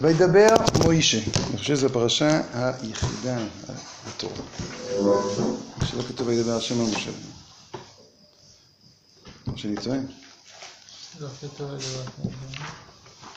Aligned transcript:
וידבר 0.00 0.48
מוישה. 0.84 1.18
אני 1.18 1.58
חושב 1.58 1.76
שזו 1.76 1.86
הפרשה 1.86 2.40
היחידה 2.52 3.38
בתורה. 4.08 4.34
שלא 5.84 6.02
כתוב 6.08 6.28
וידבר 6.28 6.56
השם 6.56 6.80
על 6.80 6.86
משה. 6.86 7.10
או 9.46 9.58
שאני 9.58 9.76
טועה? 9.76 9.98
לא, 11.20 11.28
כתוב 11.40 11.70
זה. 11.78 12.04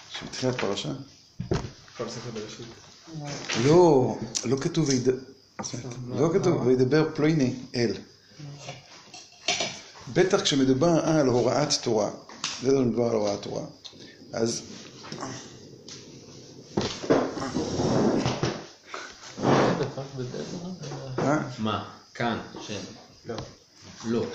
שבתחילת 0.10 0.60
פרשה? 0.60 0.89
כל 1.97 2.10
ספר 2.10 2.31
בראשית. 2.33 2.67
לא, 3.65 4.17
לא 4.46 4.58
כתוב 4.58 4.90
וידבר, 4.90 5.17
לא 6.08 6.29
כתוב 6.33 6.67
וידבר 6.67 7.10
פלויני 7.15 7.53
אל. 7.76 7.94
בטח 10.13 10.42
כשמדובר 10.42 10.99
על 11.03 11.28
הוראת 11.28 11.74
תורה, 11.83 12.10
זה 12.62 12.72
לא 12.72 12.81
מדובר 12.81 13.10
על 13.10 13.15
הוראת 13.15 13.42
תורה, 13.42 13.63
אז 14.33 14.62
דפק 19.45 19.64
בדרך, 19.66 19.82
אה? 19.82 19.84
מה? 21.59 21.90
כאן, 22.13 22.40
שם. 22.67 22.80
לא. 23.26 23.36
לא. 24.05 24.26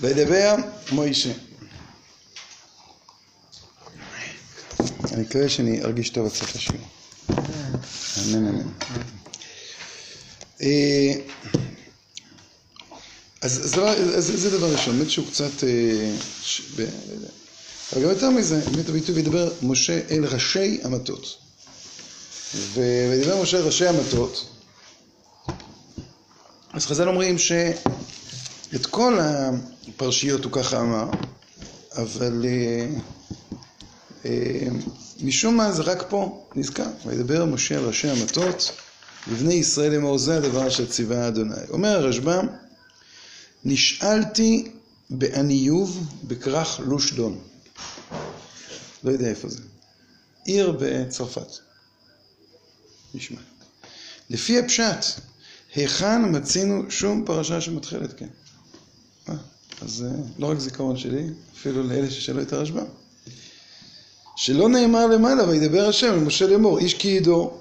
וידבר 0.00 0.54
מוישה. 0.92 1.32
אני 5.12 5.22
מקווה 5.22 5.48
שאני 5.48 5.82
ארגיש 5.82 6.10
טוב 6.10 6.26
עד 6.26 6.32
סוף 6.32 6.56
השיעור. 6.56 6.86
אמן 8.18 8.48
אמן. 8.48 8.68
אה, 13.44 13.48
אז 13.48 13.60
זה 13.64 13.76
דבר- 13.76 14.16
אז 14.16 14.32
זה 14.34 14.50
דבר 14.58 14.72
ראשון, 14.72 14.96
באמת 14.98 15.10
שהוא 15.10 15.26
קצת... 15.26 15.64
אה, 15.64 16.14
ש- 16.42 16.62
ב- 16.76 16.80
לא. 16.80 17.28
אבל 17.92 18.02
גם 18.02 18.10
יותר 18.10 18.30
מזה, 18.30 18.60
באמת 18.70 18.88
הביטוי 18.88 19.14
וידבר 19.14 19.52
משה 19.62 20.00
אל 20.10 20.24
ראשי 20.24 20.80
המטות. 20.84 21.36
ו- 22.54 22.80
וידבר 23.10 23.42
משה 23.42 23.58
אל 23.58 23.62
ראשי 23.62 23.86
המטות. 23.86 24.46
אז 26.72 26.86
חז"ל 26.86 27.08
אומרים 27.08 27.38
שאת 27.38 27.76
כל 28.90 29.18
הפרשיות 29.20 30.44
הוא 30.44 30.52
ככה 30.52 30.80
אמר, 30.80 31.06
אבל 31.96 32.44
אה, 32.44 32.86
אה, 34.24 34.66
משום 35.22 35.56
מה 35.56 35.72
זה 35.72 35.82
רק 35.82 36.04
פה 36.08 36.46
נזכר. 36.54 36.86
וידבר 37.06 37.44
משה 37.44 37.74
אל 37.74 37.84
ראשי 37.84 38.08
המטות, 38.08 38.70
לבני 39.32 39.54
ישראל 39.54 39.92
לאמור 39.92 40.18
זה 40.18 40.36
הדבר 40.36 40.68
אשר 40.68 40.86
ציווה 40.86 41.28
אדוני. 41.28 41.54
אומר 41.70 41.88
הרשב"ם, 41.88 42.46
נשאלתי 43.64 44.68
בעניוב 45.10 46.06
בכרך 46.24 46.80
לושדון. 46.80 47.38
לא 49.04 49.10
יודע 49.10 49.28
איפה 49.28 49.48
זה. 49.48 49.62
עיר 50.44 50.76
בצרפת. 50.80 51.52
נשמע. 53.14 53.40
לפי 54.30 54.58
הפשט, 54.58 55.20
היכן 55.74 56.36
מצינו 56.36 56.90
שום 56.90 57.24
פרשה 57.26 57.60
שמתחילת 57.60 58.18
כן? 58.18 58.28
אה, 59.28 59.34
אז 59.82 60.04
אה, 60.06 60.22
לא 60.38 60.50
רק 60.50 60.58
זיכרון 60.58 60.96
שלי, 60.96 61.26
אפילו 61.56 61.82
לאלה 61.82 62.10
ששאלו 62.10 62.42
את 62.42 62.52
הרשב"ם. 62.52 62.84
שלא 64.36 64.68
נאמר 64.68 65.06
למעלה, 65.06 65.48
וידבר 65.48 65.88
השם 65.88 66.12
אל 66.12 66.18
משה 66.18 66.46
לאמור, 66.46 66.78
איש 66.78 66.94
כי 66.94 67.08
ידו. 67.08 67.52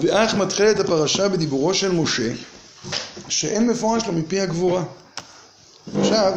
ואך 0.00 0.34
מתחילת 0.34 0.80
הפרשה 0.80 1.28
בדיבורו 1.28 1.74
של 1.74 1.92
משה, 1.92 2.32
שאין 3.28 3.66
מפורש 3.66 4.06
לו 4.06 4.12
מפי 4.12 4.40
הגבורה. 4.40 4.82
עכשיו, 6.00 6.32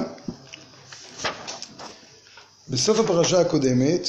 בסוף 2.69 2.99
הפרשה 2.99 3.41
הקודמת, 3.41 4.07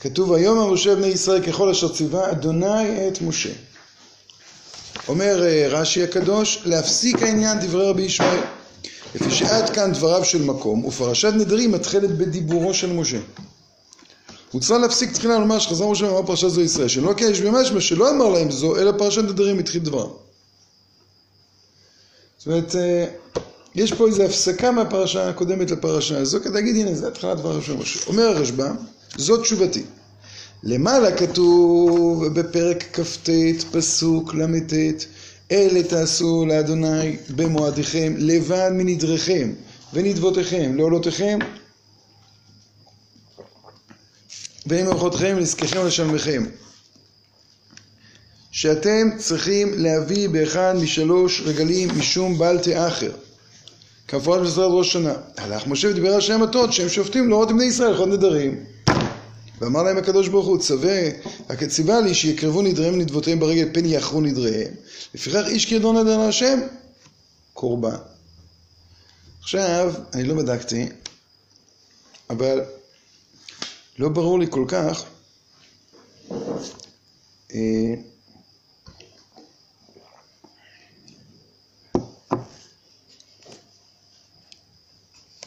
כתוב, 0.00 0.30
ויאמר 0.30 0.72
משה 0.72 0.94
בני 0.94 1.06
ישראל 1.06 1.42
ככל 1.42 1.68
אשר 1.68 1.94
ציווה 1.94 2.30
אדוני 2.30 3.08
את 3.08 3.22
משה. 3.22 3.50
אומר 5.08 5.46
אה, 5.46 5.66
רש"י 5.70 6.02
הקדוש, 6.02 6.62
להפסיק 6.64 7.22
העניין 7.22 7.60
דברי 7.60 7.88
רבי 7.88 8.02
ישמעאל. 8.02 8.40
לפי 9.14 9.30
שעד 9.30 9.70
כאן 9.70 9.92
דבריו 9.92 10.24
של 10.24 10.42
מקום, 10.42 10.84
ופרשת 10.84 11.32
נדרים 11.36 11.72
מתחילת 11.72 12.18
בדיבורו 12.18 12.74
של 12.74 12.92
משה. 12.92 13.18
הוא 14.52 14.60
צריך 14.60 14.80
להפסיק 14.80 15.12
תחילה 15.12 15.38
לומר 15.38 15.58
שחזר 15.58 15.88
משה 15.88 16.04
ואמר 16.04 16.26
פרשה 16.26 16.48
זו 16.48 16.60
ישראל, 16.60 16.88
שלא 16.88 17.14
כי 17.16 17.24
יש 17.24 17.40
במשמע 17.40 17.80
שלא 17.80 18.10
אמר 18.10 18.28
להם 18.28 18.50
זו, 18.50 18.76
אלא 18.76 18.92
פרשת 18.98 19.22
נדרים 19.22 19.58
התחיל 19.58 19.82
דבריו. 19.82 20.25
זאת 22.38 22.46
אומרת, 22.46 22.76
אה, 22.76 23.06
יש 23.74 23.92
פה 23.92 24.06
איזו 24.06 24.22
הפסקה 24.22 24.70
מהפרשה 24.70 25.28
הקודמת 25.28 25.70
לפרשה 25.70 26.18
הזו, 26.18 26.40
כדי 26.40 26.52
להגיד, 26.52 26.76
הנה, 26.76 26.94
זה 26.94 27.08
התחלת 27.08 27.36
דבריו 27.36 27.62
של 27.62 27.76
משה. 27.76 28.00
אומר 28.06 28.22
הרשב"ם, 28.22 28.76
זאת 29.16 29.42
תשובתי. 29.42 29.84
למעלה 30.62 31.16
כתוב 31.16 32.26
בפרק 32.26 32.84
כ"ט, 32.92 33.30
פסוק 33.72 34.34
ל"ט, 34.34 34.72
אלה 35.52 35.82
תעשו 35.82 36.46
לאדוני 36.48 37.16
במועדיכם, 37.36 38.14
לבד 38.18 38.70
מנדריכם 38.72 39.52
ונדבותיכם, 39.92 40.72
לעולותיכם, 40.76 41.38
ומאורחותיכם, 44.66 45.38
לזכיכם 45.38 45.80
ולשלמכם. 45.80 46.44
שאתם 48.56 49.10
צריכים 49.18 49.72
להביא 49.78 50.28
באחד 50.28 50.74
משלוש 50.82 51.42
רגלים 51.44 51.88
משום 51.98 52.38
בל 52.38 52.58
תאחר. 52.58 53.12
כמפורש 54.08 54.48
בסדרת 54.48 54.70
ראש 54.70 54.92
שנה. 54.92 55.14
הלך 55.36 55.66
משה 55.66 55.88
ודיבר 55.88 56.14
על 56.14 56.20
שם 56.20 56.40
מטות 56.40 56.72
שהם 56.72 56.88
שופטים 56.88 57.28
להורות 57.28 57.50
לבני 57.50 57.64
ישראל 57.64 57.92
לכל 57.92 58.06
נדרים. 58.06 58.64
ואמר 59.60 59.82
להם 59.82 59.96
הקדוש 59.96 60.28
ברוך 60.28 60.46
הוא, 60.46 60.58
צווה, 60.58 61.00
רק 61.50 61.64
ציווה 61.64 62.00
לי 62.00 62.14
שיקרבו 62.14 62.62
נדריהם 62.62 62.94
ונדבותיהם 62.94 63.40
ברגל 63.40 63.68
פן 63.72 63.84
יאחרו 63.84 64.20
נדריהם. 64.20 64.74
לפיכך 65.14 65.44
איש 65.46 65.66
כידו 65.66 65.92
נדר 65.92 66.18
להשם, 66.18 66.60
קורבן. 67.52 67.96
עכשיו, 69.40 69.94
אני 70.14 70.24
לא 70.24 70.34
בדקתי, 70.34 70.88
אבל 72.30 72.60
לא 73.98 74.08
ברור 74.08 74.38
לי 74.38 74.46
כל 74.50 74.64
כך 74.68 75.04
אה, 77.54 77.94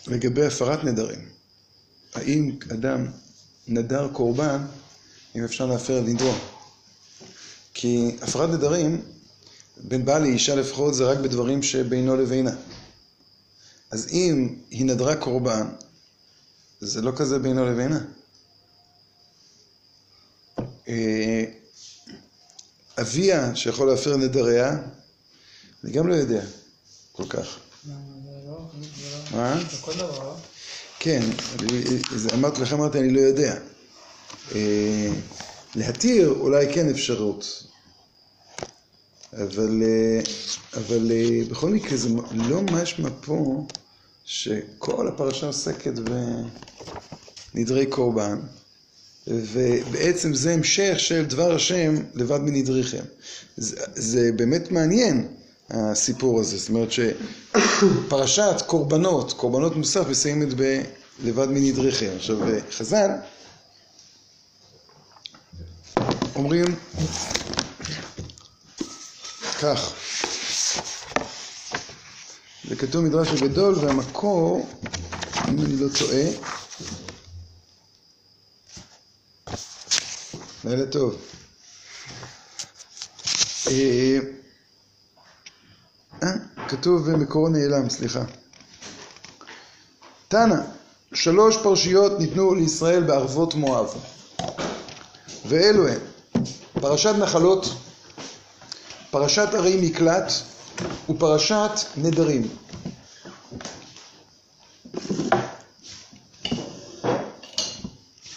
לגבי 0.10 0.46
הפרת 0.46 0.84
נדרים. 0.84 1.30
האם 2.14 2.58
אדם 2.72 3.08
נדר 3.68 4.10
קורבן, 4.14 4.66
אם 5.36 5.44
אפשר 5.44 5.66
להפר 5.66 6.02
לנדרו? 6.02 6.34
כי 7.74 8.16
הפרת 8.22 8.50
נדרים, 8.50 9.02
בין 9.78 10.06
בעל 10.06 10.22
לאישה 10.22 10.56
לפחות, 10.56 10.94
זה 10.94 11.06
רק 11.06 11.18
בדברים 11.18 11.64
שבינו 11.64 12.16
לבינה. 12.16 12.56
אז 13.92 14.08
אם 14.12 14.56
היא 14.70 14.86
נדרה 14.86 15.16
קורבן, 15.16 15.68
זה 16.82 17.02
לא 17.02 17.12
כזה 17.16 17.40
בינו 17.40 17.66
לבינה. 17.66 18.00
אה, 20.88 21.44
אביה 23.02 23.56
שיכול 23.56 23.88
להפר 23.88 24.18
נדריה, 24.18 24.78
אני 25.84 25.92
גם 25.92 26.08
לא 26.08 26.14
יודע 26.16 26.46
כל 27.12 27.26
כך. 27.30 27.60
מה? 29.32 29.60
כל 29.82 29.94
דבר. 29.94 30.36
כן, 31.00 31.22
אמרתי 32.34 32.62
לך, 32.62 32.74
אמרתי, 32.74 33.00
אני 33.00 33.10
לא 33.10 33.20
יודע. 33.20 33.58
אה, 34.56 35.10
להתיר 35.76 36.30
אולי 36.30 36.74
כן 36.74 36.90
אפשרות, 36.90 37.64
אבל, 39.34 39.84
אה, 39.84 40.22
אבל 40.74 41.12
אה, 41.12 41.42
בכל 41.50 41.70
מקרה 41.70 41.98
זה 41.98 42.10
לא 42.32 42.62
משמע 42.62 43.10
פה 43.22 43.68
שכל 44.26 45.08
הפרשה 45.08 45.48
עוסקת 45.48 45.94
בנדרי 47.54 47.86
קורבן, 47.86 48.40
ובעצם 49.28 50.34
זה 50.34 50.54
המשך 50.54 50.94
של 50.98 51.26
דבר 51.26 51.56
השם 51.56 51.96
לבד 52.14 52.40
מנדריכם. 52.40 53.04
זה, 53.58 53.76
זה 53.96 54.32
באמת 54.36 54.72
מעניין, 54.72 55.28
הסיפור 55.72 56.40
הזה. 56.40 56.58
זאת 56.58 56.70
אומרת 56.70 56.90
שפרשת 56.92 58.56
קורבנות, 58.66 59.34
קורבנות 59.34 59.76
מוסף, 59.76 60.08
מסיימת 60.10 60.48
בלבד 60.54 61.48
מנדריכם. 61.50 62.10
עכשיו, 62.18 62.38
חז"ל 62.72 63.10
אומרים 66.36 66.76
כך, 69.62 69.94
זה 72.70 72.76
כתוב 72.76 73.06
מדרש 73.06 73.28
הגדול, 73.28 73.76
והמקור, 73.76 74.70
אם 75.48 75.60
אני 75.60 75.76
לא 75.76 75.88
טועה, 76.00 76.26
לילה 80.64 80.86
טוב. 80.86 81.16
כתוב 86.70 87.12
במקורו 87.12 87.50
נעלם, 87.50 87.90
סליחה. 87.90 88.24
תנא, 90.28 90.56
שלוש 91.14 91.58
פרשיות 91.58 92.20
ניתנו 92.20 92.56
לישראל 92.56 93.04
בערבות 93.04 93.56
מואב. 93.56 93.94
ואלו 95.46 95.88
הם 95.88 96.00
פרשת 96.74 97.14
נחלות, 97.20 97.66
פרשת 99.12 99.48
ערי 99.54 99.90
מקלט 99.90 100.32
ופרשת 101.10 101.72
נדרים. 101.98 102.48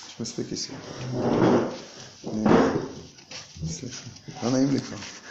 יש 0.06 0.20
מספיק 0.20 0.49
כיסים. 0.49 0.75
סליחה, 3.67 4.05
לא 4.43 4.50
נעים 4.50 4.70
לי 4.70 4.81
כבר. 4.81 5.22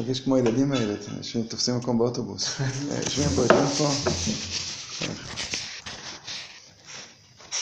מרגיש 0.00 0.20
כמו 0.20 0.36
הילדים 0.36 0.72
האלה, 0.72 0.94
שתופסים 1.22 1.76
מקום 1.76 1.98
באוטובוס. 1.98 2.48
יושבים 3.04 3.28
פה, 3.36 3.42
יושבים 3.42 3.66
פה. 3.78 3.90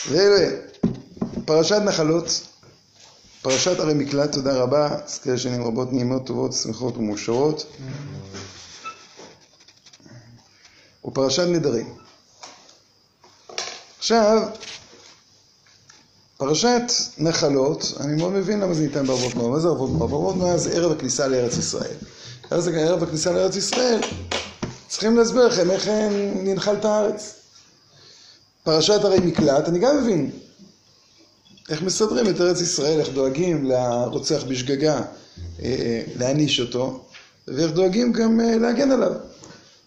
ואלה, 0.09 0.57
פרשת 1.45 1.81
נחלות, 1.85 2.47
פרשת 3.41 3.79
ערי 3.79 3.93
מקלט, 3.93 4.31
תודה 4.31 4.57
רבה, 4.57 4.97
כאלה 5.23 5.37
שנים 5.37 5.63
רבות 5.63 5.93
נעימות, 5.93 6.25
טובות, 6.25 6.53
שמחות 6.53 6.97
ומאושרות. 6.97 7.65
ופרשת 11.05 11.47
נדרים. 11.47 11.93
עכשיו, 13.99 14.47
פרשת 16.37 16.91
נחלות, 17.17 17.93
אני 17.99 18.15
מאוד 18.15 18.31
מבין 18.31 18.59
למה 18.59 18.73
זה 18.73 18.81
ניתן 18.81 19.07
בערבות 19.07 19.35
מואב. 19.35 19.51
מה 19.51 19.59
זה 19.59 19.67
ערבות 19.67 19.89
מואב? 19.89 20.13
ערבות 20.13 20.35
מואב 20.35 20.57
זה 20.57 20.71
ערב 20.71 20.91
הכניסה 20.91 21.27
לארץ 21.27 21.57
ישראל. 21.57 21.95
ערב 22.51 23.03
הכניסה 23.03 23.31
לארץ 23.31 23.55
ישראל, 23.55 23.99
צריכים 24.87 25.17
להסביר 25.17 25.47
לכם 25.47 25.71
איך 25.71 25.87
ננחל 26.35 26.75
את 26.75 26.85
הארץ. 26.85 27.35
פרשת 28.63 28.99
הרי 29.03 29.19
מקלט, 29.19 29.67
אני 29.67 29.79
גם 29.79 29.97
מבין 30.03 30.31
איך 31.69 31.81
מסדרים 31.81 32.29
את 32.29 32.41
ארץ 32.41 32.61
ישראל, 32.61 32.99
איך 32.99 33.09
דואגים 33.09 33.65
לרוצח 33.65 34.43
בשגגה 34.43 35.01
אה, 35.61 36.03
להעניש 36.15 36.59
אותו, 36.59 37.05
ואיך 37.47 37.71
דואגים 37.71 38.11
גם 38.11 38.39
אה, 38.39 38.57
להגן 38.57 38.91
עליו. 38.91 39.11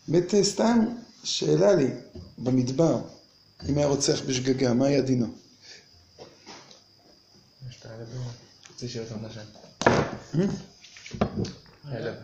באמת 0.08 0.34
אה, 0.34 0.44
סתם 0.44 0.78
שאלה 1.24 1.74
לי, 1.74 1.90
במדבר, 2.38 2.98
אם 3.68 3.78
היה 3.78 3.86
רוצח 3.86 4.20
בשגגה, 4.26 4.74
מה 4.74 4.86
היה 4.86 5.00
דינו? 5.00 5.26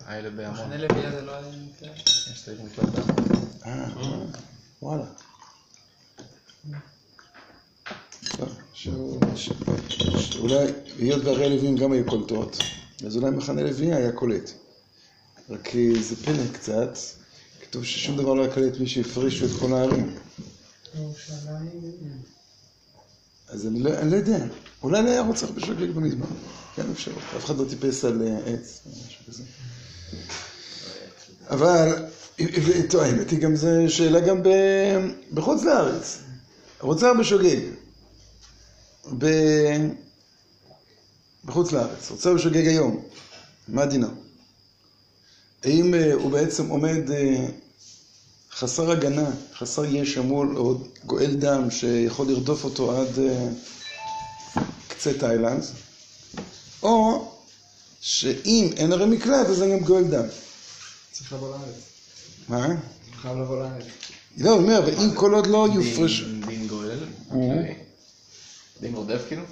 האלה 0.04 0.30
בהמון. 0.30 0.54
מחנה 0.60 0.76
לביאה 0.76 1.10
זה 1.10 1.20
לא 1.22 1.32
היה? 1.32 1.48
יש 2.32 2.48
בהמון. 2.48 2.68
אה, 3.66 3.88
וואלה. 4.82 5.04
טוב, 8.36 8.48
שהוא- 8.72 9.20
ש- 9.36 9.50
שאולי, 10.20 10.66
היות 10.98 11.24
והרי 11.24 11.56
לווים 11.56 11.76
גם 11.76 11.92
היו 11.92 12.04
קולטות, 12.06 12.56
אז 13.06 13.16
אולי 13.16 13.30
מחנה 13.30 13.62
לוי 13.62 13.94
היה 13.94 14.12
קולט. 14.12 14.50
רק 15.50 15.68
זה 16.00 16.16
פלא 16.16 16.42
קצת, 16.52 16.98
כתוב 17.60 17.84
ששום 17.84 18.16
דבר 18.16 18.34
לא 18.34 18.42
היה 18.44 18.54
קלט 18.54 18.78
מי 18.80 18.86
שהפרישו 18.86 19.44
את 19.44 19.50
כל 19.60 19.72
הערים. 19.72 20.14
אז 23.48 23.66
אני 23.66 23.80
לא, 23.80 23.90
אני 23.98 24.10
לא 24.10 24.16
יודע, 24.16 24.38
אולי 24.82 25.02
לא 25.02 25.08
היה 25.10 25.20
רוצח 25.22 25.50
בשוגג 25.50 25.90
במדבר, 25.90 26.26
כן 26.78 26.90
אפשרות, 26.92 27.22
אף 27.36 27.44
אחד 27.44 27.58
לא 27.58 27.64
טיפס 27.68 28.04
על 28.04 28.22
אה, 28.22 28.52
עץ 28.52 28.80
או 28.86 28.90
משהו 28.90 29.24
כזה. 29.28 29.42
אבל, 31.50 32.06
האמת 33.00 33.30
היא 33.30 33.38
גם 33.38 33.56
זו 33.56 33.68
שאלה 33.88 34.20
גם 34.20 34.42
בחוץ 35.32 35.62
לארץ. 35.62 36.18
רוצח 36.80 37.08
בשוגג, 37.20 37.60
בחוץ 41.44 41.72
לארץ, 41.72 42.10
רוצח 42.10 42.30
בשוגג 42.30 42.66
היום, 42.66 43.02
מה 43.68 43.86
דינו? 43.86 44.08
האם 45.64 45.94
אה, 45.94 46.14
הוא 46.14 46.30
בעצם 46.30 46.68
עומד 46.68 47.10
אה, 47.10 47.46
חסר 48.52 48.90
הגנה, 48.90 49.30
חסר 49.54 49.84
ישע 49.84 50.22
מול 50.22 50.56
עוד 50.56 50.88
גואל 51.06 51.34
דם 51.34 51.70
שיכול 51.70 52.26
לרדוף 52.28 52.64
אותו 52.64 53.00
עד 53.00 53.18
קצה 54.88 55.18
תאילנד, 55.18 55.64
או 56.82 57.28
שאם 58.00 58.70
אין 58.76 58.92
הרי 58.92 59.06
מקלט 59.06 59.46
אז 59.46 59.62
אין 59.62 59.78
גם 59.78 59.84
גואל 59.84 60.04
דם. 60.04 60.24
צריך 61.12 61.32
לבוא 61.32 61.50
לארץ. 61.50 61.74
מה? 62.48 62.66
חייב 63.22 63.38
לבוא 63.38 63.58
לארץ. 63.62 63.84
לא, 64.38 64.50
הוא 64.50 64.58
אומר, 64.62 64.80
ואם 64.86 65.14
כל 65.14 65.34
עוד 65.34 65.46
לא 65.46 65.68
יופרש... 65.74 66.22
דין- 66.22 66.66
גואל? 66.68 66.98
אה. 67.32 67.72
דין 68.80 68.94
רודף 68.94 69.20
כאילו? 69.28 69.42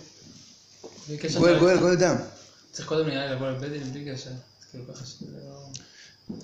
גואל, 1.39 1.59
גואל, 1.59 1.79
גואל 1.79 1.95
דם. 1.95 2.17
צריך 2.73 2.89
קודם 2.89 3.07
נראה 3.09 3.27
לי 3.27 3.35
לבוא 3.35 3.47
לבית 3.51 3.73
דין 3.73 3.93
בלי 3.93 4.13
קשר. 4.15 4.31
כאילו 4.71 4.85
ככה 4.95 5.05
שזה 5.07 5.27
לא... 5.49 6.37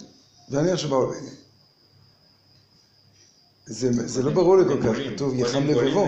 ואני 0.51 0.71
עכשיו 0.71 0.91
באו 0.91 1.13
לבית. 1.13 1.31
זה, 3.67 4.09
זה 4.09 4.23
לא 4.23 4.31
ברור 4.31 4.57
לי 4.57 4.65
כל 4.69 4.83
כך, 4.83 4.99
כתוב 5.15 5.35
יחם 5.35 5.67
לבבו. 5.67 6.07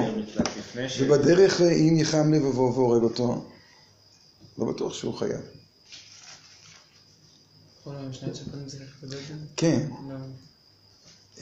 ובדרך 1.01 1.61
אם 1.61 1.97
יחם 1.97 2.33
לבבו 2.33 2.73
והורג 2.75 3.03
אותו, 3.03 3.45
לא 4.59 4.73
בטוח 4.73 4.95
שהוא 4.95 5.15
חייב. 5.15 5.41
כן, 9.57 9.89
לא. 10.09 10.15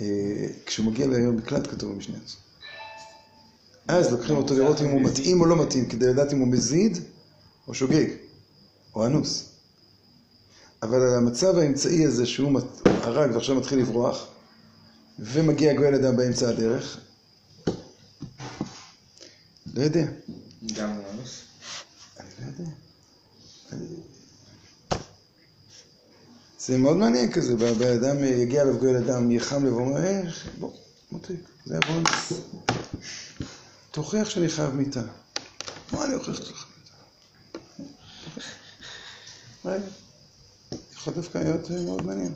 אה, 0.01 0.47
כשהוא 0.67 0.87
מגיע 0.87 1.07
ליום 1.07 1.37
מקלט 1.37 1.67
כתוב 1.67 1.93
במשניות. 1.93 2.37
אז 3.89 4.13
לוקחים 4.13 4.37
אותו 4.37 4.55
לראות 4.55 4.81
אם 4.81 4.91
הוא 4.91 5.01
מתאים 5.01 5.41
או 5.41 5.47
לא 5.47 5.63
מתאים, 5.63 5.89
כדי 5.89 6.07
לדעת 6.07 6.33
אם 6.33 6.39
הוא 6.39 6.49
מזיד 6.49 6.99
או 7.69 7.75
שוגג, 7.75 8.07
או 8.95 9.07
אנוס. 9.07 9.49
אבל 10.83 11.03
על 11.03 11.15
המצב 11.15 11.59
האמצעי 11.59 12.07
הזה 12.07 12.27
שהוא 12.27 12.61
הרג 12.85 13.35
ועכשיו 13.35 13.55
מתחיל 13.55 13.79
לברוח, 13.79 14.27
ומגיע 15.19 15.75
גואל 15.75 15.95
אדם 15.95 16.17
באמצע 16.17 16.49
הדרך, 16.49 17.01
לא 19.75 19.83
יודע. 19.83 20.07
גם 20.77 21.01
אנוס. 21.11 21.41
אני 22.21 22.29
לא 22.41 22.47
יודע. 22.47 22.71
זה 26.59 26.79
מאוד 26.79 26.97
מעניין 26.97 27.33
כזה, 27.33 27.57
בא- 27.57 27.73
בן 27.73 27.93
אדם 27.93 28.17
אה, 28.23 28.27
יגיע 28.29 28.63
אליו 28.63 28.79
גואל 28.79 28.97
אדם, 28.97 29.31
יחם 29.31 29.67
לבו, 29.67 29.79
אומר, 29.81 29.97
אה, 30.07 30.23
בוא, 30.59 30.71
מותק, 31.13 31.35
זה 31.67 31.75
היה 31.75 31.81
בונוס. 31.93 32.33
תוכיח 33.91 34.31
שאני 34.31 34.49
חייב 34.49 34.71
מיתה. 34.71 35.03
מה 35.93 36.05
אני 36.05 36.15
אוכיח 36.15 36.35
שאתה 36.35 36.53
חייב 36.55 36.73
מיתה? 36.79 36.95
רגע. 39.65 39.87
יכול 40.95 41.13
דווקא 41.15 41.39
להיות 41.39 41.71
אה, 41.71 41.81
מאוד 41.83 42.03
מעניין. 42.07 42.33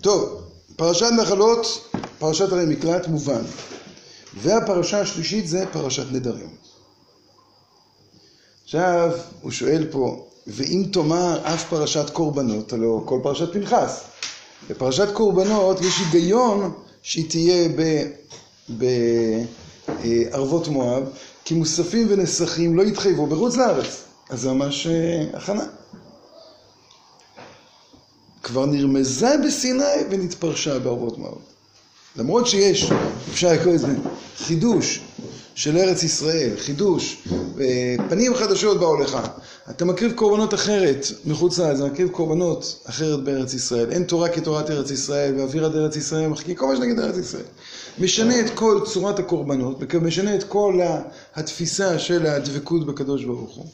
טוב, 0.00 0.42
פרשת 0.76 1.06
נחלות, 1.22 1.66
פרשת 2.18 2.52
הרי 2.52 2.64
מקלט 2.66 3.06
מובן. 3.06 3.42
והפרשה 4.36 5.00
השלישית 5.00 5.48
זה 5.48 5.64
פרשת 5.72 6.12
נדרים. 6.12 6.50
עכשיו, 8.64 9.10
הוא 9.42 9.50
שואל 9.50 9.86
פה, 9.90 10.26
ואם 10.46 10.84
תאמר 10.92 11.54
אף 11.54 11.68
פרשת 11.68 12.10
קורבנות, 12.10 12.72
הלוא 12.72 13.06
כל 13.06 13.20
פרשת 13.22 13.52
פנחס. 13.52 14.04
בפרשת 14.70 15.08
קורבנות 15.12 15.80
יש 15.80 15.98
היגיון 15.98 16.72
שהיא 17.02 17.30
תהיה 17.30 17.68
בערבות 18.68 20.68
מואב, 20.68 21.02
כי 21.44 21.54
מוספים 21.54 22.06
ונסכים 22.10 22.76
לא 22.76 22.82
יתחייבו 22.82 23.26
בחוץ 23.26 23.56
לארץ. 23.56 24.02
אז 24.30 24.40
זה 24.40 24.52
ממש 24.52 24.86
אה, 24.86 25.24
הכנה. 25.34 25.66
כבר 28.42 28.66
נרמזה 28.66 29.34
בסיני 29.46 29.84
ונתפרשה 30.10 30.78
בערבות 30.78 31.18
מואב. 31.18 31.51
למרות 32.16 32.46
שיש, 32.46 32.92
אפשר 33.30 33.52
לקרוא 33.52 33.74
לזה 33.74 33.88
חידוש 34.38 35.00
של 35.54 35.76
ארץ 35.76 36.02
ישראל, 36.02 36.50
חידוש, 36.58 37.28
אה, 37.60 37.96
פנים 38.08 38.34
חדשות 38.34 38.80
באו 38.80 38.96
לך. 38.96 39.18
אתה 39.70 39.84
מקריב 39.84 40.12
קורבנות 40.12 40.54
אחרת 40.54 41.06
מחוץ 41.24 41.58
לארץ, 41.58 41.80
אתה 41.80 41.86
מקריב 41.86 42.08
קורבנות 42.08 42.82
אחרת 42.86 43.24
בארץ 43.24 43.54
ישראל. 43.54 43.90
אין 43.90 44.04
תורה 44.04 44.28
כתורת 44.28 44.70
ארץ 44.70 44.90
ישראל, 44.90 45.34
ואוויר 45.38 45.64
עד 45.64 45.76
ארץ 45.76 45.96
ישראל, 45.96 46.28
מחכים 46.28 46.54
כל 46.54 46.66
מה 46.66 46.76
שנגיד 46.76 46.98
ארץ 46.98 47.16
ישראל. 47.16 47.44
משנה 47.98 48.40
את 48.40 48.50
כל 48.54 48.80
צורת 48.86 49.18
הקורבנות, 49.18 49.94
משנה 50.02 50.34
את 50.34 50.44
כל 50.44 50.80
התפיסה 51.34 51.98
של 51.98 52.26
הדבקות 52.26 52.86
בקדוש 52.86 53.24
ברוך 53.24 53.54
הוא. 53.56 53.66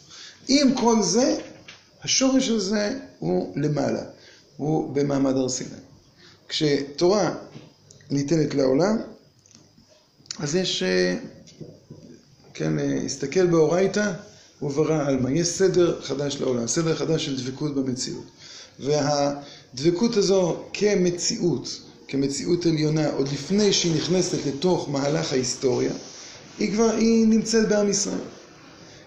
עם 0.49 0.75
כל 0.75 1.02
זה, 1.02 1.37
השורש 2.02 2.47
של 2.47 2.59
זה 2.59 2.99
הוא 3.18 3.52
למעלה, 3.57 4.02
הוא 4.57 4.95
במעמד 4.95 5.37
הר 5.37 5.49
סיני. 5.49 5.71
כשתורה 6.49 7.35
ניתנת 8.11 8.55
לעולם, 8.55 8.97
אז 10.38 10.55
יש, 10.55 10.83
אה, 10.83 11.17
כן, 12.55 12.79
אה, 12.79 13.00
הסתכל 13.05 13.47
באורייתא 13.47 14.12
וברא 14.62 15.07
עלמא. 15.07 15.29
יש 15.29 15.49
סדר 15.49 16.00
חדש 16.03 16.37
לעולם, 16.41 16.67
סדר 16.67 16.97
חדש 16.97 17.25
של 17.25 17.37
דבקות 17.37 17.75
במציאות. 17.75 18.25
והדבקות 18.81 20.17
הזו 20.17 20.57
כמציאות, 20.73 21.81
כמציאות 22.09 22.67
עליונה, 22.67 23.11
עוד 23.11 23.29
לפני 23.33 23.73
שהיא 23.73 23.97
נכנסת 23.97 24.47
לתוך 24.47 24.88
מהלך 24.88 25.33
ההיסטוריה, 25.33 25.93
היא 26.59 26.73
כבר, 26.73 26.91
היא 26.91 27.27
נמצאת 27.27 27.69
בעם 27.69 27.91
ישראל. 27.91 28.19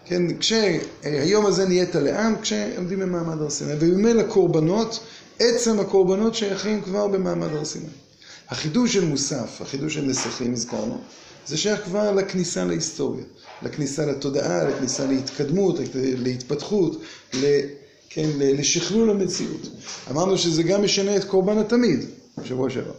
כן, 0.06 0.38
כשהיום 0.38 1.46
הזה 1.46 1.66
נהיית 1.66 1.96
לעם, 1.96 2.36
כשעומדים 2.42 3.00
במעמד 3.00 3.42
הר 3.42 3.50
סיני. 3.50 3.74
וממילא 3.80 4.24
קורבנות, 4.24 5.00
עצם 5.40 5.80
הקורבנות 5.80 6.36
שייכים 6.36 6.82
כבר 6.82 7.08
במעמד 7.08 7.48
הר 7.48 7.66
סיני. 7.66 7.86
החידוש 8.52 8.94
של 8.94 9.06
מוסף, 9.06 9.62
החידוש 9.62 9.94
של 9.94 10.02
נסכים, 10.02 10.54
הזכרנו, 10.54 10.98
זה 11.48 11.58
שייך 11.58 11.84
כבר 11.84 12.12
לכניסה 12.12 12.66
להיסטוריה, 12.66 13.24
לכניסה 13.62 14.06
לתודעה, 14.06 14.64
לכניסה 14.64 15.06
להתקדמות, 15.06 15.76
להתפתחות, 15.96 17.02
ל, 17.34 17.60
כן, 18.10 18.30
לשכלול 18.38 19.10
המציאות. 19.10 19.70
אמרנו 20.12 20.38
שזה 20.38 20.64
גם 20.64 20.84
משנה 20.84 21.16
את 21.16 21.24
קורבן 21.24 21.58
התמיד, 21.58 22.06
בשבוע 22.38 22.70
שעבר. 22.70 22.94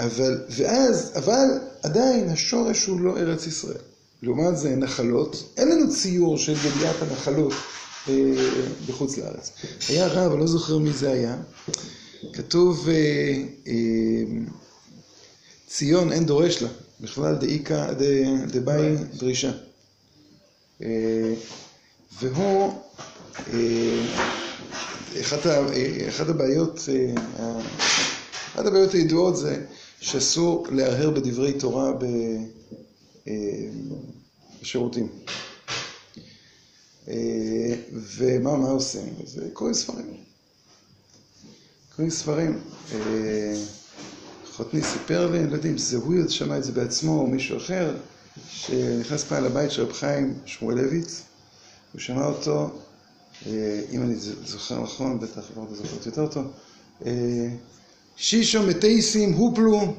אבל, 0.00 0.40
ואז, 0.50 1.12
אבל 1.16 1.48
עדיין 1.82 2.28
השורש 2.28 2.86
הוא 2.86 3.00
לא 3.00 3.18
ארץ 3.18 3.46
ישראל. 3.46 3.82
לעומת 4.22 4.58
זה 4.58 4.76
נחלות, 4.76 5.52
אין 5.56 5.68
לנו 5.68 5.90
ציור 5.94 6.38
של 6.38 6.54
גליית 6.54 6.96
הנחלות 7.00 7.52
אה, 8.08 8.14
בחוץ 8.88 9.18
לארץ. 9.18 9.50
היה 9.88 10.06
רב, 10.06 10.32
אני 10.32 10.40
לא 10.40 10.46
זוכר 10.46 10.78
מי 10.78 10.92
זה 10.92 11.10
היה, 11.12 11.36
כתוב 12.32 12.88
אה, 12.88 12.94
אה, 13.66 14.22
ציון 15.66 16.12
אין 16.12 16.26
דורש 16.26 16.62
לה, 16.62 16.68
בכלל 17.00 17.34
דאיכא 17.34 17.92
דבאי 18.46 18.96
דרישה. 19.16 19.52
אה, 20.82 21.34
והוא, 22.20 22.72
אחת, 25.20 25.46
ה, 25.46 25.66
אחת 26.08 26.28
הבעיות, 26.28 26.80
אחת 28.54 28.66
הבעיות 28.66 28.92
הידועות 28.92 29.36
זה 29.36 29.64
שאסור 30.00 30.66
להרהר 30.70 31.10
בדברי 31.10 31.52
תורה 31.52 31.92
בשירותים. 34.62 35.08
ומה 37.92 38.56
מה 38.56 38.68
עושים? 38.68 39.14
אז 39.22 39.40
קוראים 39.52 39.74
ספרים. 39.74 40.31
קוראים 41.96 42.10
ספרים. 42.10 42.58
אה, 42.94 43.54
חותני 44.52 44.82
סיפר 44.82 45.30
לי, 45.30 45.46
לא 45.46 45.54
יודעים, 45.54 45.78
זה 45.78 45.96
הוא 45.96 46.28
שמע 46.28 46.58
את 46.58 46.64
זה 46.64 46.72
בעצמו 46.72 47.20
או 47.20 47.26
מישהו 47.26 47.56
אחר, 47.56 47.94
שנכנס 48.48 49.24
פעם 49.24 49.44
לבית 49.44 49.70
של 49.70 49.82
רב 49.82 49.92
חיים 49.92 50.34
שמואלביץ, 50.44 51.22
הוא 51.92 52.00
שמע 52.00 52.26
אותו, 52.26 52.70
אם 53.46 54.02
אני 54.02 54.14
זוכר 54.44 54.82
נכון, 54.82 55.20
בטח 55.20 55.42
לא 55.56 55.66
זוכרת 55.72 56.06
יותר 56.06 56.26
טוב, 56.26 56.46
שישו 58.16 58.62
מטייסים 58.62 59.32
הופלו 59.32 59.94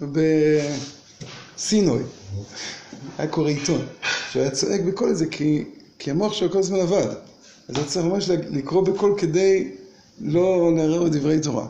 בסינוי. 0.00 2.02
היה 3.18 3.28
קורא 3.28 3.48
עיתון, 3.48 3.86
שהוא 4.30 4.42
היה 4.42 4.50
צועק 4.50 4.80
בקול 4.80 5.10
הזה, 5.10 5.26
כי, 5.26 5.64
כי 5.98 6.10
המוח 6.10 6.32
שלו 6.32 6.50
כל 6.50 6.58
הזמן 6.58 6.80
עבד. 6.80 7.06
אז 7.68 7.76
הוא 7.76 7.86
צריך 7.86 8.06
ממש 8.06 8.28
לקרוא 8.28 8.82
בקול 8.82 9.14
כדי 9.18 9.70
לא 10.20 10.72
לערער 10.76 11.04
בדברי 11.04 11.40
תורה. 11.40 11.68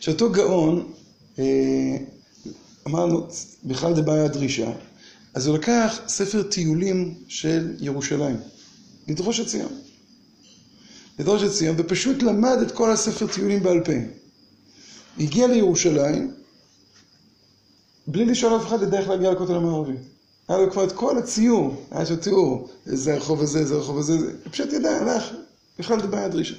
שאותו 0.00 0.30
גאון, 0.30 0.92
אה, 1.38 1.96
אמרנו, 2.86 3.26
בכלל 3.64 3.94
דבעיה 3.94 4.28
דרישה, 4.28 4.72
אז 5.34 5.46
הוא 5.46 5.58
לקח 5.58 6.00
ספר 6.08 6.42
טיולים 6.42 7.14
של 7.28 7.74
ירושלים, 7.80 8.36
לדרוש 9.08 9.40
את 9.40 9.46
ציון. 9.46 9.72
לדרוש 11.18 11.42
את 11.42 11.50
ציון, 11.50 11.76
ופשוט 11.78 12.22
למד 12.22 12.58
את 12.62 12.72
כל 12.72 12.90
הספר 12.90 13.26
טיולים 13.26 13.62
בעל 13.62 13.84
פה. 13.84 13.92
הגיע 15.18 15.46
לירושלים, 15.46 16.32
בלי 18.06 18.24
לשאול 18.24 18.56
אף 18.56 18.66
אחד 18.66 18.82
לדרך 18.82 19.08
להגיע 19.08 19.32
לכותל 19.32 19.54
המערבי. 19.54 19.96
היה 20.48 20.58
לו 20.58 20.70
כבר 20.70 20.84
את 20.84 20.92
כל 20.92 21.18
הציור, 21.18 21.86
היה 21.90 22.06
שם 22.06 22.16
תיאור, 22.16 22.68
זה 22.84 23.14
הרחוב 23.14 23.42
הזה, 23.42 23.64
זה 23.64 23.74
הרחוב 23.74 23.98
הזה, 23.98 24.18
זה, 24.18 24.32
פשוט 24.50 24.72
ידע, 24.72 24.90
הלך, 24.90 25.24
בכלל 25.78 26.00
זה 26.00 26.06
בעיה 26.06 26.28
דרישה. 26.28 26.54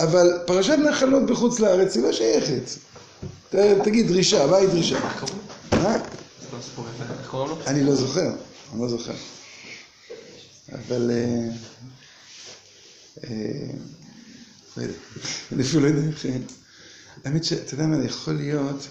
אבל 0.00 0.38
פרשת 0.46 0.78
נחלות 0.78 1.26
בחוץ 1.26 1.60
לארץ 1.60 1.96
היא 1.96 2.02
לא 2.02 2.12
שייכת. 2.12 2.62
תגיד 3.84 4.08
דרישה, 4.08 4.46
מהי 4.46 4.66
דרישה? 4.66 4.98
מה? 5.72 5.96
אני 7.66 7.84
לא 7.84 7.94
זוכר, 7.94 8.30
אני 8.72 8.80
לא 8.82 8.88
זוכר. 8.88 9.14
אבל... 10.72 11.10
אה, 11.10 11.48
אה, 13.24 13.66
לא 14.76 14.82
יודע, 14.82 14.94
אני 15.52 15.62
אפילו 15.62 15.82
לא 15.82 15.86
יודע 15.88 16.08
איך... 16.08 16.26
האמת 17.24 17.44
שאתה 17.44 17.74
יודע 17.74 17.86
מה, 17.86 18.04
יכול 18.04 18.34
להיות... 18.34 18.88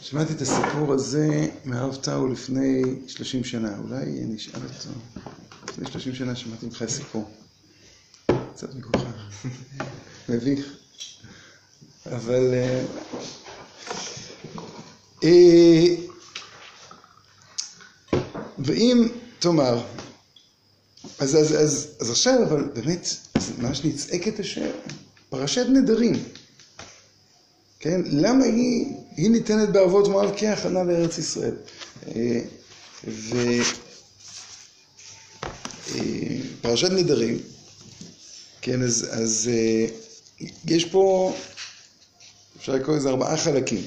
שמעתי 0.00 0.32
את 0.32 0.40
הסיפור 0.40 0.92
הזה 0.92 1.46
מהרב 1.64 1.96
טאו 1.96 2.28
לפני 2.28 2.82
30 3.06 3.44
שנה, 3.44 3.78
אולי 3.78 4.04
נשאל 4.28 4.60
אותו. 4.62 4.90
לפני 5.68 5.90
30 5.90 6.14
שנה 6.14 6.36
שמעתי 6.36 6.66
ממך 6.66 6.84
סיפור. 6.88 7.30
קצת 8.54 8.74
מגוחך, 8.74 9.44
מביך. 10.28 10.66
אבל... 12.06 12.54
אה, 12.54 12.84
אה, 15.24 15.94
ואם 18.58 19.08
תאמר, 19.38 19.84
אז, 21.18 21.36
אז, 21.36 21.54
אז, 21.54 21.88
אז 22.00 22.10
עכשיו, 22.10 22.42
אבל 22.42 22.62
באמת, 22.74 23.08
ממש 23.58 23.84
נצעקת 23.84 24.40
השאלה, 24.40 24.72
פרשת 25.28 25.66
נדרים. 25.68 26.14
כן? 27.80 28.00
למה 28.04 28.44
היא, 28.44 28.86
היא 29.16 29.30
ניתנת 29.30 29.68
בערבות 29.68 30.08
מואב 30.08 30.30
כהכנה 30.36 30.82
לארץ 30.82 31.18
ישראל? 31.18 31.54
אה, 32.14 32.40
ופרשת 36.60 36.90
נדרים, 36.90 37.38
כן, 38.62 38.82
אז, 38.82 39.06
אז 39.10 39.50
אה, 39.52 39.86
יש 40.66 40.84
פה, 40.84 41.34
אפשר 42.58 42.72
לקרוא 42.72 42.96
לזה 42.96 43.08
ארבעה 43.08 43.36
חלקים. 43.36 43.86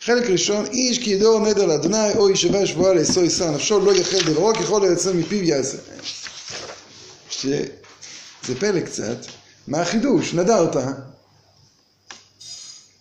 חלק 0.00 0.30
ראשון, 0.30 0.66
איש 0.66 0.98
כי 0.98 1.10
ידור 1.10 1.40
נדר 1.40 1.66
לאדוני, 1.66 2.12
או 2.14 2.30
ישבע 2.30 2.66
שבועה 2.66 2.94
לאסור 2.94 3.22
ישר 3.24 3.50
נפשו, 3.50 3.80
לא 3.80 3.94
יחל 3.96 4.18
דברו, 4.26 4.54
ככל 4.54 4.80
לייצר 4.84 5.12
מפיו 5.12 5.42
יעשה. 5.42 5.78
שזה 7.30 8.60
פלא 8.60 8.80
קצת, 8.80 9.16
מה 9.66 9.80
החידוש? 9.80 10.34
נדרת, 10.34 10.76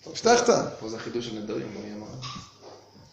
הבטחת. 0.05 0.49
פה 0.79 0.89
זה 0.89 0.97
החידוש 0.97 1.25
של 1.25 1.33
נדרים, 1.33 1.67
מי 1.83 1.93
אמר? 1.93 2.07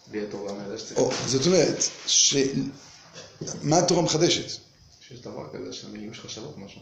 בלי 0.07 0.21
התורה 0.21 0.53
מהידע 0.53 0.77
שצריך. 0.77 0.99
זאת 1.27 1.45
אומרת, 1.47 1.83
ש... 2.07 2.35
מה 3.61 3.77
התורה 3.77 4.01
מחדשת? 4.01 4.59
שיש 5.07 5.19
דבר 5.19 5.47
כזה 5.53 5.73
של 5.73 5.91
מילים 5.91 6.13
שחשבות 6.13 6.57
משהו. 6.57 6.81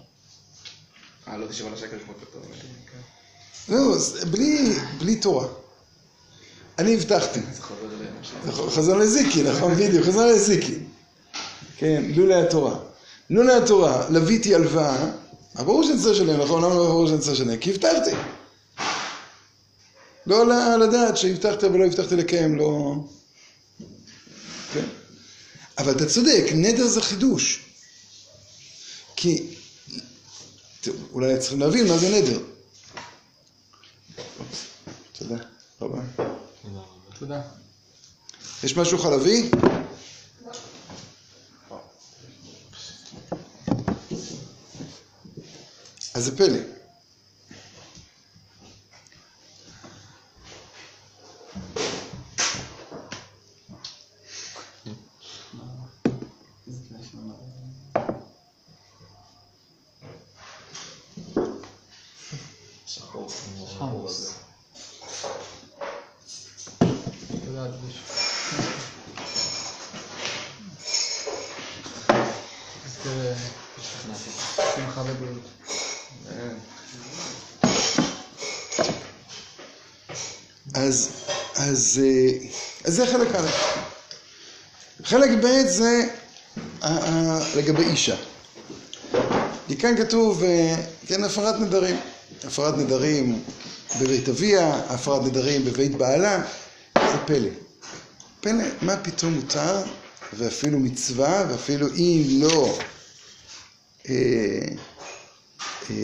אה, 1.28 1.38
לא 1.38 1.48
תשב 1.48 1.68
על 1.68 1.74
השקל 1.74 1.98
כמו 2.06 2.14
כתוב. 2.22 2.42
לא, 3.70 3.98
בלי, 4.32 4.76
בלי 4.98 5.16
תורה. 5.16 5.48
אני 6.80 6.94
הבטחתי. 6.96 7.40
חזון 8.50 9.00
לזיקי, 9.00 9.44
נכון, 9.44 9.74
בדיוק, 9.76 10.06
חזון 10.06 10.30
לזיקי. 10.30 10.76
כן, 11.78 12.04
לולא 12.16 12.36
התורה. 12.36 12.80
לולא 13.30 13.58
התורה, 13.58 14.10
לוויתי 14.10 14.56
הלוואה, 14.56 15.12
ברור 15.56 15.84
שאני 15.84 16.00
צריך 16.00 16.12
לשלם, 16.22 16.42
נכון? 16.42 16.64
למה 16.64 16.76
לא 16.76 16.86
ברור 16.86 17.08
שאני 17.08 17.20
צריך 17.20 17.34
לשלם? 17.34 17.58
כי 17.58 17.72
הבטחתי. 17.72 18.12
לא 20.28 20.42
עולה 20.42 20.74
על 20.74 20.82
הדעת 20.82 21.18
שהבטחת 21.18 21.64
ולא 21.64 21.86
הבטחת 21.86 22.12
לקיים, 22.12 22.56
לא... 22.56 22.96
כן? 24.74 24.86
אבל 25.78 25.92
אתה 25.92 26.06
צודק, 26.06 26.44
נדר 26.54 26.88
זה 26.88 27.02
חידוש. 27.02 27.66
כי... 29.16 29.61
אולי 31.14 31.40
צריכים 31.40 31.60
להבין 31.60 31.88
מה 31.88 31.98
זה 31.98 32.10
נדר. 32.10 32.40
תודה 35.18 35.36
רבה. 35.82 36.02
תודה. 37.20 37.42
יש 38.64 38.78
משהו 38.78 38.98
חלבי? 38.98 39.52
אז 46.14 46.26
זה 46.26 46.38
פלא. 46.38 46.58
חמוס. 63.82 64.34
תודה, 67.46 67.66
אדוני. 67.66 67.94
אז 72.86 72.98
תראה, 73.04 73.34
שמחה 74.76 75.02
ובריאות. 75.02 75.44
אז, 80.74 81.10
אז, 81.56 82.02
אה, 82.04 82.48
אז 82.81 82.81
זה 82.92 83.08
חלק 83.08 83.36
א'. 83.36 83.48
חלק 85.04 85.30
ב' 85.44 85.68
זה 85.68 86.08
אה, 86.84 86.98
אה, 86.98 87.40
לגבי 87.56 87.84
אישה. 87.84 88.16
כי 89.68 89.78
כאן 89.78 89.98
כתוב, 89.98 90.44
אה, 90.44 90.76
כן, 91.08 91.24
הפרת 91.24 91.60
נדרים. 91.60 92.00
הפרת 92.44 92.78
נדרים 92.78 93.44
בבית 94.02 94.30
אביה, 94.30 94.76
הפרת 94.90 95.24
נדרים 95.24 95.66
בבית 95.66 95.96
בעלה, 95.96 96.44
זה 96.98 97.18
פלא. 97.26 97.50
פלא, 98.42 98.64
מה 98.82 98.98
פתאום 98.98 99.34
מותר, 99.34 99.84
ואפילו 100.34 100.80
מצווה, 100.80 101.46
ואפילו 101.50 101.88
אם 101.88 102.24
לא... 102.42 102.78
אה, 104.10 104.16
אה, 105.90 105.96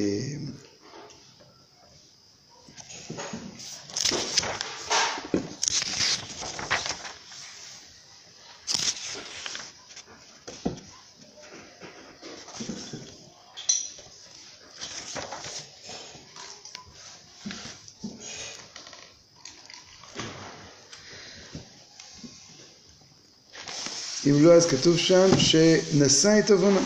אם 24.30 24.46
לא, 24.46 24.54
אז 24.54 24.66
כתוב 24.66 24.98
שם 24.98 25.30
שנשא 25.38 26.40
את 26.40 26.52
עוונה, 26.52 26.80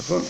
נכון? 0.00 0.24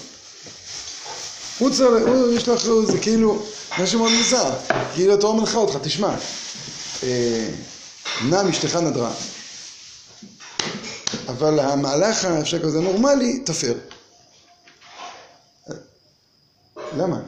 הוא 1.59 1.71
צריך, 1.71 2.07
הוא, 2.07 2.33
יש 2.33 2.49
לו 2.49 2.55
אחריות, 2.55 2.87
זה 2.87 2.99
כאילו, 2.99 3.43
משהו 3.79 3.99
מאוד 3.99 4.13
מוזר, 4.13 4.55
כאילו 4.95 5.15
התורה 5.15 5.41
מנחה 5.41 5.59
אותך, 5.59 5.77
תשמע, 5.83 6.15
אה, 7.03 7.49
נם 8.25 8.49
אשתך 8.49 8.77
נדרה, 8.77 9.13
אבל 11.29 11.61
המהלך 11.61 12.25
האפשר 12.25 12.63
כזה 12.63 12.81
נורמלי, 12.81 13.39
תפר. 13.45 13.75
למה? 16.97 17.21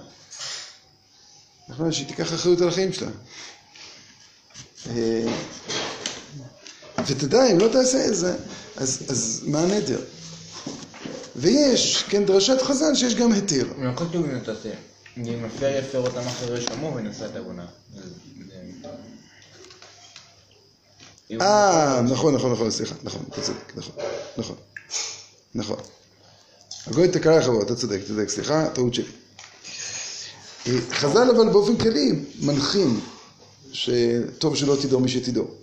נכון, 1.68 1.92
שהיא 1.92 2.06
תיקח 2.06 2.34
אחריות 2.34 2.60
על 2.60 2.68
החיים 2.68 2.92
שלה. 2.92 3.10
ותדע, 7.06 7.46
אם 7.52 7.58
לא 7.58 7.68
תעשה 7.68 8.06
את 8.06 8.16
זה, 8.16 8.36
אז, 8.76 9.02
אז 9.08 9.42
מה 9.46 9.60
הנדר? 9.60 10.00
ויש, 11.36 12.04
כן, 12.08 12.24
דרשת 12.24 12.62
חז"ל 12.62 12.94
שיש 12.94 13.14
גם 13.14 13.32
היתר. 13.32 13.66
לא 13.78 13.90
כתוב 13.96 14.26
אם 14.26 14.38
תעשה. 14.38 14.70
אם 15.16 15.42
מפר 15.42 15.78
יפר 15.78 15.98
אותם 15.98 16.20
אחרי 16.20 16.60
שמו 16.60 16.92
ונשא 16.96 17.26
את 17.26 17.36
עוונה. 17.36 17.66
אה, 21.40 22.00
נכון, 22.02 22.34
נכון, 22.34 22.52
נכון, 22.52 22.70
סליחה, 22.70 22.94
נכון, 23.02 23.22
אתה 23.28 23.42
צודק, 23.42 23.72
נכון, 23.76 23.94
נכון, 24.38 24.56
נכון. 25.54 25.76
הגוי 26.86 27.08
תקלה 27.08 27.38
לך 27.38 27.46
בו, 27.46 27.62
אתה 27.62 27.76
צודק, 27.76 28.00
צודק, 28.06 28.28
סליחה, 28.28 28.68
טעות 28.68 28.94
שלי. 28.94 29.12
חז"ל 30.90 31.30
אבל 31.36 31.48
באופן 31.52 31.76
כללי 31.76 32.12
מנחים 32.40 33.00
שטוב 33.72 34.56
שלא 34.56 34.76
תדור 34.82 35.00
מי 35.00 35.08
שתדור. 35.08 35.54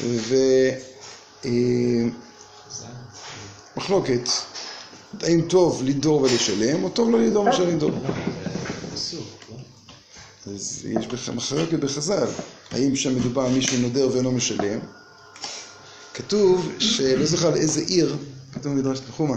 ו... 0.00 0.34
אה, 1.44 1.50
מחלוקת, 3.76 4.28
האם 5.22 5.40
טוב 5.48 5.82
לדור 5.84 6.22
ולשלם, 6.22 6.84
או 6.84 6.88
טוב 6.88 7.10
לא 7.10 7.20
לדור 7.20 7.44
מאשר 7.44 7.64
לדור. 7.64 7.90
אז 10.46 10.86
יש 11.00 11.06
מחלוקת 11.34 11.78
בחז"ל, 11.78 12.28
האם 12.70 12.96
שם 12.96 13.16
מדובר 13.16 13.42
על 13.42 13.52
מי 13.52 13.62
שנודר 13.62 14.08
ואינו 14.12 14.32
משלם. 14.32 14.78
כתוב, 16.14 16.68
שלא 16.78 17.26
זוכר 17.26 17.48
על 17.48 17.56
איזה 17.56 17.80
עיר, 17.80 18.16
כתוב 18.52 18.72
במדרש 18.72 19.00
תנחומה, 19.00 19.36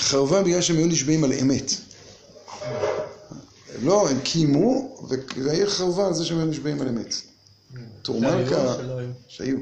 שחרבה 0.00 0.42
בגלל 0.42 0.60
שהם 0.60 0.76
היו 0.76 0.86
נשבעים 0.86 1.24
על 1.24 1.32
אמת. 1.32 1.72
לא, 3.82 4.08
הם 4.08 4.20
קיימו, 4.20 4.96
והעיר 5.36 5.70
חרבה 5.70 6.06
על 6.06 6.14
זה 6.14 6.24
שהם 6.24 6.38
היו 6.38 6.46
נשבעים 6.46 6.80
על 6.80 6.88
אמת. 6.88 7.14
טור 8.02 8.20
זה 8.20 8.26
היו 8.26 8.36
מלכה, 8.36 8.56
או 8.56 8.74
שלא 8.74 8.98
היו? 8.98 9.10
שהיו. 9.28 9.58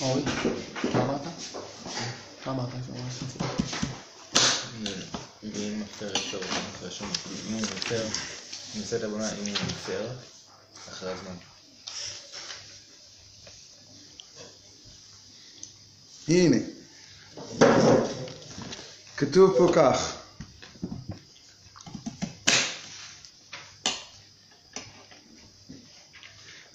אורי, 0.00 0.22
מה 0.94 1.02
אמרת? 1.02 1.20
מה 2.46 2.52
אמרת? 2.52 2.68
שאמרת? 2.86 3.50
ואם 5.42 5.80
מפר 5.80 6.14
שמו. 6.90 7.08
אם 7.48 7.52
הוא 7.52 7.60
מפר, 7.60 8.06
נשא 8.76 8.96
את 8.96 9.02
עוונה 9.02 9.32
אם 9.32 9.44
הוא 9.44 9.52
מפר 9.52 10.08
אחרי 10.88 11.12
הזמן. 11.12 11.34
הנה, 16.28 16.56
כתוב 19.16 19.54
פה 19.58 19.72
כך, 19.74 20.19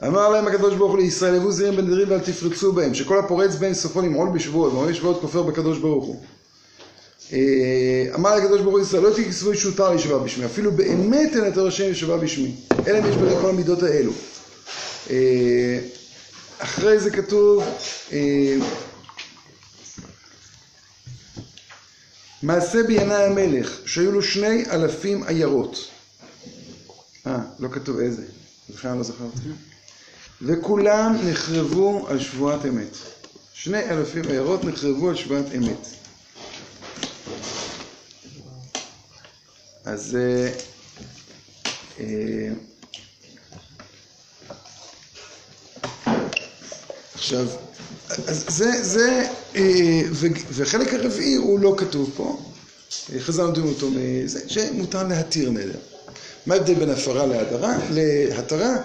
אמר 0.08 0.30
להם 0.30 0.48
הקדוש 0.48 0.74
ברוך 0.76 0.92
הוא 0.92 1.00
לישראל, 1.00 1.36
הבו 1.36 1.52
זרים 1.52 1.76
בנדרים 1.76 2.10
ואל 2.10 2.20
תפרצו 2.20 2.72
בהם, 2.72 2.94
שכל 2.94 3.20
הפורץ 3.20 3.56
בהם 3.56 3.74
סופו 3.74 4.02
למעול 4.02 4.30
בשבועות, 4.30 4.72
ומעול 4.72 4.90
בשבועות 4.90 5.22
כופר 5.22 5.44
בקדוש 5.44 5.78
ברוך 5.78 6.06
הוא. 6.06 6.22
אה, 7.34 8.06
אמר 8.16 8.36
לקדוש 8.36 8.62
ברוך 8.62 8.72
הוא 8.72 8.80
לישראל, 8.80 9.04
לא 9.04 9.10
תכסבו 9.10 9.56
שוטר 9.56 9.92
לישבע 9.92 10.18
בשמי, 10.18 10.46
אפילו 10.46 10.72
באמת 10.72 11.36
אין 11.36 11.48
את 11.48 11.58
השם 11.58 11.92
ישבע 11.92 12.18
בשמי, 12.18 12.56
אלא 12.88 13.00
אם 13.00 13.06
יש 13.06 13.16
בזה 13.16 13.36
כל 13.42 13.50
המידות 13.50 13.84
האלו. 13.84 14.12
אה, 15.10 15.80
אחרי 16.60 17.00
זה 17.00 17.12
כתוב, 17.12 17.64
אה, 18.12 18.58
מעשה 22.44 22.84
בינאי 22.84 23.24
המלך, 23.24 23.80
שהיו 23.86 24.12
לו 24.12 24.22
שני 24.22 24.66
אלפים 24.72 25.24
עיירות. 25.24 25.88
אה, 27.28 27.40
לא 27.60 27.70
כתוב 27.72 28.00
איזה, 28.00 28.24
בכלל 28.70 28.98
לא 28.98 29.04
זכרתי. 29.04 29.75
וכולם 30.42 31.18
נחרבו 31.24 32.06
על 32.08 32.20
שבועת 32.20 32.66
אמת. 32.66 32.98
שני 33.54 33.90
אלפים 33.90 34.24
עיירות 34.30 34.64
נחרבו 34.64 35.10
על 35.10 35.16
שבועת 35.16 35.46
אמת. 35.58 35.88
אז 39.86 40.18
אה, 40.22 40.50
אה, 42.00 42.50
עכשיו, 47.14 47.48
אז 48.10 48.46
זה, 48.50 48.84
זה, 48.84 49.28
אה, 49.56 50.02
וחלק 50.52 50.94
הרביעי 50.94 51.36
הוא 51.36 51.60
לא 51.60 51.76
כתוב 51.78 52.12
פה, 52.16 52.42
חז"ל 53.20 53.44
נותנים 53.44 53.68
אותו 53.68 53.90
מזה, 53.92 54.50
שמותר 54.50 55.04
להתיר 55.04 55.50
נדר. 55.50 55.80
מה 56.46 56.56
ההבדל 56.56 56.74
בין 56.74 56.90
הפרה 56.90 57.26
להדרה? 57.26 57.78
להתרה? 57.92 58.76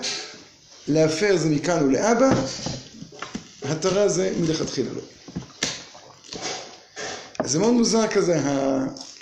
להפר 0.91 1.37
זה 1.37 1.51
מכאן 1.51 1.83
ולהבא, 1.87 2.31
התרה 3.63 4.09
זה 4.09 4.33
מלכתחילה 4.41 4.91
לא. 4.93 5.03
זה 7.45 7.59
מאוד 7.59 7.73
מוזר 7.73 8.09
כזה, 8.09 8.41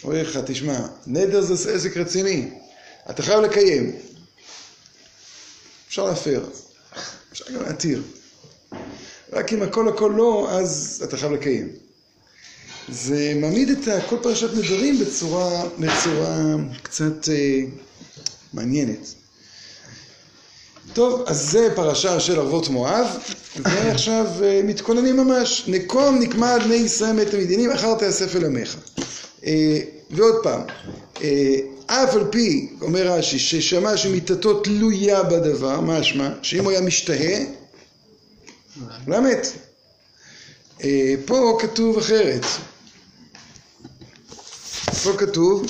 אומר 0.04 0.22
לך, 0.22 0.38
תשמע, 0.46 0.78
נדר 1.06 1.40
זה 1.40 1.74
עסק 1.74 1.96
רציני, 1.96 2.50
אתה 3.10 3.22
חייב 3.22 3.40
לקיים. 3.40 3.96
אפשר 5.88 6.04
להפר, 6.04 6.44
אפשר 7.32 7.44
גם 7.54 7.62
להתיר. 7.62 8.02
רק 9.32 9.52
אם 9.52 9.62
הכל 9.62 9.88
הכל 9.88 10.12
לא, 10.16 10.48
אז 10.50 11.02
אתה 11.04 11.16
חייב 11.16 11.32
לקיים. 11.32 11.68
זה 12.88 13.32
מעמיד 13.36 13.70
את 13.70 13.78
כל 14.08 14.16
פרשת 14.22 14.54
נדרים 14.54 14.98
בצורה, 14.98 15.68
בצורה 15.78 16.54
קצת 16.82 17.28
אה, 17.28 17.60
מעניינת. 18.52 19.14
טוב, 20.92 21.24
אז 21.26 21.50
זה 21.50 21.68
פרשה 21.74 22.20
של 22.20 22.38
ערבות 22.38 22.68
מואב, 22.68 23.06
ועכשיו 23.56 24.26
אה, 24.42 24.60
מתכוננים 24.64 25.16
ממש. 25.16 25.64
נקום 25.66 26.18
נקמה 26.18 26.52
על 26.54 26.60
בני 26.60 26.74
ישראל 26.74 27.12
מת 27.12 27.34
המדינים, 27.34 27.70
אחר 27.70 27.94
תאסף 27.94 28.36
אל 28.36 28.44
עמך. 28.44 28.76
אה, 29.46 29.80
ועוד 30.10 30.34
פעם, 30.42 30.60
אה, 31.22 31.54
אף 31.86 32.14
על 32.14 32.24
פי, 32.30 32.68
אומר 32.80 33.12
רש"י, 33.12 33.38
ששמע 33.38 33.96
שמיתתו 33.96 34.60
תלויה 34.60 35.22
בדבר, 35.22 35.80
משמע, 35.80 36.30
שאם 36.42 36.64
הוא 36.64 36.70
היה 36.70 36.80
משתהה, 36.80 37.38
היה 39.06 39.20
מת. 39.20 39.46
פה 41.26 41.58
כתוב 41.60 41.98
אחרת. 41.98 42.44
פה 45.04 45.12
כתוב, 45.18 45.66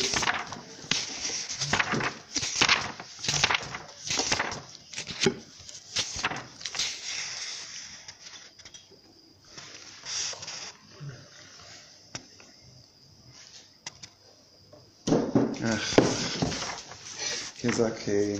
רק 17.80 18.08
אה, 18.08 18.34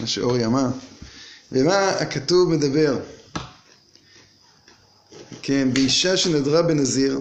מה 0.00 0.06
שאורי 0.06 0.46
אמר. 0.46 0.66
ומה 1.52 1.88
הכתוב 1.88 2.50
מדבר? 2.50 2.98
כן, 5.42 5.68
באישה 5.72 6.16
שנדרה 6.16 6.62
בנזיר, 6.62 7.20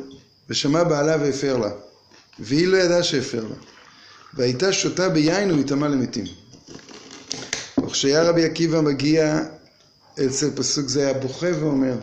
ושמע 0.50 0.84
בעלה 0.84 1.18
והפר 1.22 1.58
לה, 1.58 1.70
והיא 2.40 2.68
לא 2.68 2.78
ידעה 2.78 3.04
שהפר 3.04 3.44
לה, 3.44 3.56
והייתה 4.34 4.74
שותה 4.74 5.10
ביין 5.10 5.52
והטמא 5.52 5.86
למתים. 5.86 6.26
וכשהיה 7.86 8.24
רבי 8.24 8.46
עקיבא 8.46 8.82
מגיע 8.82 9.40
אצל 10.26 10.52
פסוק 10.56 10.88
זה 10.88 11.00
היה 11.02 11.14
בוכה 11.14 11.48
ואומר, 11.60 11.96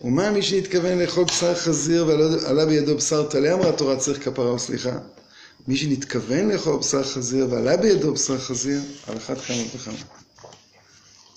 ומה 0.00 0.30
מי 0.30 0.42
שהתכוון 0.42 0.98
לאכול 0.98 1.24
בשר 1.24 1.54
חזיר 1.54 2.06
ועלה 2.06 2.66
בידו 2.66 2.96
בשר 2.96 3.28
טלה, 3.28 3.52
אמרה 3.52 3.68
התורה 3.68 3.96
צריך 3.96 4.24
כפרה 4.24 4.54
וסליחה. 4.54 4.98
מי 5.68 5.76
שנתכוון 5.76 6.48
לאכול 6.48 6.78
בשר 6.78 7.04
חזיר 7.04 7.46
ועלה 7.50 7.76
בידו 7.76 8.14
בשר 8.14 8.38
חזיר, 8.38 8.80
על 9.06 9.16
אחת 9.16 9.38
כמה 9.38 9.56
וכמה. 9.74 9.94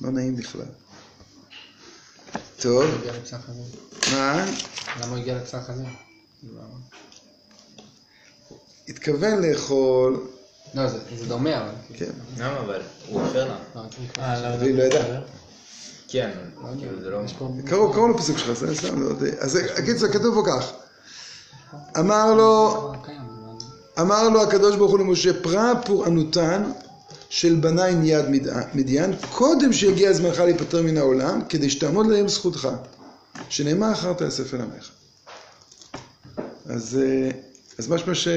לא 0.02 0.12
נעים 0.12 0.36
בכלל. 0.36 0.66
טוב. 2.60 2.86
מה? 4.12 4.46
למה 5.00 5.12
הוא 5.12 5.18
הגיע 5.18 5.38
לפסח 5.38 5.70
הזה? 5.70 5.84
התכוון 8.88 9.42
לאכול, 9.42 10.28
לא, 10.74 10.88
זה 10.88 11.00
זה 11.18 11.26
דומה, 11.26 11.58
אבל... 11.58 11.72
כאילו, 11.94 12.12
כן, 12.12 12.44
למה 12.44 12.60
אבל? 12.60 12.82
הוא 13.08 13.22
הפר 13.22 13.48
לה. 13.48 13.58
לא. 13.76 13.82
אה, 14.20 14.42
למה 14.42 14.56
והיא 14.60 14.76
לא 14.76 14.84
ידעה. 14.84 15.22
כן, 16.08 16.32
לא 16.64 16.68
יודע, 16.68 16.80
כאילו 16.80 17.02
זה 17.02 17.10
לא... 17.10 17.22
קראו 17.66 17.94
קראו 17.94 18.10
לפסוק 18.10 18.38
שלך, 18.38 18.52
זה 18.52 18.76
סתם, 18.76 19.02
לא 19.02 19.10
יודע. 19.10 19.32
אז 19.40 19.56
הקיצור, 19.56 20.10
כתוב 20.10 20.36
פה 20.36 20.44
כך, 20.52 20.72
אמר 22.00 22.34
לו, 22.34 22.92
אמר 24.00 24.30
לו 24.30 24.42
הקדוש 24.42 24.76
ברוך 24.76 24.92
הוא 24.92 25.00
למשה, 25.00 25.42
פרע 25.44 25.74
פורענותן 25.86 26.64
של 27.30 27.56
בניי 27.56 27.96
מיד 27.96 28.30
מד- 28.30 28.50
מדיין, 28.74 29.14
קודם 29.32 29.74
שיגיע 29.74 30.14
זמנך 30.14 30.40
להיפטר 30.40 30.82
מן 30.82 30.98
העולם, 30.98 31.42
כדי 31.50 31.70
שתעמוד 31.70 32.08
להם 32.08 32.28
זכותך, 32.28 32.70
שנאמר 33.50 33.92
אחר 33.92 34.14
תאסף 34.14 34.54
אל 34.54 34.62
עמך. 34.62 34.90
אז, 36.66 37.00
אה, 37.04 37.30
אז 37.78 37.90
משמע 37.90 38.16
ש... 38.16 38.28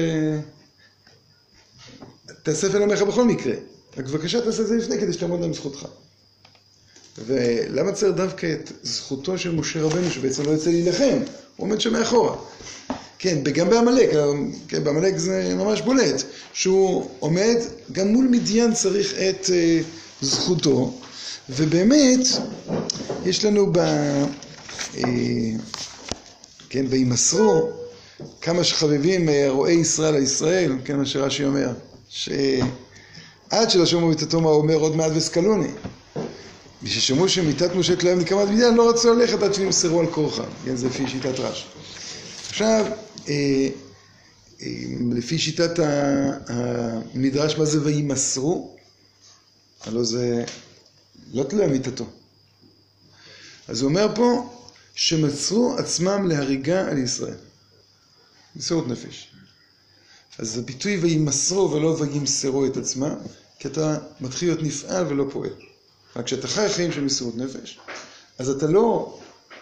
תאסף 2.43 2.75
אל 2.75 2.81
עמך 2.83 3.01
בכל 3.01 3.23
מקרה, 3.23 3.53
רק 3.97 4.05
בבקשה 4.05 4.41
תעשה 4.41 4.61
את 4.61 4.67
זה 4.67 4.75
לפני 4.77 4.97
כדי 4.99 5.13
שתעמוד 5.13 5.39
להם 5.41 5.53
זכותך. 5.53 5.85
ולמה 7.25 7.91
צריך 7.91 8.15
דווקא 8.15 8.53
את 8.53 8.71
זכותו 8.83 9.37
של 9.37 9.55
משה 9.55 9.81
רבנו, 9.81 10.11
שבעצם 10.11 10.43
לא 10.43 10.51
יוצא 10.51 10.69
להילחם, 10.69 11.17
הוא 11.55 11.67
עומד 11.67 11.81
שם 11.81 11.93
מאחורה. 11.93 12.35
כן, 13.19 13.37
וגם 13.45 13.69
בעמלק, 13.69 14.09
כן, 14.67 14.83
בעמלק 14.83 15.17
זה 15.17 15.55
ממש 15.55 15.81
בולט, 15.81 16.23
שהוא 16.53 17.09
עומד, 17.19 17.55
גם 17.91 18.07
מול 18.07 18.27
מדיין 18.31 18.73
צריך 18.73 19.13
את 19.13 19.49
אה, 19.53 19.79
זכותו, 20.21 20.93
ובאמת, 21.49 22.19
יש 23.25 23.45
לנו 23.45 23.71
ב... 23.71 23.77
אה, 23.77 25.03
כן, 26.69 26.85
וימסרו, 26.89 27.69
כמה 28.41 28.63
שחביבים 28.63 29.29
אה, 29.29 29.45
רועי 29.49 29.73
ישראל 29.73 30.15
על 30.15 30.23
ישראל, 30.23 30.71
כן, 30.85 30.95
מה 30.97 31.05
שרש"י 31.05 31.45
אומר, 31.45 31.69
שעד 32.09 33.69
שלא 33.69 33.85
שמעו 33.85 34.07
מיתתו 34.07 34.41
מה 34.41 34.49
הוא 34.49 34.61
אומר 34.61 34.75
עוד 34.75 34.95
מעט 34.95 35.11
וסקלוני. 35.15 35.71
מששמעו 36.83 37.29
שמיתת 37.29 37.75
משה 37.75 37.95
תלויה 37.95 38.15
בנקמת 38.15 38.49
מדיין, 38.49 38.75
לא 38.75 38.89
רצו 38.89 39.13
ללכת 39.13 39.43
עד 39.43 39.53
שנמסרו 39.53 39.99
על 39.99 40.07
כורחם, 40.07 40.43
כן, 40.65 40.75
זה 40.75 40.87
לפי 40.87 41.07
שיטת 41.07 41.39
רש"י. 41.39 41.65
עכשיו, 42.49 42.85
אה, 43.27 43.69
אה, 44.61 44.67
לפי 45.11 45.39
שיטת 45.39 45.79
המדרש, 46.47 47.57
מה 47.57 47.65
זה 47.65 47.81
וימסרו? 47.81 48.77
הלוא 49.81 50.03
זה 50.03 50.45
לא 51.33 51.43
תלוי 51.43 51.65
אמיתתו. 51.65 52.05
אז 53.67 53.81
הוא 53.81 53.89
אומר 53.89 54.15
פה 54.15 54.53
שמסרו 54.95 55.75
עצמם 55.77 56.27
להריגה 56.27 56.87
על 56.87 56.97
ישראל. 56.97 57.37
מסירות 58.55 58.87
נפש. 58.87 59.31
אז 60.39 60.57
הביטוי 60.57 60.97
וימסרו 60.97 61.71
ולא 61.71 61.97
וימסרו 61.99 62.65
את 62.65 62.77
עצמם, 62.77 63.15
כי 63.59 63.67
אתה 63.67 63.97
מתחיל 64.21 64.49
להיות 64.49 64.63
נפעל 64.63 65.07
ולא 65.07 65.25
פועל. 65.31 65.53
רק 66.15 66.25
כשאתה 66.25 66.47
חי 66.47 66.69
חיים 66.69 66.91
של 66.91 67.01
מסירות 67.01 67.37
נפש, 67.37 67.79
אז 68.37 68.49
אתה 68.49 68.67
לא 68.67 69.19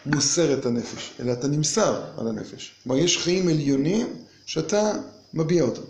מוסר 0.07 0.53
את 0.59 0.65
הנפש, 0.65 1.11
אלא 1.19 1.33
אתה 1.33 1.47
נמסר 1.47 2.03
על 2.17 2.27
הנפש. 2.27 2.75
כלומר, 2.83 2.97
יש 3.01 3.17
חיים 3.17 3.47
עליונים 3.47 4.13
שאתה 4.45 4.91
מביע 5.33 5.63
אותם. 5.63 5.81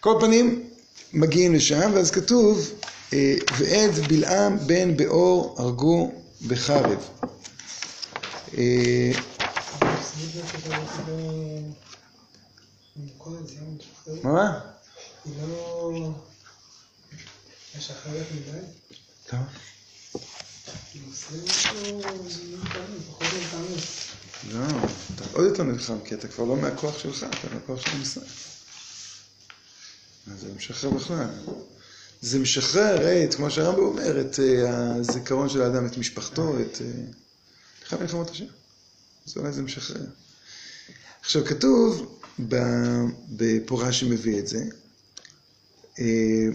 כל 0.00 0.18
פנים, 0.20 0.68
מגיעים 1.12 1.54
לשם, 1.54 1.90
ואז 1.94 2.10
כתוב, 2.10 2.70
אה, 3.12 3.34
ואת 3.58 4.06
בלעם 4.08 4.58
בן 4.66 4.96
באור 4.96 5.54
הרגו 5.58 6.12
בחרב. 6.46 7.08
אה, 8.58 9.12
מה? 14.22 14.60
היא 15.24 15.32
לא 15.38 16.12
משחררת 17.78 18.26
מדי? 18.34 18.58
לא. 19.32 19.38
היא 19.38 19.42
מוסרת 19.42 19.42
או 19.42 19.42
היא 19.42 19.44
מתאמנת? 19.44 19.44
פחות 20.12 20.24
מתאמנת. 20.66 20.85
לא, 24.52 24.66
אתה 25.14 25.24
עוד 25.32 25.44
יותר 25.44 25.62
נלחם, 25.62 26.00
כי 26.04 26.14
אתה 26.14 26.28
כבר 26.28 26.44
לא 26.44 26.56
מהכוח 26.56 26.98
שלך, 26.98 27.26
אתה 27.30 27.54
מהכוח 27.54 27.80
של 27.80 27.90
המשרד. 27.90 28.24
זה 30.38 30.48
משחרר 30.56 30.90
בכלל. 30.90 31.26
זה 32.20 32.38
משחרר 32.38 33.24
את, 33.24 33.34
כמו 33.34 33.50
שהרמב"ם 33.50 33.82
אומר, 33.82 34.20
את 34.20 34.40
אה, 34.40 34.94
הזיכרון 34.94 35.48
של 35.48 35.62
האדם, 35.62 35.86
את 35.86 35.98
משפחתו, 35.98 36.60
את... 36.60 36.80
אה, 36.80 36.86
נלחם 37.82 38.00
מלחמות 38.00 38.30
השם. 38.30 38.44
אז 39.26 39.36
אולי 39.36 39.52
זה 39.52 39.62
משחרר. 39.62 40.04
עכשיו, 41.20 41.44
כתוב, 41.44 42.18
ב- 42.48 43.58
פה 43.66 43.82
רש"י 43.82 44.04
מביא 44.04 44.38
את 44.38 44.48
זה, 44.48 44.64
אה, 45.98 46.46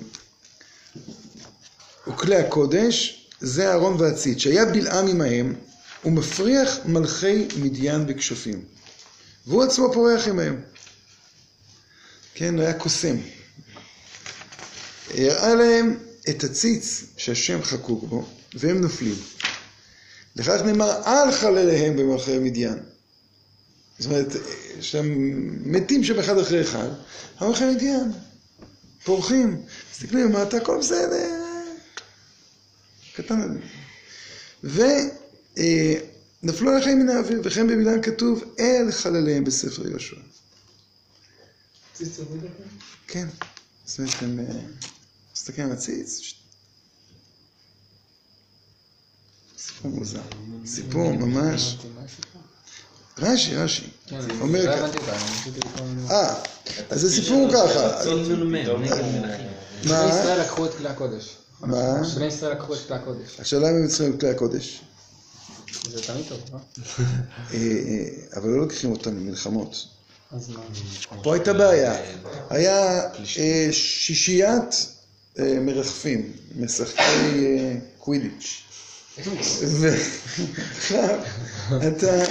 וכלי 2.07 2.35
הקודש 2.35 3.20
זה 3.41 3.69
אהרון 3.69 4.01
והציץ, 4.01 4.37
שהיה 4.37 4.65
בלעם 4.65 5.07
עמהם, 5.07 5.55
הוא 6.01 6.13
מפריח 6.13 6.79
מלכי 6.85 7.47
מדיין 7.57 8.07
בכשפים. 8.07 8.61
והוא 9.47 9.63
עצמו 9.63 9.93
פורח 9.93 10.27
עמהם. 10.27 10.61
כן, 12.33 12.59
היה 12.59 12.73
קוסם. 12.73 13.15
הראה 15.13 15.55
להם 15.55 15.97
את 16.29 16.43
הציץ 16.43 17.03
שהשם 17.17 17.63
חקוק 17.63 18.03
בו, 18.03 18.25
והם 18.53 18.81
נופלים. 18.81 19.15
לכך 20.35 20.61
נאמר, 20.65 21.01
אל 21.05 21.31
חלליהם 21.31 21.97
במלכי 21.97 22.39
מדיין. 22.39 22.79
זאת 23.99 24.11
אומרת, 24.11 24.27
שם 24.81 25.05
מתים 25.71 26.03
שם 26.03 26.19
אחד 26.19 26.37
אחרי 26.37 26.61
אחד, 26.61 26.87
המלכי 27.37 27.65
מדיין, 27.65 28.11
פורחים, 29.03 29.61
מסתכלים 29.91 30.31
למטה, 30.33 30.57
הכל 30.57 30.77
בסדר, 30.79 31.40
קטן. 33.15 33.57
ונפלו 34.63 34.81
עליכם 36.71 36.99
מן 36.99 37.09
האוויר, 37.09 37.41
וכן 37.43 37.67
בבלעם 37.67 38.01
כתוב, 38.01 38.43
אל 38.59 38.91
חלליהם 38.91 39.43
בספר 39.43 39.87
יהושע. 39.87 40.15
כן, 43.07 43.27
זאת 43.85 43.99
אומרת, 43.99 44.13
הם... 44.21 44.39
אה, 44.39 44.45
מסתכל 45.35 45.61
על 45.61 45.71
הציץ, 45.71 46.33
סיפור 49.57 49.91
מוזר. 49.91 50.21
סיפור 50.65 51.11
ממש... 51.11 51.77
רש"י, 53.17 53.55
רש"י. 53.55 53.89
כן, 54.07 54.19
אומר 54.41 54.81
לא 54.81 54.87
ככה. 54.87 55.15
אה, 56.13 56.35
אז 56.89 57.03
הסיפור 57.03 57.37
הוא 57.37 57.53
ככה. 57.53 58.03
מה? 59.85 60.05
ישראל 60.09 60.41
לקחו 60.41 60.65
את 60.65 60.73
כלי 60.73 60.89
הקודש. 60.89 61.37
מה? 61.61 62.01
בני 62.15 62.25
ישראל 62.25 62.51
לקחו 62.51 62.73
את 62.73 62.79
כלי 62.87 62.95
הקודש. 62.95 63.39
השאלה 63.39 63.69
אם 63.69 63.75
הם 63.75 63.87
צריכים 63.87 64.15
את 64.15 64.19
כלי 64.19 64.29
הקודש. 64.29 64.81
זה 65.89 66.01
תמיד 66.01 66.25
טוב, 66.29 66.39
לא? 66.53 66.57
אה, 66.57 67.57
אה, 67.57 68.37
אבל 68.39 68.49
לא 68.49 68.57
לוקחים 68.57 68.91
אותם 68.91 69.15
למלחמות. 69.17 69.87
אז 70.31 70.49
מה? 70.49 70.61
פה 71.23 71.33
הייתה 71.33 71.53
בעיה. 71.53 71.95
היה 72.49 73.03
אה, 73.37 73.67
שישיית 73.71 74.87
אה, 75.39 75.59
מרחפים, 75.61 76.31
משחקי 76.55 77.47
קווידיץ'. 77.97 78.63
אתה... 81.87 82.23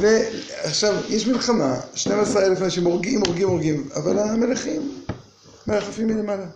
ועכשיו, 0.00 0.94
יש 1.08 1.26
מלחמה, 1.26 1.80
12 1.94 2.46
אלף 2.46 2.62
אנשים 2.62 2.84
הורגים, 2.84 3.22
הורגים, 3.26 3.48
הורגים, 3.48 3.88
אבל 3.94 4.18
המלכים 4.18 5.04
מרחפים 5.66 6.06
מלמעלה. 6.06 6.46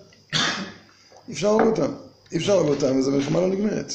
אי 1.29 1.33
אפשר 1.33 1.57
להרוג 1.57 1.79
אותם. 1.79 1.93
אי 2.33 2.37
אפשר 2.37 2.55
להרוג 2.55 2.75
אותם, 2.75 2.99
אז 2.99 3.09
המלחמה 3.09 3.41
לא 3.41 3.49
נגמרת. 3.49 3.93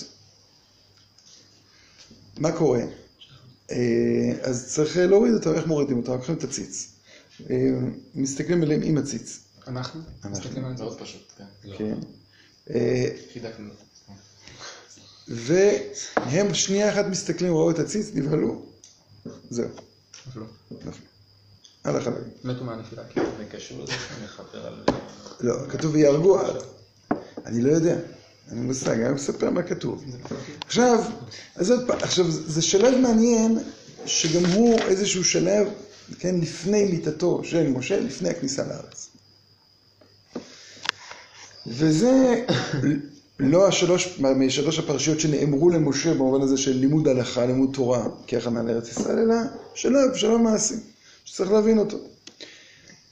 מה 2.38 2.52
קורה? 2.52 2.82
אה, 3.72 3.78
אז 4.42 4.74
צריך 4.74 4.98
להוריד 4.98 5.34
אותם, 5.34 5.54
איך 5.54 5.68
מורידים 5.68 5.98
אותם? 5.98 6.12
לוקחים 6.12 6.36
את 6.36 6.44
הציץ. 6.44 6.88
אה, 7.50 7.56
מסתכלים 8.16 8.64
עליהם 8.64 8.82
עם 8.84 8.98
הציץ. 8.98 9.40
אנחנו? 9.68 10.02
אנחנו. 10.24 10.30
מסתכלים 10.30 10.66
על 10.66 10.78
זה. 10.78 10.84
מאוד 10.84 11.00
פשוט, 11.00 11.32
כן. 11.38 11.46
כן. 11.78 11.96
אה, 12.70 13.08
חידקנו. 13.34 13.70
והם 15.28 16.54
שנייה 16.54 16.94
אחת 16.94 17.06
מסתכלים, 17.06 17.54
ראו 17.54 17.72
את 17.72 17.80
הציץ, 17.80 18.12
נבהלו. 18.14 18.66
זהו, 19.50 19.68
נפלו. 20.28 20.46
נפלו. 20.72 20.92
הלך 21.84 22.08
עליהם. 22.08 22.24
מתו 22.44 22.64
מהנפילה. 22.64 23.04
כן. 23.10 23.24
זה 23.38 23.46
קשור 23.46 23.84
לזה 23.84 23.92
שאני 23.92 24.26
מכפר 24.26 24.68
על... 24.68 24.84
לא, 25.40 25.56
כתוב 25.70 25.94
ויהרגו 25.94 26.40
עד. 26.40 26.56
אני 27.46 27.62
לא 27.62 27.72
יודע. 27.72 27.96
אני 28.52 28.62
מושג, 28.62 29.00
אני 29.02 29.14
מספר 29.14 29.50
מה 29.50 29.64
כתוב. 29.64 30.04
עכשיו, 30.66 31.04
אז 31.56 31.72
עוד 31.72 31.88
פעם, 31.88 31.98
עכשיו, 32.02 32.32
זה 32.32 32.62
שלב 32.62 32.98
מעניין, 32.98 33.58
שגם 34.06 34.46
הוא 34.46 34.80
איזשהו 34.80 35.24
שלב, 35.24 35.68
כן, 36.20 36.36
לפני 36.42 36.86
מיתתו 36.86 37.42
של 37.44 37.70
משה, 37.70 38.00
לפני 38.00 38.30
הכניסה 38.30 38.64
לארץ. 38.64 39.10
וזה 41.68 42.44
לא 43.40 43.68
השלוש, 43.68 44.20
משלוש 44.20 44.80
הפרשיות 44.80 45.20
שנאמרו 45.20 45.70
למשה 45.70 46.14
במובן 46.14 46.42
הזה 46.42 46.58
של 46.58 46.72
לימוד 46.72 47.08
הלכה, 47.08 47.46
לימוד 47.46 47.70
תורה, 47.74 48.08
כהכנה 48.28 48.64
לארץ 48.64 48.90
ישראל, 48.90 49.20
אלא 49.20 49.36
שלב, 49.74 50.16
שלב 50.16 50.38
מעשי, 50.38 50.76
שצריך 51.26 51.52
להבין 51.52 51.78
אותו. 51.78 51.98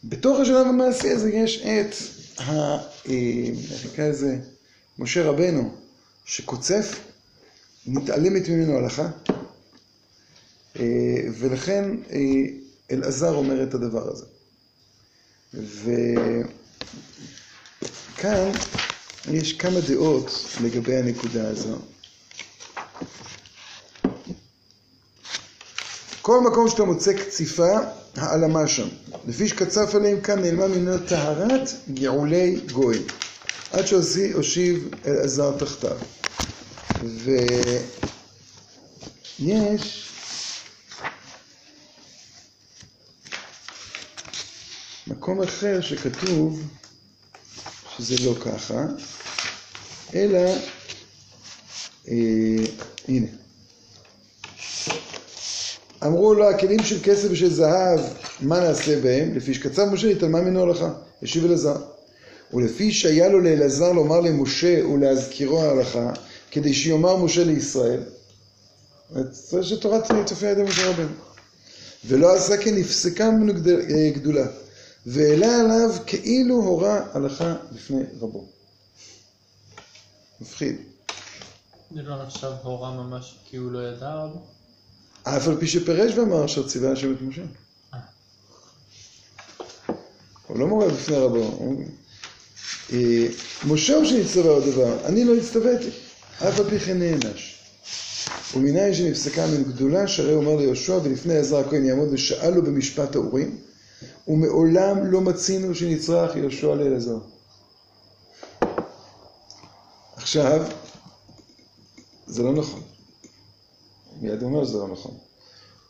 בתוך 0.04 0.40
השלב 0.40 0.68
המעשי 0.68 1.10
הזה 1.10 1.30
יש 1.30 1.62
את 1.66 2.19
נקרא 3.86 4.08
לזה? 4.10 4.38
משה 5.00 5.24
רבנו, 5.24 5.76
שקוצף, 6.26 7.00
מתעלמת 7.88 8.50
ממנו 8.50 8.78
הלכה, 8.78 9.10
אה, 10.80 10.86
ולכן 11.40 11.86
אה, 12.12 12.20
אלעזר 12.92 13.36
אומר 13.36 13.64
את 13.64 13.74
הדבר 13.74 14.12
הזה. 14.12 14.26
וכאן 18.14 18.52
יש 19.32 19.54
כמה 19.54 19.80
דעות 19.88 20.32
לגבי 20.64 20.96
הנקודה 20.96 21.48
הזו. 21.50 21.78
כל 26.22 26.42
מקום 26.42 26.70
שאתה 26.70 26.84
מוצא 26.84 27.14
קציפה, 27.14 27.78
העלמה 28.16 28.68
שם. 28.68 28.88
לפי 29.28 29.48
שקצף 29.48 29.96
עליהם 29.96 30.22
כאן 30.22 30.40
נעלמה 30.42 30.68
ממנו 30.68 30.98
טהרת 31.08 31.70
גאולי 31.94 32.60
גויים. 32.72 33.04
עד 33.72 33.86
שהושיב 33.86 34.90
אלעזר 35.06 35.58
תחתיו. 35.58 35.98
ויש 39.40 40.10
מקום 45.08 45.44
אחר 45.44 45.82
שכתוב 45.82 46.62
שזה 47.98 48.16
לא 48.26 48.36
ככה, 48.46 48.86
אלא, 50.14 50.40
אה, 52.08 52.16
הנה. 53.08 53.28
אמרו 56.06 56.34
לו, 56.34 56.50
הכלים 56.50 56.84
של 56.84 57.00
כסף 57.04 57.28
ושל 57.32 57.54
זהב, 57.54 58.00
מה 58.42 58.60
נעשה 58.60 59.02
בהם? 59.02 59.36
לפי 59.36 59.54
שקצב 59.54 59.86
משה 59.86 60.12
נתעלמה 60.12 60.42
ממנו 60.42 60.64
הלכה, 60.64 60.94
השיב 61.24 61.46
אלעזר. 61.46 61.78
ולפי 62.54 62.92
שהיה 62.92 63.30
לו 63.30 63.40
לאלעזר 63.40 63.92
לומר 63.92 64.20
למשה 64.20 64.88
ולהזכירו 64.88 65.62
ההלכה, 65.62 66.12
כדי 66.52 66.74
שיאמר 66.74 67.18
משה 67.18 67.44
לישראל. 67.44 68.04
זה 69.32 69.64
שתורת 69.64 70.04
צופי 70.26 70.46
ידי 70.46 70.64
משה 70.64 70.90
רבנו. 70.90 71.10
ולא 72.06 72.36
עשה 72.36 72.58
כן 72.58 72.76
נפסקה 72.76 73.32
ממנו 73.32 73.54
אה, 73.54 74.10
גדולה. 74.14 74.46
והעלה 75.06 75.62
עליו 75.62 75.90
כאילו 76.06 76.56
הורה 76.56 77.06
הלכה 77.14 77.56
לפני 77.72 78.04
רבו. 78.22 78.46
מפחיד. 80.42 80.76
זה 81.96 82.02
לא 82.02 82.24
נחשב 82.24 82.52
הורה 82.64 82.92
ממש 82.92 83.36
כי 83.50 83.58
הוא 83.58 83.72
לא 83.72 83.80
ידע 83.80 84.14
רבו? 84.14 84.40
אף 85.24 85.48
על 85.48 85.58
פי 85.60 85.68
שפירש 85.68 86.18
ואמר 86.18 86.46
אשר 86.46 86.68
ציווה 86.68 86.92
השם 86.92 87.14
את 87.14 87.22
משה. 87.22 87.42
הוא 90.48 90.60
לא 90.60 90.68
מורה 90.68 90.88
בפני 90.88 91.16
רבו. 91.16 91.76
אה, 92.94 93.28
משה 93.68 93.96
הוא 93.96 94.06
שנצטווה 94.06 94.52
עוד 94.52 94.66
דבר, 94.66 95.06
אני 95.06 95.24
לא 95.24 95.36
הצטוויתי, 95.36 95.90
אף 96.38 96.60
על 96.60 96.70
פי 96.70 96.80
כן 96.80 97.00
נענש. 97.00 97.56
ומנין 98.56 98.94
שנפסקה 98.94 99.48
מן 99.48 99.64
גדולה, 99.64 100.08
שהרי 100.08 100.34
אומר 100.34 100.56
ליהושע, 100.56 101.00
ולפני 101.04 101.38
עזרא 101.38 101.60
הכהן 101.60 101.86
יעמוד 101.86 102.08
ושאלו 102.12 102.62
במשפט 102.62 103.16
האורים, 103.16 103.58
ומעולם 104.28 105.12
לא 105.12 105.22
מצינו 105.22 105.76
שנצרך 105.76 106.36
יהושע 106.36 106.76
לאלעזר. 106.76 107.18
עכשיו, 110.16 110.66
זה 112.28 112.44
לא 112.44 112.54
נכון. 112.54 112.82
מיד 114.22 114.44
אומר 114.44 114.66
שזה 114.66 114.78
לא 114.78 114.88
נכון. 114.88 115.18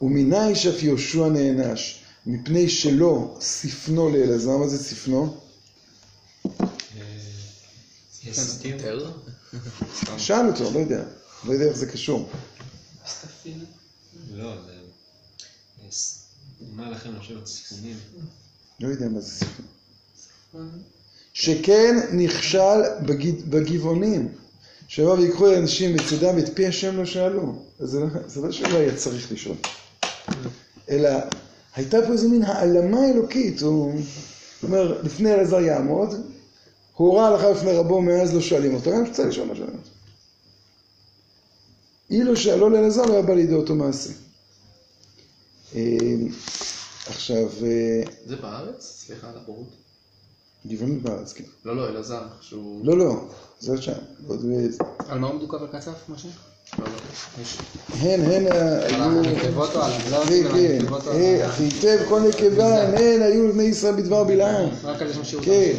ומנין 0.01 0.55
שאף 0.55 0.83
יהושע 0.83 1.29
נענש, 1.29 2.03
מפני 2.25 2.69
שלא 2.69 3.37
ספנו 3.41 4.09
לאלעזר, 4.09 4.57
מה 4.57 4.67
זה 4.67 4.83
ספנו? 4.83 5.37
הסתיר? 8.27 9.05
שאל 10.17 10.47
אותו, 10.47 10.71
לא 10.73 10.79
יודע, 10.79 11.03
לא 11.43 11.53
יודע 11.53 11.65
איך 11.65 11.77
זה 11.77 11.85
קשור. 11.85 12.29
לא, 14.33 14.53
זה... 14.65 14.71
מה 16.75 16.89
לכם 16.89 17.15
לשבת 17.19 17.47
סיכונים? 17.47 17.97
לא 18.79 18.87
יודע 18.87 19.09
מה 19.09 19.19
זה 19.19 19.31
ספנו. 19.31 19.65
שכן 21.33 21.95
נכשל 22.13 22.81
בגבעונים. 23.49 24.33
שיבואו 24.89 25.19
ויקחו 25.19 25.45
לאנשים 25.45 25.97
בצדם 25.97 26.35
ואת 26.35 26.49
פי 26.55 26.67
השם 26.67 26.97
לא 26.97 27.05
שאלו. 27.05 27.55
אז 27.79 27.89
זה 27.89 27.99
לא, 27.99 28.07
זה 28.27 28.41
לא 28.41 28.51
שלא 28.51 28.77
היה 28.77 28.95
צריך 28.95 29.31
לשאול. 29.31 29.55
אלא 30.89 31.09
הייתה 31.75 31.97
פה 32.07 32.11
איזה 32.11 32.27
מין 32.27 32.43
העלמה 32.43 33.09
אלוקית. 33.09 33.61
הוא 33.61 34.01
אומר, 34.63 35.01
לפני 35.03 35.33
אלעזר 35.33 35.59
יעמוד, 35.59 36.09
הוא 36.95 37.07
הורה 37.07 37.27
הלכה 37.27 37.53
בפני 37.53 37.71
רבו, 37.71 38.01
מאז 38.01 38.33
לא 38.33 38.41
שואלים 38.41 38.75
אותו, 38.75 38.91
גם 38.91 39.05
שצריך 39.05 39.27
לשאול 39.29 39.47
מה 39.47 39.53
אותו. 39.53 39.89
אילו 42.09 42.37
שאלו 42.37 42.69
לאלעזר 42.69 43.05
לא 43.05 43.13
היה 43.13 43.21
בא 43.21 43.33
לידי 43.33 43.53
אותו 43.53 43.75
מעשה. 43.75 44.09
אה, 45.75 45.81
עכשיו, 47.07 47.47
אה, 47.65 48.01
זה 48.25 48.35
בארץ? 48.35 49.03
סליחה 49.05 49.29
על 49.29 49.37
הבורות. 49.37 49.88
גבעונים 50.67 51.03
בארץ, 51.03 51.33
כן. 51.33 51.43
לא, 51.65 51.75
לא, 51.75 51.89
אלעזר, 51.89 52.21
שהוא... 52.41 52.85
לא, 52.85 52.97
לא, 52.97 53.15
זה 53.59 53.81
שם. 53.81 53.91
על 55.07 55.19
מה 55.19 55.27
הוא 55.27 55.35
מדוקה 55.35 55.57
בקצף, 55.57 56.09
משה? 56.09 56.27
לא, 56.79 56.85
לא. 56.85 56.91
הן, 57.99 58.21
הן 58.21 58.51
היו... 58.51 59.21
לא 60.11 60.25
כן, 60.25 60.43
כן. 60.53 60.85
אה, 61.11 61.51
היטב 61.57 61.97
כל 62.09 62.19
נקבה, 62.19 62.83
הן 62.83 63.21
היו 63.21 63.47
לבני 63.47 63.63
ישראל 63.63 63.95
בדבר 63.95 64.23
בלעם. 64.23 64.69
כן. 65.41 65.73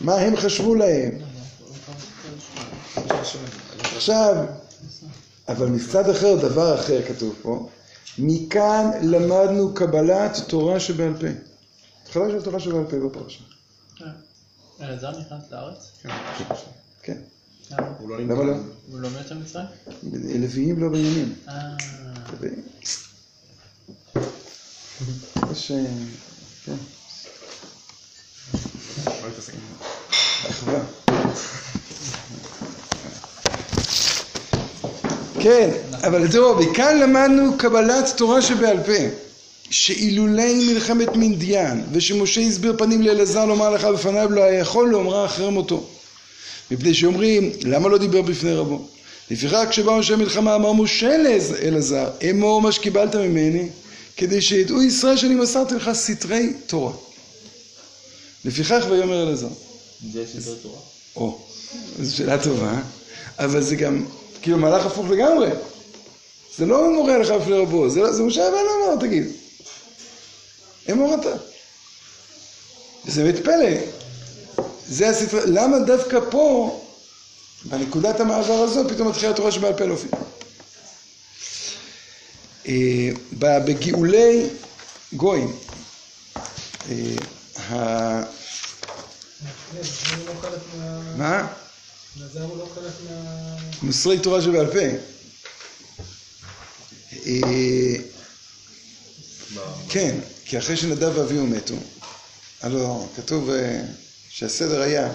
מה 0.00 0.14
הם 0.14 0.36
חשבו 0.36 0.74
להם? 0.74 1.10
עכשיו, 3.96 4.44
אבל 5.48 5.66
מצד 5.66 6.10
אחר, 6.10 6.34
דבר 6.34 6.74
אחר 6.74 7.02
כתוב 7.08 7.34
פה, 7.42 7.68
מכאן 8.18 8.90
למדנו 9.02 9.74
קבלת 9.74 10.38
תורה 10.46 10.80
שבעל 10.80 11.14
פה. 11.20 11.26
התחלה 12.02 12.30
של 12.30 12.42
תורה 12.42 12.60
שבעל 12.60 12.84
פה 12.84 12.96
בפרשה. 12.96 13.57
אלעזר 14.80 15.10
נכנס 15.20 15.50
לארץ? 15.50 15.92
כן. 17.02 17.16
למה? 17.70 17.86
הוא 17.98 18.08
לא 18.08 18.20
למה 18.20 18.34
לא? 18.44 18.52
הוא 18.90 19.00
לא 19.00 19.08
מת 19.10 19.32
במצרים? 19.32 19.66
לוויים 20.40 20.80
לא 20.80 20.88
בעניינים. 20.88 21.34
אה... 21.48 21.76
יש... 25.52 25.70
אה, 25.70 25.84
כן. 26.64 26.76
אחווה. 30.50 30.80
כן, 35.40 35.70
אבל 36.06 36.32
תראו, 36.32 36.58
מכאן 36.58 36.98
למדנו 36.98 37.58
קבלת 37.58 38.04
תורה 38.16 38.42
שבעל 38.42 38.76
פה, 38.82 39.27
שאילולי 39.70 40.54
מלחמת 40.72 41.08
מנדיין, 41.16 41.84
ושמשה 41.92 42.40
הסביר 42.40 42.74
פנים 42.78 43.02
לאלעזר 43.02 43.44
לומר 43.44 43.70
לך 43.70 43.84
בפניו, 43.84 44.30
לא 44.30 44.42
היה 44.42 44.58
יכול 44.60 44.90
לאומרה 44.90 45.24
אחרי 45.26 45.50
מותו. 45.50 45.86
מפני 46.70 46.94
שאומרים, 46.94 47.50
למה 47.62 47.88
לא 47.88 47.98
דיבר 47.98 48.22
בפני 48.22 48.52
רבו? 48.52 48.86
לפיכך 49.30 49.64
כשבאו 49.70 49.96
אנשי 49.96 50.14
מלחמה 50.14 50.54
אמר 50.54 50.72
משה 50.72 51.16
לאלעז- 51.18 51.54
אלעזר 51.62 52.10
אמור 52.30 52.62
מה 52.62 52.72
שקיבלת 52.72 53.14
ממני 53.14 53.68
כדי 54.16 54.40
שידעו 54.40 54.82
ישראל 54.82 55.16
שאני 55.16 55.34
מסרתי 55.34 55.74
לך 55.74 55.90
סתרי 55.92 56.52
תורה. 56.66 56.92
לפיכך 58.44 58.84
ויאמר 58.90 59.22
אלעזר. 59.22 59.48
זה 60.12 60.24
סדר 60.26 60.54
תורה. 60.62 60.78
או, 61.16 61.38
זו 62.02 62.16
שאלה 62.16 62.42
טובה, 62.42 62.72
אבל 63.38 63.62
זה 63.62 63.76
גם 63.76 64.04
כאילו 64.42 64.58
מהלך 64.58 64.86
הפוך 64.86 65.06
לגמרי. 65.10 65.48
זה 66.58 66.66
לא 66.66 66.92
מורה 66.94 67.18
לך 67.18 67.30
לפני 67.30 67.54
רבו, 67.56 67.88
זה, 67.90 68.00
לא- 68.00 68.12
זה 68.12 68.22
משה 68.22 68.48
רבנו 68.48 68.58
אמר, 68.86 69.06
תגיד. 69.06 69.24
אמור 70.90 71.14
אתה. 71.20 71.32
וזה 73.06 73.24
באמת 73.24 73.44
פלא. 73.44 73.70
זה 74.88 75.08
הספר, 75.08 75.44
למה 75.46 75.78
דווקא 75.78 76.18
פה, 76.30 76.80
בנקודת 77.64 78.20
המעבר 78.20 78.52
הזו, 78.52 78.88
פתאום 78.88 79.08
מתחילה 79.08 79.30
התורה 79.32 79.52
שבעל 79.52 79.72
פה 79.76 79.84
להופיע. 79.84 80.10
אה, 82.68 83.10
בגאולי 83.32 84.46
גויים, 85.12 85.56
אה, 86.90 88.22
מה... 91.16 91.46
מוסרי 93.82 94.18
תורה 94.18 94.42
שבעל 94.42 94.66
פה. 94.66 94.78
אה, 97.26 97.94
כן, 99.88 100.18
כי 100.48 100.58
אחרי 100.58 100.76
שנדב 100.76 101.12
ואביהו 101.18 101.46
מתו, 101.46 101.74
הלו 102.60 103.08
כתוב 103.16 103.50
אה, 103.50 103.80
שהסדר 104.28 104.80
היה 104.80 105.12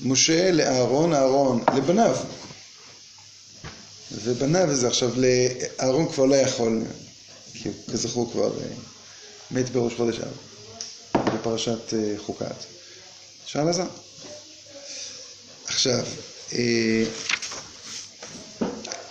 משה 0.00 0.50
לאהרון, 0.50 1.14
אהרון 1.14 1.64
לבניו. 1.76 2.16
ובניו 4.12 4.66
וזה 4.68 4.88
עכשיו, 4.88 5.10
לאהרון 5.16 6.12
כבר 6.12 6.24
לא 6.24 6.34
יכול, 6.34 6.82
כי 7.52 7.68
כזכור 7.92 8.32
כבר 8.32 8.60
אה, 8.60 8.66
מת 9.50 9.70
בראש 9.70 9.94
חודש 9.94 10.18
אב, 10.20 10.32
בפרשת 11.34 11.94
אה, 11.94 12.14
חוקת. 12.26 12.56
שאל 13.46 13.68
עזר. 13.68 13.86
עכשיו, 15.66 16.04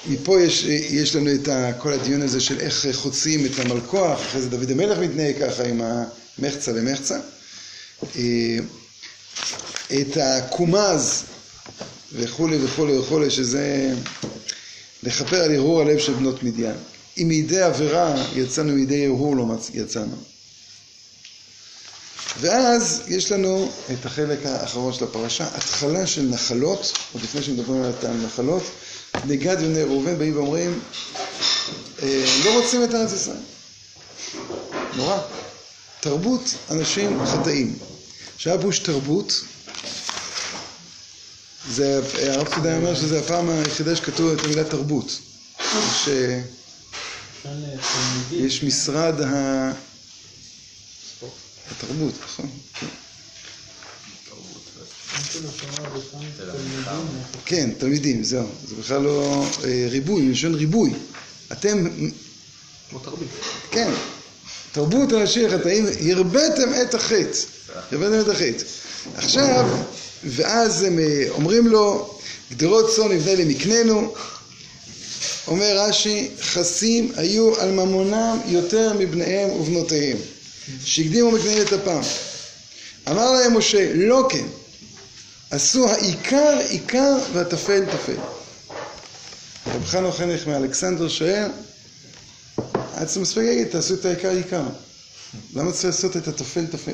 מפה 0.07 0.41
יש, 0.41 0.63
יש 0.89 1.15
לנו 1.15 1.33
את 1.33 1.47
ה, 1.47 1.73
כל 1.77 1.93
הדיון 1.93 2.21
הזה 2.21 2.41
של 2.41 2.59
איך 2.59 2.87
חוצים 2.93 3.45
את 3.45 3.59
המלכוח, 3.59 4.21
אחרי 4.21 4.41
זה 4.41 4.49
דוד 4.49 4.71
המלך 4.71 4.97
מתנהג 4.97 5.35
ככה 5.39 5.63
עם 5.63 5.81
המחצה 6.39 6.71
למחצה. 6.71 7.19
אה, 8.15 8.57
את 10.01 10.17
הקומז 10.17 11.23
וכולי 12.13 12.57
וכולי 12.65 12.97
וכולי, 12.97 13.29
שזה 13.29 13.93
לכפר 15.03 15.43
על 15.43 15.55
הרהור 15.55 15.81
הלב 15.81 15.99
של 15.99 16.13
בנות 16.13 16.43
מדיין. 16.43 16.75
אם 17.17 17.27
מידי 17.27 17.61
עבירה 17.61 18.25
יצאנו, 18.35 18.71
מידי 18.71 19.05
הרהור 19.05 19.35
לא 19.35 19.45
יצאנו. 19.73 20.15
ואז 22.39 23.01
יש 23.07 23.31
לנו 23.31 23.71
את 23.93 24.05
החלק 24.05 24.45
האחרון 24.45 24.93
של 24.93 25.03
הפרשה, 25.03 25.47
התחלה 25.53 26.07
של 26.07 26.21
נחלות, 26.21 26.97
עוד 27.13 27.23
לפני 27.23 27.43
שמדברים 27.43 27.83
על 27.83 27.91
הנחלות, 28.03 28.63
בני 29.21 29.37
גד 29.37 29.57
ובני 29.61 29.83
ראובן 29.83 30.17
באים 30.17 30.35
ואומרים, 30.35 30.79
אה, 32.03 32.25
לא 32.45 32.61
רוצים 32.61 32.83
את 32.83 32.93
ארץ 32.93 33.11
ישראל. 33.13 33.37
נורא. 34.95 35.17
תרבות 35.99 36.41
אנשים 36.71 37.25
חטאים. 37.25 37.79
שהיה 38.37 38.57
בוש 38.57 38.79
תרבות, 38.79 39.41
זה, 41.69 42.01
הרב 42.17 42.47
פקידאי 42.47 42.75
אומר 42.77 42.95
שזה 42.95 43.19
הפעם 43.19 43.49
היחידה 43.49 43.95
שכתוב 43.95 44.31
את 44.31 44.45
המילה 44.45 44.63
תרבות. 44.63 45.19
יש. 45.75 46.09
יש 48.31 48.63
משרד 48.63 49.21
ה... 49.21 49.71
התרבות, 51.71 52.13
נכון. 52.23 52.49
כן. 57.45 57.69
תלמידים. 57.77 58.23
זהו. 58.23 58.47
זה 58.67 58.75
בכלל 58.75 59.01
לא 59.01 59.45
אה, 59.63 59.87
ריבוי, 59.89 60.21
מלשון 60.21 60.55
ריבוי. 60.55 60.93
אתם, 61.51 61.87
כמו 62.89 62.99
תרבות. 62.99 63.27
כן, 63.71 63.91
תרבות 64.71 65.13
אנשי 65.13 65.45
החטאים, 65.45 65.85
הרביתם 66.11 66.69
את 66.81 66.93
החטא. 66.93 67.39
הרביתם 67.91 68.19
את 68.19 68.27
החטא. 68.27 68.63
עכשיו, 69.15 69.77
ואז 70.23 70.83
הם 70.83 70.99
אה, 70.99 71.25
אומרים 71.29 71.67
לו, 71.67 72.15
גדרות 72.51 72.95
צאן 72.95 73.11
נבנה 73.11 73.35
למקננו. 73.35 74.13
אומר 75.47 75.77
רש"י, 75.77 76.29
חסים 76.41 77.11
היו 77.15 77.59
על 77.59 77.71
ממונם 77.71 78.37
יותר 78.45 78.93
מבניהם 78.99 79.49
ובנותיהם, 79.49 80.17
שהקדימו 80.85 81.37
את 81.37 81.73
אפם. 81.73 82.01
אמר 83.09 83.31
להם 83.31 83.57
משה, 83.57 83.93
לא 83.93 84.27
כן, 84.29 84.45
עשו 85.53 85.89
העיקר 85.89 86.57
עיקר 86.69 87.15
והטפל 87.33 87.85
טפל. 87.91 88.17
רב 89.67 89.85
חנוך 89.85 90.17
חנך 90.17 90.47
מאלכסנדר 90.47 91.09
שואל, 91.09 91.51
היה 92.93 93.05
צריך 93.05 93.17
מספיק 93.17 93.43
להגיד, 93.43 93.67
תעשו 93.67 93.93
את 93.93 94.05
העיקר 94.05 94.29
עיקר. 94.29 94.63
למה 95.53 95.71
צריך 95.71 95.85
לעשות 95.85 96.17
את 96.17 96.27
הטפל 96.27 96.65
טפל? 96.65 96.93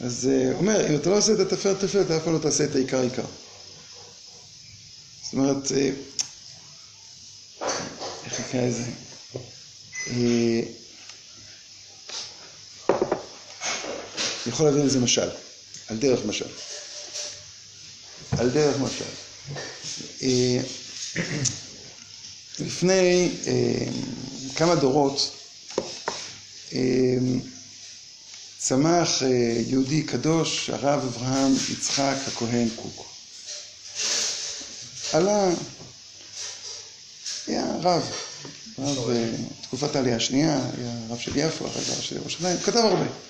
אז 0.00 0.24
הוא 0.24 0.58
אומר, 0.58 0.86
אם 0.90 0.96
אתה 0.96 1.10
לא 1.10 1.18
עושה 1.18 1.32
את 1.32 1.40
הטפל 1.40 1.74
טפל, 1.74 2.00
אתה 2.00 2.16
אף 2.16 2.24
פעם 2.24 2.34
לא 2.34 2.38
תעשה 2.38 2.64
את 2.64 2.74
העיקר 2.74 3.00
עיקר. 3.00 3.24
זאת 5.22 5.32
אומרת, 5.32 5.72
אה, 5.72 5.90
איך 8.24 8.40
נקרא 8.40 8.60
לזה? 8.60 8.84
אה, 10.10 10.62
אני 14.46 14.52
יכול 14.52 14.66
להביא 14.66 14.82
לזה 14.82 15.00
משל, 15.00 15.28
על 15.90 15.96
דרך 15.96 16.20
משל. 16.26 16.48
על 18.38 18.50
דרך 18.50 18.76
משל. 18.76 19.04
אה, 20.22 20.60
לפני 22.58 23.28
אה, 23.46 23.86
כמה 24.54 24.74
דורות 24.74 25.36
אה, 26.72 26.80
צמח 28.58 29.22
יהודי 29.66 30.02
קדוש, 30.02 30.70
הרב 30.70 31.04
אברהם 31.04 31.52
יצחק 31.72 32.16
הכהן 32.26 32.68
קוק. 32.76 33.06
עלה, 35.12 35.48
היה 37.46 37.64
רב, 37.82 38.02
רב 38.78 39.10
תקופת 39.62 39.96
העלייה 39.96 40.16
השנייה, 40.16 40.60
היה 40.78 40.92
רב 41.08 41.18
של 41.18 41.36
יפו, 41.36 41.66
אחרי 41.66 41.82
זה 41.82 41.92
רב 41.92 42.00
של 42.00 42.16
ירושלים, 42.16 42.56
כתב 42.58 42.76
הרבה. 42.76 43.29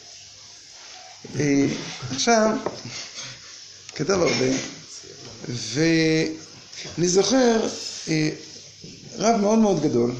אה, 1.38 1.66
עכשיו, 2.10 2.56
כתב 3.94 4.10
הרבה, 4.10 4.56
ואני 5.48 7.08
זוכר 7.08 7.68
אה, 8.08 8.30
רב 9.16 9.40
מאוד 9.40 9.58
מאוד 9.58 9.82
גדול, 9.82 10.12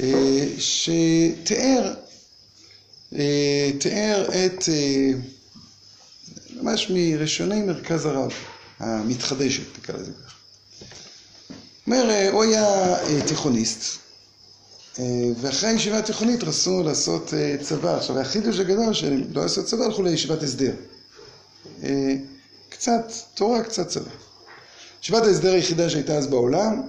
אה, 0.00 0.46
שתיאר, 0.58 1.94
תיאר 3.78 4.28
את, 4.46 4.64
ממש 6.50 6.90
מראשוני 6.90 7.62
מרכז 7.62 8.06
הרב, 8.06 8.32
המתחדשת, 8.78 9.78
נקרא 9.78 9.96
לזה 9.96 10.12
ככה. 10.12 10.34
אומר, 11.86 12.28
הוא 12.32 12.42
היה 12.44 12.96
תיכוניסט, 13.26 13.98
ואחרי 15.40 15.68
הישיבה 15.70 15.98
התיכונית 15.98 16.44
רצו 16.44 16.82
לעשות 16.82 17.34
אה, 17.34 17.56
צבא. 17.62 17.96
עכשיו, 17.96 18.18
החידוש 18.18 18.58
הגדול 18.58 18.94
שהם 18.94 19.22
לא 19.32 19.44
עשו 19.44 19.64
צבא, 19.64 19.84
הלכו 19.84 20.02
לישיבת 20.02 20.42
הסדר. 20.42 20.72
אה, 21.82 22.14
קצת 22.68 23.12
תורה, 23.34 23.62
קצת 23.62 23.88
צבא. 23.88 24.10
ישיבת 25.02 25.22
ההסדר 25.22 25.52
היחידה 25.52 25.90
שהייתה 25.90 26.12
אז 26.12 26.26
בעולם, 26.26 26.82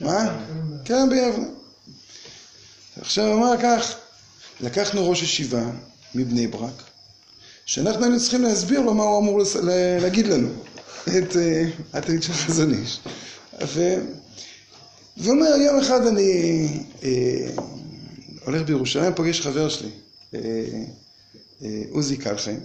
מה? 0.00 0.38
כן, 0.84 1.08
ביבנה. 1.10 1.46
עכשיו 3.00 3.32
אמר 3.32 3.54
כך, 3.62 3.94
לקחנו 4.60 5.10
ראש 5.10 5.22
ישיבה 5.22 5.64
מבני 6.14 6.46
ברק, 6.46 6.82
שאנחנו 7.66 8.04
היינו 8.04 8.20
צריכים 8.20 8.42
להסביר 8.42 8.80
לו 8.80 8.94
מה 8.94 9.02
הוא 9.02 9.18
אמור 9.18 9.42
להגיד 10.00 10.26
לנו, 10.26 10.48
את 11.18 11.36
אה, 11.36 11.64
התלמיד 11.92 12.22
של 12.22 12.32
חזון 12.32 12.74
איש. 12.74 13.00
ו... 15.18 15.22
והוא 15.22 15.34
אומר, 15.34 15.56
יום 15.56 15.78
אחד 15.78 16.06
אני 16.06 16.68
אה, 17.02 17.10
הולך 18.44 18.62
בירושלים, 18.62 19.14
פוגש 19.14 19.40
חבר 19.40 19.68
שלי, 19.68 19.90
אה, 20.34 20.40
אה, 21.62 21.82
עוזי 21.90 22.16
קלחיים, 22.16 22.60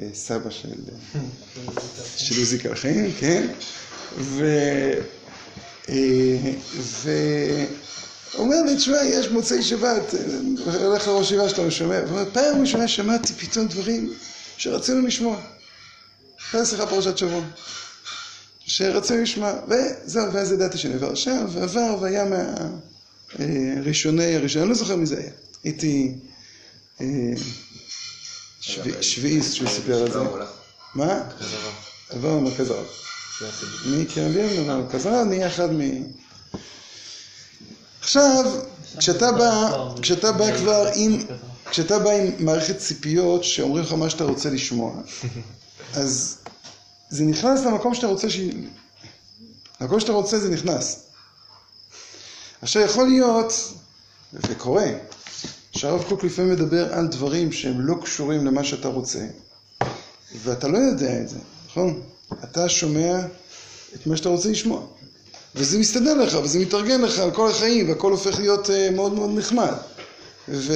אה, 0.00 0.08
סבא 0.14 0.50
של, 0.50 0.68
אה, 1.14 1.20
של 2.16 2.40
עוזי 2.40 2.58
קלחיים, 2.58 3.12
כן? 3.18 3.46
ו... 4.18 4.44
אה, 5.88 7.64
אומר 8.34 8.62
לי, 8.62 8.76
תשמע, 8.76 8.96
יש 9.04 9.28
מוצאי 9.28 9.62
שבת, 9.62 10.14
הולך 10.84 11.08
לראש 11.08 11.26
ישיבה 11.26 11.48
שלנו, 11.48 11.70
שומע, 11.70 11.94
והוא 12.06 12.18
אומר, 12.18 12.30
פעם 12.32 12.60
ראשונה 12.60 12.88
שמעתי 12.88 13.32
פתאום 13.32 13.66
דברים 13.68 14.12
שרצינו 14.56 15.06
לשמוע. 15.06 15.40
הייתה 16.52 16.66
שיחה 16.66 16.86
פרשת 16.86 17.18
שבוע. 17.18 17.42
שרצו 18.68 19.16
לשמוע, 19.16 19.52
וזהו, 19.68 20.32
ואז 20.32 20.52
ידעתי 20.52 20.78
שאני 20.78 20.94
עבר 20.94 21.14
שם, 21.14 21.46
ועבר, 21.52 21.96
והיה 22.00 22.24
מהראשוני, 23.38 24.36
הראשוני, 24.36 24.62
אני 24.62 24.68
לא 24.68 24.74
זוכר 24.74 24.96
מי 24.96 25.06
זה 25.06 25.18
היה. 25.18 25.30
הייתי 25.64 26.14
אה, 27.00 27.06
שבי- 28.60 29.02
שביעיסט 29.02 29.54
שהוא 29.54 29.68
סיפר 29.68 30.06
את 30.06 30.12
זה. 30.12 30.18
מה? 30.94 31.22
עבר 32.08 32.36
במרכז 32.36 32.70
הרב. 32.70 32.86
מקרן 33.84 34.32
ביאן 34.32 34.56
במרכז 34.56 35.06
הרב, 35.06 35.26
נהיה 35.26 35.46
אחד 35.46 35.72
מ... 35.72 35.80
עכשיו, 38.00 38.44
כשאתה 38.98 39.32
בא, 39.32 39.70
כשאתה 40.02 40.32
בא 40.32 40.56
כבר 40.58 40.88
עם, 40.94 41.18
כשאתה 41.70 41.98
בא 41.98 42.10
עם 42.10 42.30
מערכת 42.38 42.78
ציפיות 42.78 43.44
שאומרים 43.44 43.84
לך 43.84 43.92
מה 43.92 44.10
שאתה 44.10 44.24
רוצה 44.24 44.50
לשמוע, 44.50 45.02
אז 45.94 46.38
זה 47.10 47.24
נכנס 47.24 47.60
למקום 47.64 47.94
שאתה 47.94 48.06
רוצה 48.06 48.30
ש... 48.30 48.40
למקום 49.80 50.00
שאתה 50.00 50.12
רוצה 50.12 50.38
זה 50.38 50.50
נכנס. 50.50 51.00
עכשיו 52.62 52.82
יכול 52.82 53.06
להיות, 53.06 53.52
וזה 54.32 54.54
קורה, 54.54 54.86
שהרב 55.76 56.04
קוק 56.08 56.24
לפעמים 56.24 56.52
מדבר 56.52 56.94
על 56.94 57.06
דברים 57.06 57.52
שהם 57.52 57.80
לא 57.80 57.94
קשורים 58.02 58.46
למה 58.46 58.64
שאתה 58.64 58.88
רוצה, 58.88 59.26
ואתה 60.42 60.68
לא 60.68 60.78
יודע 60.78 61.20
את 61.20 61.28
זה, 61.28 61.38
נכון? 61.66 62.02
אתה 62.44 62.68
שומע 62.68 63.20
את 63.94 64.06
מה 64.06 64.16
שאתה 64.16 64.28
רוצה 64.28 64.48
לשמוע. 64.48 64.82
וזה 65.54 65.78
מסתדר 65.78 66.14
לך, 66.14 66.34
וזה 66.34 66.58
מתארגן 66.58 67.00
לך 67.00 67.18
על 67.18 67.30
כל 67.30 67.50
החיים, 67.50 67.88
והכל 67.88 68.12
הופך 68.12 68.38
להיות 68.38 68.70
אה, 68.70 68.90
מאוד 68.90 69.12
מאוד 69.12 69.30
נחמד. 69.38 69.72
ו... 70.48 70.72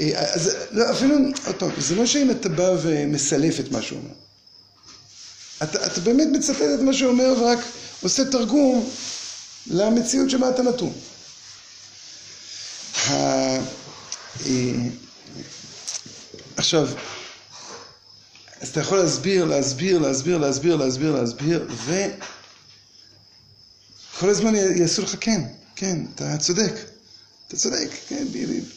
אה, 0.00 0.34
אז 0.34 0.56
לא, 0.70 0.90
אפילו, 0.90 1.14
עוד 1.46 1.54
פעם, 1.56 1.70
זה 1.78 1.94
לא 1.94 2.06
שאם 2.06 2.30
אתה 2.30 2.48
בא 2.48 2.76
ומסלף 2.82 3.60
את 3.60 3.72
מה 3.72 3.82
שהוא 3.82 3.98
אומר. 3.98 4.25
אתה, 5.62 5.86
אתה 5.86 6.00
באמת 6.00 6.28
מצטט 6.32 6.60
את 6.74 6.80
מה 6.80 6.92
שהוא 6.92 7.10
אומר 7.10 7.34
ורק 7.40 7.58
עושה 8.02 8.24
תרגום 8.30 8.90
למציאות 9.66 10.30
שבה 10.30 10.50
אתה 10.50 10.62
נתון. 10.62 10.92
אה, 13.10 13.60
עכשיו, 16.56 16.88
אז 18.60 18.68
אתה 18.68 18.80
יכול 18.80 18.98
להסביר, 18.98 19.44
להסביר, 19.44 19.98
להסביר, 19.98 20.38
להסביר, 20.38 20.76
להסביר, 20.76 21.12
להסביר, 21.20 21.68
וכל 24.14 24.30
הזמן 24.30 24.54
י- 24.54 24.78
יעשו 24.80 25.02
לך 25.02 25.16
כן, 25.20 25.42
כן, 25.76 25.98
אתה 26.14 26.36
צודק, 26.38 26.72
אתה 27.48 27.56
צודק, 27.56 27.88
כן, 28.08 28.26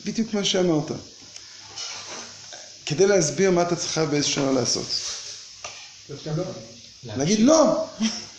בדיוק 0.06 0.34
מה 0.34 0.44
שאמרת. 0.46 0.92
כדי 2.86 3.08
להסביר 3.08 3.52
מה 3.52 3.62
אתה 3.62 3.76
צריכה 3.76 4.06
באיזשהו 4.06 4.34
שנה 4.36 4.52
לעשות. 4.52 4.86
להגיד 7.18 7.40
לא, 7.40 7.86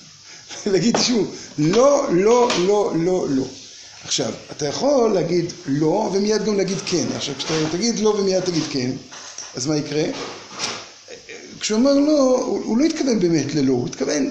להגיד 0.72 0.96
תשמעו, 0.96 1.24
לא, 1.58 2.14
לא, 2.14 2.50
לא, 2.66 2.92
לא, 2.96 3.26
לא. 3.30 3.44
עכשיו, 4.04 4.32
אתה 4.50 4.66
יכול 4.66 5.12
להגיד 5.12 5.52
לא 5.66 6.10
ומיד 6.14 6.44
גם 6.44 6.56
להגיד 6.56 6.78
כן. 6.86 7.06
עכשיו, 7.16 7.34
כשאתה 7.38 7.54
תגיד 7.72 7.98
לא 7.98 8.08
ומיד 8.08 8.40
תגיד 8.40 8.62
כן, 8.70 8.90
אז 9.54 9.66
מה 9.66 9.76
יקרה? 9.76 10.02
כשהוא 11.60 11.78
אומר 11.78 11.94
לא, 11.94 12.42
הוא, 12.46 12.64
הוא 12.64 12.78
לא 12.78 12.84
התכוון 12.84 13.20
באמת 13.20 13.54
ללא, 13.54 13.72
הוא 13.72 13.86
התכוון 13.86 14.30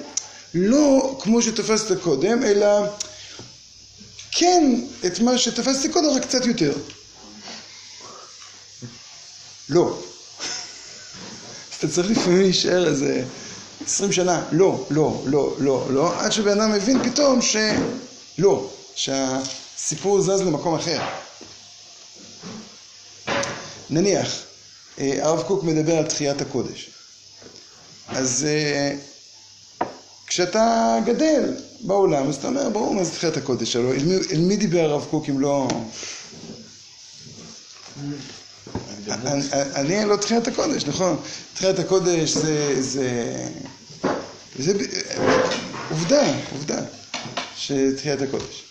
לא 0.54 1.18
כמו 1.22 1.42
שתפסת 1.42 2.00
קודם, 2.02 2.42
אלא 2.42 2.66
כן 4.32 4.80
את 5.06 5.20
מה 5.20 5.38
שתפסתי 5.38 5.88
קודם, 5.88 6.08
רק 6.08 6.22
קצת 6.22 6.46
יותר. 6.46 6.72
לא. 9.68 9.98
אתה 11.80 11.88
צריך 11.88 12.10
לפעמים 12.10 12.40
להישאר 12.42 12.86
איזה 12.86 13.24
עשרים 13.86 14.12
שנה, 14.12 14.44
לא, 14.52 14.86
לא, 14.90 15.22
לא, 15.26 15.56
לא, 15.58 15.86
לא, 15.90 16.20
עד 16.20 16.32
שבן 16.32 16.60
אדם 16.60 16.72
מבין 16.72 17.10
פתאום 17.10 17.40
שלא, 17.42 18.70
שהסיפור 18.94 20.20
זז 20.20 20.40
למקום 20.40 20.74
אחר. 20.74 21.00
נניח, 23.90 24.42
אה, 24.98 25.18
הרב 25.22 25.42
קוק 25.42 25.64
מדבר 25.64 25.96
על 25.98 26.06
תחיית 26.06 26.40
הקודש. 26.40 26.90
אז 28.08 28.46
אה, 28.48 28.94
כשאתה 30.26 30.96
גדל 31.04 31.54
בעולם, 31.80 32.28
אז 32.28 32.36
אתה 32.36 32.48
אומר, 32.48 32.68
ברור 32.68 32.94
מה 32.94 33.04
זה 33.04 33.10
תחיית 33.10 33.36
הקודש, 33.36 33.76
הלוא 33.76 33.94
אל 33.94 34.20
אל 34.32 34.40
מי 34.40 34.56
דיבר 34.56 34.80
הרב 34.80 35.06
קוק 35.10 35.28
אם 35.28 35.40
לא... 35.40 35.68
אני- 39.10 39.44
אני 39.74 40.04
לא 40.08 40.16
תחיית 40.16 40.48
הקודש, 40.48 40.84
נכון? 40.84 41.16
תחיית 41.54 41.78
הקודש 41.78 42.30
זה... 42.30 42.82
זה... 42.82 43.48
זה 44.58 44.72
עובדה, 45.90 46.22
עובדה, 46.52 46.78
שתחיית 47.56 48.20
הקודש. 48.22 48.64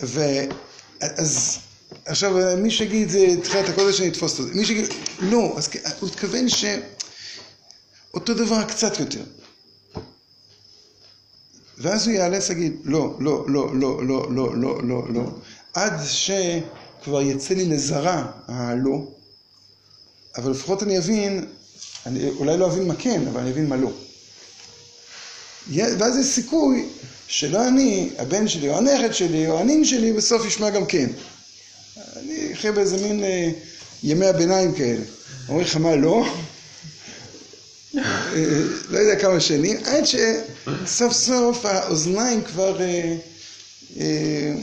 ואז 0.00 1.58
עכשיו 2.06 2.32
מי 2.58 2.70
שיגיד 2.70 3.08
זה 3.10 3.26
תחיית 3.42 3.68
הקודש 3.68 4.00
אני 4.00 4.08
אתפוס 4.08 4.40
אותו, 4.40 4.50
מי 4.54 4.64
שיגיד 4.66 4.86
לא, 5.20 5.54
אז 5.56 5.68
הוא 6.00 6.08
התכוון 6.08 6.46
שאותו 6.48 8.34
דבר 8.34 8.64
קצת 8.64 9.00
יותר. 9.00 9.22
ואז 11.78 12.06
הוא 12.06 12.14
ייאלץ 12.14 12.48
להגיד 12.48 12.72
לא, 12.84 13.16
לא, 13.20 13.44
לא, 13.48 13.70
לא, 13.74 14.06
לא, 14.06 14.26
לא, 14.32 14.54
לא, 14.56 14.82
לא, 14.82 15.02
לא, 15.14 15.22
עד 15.74 15.92
שכבר 16.06 17.22
יצא 17.22 17.54
לי 17.54 17.64
לזרע 17.66 18.24
הלא, 18.48 19.08
אבל 20.36 20.50
לפחות 20.50 20.82
אני 20.82 20.98
אבין, 20.98 21.46
אני 22.06 22.28
אולי 22.28 22.58
לא 22.58 22.66
אבין 22.66 22.88
מה 22.88 22.94
כן, 22.98 23.26
אבל 23.26 23.40
אני 23.40 23.50
אבין 23.50 23.68
מה 23.68 23.76
לא. 23.76 23.90
ואז 25.74 26.16
יש 26.16 26.26
סיכוי 26.26 26.88
שלא 27.28 27.68
אני, 27.68 28.10
הבן 28.18 28.48
שלי 28.48 28.68
או 28.68 28.78
הנכד 28.78 29.12
שלי 29.12 29.48
או 29.48 29.60
הנין 29.60 29.84
שלי 29.84 30.12
בסוף 30.12 30.46
ישמע 30.46 30.70
גם 30.70 30.86
כן. 30.86 31.10
אני 32.16 32.52
אחיה 32.52 32.72
באיזה 32.72 32.96
מין 32.96 33.24
אה, 33.24 33.50
ימי 34.02 34.26
הביניים 34.26 34.74
כאלה. 34.74 35.04
אומרים 35.48 35.66
לך 35.66 35.76
מה 35.76 35.96
לא? 35.96 36.26
אה, 37.96 38.02
לא 38.88 38.98
יודע 38.98 39.20
כמה 39.20 39.40
שנים, 39.40 39.76
עד 39.84 40.04
שסוף 40.04 41.12
סוף 41.12 41.64
האוזניים 41.64 42.44
כבר... 42.44 42.80
אה, 42.80 43.16
אה, 44.00 44.54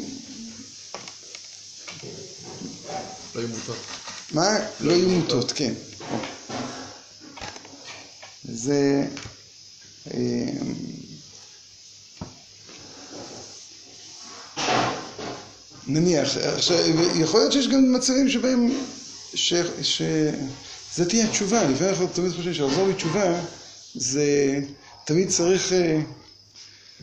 לא. 3.35 3.96
מה? 4.31 4.57
לא 4.79 4.91
יהיו 4.93 5.09
מוטות, 5.09 5.51
כן. 5.51 5.73
זה... 8.43 9.05
אה, 10.13 10.49
נניח, 15.87 16.37
עכשיו, 16.37 16.77
יכול 17.15 17.39
להיות 17.39 17.51
שיש 17.51 17.67
גם 17.67 17.93
מצבים 17.93 18.29
שבהם, 18.29 18.71
ש... 19.33 19.53
ש... 19.81 20.01
זה 20.95 21.09
תהיה 21.09 21.25
התשובה, 21.25 21.63
לפעמים 21.63 21.89
אנחנו 21.93 22.07
תמיד 22.07 22.31
חושבים 22.31 22.53
שלחזור 22.53 22.87
בתשובה 22.87 23.41
זה 23.95 24.59
תמיד 25.05 25.29
צריך, 25.29 25.73
אה, 25.73 25.99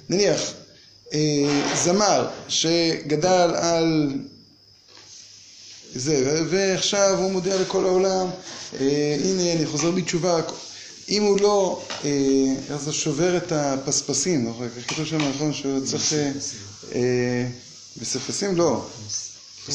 נניח, 0.08 0.40
אה, 1.14 1.62
זמר 1.74 2.28
שגדל 2.48 3.50
על 3.56 4.12
זה, 5.94 6.42
ועכשיו 6.50 7.18
הוא 7.18 7.32
מודיע 7.32 7.56
לכל 7.60 7.86
העולם, 7.86 8.26
אה, 8.80 9.16
הנה 9.24 9.52
אני 9.52 9.66
חוזר 9.66 9.90
בתשובה, 9.90 10.40
אם 11.08 11.22
הוא 11.22 11.40
לא, 11.40 11.82
אה, 12.04 12.10
איך 12.70 12.80
זה 12.82 12.92
שובר 12.92 13.36
את 13.36 13.52
הפספסים, 13.52 14.48
נכון? 14.48 14.68
איך 14.76 14.90
כתוב 14.90 15.06
שם 15.06 15.28
נכון 15.28 15.52
שהוא 15.52 15.86
צריך, 15.86 16.12
אה, 16.12 16.30
אה, 16.94 17.46
בספסים? 17.96 18.56
לא, 18.56 18.86
כן, 19.66 19.72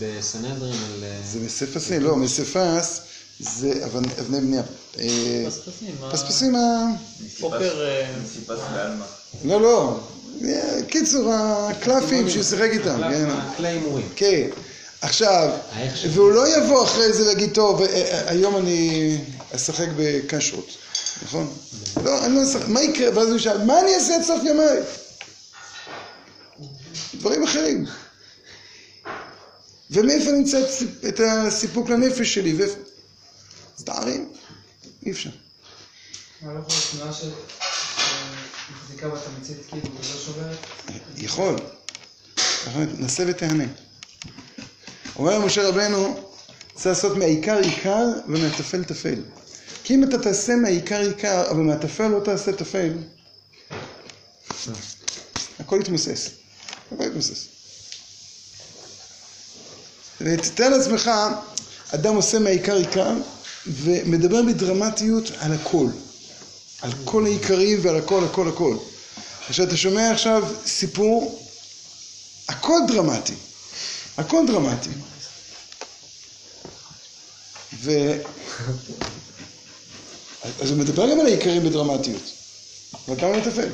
בסנהדרין 0.00 0.72
על... 0.94 1.04
אה, 1.04 1.20
זה 1.32 1.38
מספסים, 1.40 2.02
לא, 2.02 2.16
מספס 2.16 3.00
זה 3.40 3.84
אבני 3.84 4.08
אבני 4.20 4.40
בנייה. 4.40 4.62
אה, 4.98 5.44
פספסים, 5.46 5.94
פספסים 6.12 6.54
ה... 6.54 6.86
פוקר, 7.40 7.84
אה, 7.84 8.12
מסיפס 8.24 8.58
בעלמא. 8.74 9.04
לא, 9.44 9.60
לא, 9.60 10.00
אה, 10.44 10.78
קיצור, 10.88 11.32
הקלפים 11.32 12.30
שהוא 12.30 12.42
שיחק 12.42 12.68
איתם, 12.72 13.00
כן. 13.10 13.28
כלי 13.56 13.68
הימורים. 13.68 14.08
כן. 14.16 14.48
עכשיו, 15.00 15.58
ש- 15.94 16.04
והוא 16.14 16.32
לא 16.32 16.56
יבוא 16.56 16.84
אחרי 16.84 17.12
זה 17.12 17.26
ויגיד, 17.28 17.54
טוב, 17.54 17.82
אה, 17.82 17.86
אה, 17.88 18.30
היום 18.30 18.56
אני 18.56 19.18
אשחק 19.56 19.86
בכשרות, 19.96 20.66
נכון? 21.22 21.56
לא, 22.04 22.26
אני 22.26 22.34
לא 22.34 22.42
אשחק, 22.44 22.68
מה 22.68 22.82
יקרה? 22.82 23.16
ואז 23.18 23.28
הוא 23.28 23.36
ישאל, 23.36 23.64
מה 23.64 23.80
אני 23.80 23.94
אעשה 23.94 24.14
עד 24.16 24.22
סוף 24.22 24.40
ימיי? 24.44 24.78
דברים 27.14 27.42
אחרים. 27.44 27.86
ומאיפה 29.90 30.30
אני 30.30 30.38
אמצא 30.38 30.60
את 30.60 30.70
סיפ- 30.70 31.04
את 31.08 31.20
הסיפוק 31.20 31.88
לנפש 31.90 32.34
שלי? 32.34 32.54
ואיפה... 32.54 32.76
אז 33.78 33.84
תערים, 33.84 34.28
אי 35.06 35.10
אפשר. 35.10 35.30
מה 36.42 36.54
לא 36.54 36.58
יכול 36.58 36.72
להיות 36.72 36.84
תנועה 36.92 37.12
אומר 45.18 45.38
משה 45.40 45.68
רבנו, 45.68 46.20
צריך 46.74 46.86
לעשות 46.86 47.16
מהעיקר 47.16 47.58
עיקר 47.58 48.04
ומהטפל 48.28 48.84
טפל. 48.84 49.22
כי 49.84 49.94
אם 49.94 50.04
אתה 50.04 50.18
תעשה 50.18 50.56
מהעיקר 50.56 51.00
עיקר, 51.00 51.50
אבל 51.50 51.60
מהטפל 51.60 52.08
לא 52.08 52.20
תעשה 52.24 52.52
טפל, 52.52 52.92
הכל 55.58 55.78
יתמוסס. 55.80 56.30
הכל 56.92 57.04
יתמוסס. 57.04 57.46
תתאר 60.18 60.68
לעצמך, 60.68 61.10
אדם 61.94 62.14
עושה 62.14 62.38
מהעיקר 62.38 62.76
עיקר, 62.76 63.12
ומדבר 63.66 64.42
בדרמטיות 64.42 65.30
על 65.38 65.52
הכל. 65.52 65.86
על 66.82 66.90
כל 67.04 67.26
העיקרים 67.26 67.78
ועל 67.82 67.96
הכל, 67.96 68.24
הכל, 68.24 68.48
הכל. 68.48 68.76
עכשיו 69.48 69.66
אתה 69.66 69.76
שומע 69.76 70.10
עכשיו 70.10 70.44
סיפור, 70.66 71.42
הכל 72.48 72.78
דרמטי. 72.88 73.34
הכל 74.16 74.44
דרמטי. 74.46 74.90
ו... 77.80 77.90
אז 80.60 80.70
הוא 80.70 80.78
מדבר 80.78 81.10
גם 81.10 81.20
על 81.20 81.26
העיקרים 81.26 81.64
בדרמטיות, 81.64 82.22
אבל 83.08 83.20
כמה 83.20 83.36
מטפל. 83.38 83.68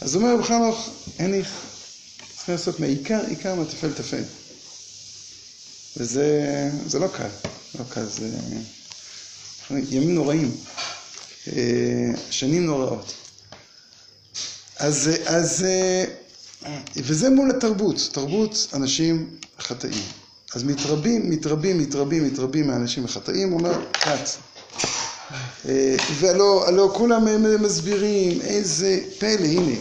אז 0.00 0.16
אומר 0.16 0.34
רב 0.34 0.42
חנוך, 0.42 0.88
אין 1.18 1.34
איך, 1.34 1.48
צריכים 2.36 2.54
לעשות 2.54 2.80
מהעיקר 2.80 3.20
עיקר 3.28 3.54
מהטפל 3.54 3.92
טפל. 3.92 4.22
וזה 5.96 6.70
זה 6.86 6.98
לא 6.98 7.08
קל, 7.08 7.28
לא 7.78 7.84
קל, 7.88 8.04
זה 8.04 8.30
ימים 9.70 10.14
נוראים, 10.14 10.56
אה, 11.48 12.10
שנים 12.30 12.66
נוראות. 12.66 13.12
אז, 14.76 15.10
אז, 15.26 15.64
אה, 15.64 16.04
וזה 16.96 17.30
מול 17.30 17.50
התרבות, 17.50 18.08
תרבות 18.12 18.66
אנשים 18.74 19.26
חטאים. 19.60 20.02
אז 20.54 20.64
מתרבים, 20.64 21.30
מתרבים, 21.30 21.78
מתרבים, 21.78 22.26
מתרבים 22.26 22.66
מהאנשים 22.66 23.04
החטאים, 23.04 23.52
אומר, 23.52 23.72
קט. 23.92 24.28
אה, 25.68 25.96
והלא 26.20 26.68
הלא 26.68 26.90
כולם 26.94 27.26
מסבירים, 27.62 28.40
איזה 28.40 29.00
פלא, 29.18 29.46
הנה. 29.46 29.76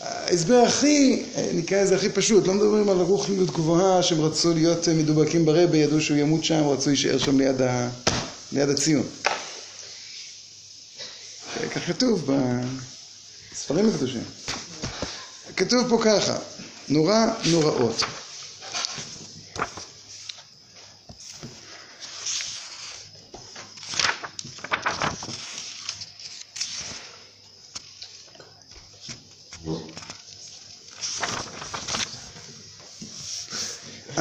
ההסבר 0.00 0.64
הכי, 0.68 1.22
נקרא 1.54 1.82
לזה 1.82 1.96
הכי 1.96 2.08
פשוט, 2.08 2.46
לא 2.46 2.54
מדברים 2.54 2.88
על 2.88 2.96
רוחניות 2.96 3.50
גבוהה 3.50 4.02
שהם 4.02 4.20
רצו 4.20 4.54
להיות 4.54 4.88
מדובקים 4.88 5.44
ברבה, 5.44 5.76
ידעו 5.76 6.00
שהוא 6.00 6.16
ימות 6.16 6.44
שם, 6.44 6.68
רצו 6.68 6.88
להישאר 6.88 7.18
שם 7.18 7.38
ליד, 7.38 7.62
ה, 7.62 7.88
ליד 8.52 8.68
הציון. 8.68 9.06
כך 11.74 11.86
כתוב 11.86 12.30
בספרים 13.52 13.88
הקדושים. 13.88 14.22
כתוב 15.56 15.88
פה 15.88 15.98
ככה, 16.04 16.36
נורא 16.88 17.26
נוראות. 17.50 18.04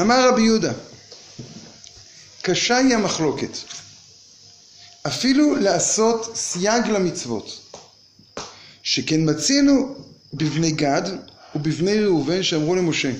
אמר 0.02 0.30
רבי 0.30 0.42
יהודה, 0.42 0.74
קשה 2.42 2.78
היא 2.78 2.96
המחלוקת, 2.96 3.58
אפילו 5.08 5.56
לעשות 5.56 6.36
סייג 6.36 6.88
למצוות, 6.88 7.78
שכן 8.84 9.30
מצינו 9.30 9.96
בבני 10.34 10.72
גד 10.72 11.02
ובבני 11.56 12.00
ראובן 12.00 12.44
שאמרו 12.44 12.76
למשה, 12.76 13.12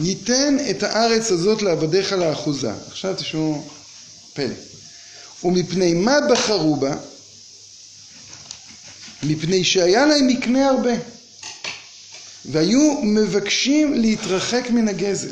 ניתן 0.00 0.56
את 0.70 0.82
הארץ 0.82 1.30
הזאת 1.30 1.62
לעבדיך 1.62 2.12
לאחוזה. 2.12 2.72
עכשיו 2.90 3.14
תשמעו 3.16 3.64
פלא. 4.32 4.54
ומפני 5.44 5.94
מה 5.94 6.18
בחרו 6.30 6.76
בה? 6.76 6.96
מפני 9.22 9.64
שהיה 9.64 10.06
להם 10.06 10.26
מקנה 10.26 10.68
הרבה. 10.68 10.92
והיו 12.44 13.00
מבקשים 13.02 13.94
להתרחק 13.94 14.70
מן 14.70 14.88
הגזל. 14.88 15.30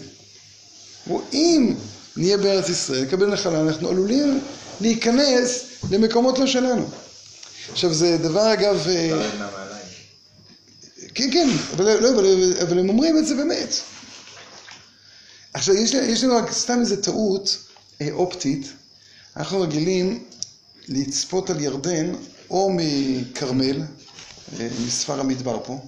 אם 1.32 1.74
נהיה 2.16 2.36
בארץ 2.36 2.68
ישראל, 2.68 3.04
נקבל 3.04 3.26
נחלה, 3.26 3.60
אנחנו 3.60 3.88
עלולים 3.88 4.40
להיכנס 4.80 5.62
למקומות 5.90 6.38
לא 6.38 6.46
שלנו. 6.46 6.88
עכשיו 7.72 7.94
זה 7.94 8.18
דבר 8.18 8.52
אגב... 8.52 8.86
כן, 11.14 11.30
כן, 11.32 11.48
אבל, 11.74 11.84
לא, 11.84 12.10
אבל, 12.10 12.54
אבל 12.62 12.78
הם 12.78 12.88
אומרים 12.88 13.18
את 13.18 13.26
זה 13.26 13.34
באמת. 13.34 13.74
עכשיו 15.54 15.74
יש, 15.74 15.94
יש 15.94 16.24
לנו 16.24 16.36
רק 16.36 16.52
סתם 16.52 16.80
איזו 16.80 16.96
טעות 16.96 17.58
אה, 18.00 18.08
אופטית, 18.12 18.72
אנחנו 19.36 19.60
רגילים 19.60 20.24
לצפות 20.88 21.50
על 21.50 21.60
ירדן 21.60 22.12
או 22.50 22.70
מכרמל, 22.76 23.82
אה, 24.60 24.68
מספר 24.86 25.20
המדבר 25.20 25.60
פה, 25.64 25.78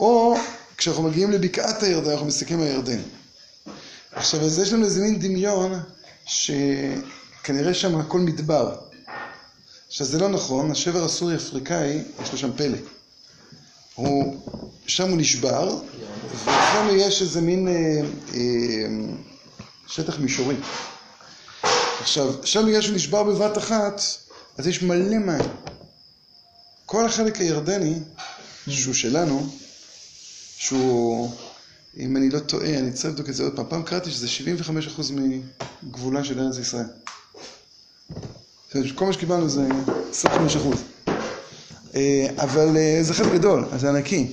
או 0.00 0.36
כשאנחנו 0.76 1.02
מגיעים 1.02 1.30
לבקעת 1.30 1.82
הירדן, 1.82 2.10
אנחנו 2.10 2.26
מסתכלים 2.26 2.60
על 2.60 2.66
ירדן. 2.66 3.00
עכשיו, 4.12 4.40
אז 4.40 4.58
יש 4.58 4.72
לנו 4.72 4.84
איזה 4.84 5.00
מין 5.00 5.18
דמיון 5.18 5.80
שכנראה 6.26 7.74
שם 7.74 8.00
הכל 8.00 8.20
מדבר. 8.20 8.76
עכשיו, 9.88 10.06
זה 10.06 10.18
לא 10.18 10.28
נכון, 10.28 10.70
השבר 10.70 11.04
הסורי-אפריקאי, 11.04 12.02
יש 12.22 12.32
לו 12.32 12.38
שם 12.38 12.50
פלא. 12.56 12.78
הוא, 14.00 14.36
שם 14.86 15.08
הוא 15.10 15.18
נשבר, 15.18 15.78
ואצלנו 16.44 16.94
יש 16.94 17.22
איזה 17.22 17.40
מין 17.40 17.68
אה, 17.68 18.00
אה, 18.34 18.40
שטח 19.86 20.18
מישורי. 20.18 20.54
עכשיו, 22.00 22.34
שם 22.44 22.66
בגלל 22.66 22.80
שהוא 22.80 22.94
נשבר 22.94 23.22
בבת 23.22 23.58
אחת, 23.58 24.02
אז 24.58 24.66
יש 24.66 24.82
מלא 24.82 25.18
מים. 25.18 25.50
כל 26.86 27.06
החלק 27.06 27.36
הירדני, 27.36 27.94
שהוא 28.68 28.94
שלנו, 28.94 29.46
שהוא, 30.56 31.30
אם 31.96 32.16
אני 32.16 32.30
לא 32.30 32.38
טועה, 32.38 32.78
אני 32.78 32.92
צריך 32.92 33.06
לבדוק 33.06 33.28
את 33.28 33.34
זה 33.34 33.42
עוד 33.42 33.56
פעם. 33.56 33.66
פעם 33.68 33.82
קראתי 33.82 34.10
שזה 34.10 34.26
75% 34.98 35.02
מגבולה 35.82 36.24
של 36.24 36.40
ארץ 36.40 36.58
ישראל. 36.58 36.86
כל 38.94 39.04
מה 39.06 39.12
שקיבלנו 39.12 39.48
זה 39.48 39.68
25%. 40.12 40.26
אה, 41.94 42.26
אבל 42.38 42.76
אה, 42.76 42.98
זה 43.02 43.14
חלק 43.14 43.32
גדול, 43.32 43.64
אז 43.72 43.80
זה 43.80 43.88
ענקי. 43.88 44.26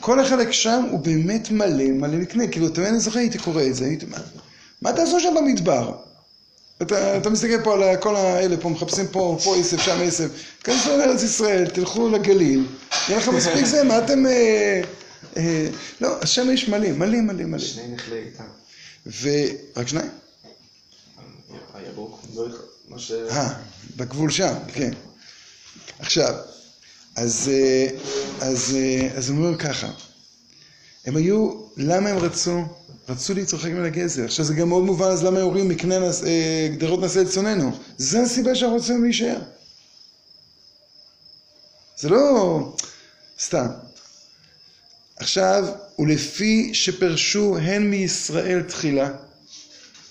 כל 0.00 0.20
החלק 0.20 0.50
שם 0.50 0.84
הוא 0.90 1.00
באמת 1.00 1.50
מלא, 1.50 1.84
מלא 1.84 2.16
מקנה. 2.16 2.46
כאילו, 2.46 2.68
תמיד 2.68 2.88
אני 2.88 2.98
זוכר, 2.98 3.18
הייתי 3.18 3.38
קורא 3.38 3.62
את 3.62 3.74
זה, 3.74 3.84
הייתי, 3.84 4.06
מה, 4.06 4.16
מה 4.82 4.92
תעשו 4.92 5.20
שם 5.20 5.34
במדבר? 5.36 5.96
אתה, 6.82 7.16
אתה 7.16 7.30
מסתכל 7.30 7.62
פה 7.64 7.74
על 7.74 7.96
כל 7.96 8.16
האלה, 8.16 8.56
פה 8.56 8.68
מחפשים 8.68 9.06
פה, 9.06 9.38
פה 9.44 9.56
עשב, 9.56 9.78
שם 9.78 9.98
עשב. 10.02 10.28
כנסו 10.64 10.96
לארץ 10.96 11.22
ישראל, 11.22 11.66
תלכו 11.66 12.08
לגליל, 12.08 12.66
יהיה 13.08 13.18
לכם 13.18 13.36
מספיק 13.36 13.64
זה, 13.64 13.84
מה 13.84 13.98
אתם... 13.98 14.26
אה, 14.26 14.82
אה, 15.36 15.68
לא, 16.00 16.26
שם 16.26 16.50
יש 16.50 16.68
מלא, 16.68 16.92
מלא, 16.92 17.20
מלא, 17.20 17.44
מלא. 17.44 17.58
שני 17.58 17.94
נחלי 17.94 18.16
איתם. 18.16 18.44
ו... 19.06 19.28
רק 19.76 19.88
שניים? 19.88 20.10
הירוק, 21.74 22.24
מה 22.88 22.98
ש... 22.98 23.12
אה, 23.12 23.48
בגבול 23.96 24.30
שם, 24.30 24.54
כן. 24.74 24.90
עכשיו, 25.98 26.34
אז, 27.16 27.50
אה, 27.52 27.86
אז, 28.40 28.76
אה, 28.76 29.08
אז 29.16 29.30
הם 29.30 29.36
אומרים 29.36 29.56
ככה, 29.56 29.90
הם 31.04 31.16
היו, 31.16 31.52
למה 31.76 32.08
הם 32.08 32.18
רצו? 32.18 32.64
רצו 33.08 33.34
להתרחק 33.34 33.70
מן 33.70 33.84
הגזר. 33.84 34.24
עכשיו 34.24 34.44
זה 34.44 34.54
גם 34.54 34.68
מאוד 34.68 34.84
מובן, 34.84 35.06
אז 35.06 35.24
למה 35.24 35.38
הם 35.38 35.44
אומרים 35.44 35.68
מקנה 35.68 35.98
נס, 35.98 36.24
אה, 36.24 36.68
גדרות 36.76 37.00
נשא 37.00 37.20
את 37.20 37.28
צוננו? 37.28 37.78
זה 37.98 38.22
הסיבה 38.22 38.54
שאנחנו 38.54 38.76
רוצים 38.76 39.04
להישאר. 39.04 39.40
זה 41.98 42.08
לא 42.08 42.74
סתם. 43.40 43.66
עכשיו, 45.16 45.64
ולפי 45.98 46.70
שפרשו 46.74 47.56
הן 47.58 47.82
מישראל 47.90 48.62
תחילה, 48.62 49.10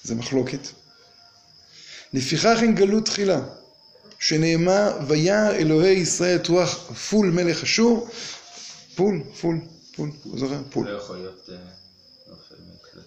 זה 0.04 0.16
מחלוקת, 0.16 0.68
לפיכך 2.14 2.58
הם 2.60 2.76
גלו 2.76 3.02
תחילה, 3.02 3.42
שנאמר, 4.22 4.98
וירא 5.08 5.52
אלוהי 5.52 5.94
ישראל 5.98 6.36
את 6.36 6.48
רוח 6.48 6.92
פול 7.10 7.32
מלך 7.32 7.64
אשור, 7.64 8.10
פול, 8.96 9.24
פול, 9.42 9.60
פול, 9.96 10.10
הוא 10.24 10.40
זוכר? 10.40 10.62
פול. 10.70 10.88
לא 10.90 10.98
יכול 10.98 11.18
להיות... 11.18 11.50
אה, 11.52 11.56
לא 12.30 12.36
חלק 12.50 13.04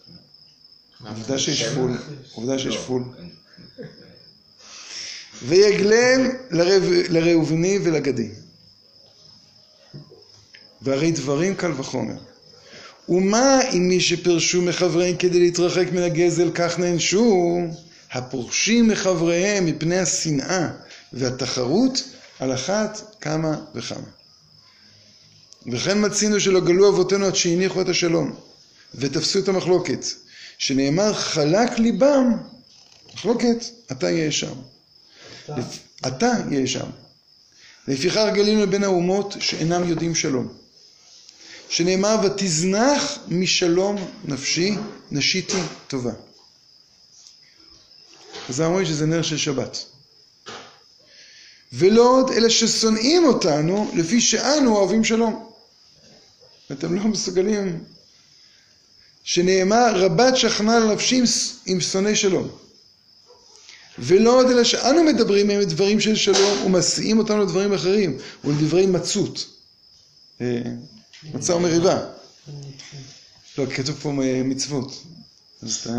מה- 1.01 1.11
עובדה 1.11 1.39
שיש 1.39 1.65
פול, 1.65 1.97
עובדה 2.35 2.59
שיש 2.59 2.77
לא, 2.77 2.81
פול. 2.81 3.03
ויגלם 5.43 6.31
לראובני 7.11 7.79
ולגדי. 7.85 8.31
והרי 10.83 11.11
דברים 11.12 11.55
קל 11.55 11.73
וחומר. 11.77 12.17
ומה 13.09 13.61
אם 13.73 13.89
מי 13.89 14.01
שפרשו 14.01 14.62
מחבריהם 14.62 15.17
כדי 15.17 15.41
להתרחק 15.41 15.87
מן 15.93 16.03
הגזל 16.03 16.51
כך 16.55 16.79
נענשו? 16.79 17.59
הפורשים 18.12 18.89
מחבריהם 18.89 19.67
מפני 19.67 19.99
השנאה 19.99 20.69
והתחרות 21.15 22.03
על 22.39 22.55
אחת 22.55 23.17
כמה 23.21 23.57
וכמה. 23.75 24.07
וכן 25.73 26.05
מצינו 26.05 26.41
שלא 26.41 26.61
גלו 26.61 26.89
אבותינו 26.89 27.27
עד 27.27 27.35
שהניחו 27.35 27.81
את 27.81 27.89
השלום 27.89 28.33
ותפסו 28.95 29.39
את 29.39 29.49
המחלוקת, 29.49 30.05
שנאמר 30.59 31.15
חלק 31.15 31.79
ליבם 31.79 32.37
מחלוקת, 33.15 33.65
אתה 33.93 34.11
יהיה 34.11 34.33
שם. 34.33 34.55
אתה 36.07 36.33
יהיה 36.51 36.67
שם. 36.67 36.87
לפיכך 37.89 38.27
גלינו 38.35 38.71
בין 38.71 38.85
האומות 38.85 39.35
שאינם 39.41 39.89
יודעים 39.89 40.15
שלום. 40.15 40.53
שנאמר, 41.69 42.17
ותזנח 42.25 43.19
משלום 43.29 43.97
נפשי, 44.25 44.77
נשיתי 45.11 45.59
טובה. 45.89 46.12
אז 48.49 48.61
אומרים 48.61 48.87
שזה 48.87 49.07
נר 49.07 49.23
של 49.23 49.37
שבת. 49.39 49.85
ולא 51.77 52.11
עוד 52.11 52.31
אלה 52.31 52.51
ששונאים 52.51 53.25
אותנו, 53.25 53.91
לפי 53.95 54.20
שאנו 54.20 54.77
אוהבים 54.77 55.05
שלום. 55.05 55.51
אתם 56.72 56.95
לא 56.95 57.05
מסוגלים, 57.05 57.85
שנאמר, 59.25 59.93
רבת 59.95 60.37
שכנה 60.37 60.79
לנפשי 60.79 61.22
עם 61.66 61.81
שונאי 61.81 62.16
שלום. 62.16 62.49
ולא 63.99 64.41
עוד 64.41 64.51
אלא 64.51 64.64
שאנו 64.64 65.05
מדברים 65.05 65.47
מהם 65.47 65.62
דברים 65.62 66.01
של 66.01 66.16
שלום 66.16 66.62
ומסיעים 66.66 67.18
אותנו 67.18 67.43
לדברים 67.43 67.72
אחרים, 67.72 68.18
ולדברי 68.45 68.87
מצות. 68.87 69.47
אה, 70.41 70.62
מצה 71.35 71.57
ומריבה. 71.57 72.07
לא, 73.59 73.66
כתוב 73.66 73.97
פה 74.03 74.12
מצוות. 74.45 75.03
אז 75.62 75.75
אתה... 75.75 75.91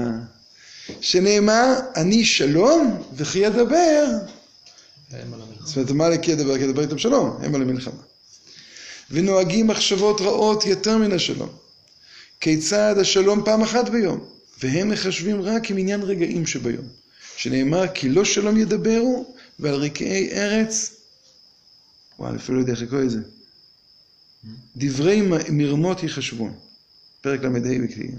שנאמר, 1.02 1.74
אני 1.96 2.26
שלום 2.26 3.04
וכי 3.16 3.48
אדבר. 3.48 4.06
זאת 5.66 5.78
אומרת, 5.78 5.92
מה? 5.92 6.18
כי 6.18 6.34
אדבר 6.34 6.82
איתם 6.82 6.98
שלום, 6.98 7.38
הם 7.42 7.56
על 7.56 7.62
המלחמה. 7.62 8.02
ונוהגים 9.12 9.68
מחשבות 9.68 10.22
רעות 10.22 10.66
יותר 10.66 10.98
מן 10.98 11.12
השלום. 11.12 11.50
כיצד 12.40 12.96
השלום 13.02 13.46
פעם 13.46 13.62
אחת 13.62 13.90
ביום, 13.90 14.26
והם 14.64 14.90
מחשבים 14.90 15.42
רק 15.42 15.72
עם 15.72 15.78
עניין 15.78 16.02
רגעים 16.02 16.48
שביום. 16.48 16.86
שנאמר, 17.38 17.88
כי 17.94 18.10
לא 18.10 18.26
שלום 18.26 18.58
ידברו, 18.58 19.36
ועל 19.60 19.76
רקיעי 19.76 20.32
ארץ, 20.32 20.96
וואי, 22.20 22.30
אני 22.30 22.38
אפילו 22.38 22.58
לא 22.58 22.64
יודע 22.64 22.74
איך 22.74 22.82
לקרוא 22.82 23.02
את 23.02 23.10
זה. 23.12 23.20
דברי 24.76 25.22
מרמות 25.50 26.04
יחשבון. 26.04 26.54
פרק 27.22 27.44
ל"ה 27.44 27.50
בקריאה. 27.50 28.16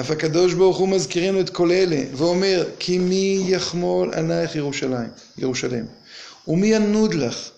אף 0.00 0.10
הקדוש 0.10 0.54
ברוך 0.54 0.76
הוא 0.76 0.88
מזכירנו 0.88 1.40
את 1.40 1.50
כל 1.50 1.70
אלה, 1.70 2.02
ואומר, 2.16 2.68
כי 2.78 2.98
מי 2.98 3.44
יחמול 3.46 4.14
עלייך 4.14 4.56
ירושלים, 4.56 5.10
ירושלם, 5.38 5.84
ומי 6.48 6.66
ינוד 6.66 7.14
לך, 7.14 7.50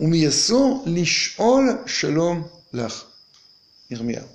ומי 0.00 0.16
יסור 0.16 0.82
לשאול 0.86 1.78
שלום 1.86 2.48
לך. 2.72 3.04
ירמיהו. 3.90 4.26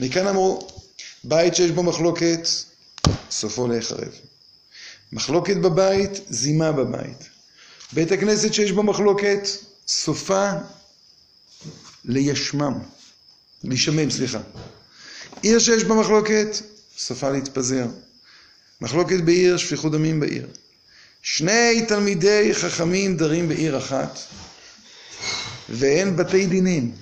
מכאן 0.00 0.26
אמרו, 0.26 0.68
בית 1.24 1.54
שיש 1.54 1.70
בו 1.70 1.82
מחלוקת, 1.82 2.48
סופו 3.30 3.68
להיחרב. 3.68 4.12
מחלוקת 5.12 5.56
בבית, 5.56 6.10
זימה 6.30 6.72
בבית. 6.72 7.28
בית 7.92 8.12
הכנסת 8.12 8.54
שיש 8.54 8.72
בו 8.72 8.82
מחלוקת, 8.82 9.48
סופה 9.88 10.50
לישמם, 12.04 12.78
להישמם, 13.64 14.10
סליחה. 14.10 14.40
עיר 15.42 15.58
שיש 15.58 15.84
בה 15.84 15.94
מחלוקת, 15.94 16.56
סופה 16.98 17.30
להתפזר. 17.30 17.86
מחלוקת 18.80 19.20
בעיר, 19.20 19.56
שפיכות 19.56 19.92
דמים 19.92 20.20
בעיר. 20.20 20.46
שני 21.22 21.84
תלמידי 21.88 22.54
חכמים 22.54 23.16
דרים 23.16 23.48
בעיר 23.48 23.78
אחת, 23.78 24.18
ואין 25.68 26.16
בתי 26.16 26.46
דינים, 26.46 26.94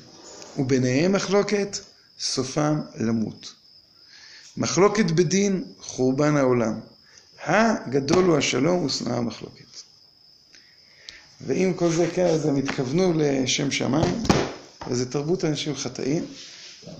וביניהם 0.58 1.12
מחלוקת, 1.12 1.78
סופם 2.20 2.80
למות. 2.96 3.52
מחלוקת 4.56 5.04
בדין, 5.04 5.64
חורבן 5.80 6.36
העולם. 6.36 6.80
הגדול 7.44 8.24
הוא 8.24 8.36
השלום 8.36 8.84
ושנאה 8.84 9.16
המחלוקת. 9.16 9.64
ועם 11.40 11.74
כל 11.74 11.92
זה, 11.92 12.10
כן, 12.14 12.26
אז 12.26 12.46
הם 12.46 12.56
התכוונו 12.56 13.12
לשם 13.16 13.70
שמיים, 13.70 14.22
וזה 14.88 15.10
תרבות 15.10 15.44
אנשים 15.44 15.76
חטאים. 15.76 16.26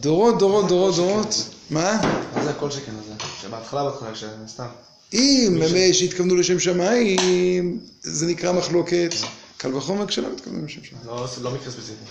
דורות, 0.01 0.39
דורות, 0.39 0.68
דורות, 0.68 0.95
דורות, 0.97 1.35
מה? 1.70 2.01
מה 2.35 2.45
זה 2.45 2.51
הכל 2.51 2.70
שכן 2.70 2.93
הזה? 3.03 3.12
שבהתחלה, 3.43 3.85
בהתחלה, 3.91 4.14
שסתם. 4.14 4.66
אם 5.14 5.59
הם 5.62 5.93
שהתכוונו 5.93 6.37
לשם 6.37 6.59
שמיים, 6.59 7.81
זה 8.03 8.26
נקרא 8.26 8.53
מחלוקת. 8.53 9.11
קל 9.57 9.74
וחומר 9.76 10.07
כשלא 10.07 10.33
מתכוונים 10.33 10.64
לשם 10.64 10.85
שמיים. 10.85 11.07
לא 11.07 11.26
לא 11.43 11.51
מקרה 11.51 11.70
ספציפי. 11.72 12.05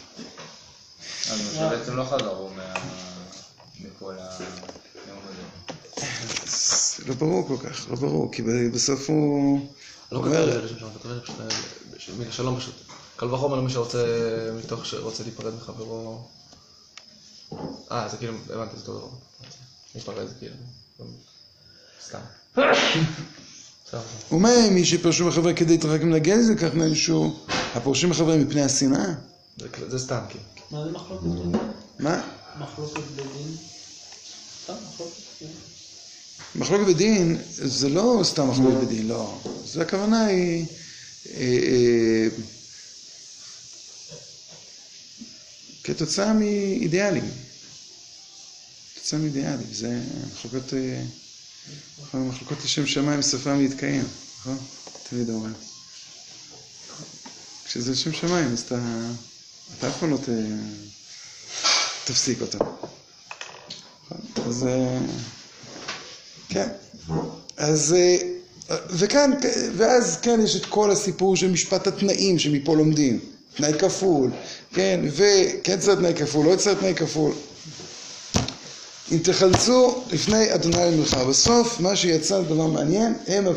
אז 1.31 1.39
משה 1.51 1.69
בעצם 1.69 1.95
לא 1.95 2.03
חזרו 2.03 2.49
מה- 2.55 2.73
מכל 3.79 4.13
הנאום 4.19 5.19
הזה. 5.29 5.41
לא 7.07 7.13
ברור 7.15 7.47
כל 7.47 7.57
כך, 7.69 7.85
לא 7.89 7.95
ברור, 7.95 8.31
כי 8.31 8.41
בסוף 8.73 9.09
הוא 9.09 9.59
לא 10.11 10.17
אומר, 10.17 10.51
זה 10.67 10.67
זה 10.67 10.73
פשוט 12.59 12.73
אה. 12.89 12.95
קל 13.17 13.33
וחומר 13.33 13.55
למי 13.57 13.69
שרוצה, 13.69 14.05
מתוך 14.63 14.85
שרוצה 14.85 15.23
להיפרד 15.23 15.53
מחברו. 15.55 16.21
אה, 17.91 18.07
זה 18.11 18.17
כאילו, 18.17 18.33
הבנתי, 18.53 18.75
זה 18.77 18.81
אותו 18.91 18.97
דבר. 20.05 20.27
זה 20.27 20.33
כאילו, 20.39 20.55
סתם. 22.05 22.19
אומר, 24.31 24.69
מי 24.71 24.85
שפרשו 24.85 25.25
מחברי 25.27 25.55
כדי 25.55 25.71
להתרחק 25.73 26.01
מן 26.01 26.13
הגזל, 26.13 26.55
כך 26.55 26.73
נענשו 26.75 27.39
הפורשים 27.75 28.09
מחברי 28.09 28.37
מפני 28.37 28.61
השנאה. 28.61 29.05
זה- 29.89 29.99
סתם, 29.99 30.19
כאילו. 30.29 30.43
מה 30.71 30.85
זה 30.85 30.91
מחלוקת 30.91 31.23
בדין? 31.23 31.51
מה? 31.99 32.21
מחלוקת 32.59 33.01
בדין? 33.15 33.55
סתם 34.63 34.73
מחלוקת. 34.93 35.13
כן. 35.39 35.45
מחלוקת 36.55 36.87
בדין 36.93 37.37
זה 37.51 37.89
לא 37.89 38.21
סתם 38.23 38.49
מחלוקת 38.49 38.77
בדין, 38.87 39.07
לא. 39.07 39.39
זה 39.65 39.81
הכוונה 39.81 40.25
היא... 40.25 40.65
אה, 41.35 41.41
אה, 41.41 42.27
כתוצאה 45.83 46.33
מאידיאלים. 46.33 47.31
כתוצאה 49.09 49.19
מאידיאלים. 49.19 49.67
זה 49.71 49.99
מחלוקות... 50.33 50.73
אה, 50.73 52.19
מחלוקות 52.19 52.57
לשם 52.63 52.85
שמיים 52.85 53.21
סופם 53.21 53.59
להתקיים, 53.59 54.03
נכון? 54.39 54.57
תמיד 55.09 55.29
אומרים. 55.29 55.53
כשזה 57.65 57.91
לשם 57.91 58.13
שמיים, 58.13 58.53
אז 58.53 58.59
אתה... 58.59 58.79
אף 59.87 59.99
פעם 59.99 60.09
לא. 60.11 60.17
תפסיק 62.05 62.41
אותם. 62.41 62.57
נכון? 64.03 64.47
אז... 64.47 64.67
אה, 64.67 64.99
כן. 66.49 66.67
אז, 67.57 67.95
אה, 67.97 68.17
וכאן, 68.89 69.31
ואז 69.77 70.17
כן 70.21 70.39
יש 70.43 70.55
את 70.55 70.65
כל 70.65 70.91
הסיפור 70.91 71.35
של 71.35 71.51
משפט 71.51 71.87
התנאים 71.87 72.39
שמפה 72.39 72.75
לומדים. 72.75 73.19
תנאי 73.55 73.79
כפול, 73.79 74.31
כן, 74.73 74.99
וכן 75.11 75.79
צריך 75.79 75.99
תנאי 75.99 76.13
כפול, 76.15 76.45
לא 76.45 76.55
צריך 76.55 76.79
תנאי 76.79 76.95
כפול. 76.95 77.33
אם 79.11 79.17
תחלצו 79.17 80.03
לפני 80.11 80.53
אדוני 80.53 80.91
למלחמה. 80.91 81.25
בסוף, 81.25 81.79
מה 81.79 81.95
שיצא 81.95 82.41
דבר 82.41 82.67
מעניין, 82.67 83.13
הם 83.27 83.47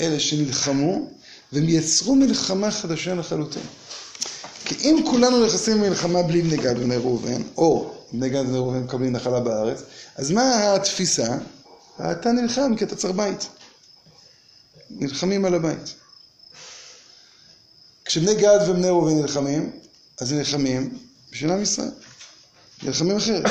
אלה 0.00 0.20
שנלחמו, 0.20 1.10
והם 1.52 1.68
יצרו 1.68 2.14
מלחמה 2.14 2.70
חדשה 2.70 3.14
לחלוטין. 3.14 3.62
כי 4.64 4.74
אם 4.80 5.04
כולנו 5.10 5.46
נכנסים 5.46 5.82
למלחמה 5.82 6.22
בלי 6.22 6.42
בני 6.42 6.56
גד 6.56 6.78
ובני 6.78 6.96
ראובן, 6.96 7.42
או 7.56 7.94
בני 8.12 8.28
גד 8.28 8.40
ובני 8.40 8.58
ראובן 8.58 8.78
מקבלים 8.78 9.12
נחלה 9.12 9.40
בארץ, 9.40 9.82
אז 10.16 10.30
מה 10.30 10.74
התפיסה? 10.74 11.36
אתה 12.00 12.32
נלחם 12.32 12.76
כי 12.76 12.84
אתה 12.84 12.96
צריך 12.96 13.14
בית. 13.14 13.46
נלחמים 14.90 15.44
על 15.44 15.54
הבית. 15.54 15.94
כשבני 18.04 18.34
גד 18.34 18.58
ובני 18.68 18.88
ראובן 18.88 19.18
נלחמים, 19.20 19.70
אז 20.20 20.32
נלחמים 20.32 20.98
בשביל 21.32 21.50
עם 21.50 21.62
ישראל. 21.62 21.90
נלחמים 22.82 23.16
אחרת. 23.16 23.44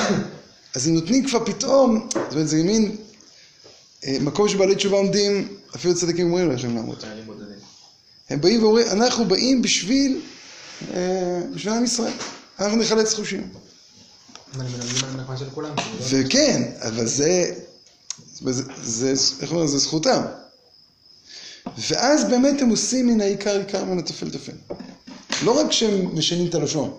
אז 0.78 0.88
הם 0.88 0.93
נותנים 0.93 1.28
כבר 1.28 1.45
פתאום, 1.45 2.07
זאת 2.13 2.34
אומרת, 2.34 2.47
זה 2.47 2.63
מין 2.63 2.95
אה, 4.05 4.17
מקום 4.21 4.49
שבעלי 4.49 4.75
תשובה 4.75 4.97
עומדים, 4.97 5.47
אפילו 5.75 5.95
צדיקים 5.95 6.25
גמורים 6.25 6.49
לא 6.49 6.53
יכולים 6.53 6.75
לעמוד. 6.75 7.03
הם 8.30 8.41
באים 8.41 8.63
ואומרים, 8.63 8.88
אנחנו 8.88 9.25
באים 9.25 9.61
בשביל, 9.61 10.21
אה, 10.93 11.39
בשביל 11.55 11.73
עם 11.73 11.84
ישראל. 11.84 12.13
אנחנו 12.59 12.78
נחלץ 12.78 13.13
חושים. 13.13 13.49
לא- 15.99 16.25
וכן, 16.25 16.63
אבל 16.80 17.07
זה, 17.07 17.53
איך 19.41 19.51
אומרים, 19.51 19.67
זה 19.67 19.78
זכותם. 19.78 20.21
ואז 21.78 22.23
באמת 22.23 22.61
הם 22.61 22.69
עושים 22.69 23.07
מן 23.07 23.21
העיקר 23.21 23.57
עיקר 23.59 23.84
מן 23.84 23.99
הטפל 23.99 24.30
טפל. 24.30 24.51
לא 25.43 25.59
רק 25.59 25.71
שהם 25.71 26.15
משנים 26.17 26.49
את 26.49 26.55
הלשון. 26.55 26.93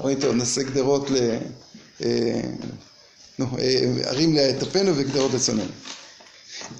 אומרים, 0.00 0.20
טוב, 0.20 0.34
נעשה 0.34 0.62
גדרות 0.62 1.10
ל... 1.10 1.16
נו, 3.38 3.46
אה, 3.58 3.92
ערים 4.04 4.36
לטפנו 4.36 4.96
וגדרות 4.96 5.34
לצוננו. 5.34 5.70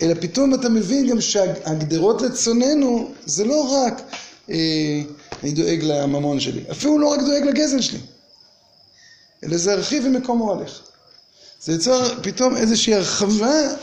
אלא 0.03 0.15
פתאום 0.21 0.55
אתה 0.55 0.69
מבין 0.69 1.11
גם 1.11 1.21
שהגדרות 1.21 2.23
לצוננו 2.23 3.13
זה 3.27 3.45
לא 3.45 3.61
רק 3.61 4.03
אה, 4.51 5.03
אני 5.43 5.51
דואג 5.51 5.79
לממון 5.83 6.41
שלי, 6.41 6.61
אפילו 6.71 6.99
לא 6.99 7.09
רק 7.09 7.21
דואג 7.21 7.43
לגזל 7.43 7.81
שלי, 7.81 7.99
אלא 9.45 9.57
זה 9.57 9.73
הרחיב 9.73 10.05
ומקום 10.07 10.41
אוהלך. 10.41 10.81
זה 11.65 11.73
יוצר 11.73 12.23
פתאום 12.23 12.57
איזושהי 12.57 12.95
הרחבה 12.95 13.75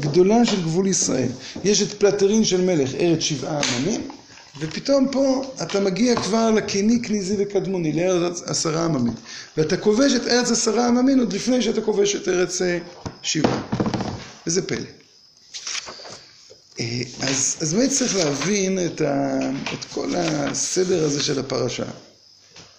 גדולה 0.00 0.44
של 0.44 0.62
גבול 0.62 0.86
ישראל. 0.86 1.28
יש 1.64 1.82
את 1.82 1.92
פלטרין 1.92 2.44
של 2.44 2.60
מלך, 2.60 2.94
ארץ 2.94 3.20
שבעה 3.20 3.60
עממים, 3.60 4.08
ופתאום 4.60 5.08
פה 5.12 5.52
אתה 5.62 5.80
מגיע 5.80 6.16
כבר 6.22 6.50
לקיני, 6.50 7.02
כניזי 7.02 7.36
וקדמוני, 7.38 7.92
לארץ 7.92 8.42
עשרה 8.42 8.84
עממים. 8.84 9.14
ואתה 9.56 9.76
כובש 9.76 10.12
את 10.12 10.26
ארץ 10.26 10.50
עשרה 10.50 10.86
עממים 10.88 11.18
עוד 11.18 11.32
לפני 11.32 11.62
שאתה 11.62 11.80
כובש 11.80 12.16
את 12.16 12.28
ארץ 12.28 12.62
אה, 12.62 12.78
שבעה. 13.22 13.62
וזה 14.46 14.62
פלא. 14.66 14.78
אה, 16.80 17.02
אז, 17.20 17.56
אז 17.60 17.74
באמת 17.74 17.90
צריך 17.90 18.16
להבין 18.16 18.78
את, 18.86 19.00
ה, 19.00 19.38
את 19.74 19.84
כל 19.92 20.14
הסדר 20.16 21.04
הזה 21.04 21.22
של 21.22 21.38
הפרשה. 21.38 21.84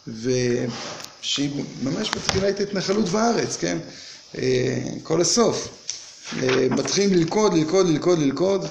ושהיא 0.07 1.63
ממש 1.83 2.11
מתחילה 2.15 2.49
את 2.49 2.59
ההתנחלות 2.59 3.09
בארץ, 3.09 3.57
כן? 3.57 3.77
אה, 4.37 4.77
כל 5.03 5.21
הסוף. 5.21 5.67
מתחילים 6.71 7.13
ללכוד, 7.13 7.53
ללכוד, 7.53 7.87
ללכוד, 7.87 8.19
ללכוד. 8.19 8.65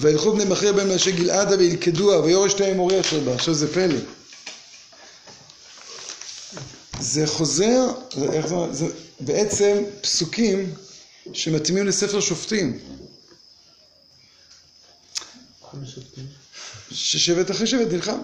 וילכו 0.00 0.32
בני 0.32 0.44
מכריע 0.44 0.72
בהם 0.72 0.88
לאנשי 0.88 1.12
גלעדה 1.12 1.58
וילכדוה 1.58 2.20
ויורש 2.20 2.54
תאי 2.54 2.72
מורי 2.72 3.00
אשר 3.00 3.20
בה. 3.20 3.34
עכשיו 3.34 3.54
זה 3.54 3.74
פלא. 3.74 3.98
זה 7.00 7.26
חוזר, 7.26 7.86
זה, 8.14 8.32
איך 8.32 8.46
זה, 8.46 8.54
זה 8.72 8.86
בעצם 9.20 9.82
פסוקים 10.00 10.74
שמתאימים 11.32 11.86
לספר 11.86 12.20
שופטים. 12.20 12.78
ששבט 16.90 17.50
אחרי 17.50 17.66
שבט 17.66 17.92
נלחם. 17.92 18.18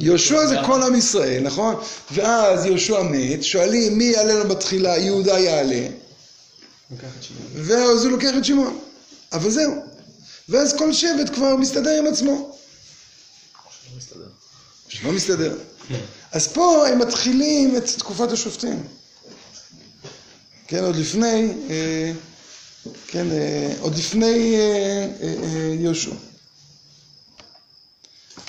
יהושע 0.00 0.46
זה... 0.46 0.56
כל 0.66 0.82
עם 0.82 0.94
ישראל, 0.94 1.42
נכון? 1.42 1.74
ואז 2.12 2.64
יהושע 2.64 3.02
מת, 3.02 3.44
שואלים 3.44 3.98
מי 3.98 4.04
יעלה 4.04 4.34
לו 4.34 4.48
בתחילה, 4.48 4.98
יהודה 4.98 5.38
יעלה. 5.38 5.88
ואז 7.54 8.04
הוא 8.04 8.12
לוקח 8.12 8.30
את 8.38 8.44
שמעון. 8.44 8.83
אבל 9.34 9.50
זהו. 9.50 9.72
ואז 10.48 10.76
כל 10.78 10.92
שבט 10.92 11.34
כבר 11.34 11.56
מסתדר 11.56 11.98
עם 11.98 12.06
עצמו. 12.06 12.32
לא 13.90 13.96
מסתדר. 13.96 14.28
שלא 14.88 15.12
מסתדר. 15.12 15.58
אז 16.32 16.48
פה 16.48 16.88
הם 16.88 16.98
מתחילים 16.98 17.76
את 17.76 17.84
תקופת 17.98 18.32
השופטים. 18.32 18.86
כן, 20.66 20.84
עוד 20.84 20.96
לפני, 20.96 21.52
אה, 21.70 22.12
כן, 23.06 23.30
אה, 23.30 23.74
עוד 23.80 23.96
לפני 23.96 24.56
אה, 24.56 25.74
יהושע. 25.80 26.10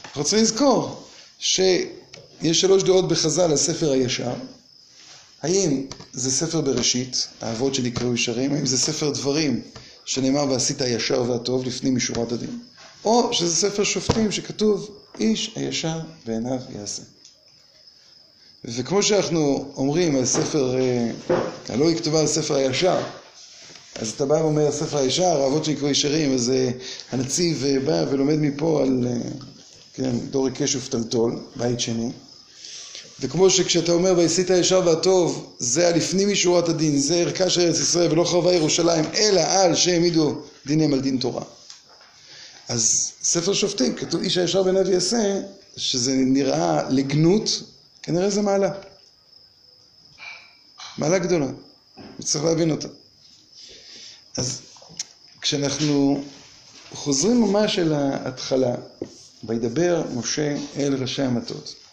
אנחנו 0.06 0.24
צריכים 0.24 0.44
לזכור 0.44 1.08
שיש 1.40 2.62
שלוש 2.62 2.84
דעות 2.84 3.08
בחז"ל 3.08 3.42
על 3.42 3.58
ספר 3.58 3.92
הישר. 3.92 4.34
האם 5.42 5.86
זה 6.14 6.32
ספר 6.32 6.62
בראשית, 6.62 7.28
האבות 7.42 7.76
שנקראו 7.76 8.14
ישרים, 8.14 8.54
האם 8.54 8.66
זה 8.66 8.78
ספר 8.78 9.10
דברים 9.10 9.62
שנאמר 10.06 10.46
ועשית 10.50 10.82
הישר 10.82 11.24
והטוב 11.28 11.66
לפנים 11.66 11.96
משורת 11.96 12.32
הדין, 12.32 12.60
או 13.06 13.34
שזה 13.34 13.56
ספר 13.56 13.84
שופטים 13.84 14.32
שכתוב 14.32 14.98
איש 15.20 15.52
הישר 15.56 16.00
בעיניו 16.26 16.60
יעשה. 16.80 17.02
וכמו 18.66 19.04
שאנחנו 19.04 19.72
אומרים 19.76 20.16
על 20.16 20.26
ספר, 20.26 20.78
אה, 20.80 21.12
הלא 21.70 21.90
היא 21.90 21.98
כתובה 21.98 22.20
על 22.20 22.28
ספר 22.28 22.56
הישר, 22.56 22.98
אז 23.96 24.10
אתה 24.10 24.26
בא 24.26 24.34
ואומר 24.34 24.72
ספר 24.72 24.98
הישר, 24.98 25.42
האבות 25.42 25.66
שנקראו 25.66 25.90
ישרים, 25.90 26.34
אז 26.34 26.50
אה, 26.50 26.70
הנציב 27.12 27.64
אה, 27.66 27.80
בא 27.80 28.12
ולומד 28.12 28.36
מפה 28.40 28.82
על, 28.82 29.08
כן, 29.94 30.18
דור 30.30 30.48
עיקש 30.48 30.76
ופתלתול, 30.76 31.40
בית 31.56 31.80
שני. 31.80 32.12
וכמו 33.20 33.50
שכשאתה 33.50 33.92
אומר 33.92 34.14
ועשית 34.18 34.50
הישר 34.50 34.82
והטוב, 34.86 35.56
זה 35.60 35.88
הלפנים 35.88 36.32
משורת 36.32 36.70
הדין, 36.70 37.00
זה 37.00 37.16
ערכה 37.16 37.50
של 37.50 37.62
ארץ 37.62 37.80
ישראל 37.80 38.12
ולא 38.12 38.24
חרבה 38.24 38.54
ירושלים, 38.54 39.06
אלא 39.16 39.42
על 39.42 39.76
שהעמידו 39.76 40.42
דינים 40.66 40.94
על 40.94 41.02
דין 41.02 41.18
תורה. 41.18 41.44
אז 42.68 43.12
ספר 43.24 43.54
שופטים, 43.54 43.96
כתוב 43.96 44.22
איש 44.22 44.38
הישר 44.38 44.64
בעיניו 44.64 44.92
יעשה, 44.92 45.40
שזה 45.78 46.16
נראה 46.16 46.90
לגנות, 46.90 47.64
כנראה 48.04 48.30
זה 48.30 48.42
מעלה. 48.42 48.72
מעלה 50.98 51.20
גדולה, 51.20 51.48
וצריך 52.20 52.46
להבין 52.46 52.72
אותה. 52.72 52.88
אז 54.38 54.62
כשאנחנו 55.42 56.24
חוזרים 56.94 57.42
ממש 57.42 57.80
אל 57.80 57.94
ההתחלה, 57.94 58.76
וידבר 59.44 60.04
משה 60.14 60.58
אל 60.78 60.96
ראשי 61.02 61.22
המטות. 61.22 61.85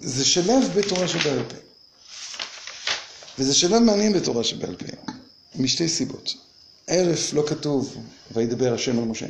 זה 0.00 0.24
שלב 0.24 0.62
בתורה 0.76 1.08
שבעל 1.08 1.42
פה. 1.48 1.56
וזה 3.38 3.54
שלב 3.54 3.78
מעניין 3.78 4.12
בתורה 4.12 4.44
שבעל 4.44 4.76
פה, 4.76 5.12
משתי 5.54 5.88
סיבות. 5.88 6.34
אלף, 6.90 7.32
לא 7.32 7.44
כתוב, 7.46 7.96
וידבר 8.30 8.74
השם 8.74 8.98
על 8.98 9.04
משה. 9.04 9.26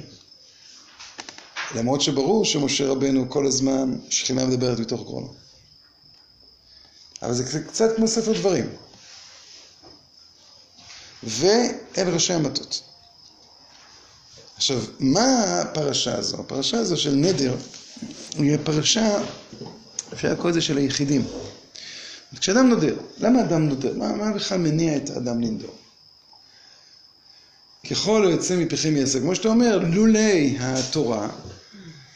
למרות 1.74 2.00
שברור 2.00 2.44
שמשה 2.44 2.86
רבנו 2.86 3.30
כל 3.30 3.46
הזמן 3.46 3.98
שכינה 4.10 4.46
מדברת 4.46 4.78
מתוך 4.78 5.02
גרונו. 5.02 5.34
אבל 7.22 7.34
זה 7.34 7.62
קצת 7.68 7.96
כמו 7.96 8.08
ספר 8.08 8.32
דברים. 8.32 8.70
ואל 11.22 12.08
ראשי 12.08 12.32
המטות. 12.32 12.82
עכשיו, 14.56 14.82
מה 14.98 15.60
הפרשה 15.60 16.18
הזו? 16.18 16.40
הפרשה 16.40 16.78
הזו 16.78 16.96
של 16.96 17.14
נדר 17.14 17.56
היא 18.38 18.56
פרשה, 18.64 19.22
לקרוא 20.12 20.48
את 20.48 20.54
זה 20.54 20.60
של 20.60 20.76
היחידים. 20.76 21.24
כשאדם 22.40 22.68
נודר, 22.68 22.96
למה 23.18 23.40
אדם 23.40 23.68
נודר? 23.68 23.94
מה, 23.96 24.12
מה 24.12 24.32
בכלל 24.32 24.58
מניע 24.58 24.96
את 24.96 25.10
האדם 25.10 25.40
לנדור? 25.40 25.74
ככל 27.90 28.26
היוצא 28.26 28.56
מפיכם 28.56 28.96
יעשה. 28.96 29.20
כמו 29.20 29.34
שאתה 29.34 29.48
אומר, 29.48 29.78
לולי 29.78 30.56
התורה, 30.60 31.28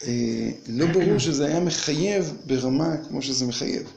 אה, 0.03 0.49
לא 0.67 0.85
ברור 0.85 1.19
שזה 1.19 1.45
היה 1.45 1.59
מחייב 1.59 2.33
ברמה 2.45 2.97
כמו 3.07 3.21
שזה 3.21 3.45
מחייב. 3.45 3.91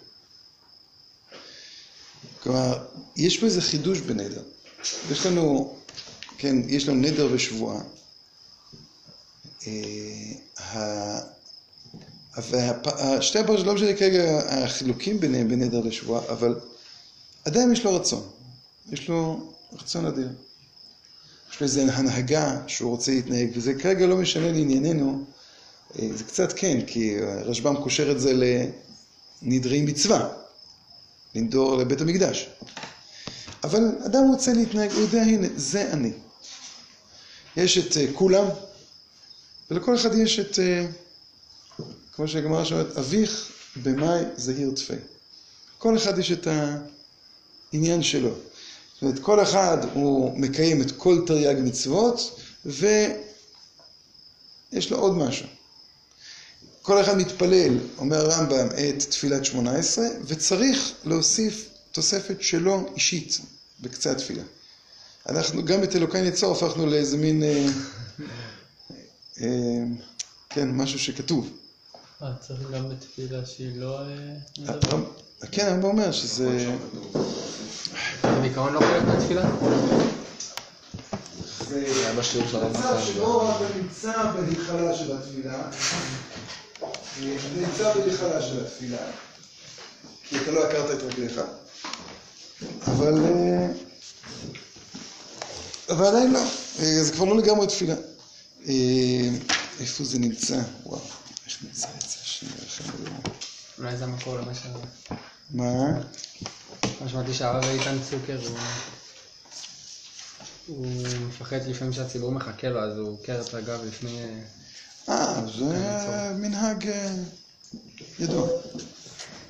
כלומר, 2.42 2.78
יש 3.16 3.38
פה 3.38 3.46
איזה 3.46 3.62
חידוש 3.62 4.00
בנדר. 4.00 4.42
יש 5.10 5.26
לנו, 5.26 5.76
כן, 6.38 6.56
יש 6.68 6.88
לנו 6.88 7.00
נדר 7.00 7.28
ושבועה. 7.32 7.80
אה, 9.66 11.20
שתי 13.20 13.38
הפרשות, 13.38 13.66
לא 13.66 13.74
משנה 13.74 13.94
כרגע 13.94 14.40
החילוקים 14.48 15.20
ביניהם 15.20 15.48
בין 15.48 15.62
נדר 15.62 15.80
לשבועה, 15.80 16.32
אבל 16.32 16.60
עדיין 17.44 17.72
יש 17.72 17.84
לו 17.84 17.94
רצון. 17.94 18.28
יש 18.92 19.08
לו 19.08 19.52
רצון 19.72 20.06
אדיר. 20.06 20.28
יש 21.50 21.60
לו 21.60 21.64
איזו 21.64 21.80
הנהגה 21.80 22.60
שהוא 22.66 22.90
רוצה 22.90 23.12
להתנהג, 23.12 23.50
וזה 23.54 23.74
כרגע 23.74 24.06
לא 24.06 24.16
משנה 24.16 24.52
לענייננו. 24.52 25.24
אה, 25.98 26.08
זה 26.14 26.24
קצת 26.24 26.52
כן, 26.56 26.80
כי 26.86 27.16
רשב"ם 27.20 27.76
קושר 27.82 28.10
את 28.10 28.20
זה 28.20 28.32
לנדרי 29.42 29.82
מצווה, 29.82 30.28
לנדור 31.34 31.76
לבית 31.76 32.00
המקדש. 32.00 32.48
אבל 33.64 33.82
אדם 34.06 34.22
רוצה 34.32 34.52
להתנהג, 34.52 34.92
הוא 34.92 35.00
יודע, 35.00 35.22
הנה, 35.22 35.48
זה 35.56 35.92
אני. 35.92 36.12
יש 37.56 37.78
את 37.78 37.92
uh, 37.92 37.98
כולם, 38.14 38.44
ולכל 39.70 39.94
אחד 39.94 40.14
יש 40.14 40.38
את, 40.38 40.54
uh, 40.54 40.58
כמו 42.16 42.28
שהגמרא 42.28 42.64
שאומרת, 42.64 42.96
אביך 42.98 43.52
במאי 43.82 44.22
זהיר 44.36 44.70
תפי. 44.70 44.94
כל 45.78 45.96
אחד 45.96 46.18
יש 46.18 46.32
את 46.32 46.48
העניין 47.72 48.02
שלו. 48.02 48.30
זאת 48.94 49.02
אומרת, 49.02 49.18
כל 49.18 49.42
אחד 49.42 49.78
הוא 49.94 50.38
מקיים 50.38 50.82
את 50.82 50.90
כל 50.90 51.22
תרי"ג 51.26 51.56
מצוות, 51.60 52.40
ויש 52.66 53.20
לו 54.90 54.98
עוד 54.98 55.16
משהו. 55.16 55.46
כל 56.82 57.00
אחד 57.00 57.18
מתפלל, 57.18 57.78
אומר 57.98 58.16
הרמב"ם, 58.16 58.66
את 58.66 59.02
תפילת 59.10 59.44
שמונה 59.44 59.78
עשרה, 59.78 60.06
וצריך 60.26 60.92
להוסיף 61.04 61.68
תוספת 61.92 62.42
שלו 62.42 62.86
אישית 62.94 63.38
בקצה 63.80 64.10
התפילה. 64.10 64.42
אנחנו 65.28 65.64
גם 65.64 65.82
את 65.82 65.96
אלוקי 65.96 66.22
נצור 66.22 66.52
הפכנו 66.52 66.86
לאיזה 66.86 67.16
מין, 67.16 67.42
אה, 67.42 67.66
אה, 69.40 69.84
כן, 70.50 70.70
משהו 70.70 70.98
שכתוב. 70.98 71.50
אה, 72.22 72.28
צריך 72.40 72.70
גם 72.70 72.88
בתפילה 72.88 73.46
שהיא 73.46 73.76
לא... 73.80 73.98
אה, 74.00 74.06
הרמב"ם- 74.66 75.04
כן, 75.52 75.66
הרמב"ם 75.66 75.84
אומר 75.84 76.12
שזה... 76.12 76.74
זה 78.22 78.40
בעיקרון 78.40 78.72
לא 78.74 78.80
חלק 78.80 79.02
מהתפילה? 79.02 79.42
זה 81.68 81.84
היה 81.86 82.14
בשיעור 82.14 82.48
של 82.48 82.56
הרמב"ם. 82.56 82.80
מצב 82.80 82.96
שבו 83.06 83.50
אתה 83.50 83.64
נמצא 83.78 84.32
בהיכלה 84.32 84.96
של 84.96 85.16
התפילה, 85.16 85.70
נמצא 87.56 87.94
בהיכלה 87.94 88.42
של 88.42 88.66
התפילה, 88.66 88.98
כי 90.28 90.36
אתה 90.42 90.50
לא 90.50 90.64
הכרת 90.68 90.90
את 90.98 91.02
רגליך, 91.02 91.40
אבל, 92.86 93.14
אה, 93.24 93.68
אבל 95.88 96.06
עדיין 96.06 96.32
לא, 96.32 96.40
זה 97.02 97.12
כבר 97.12 97.24
לא 97.24 97.36
לגמרי 97.36 97.66
תפילה. 97.66 97.94
איפה 99.80 100.04
זה 100.04 100.18
נמצא? 100.18 100.60
וואו, 100.86 101.00
איך 101.46 101.56
נמצא 101.64 101.86
אולי 103.78 103.96
זה 103.96 104.04
המקור 104.04 104.36
למה 104.38 104.54
ש... 104.54 104.62
מה? 105.50 106.00
מה 107.00 107.08
שמעתי 107.08 107.34
שהרב 107.34 107.64
איתן 107.64 107.96
צוקר 108.10 108.38
הוא... 108.48 108.58
הוא 110.66 110.86
מפחד 111.28 111.56
לפעמים 111.66 111.92
שהציבור 111.92 112.32
מחכה 112.32 112.68
לו, 112.68 112.80
אז 112.80 112.98
הוא 112.98 113.12
עוקר 113.12 113.40
את 113.40 113.54
הגב 113.54 113.84
לפני... 113.84 114.20
אה, 115.08 115.40
זה 115.58 116.32
מנהג 116.38 116.88
אה, 116.88 117.14
ידוע. 118.18 118.48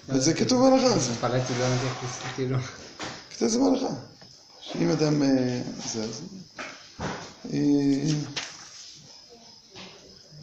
וזה 0.09 0.35
כתוב 0.35 0.71
בהלכה, 0.71 0.99
זה 0.99 1.13
התפלאתי 1.13 1.53
לא 1.59 1.67
מתייחס, 1.75 2.19
כאילו... 2.35 2.59
כתוב 3.31 3.49
זה 3.49 3.59
בהלכה. 3.59 3.95
שאם 4.61 4.91
אדם 4.91 5.23
אה, 5.23 5.63
זה, 5.93 6.05
אז... 6.05 6.23
אה, 7.53 7.59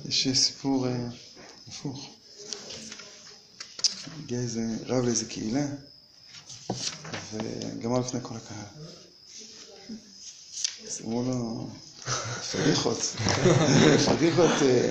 יש 0.06 0.28
סיפור 0.34 0.88
הפוך. 1.68 2.13
הגיע 4.24 4.40
איזה 4.40 4.62
רב 4.86 5.06
לאיזה 5.06 5.26
קהילה, 5.26 5.66
וגמר 7.34 8.00
לפני 8.00 8.20
כל 8.24 8.36
הקהל. 8.36 8.66
אז 10.88 11.02
אמרו 11.06 11.24
לו, 11.24 11.70
פדיחות, 12.52 13.16
פדיחות, 14.06 14.52
אה, 14.62 14.90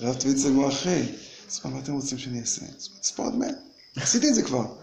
רב 0.00 0.14
תמיד 0.14 0.36
סגמו 0.36 0.68
אחרי. 0.68 1.12
אז 1.48 1.60
מה 1.64 1.78
אתם 1.78 1.92
רוצים 1.92 2.18
שאני 2.18 2.40
אעשה? 2.40 2.62
אז 2.78 2.88
הוא 2.92 2.98
ספור 3.02 3.26
עד 3.26 3.34
מאה. 3.34 3.48
עשיתי 3.96 4.28
את 4.28 4.34
זה 4.34 4.42
כבר. 4.42 4.66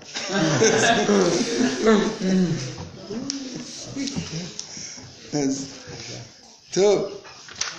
אז, 5.34 5.66
טוב, 6.72 7.22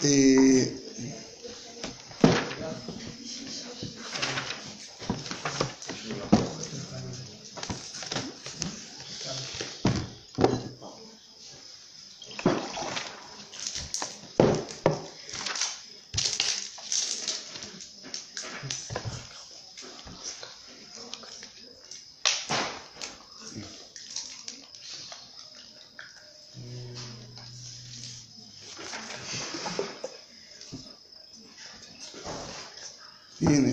אה, 0.05 0.65
הנה. 33.51 33.73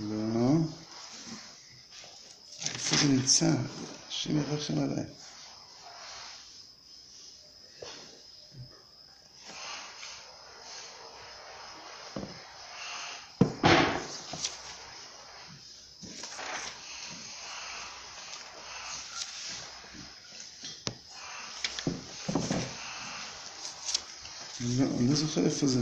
לא. 0.00 0.52
איפה 2.64 2.96
זה 2.96 3.11
נמצא? 3.22 3.50
השם 4.08 4.36
ירחם 4.36 4.78
עליי. 4.78 5.04
לא, 24.60 24.84
אני 24.98 25.08
לא 25.08 25.14
זוכר 25.16 25.44
איפה 25.44 25.66
זה. 25.66 25.80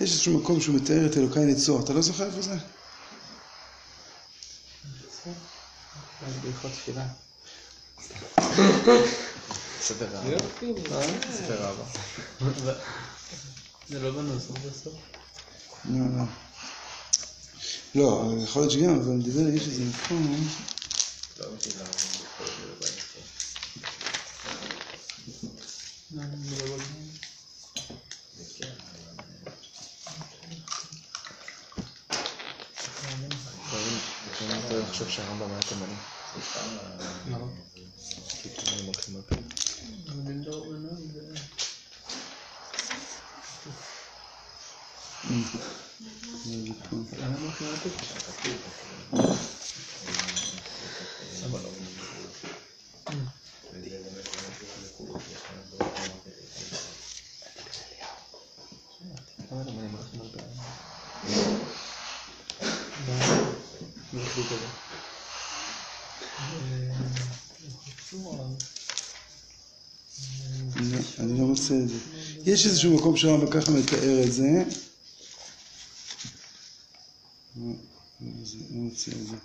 יש 0.00 0.10
איזשהו 0.12 0.38
מקום 0.38 0.60
שהוא 0.60 0.76
מתאר 0.76 1.06
את 1.06 1.16
אלוקיי 1.16 1.44
נצור, 1.46 1.80
אתה 1.80 1.92
לא 1.92 2.02
זוכר 2.02 2.26
איפה 2.26 2.42
זה? 2.42 2.54
בהלכות 6.64 6.80
תפילה. 6.82 7.06
ספר 9.80 10.06
רע. 10.12 10.22
ספר 11.32 11.54
רע. 11.54 12.74
זה 13.88 14.00
לא 14.00 14.10
בנוסח 14.10 14.50
בסוף. 14.50 14.94
לא, 15.84 15.98
לא. 16.16 16.24
לא, 17.94 18.32
יכול 18.42 18.62
להיות 18.62 18.72
שגם, 18.72 19.00
אבל 19.00 19.10
אני 19.10 19.16
מדבר, 19.16 19.48
יש 19.48 19.62
איזה 19.62 19.82
מקום. 19.84 20.48
לא 21.38 21.46
אמיתי 21.48 21.70
למה 21.70 21.82
אני 21.82 22.24
יכול 22.24 22.46
להיות 22.46 22.78
בעייתי. 22.80 23.20
לפעמים 34.30 34.60
אתה 34.66 34.86
חושב 34.90 35.08
שהרמב"ם 35.08 35.50
היה 35.50 35.62
תימני. 35.62 35.94
כי 38.42 38.48
תימנים 38.48 38.86
הולכים 38.86 39.16
על 39.16 39.22
פי. 39.22 39.34
למה 59.50 59.64
תימנים 59.64 59.94
הולכים 59.94 60.20
על 60.20 60.28
פי? 60.28 60.40
מי 64.12 64.22
החליט 64.22 64.46
את 64.52 64.58
זה? 64.58 64.66
לא, 68.12 68.46
אני 71.18 71.40
לא 71.40 71.46
מוצא 71.46 71.74
את 71.74 71.88
זה. 71.88 71.94
יש 72.64 72.70
איזשהו 72.70 72.94
מקום 72.96 73.16
שהרמב"ם 73.16 73.50
ככה 73.50 73.70
מתאר 73.70 74.22
את 74.24 74.32
זה. 74.32 74.64
לא, 77.56 77.72
לא, 78.20 78.44
זה- 78.44 78.58
לא 78.70 78.80
מוצא 78.80 79.10
את 79.10 79.26
זה. 79.26 79.36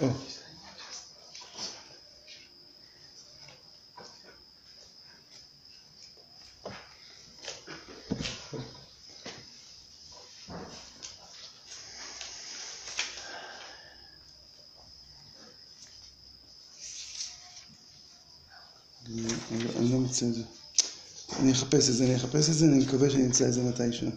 או. 0.00 0.08
אני 19.76 19.88
מוצא 20.22 20.26
את 20.26 20.34
זה. 20.34 20.42
אני 21.38 21.52
אחפש 21.52 21.88
את 21.88 21.94
זה, 21.94 22.04
אני 22.04 22.16
אחפש 22.16 22.48
את 22.48 22.54
זה, 22.54 22.66
אני 22.66 22.84
מקווה 22.84 23.10
שאני 23.10 23.26
אמצא 23.26 23.48
את 23.48 23.52
זה 23.52 23.62
מתישהו. 23.62 24.08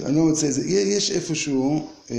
אני 0.00 0.16
לא 0.16 0.22
מוצא 0.22 0.48
את 0.48 0.52
זה. 0.54 0.62
יש 0.66 1.10
איפשהו... 1.10 1.87
Äh, 2.10 2.14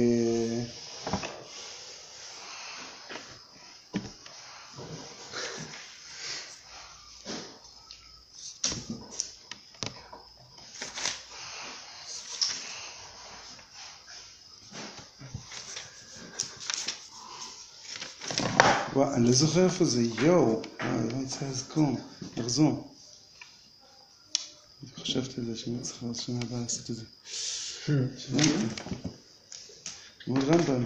וואי, 18.93 19.15
אני 19.15 19.25
לא 19.25 19.31
זוכר 19.31 19.63
איפה 19.65 19.85
זה, 19.85 20.01
יואו, 20.01 20.61
אני 20.79 21.09
לא 21.09 21.17
רוצה 21.17 21.45
לזכור, 21.49 21.99
לחזור. 22.37 22.93
חשבתי 24.97 25.41
על 25.41 25.45
זה 25.45 25.57
שאני 25.57 25.79
צריך 25.81 26.03
לעשות 26.03 26.25
שנה 26.25 26.39
הבאה 26.41 26.59
לעשות 26.61 26.89
את 26.89 26.95
זה. 26.95 27.03
מאוד 30.29 30.43
רמב"ם. 30.43 30.83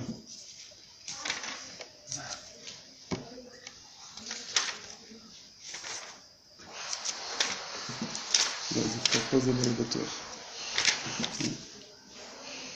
לא, 8.75 8.81
זה 8.81 8.99
כבר 9.11 9.19
פה 9.31 9.39
זה 9.39 9.51
לא 9.51 9.59
בטוח. 9.79 10.19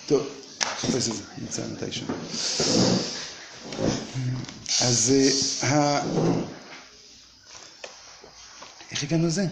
טוב, 0.05 0.27
נחפש 0.61 1.07
את 1.07 1.13
זה, 1.15 1.23
נמצא 1.37 1.61
מתישהו. 1.71 2.05
אז 4.81 5.13
אה, 5.63 5.69
ה... 5.69 6.01
איך 8.91 9.03
הגענו 9.03 9.27
לזה? 9.27 9.45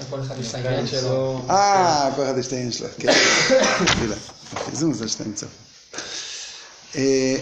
לכל 0.00 0.20
אחד 0.20 0.38
יש 0.40 0.48
את 0.50 0.54
העניין 0.54 0.86
שלו. 0.86 1.46
אה, 1.50 2.10
כל 2.16 2.22
אחד 2.22 2.38
יש 2.38 2.46
את 2.46 2.52
העניין 2.52 2.72
שלו, 2.72 2.88
כן. 2.98 3.08
אוקיי, 4.52 4.74
זה 4.76 4.86
מזל 4.86 5.08
שאתה 5.08 5.24
נמצא. 5.24 5.46
אה, 6.96 7.36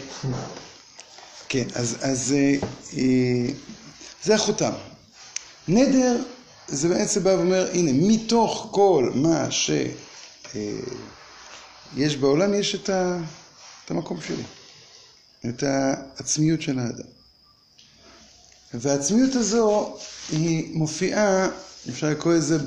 כן, 1.49 1.65
אז, 1.75 1.97
אז 2.01 2.35
אה, 2.37 2.55
אה, 2.99 3.47
זה 4.25 4.35
החותם. 4.35 4.73
נדר 5.69 6.23
זה 6.69 6.89
בעצם 6.89 7.25
בא 7.25 7.31
ואומר, 7.31 7.71
הנה, 7.73 7.91
מתוך 7.93 8.69
כל 8.71 9.11
מה 9.15 9.51
שיש 9.51 9.97
בעולם, 12.17 12.55
יש 12.55 12.75
את, 12.75 12.89
ה, 12.89 13.19
את 13.85 13.91
המקום 13.91 14.19
שלי, 14.27 14.43
את 15.49 15.63
העצמיות 15.63 16.63
של 16.63 16.79
האדם. 16.79 17.09
והעצמיות 18.75 19.35
הזו 19.35 19.97
היא 20.31 20.77
מופיעה, 20.77 21.49
אפשר 21.89 22.11
לקרוא 22.11 22.35
לזה 22.35 22.59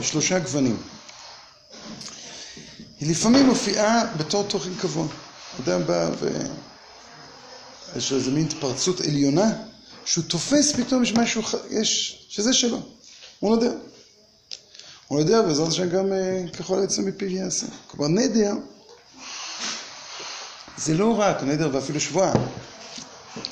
בשלושה 0.00 0.38
גוונים. 0.38 0.76
היא 3.00 3.10
לפעמים 3.10 3.46
מופיעה 3.46 4.14
בתור 4.16 4.44
תוכן 4.44 4.74
קבוע. 4.80 5.06
אדם 5.60 5.86
בא 5.86 6.10
ו... 6.20 6.28
יש 7.96 8.10
לו 8.10 8.18
איזה 8.18 8.30
מין 8.30 8.46
התפרצות 8.46 9.00
עליונה, 9.00 9.52
שהוא 10.04 10.24
תופס 10.24 10.72
פתאום 10.72 11.02
יש 11.02 11.12
משהו, 11.12 11.42
יש, 11.70 12.18
שזה 12.28 12.52
שלו. 12.52 12.80
הוא 13.40 13.50
נודר. 13.50 13.72
הוא 15.08 15.18
נודר, 15.20 15.42
בעזרת 15.42 15.68
השם 15.68 15.88
גם 15.88 16.12
אה, 16.12 16.44
ככל 16.58 16.80
היצא 16.80 17.02
מפיו 17.02 17.28
יעשה. 17.28 17.66
כלומר, 17.86 18.08
נדר 18.08 18.54
זה 20.76 20.94
לא 20.94 21.20
רק, 21.20 21.42
נדר 21.42 21.70
ואפילו 21.72 22.00
שבועה, 22.00 22.32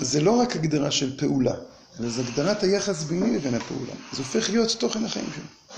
זה 0.00 0.20
לא 0.20 0.30
רק 0.30 0.56
הגדרה 0.56 0.90
של 0.90 1.18
פעולה, 1.18 1.54
אלא 2.00 2.08
זה 2.08 2.22
הגדרת 2.22 2.62
היחס 2.62 3.02
ביני 3.02 3.36
לבין 3.36 3.54
הפעולה. 3.54 3.92
זה 4.12 4.18
הופך 4.18 4.50
להיות 4.50 4.76
תוכן 4.78 5.04
החיים 5.04 5.26
שלו. 5.34 5.76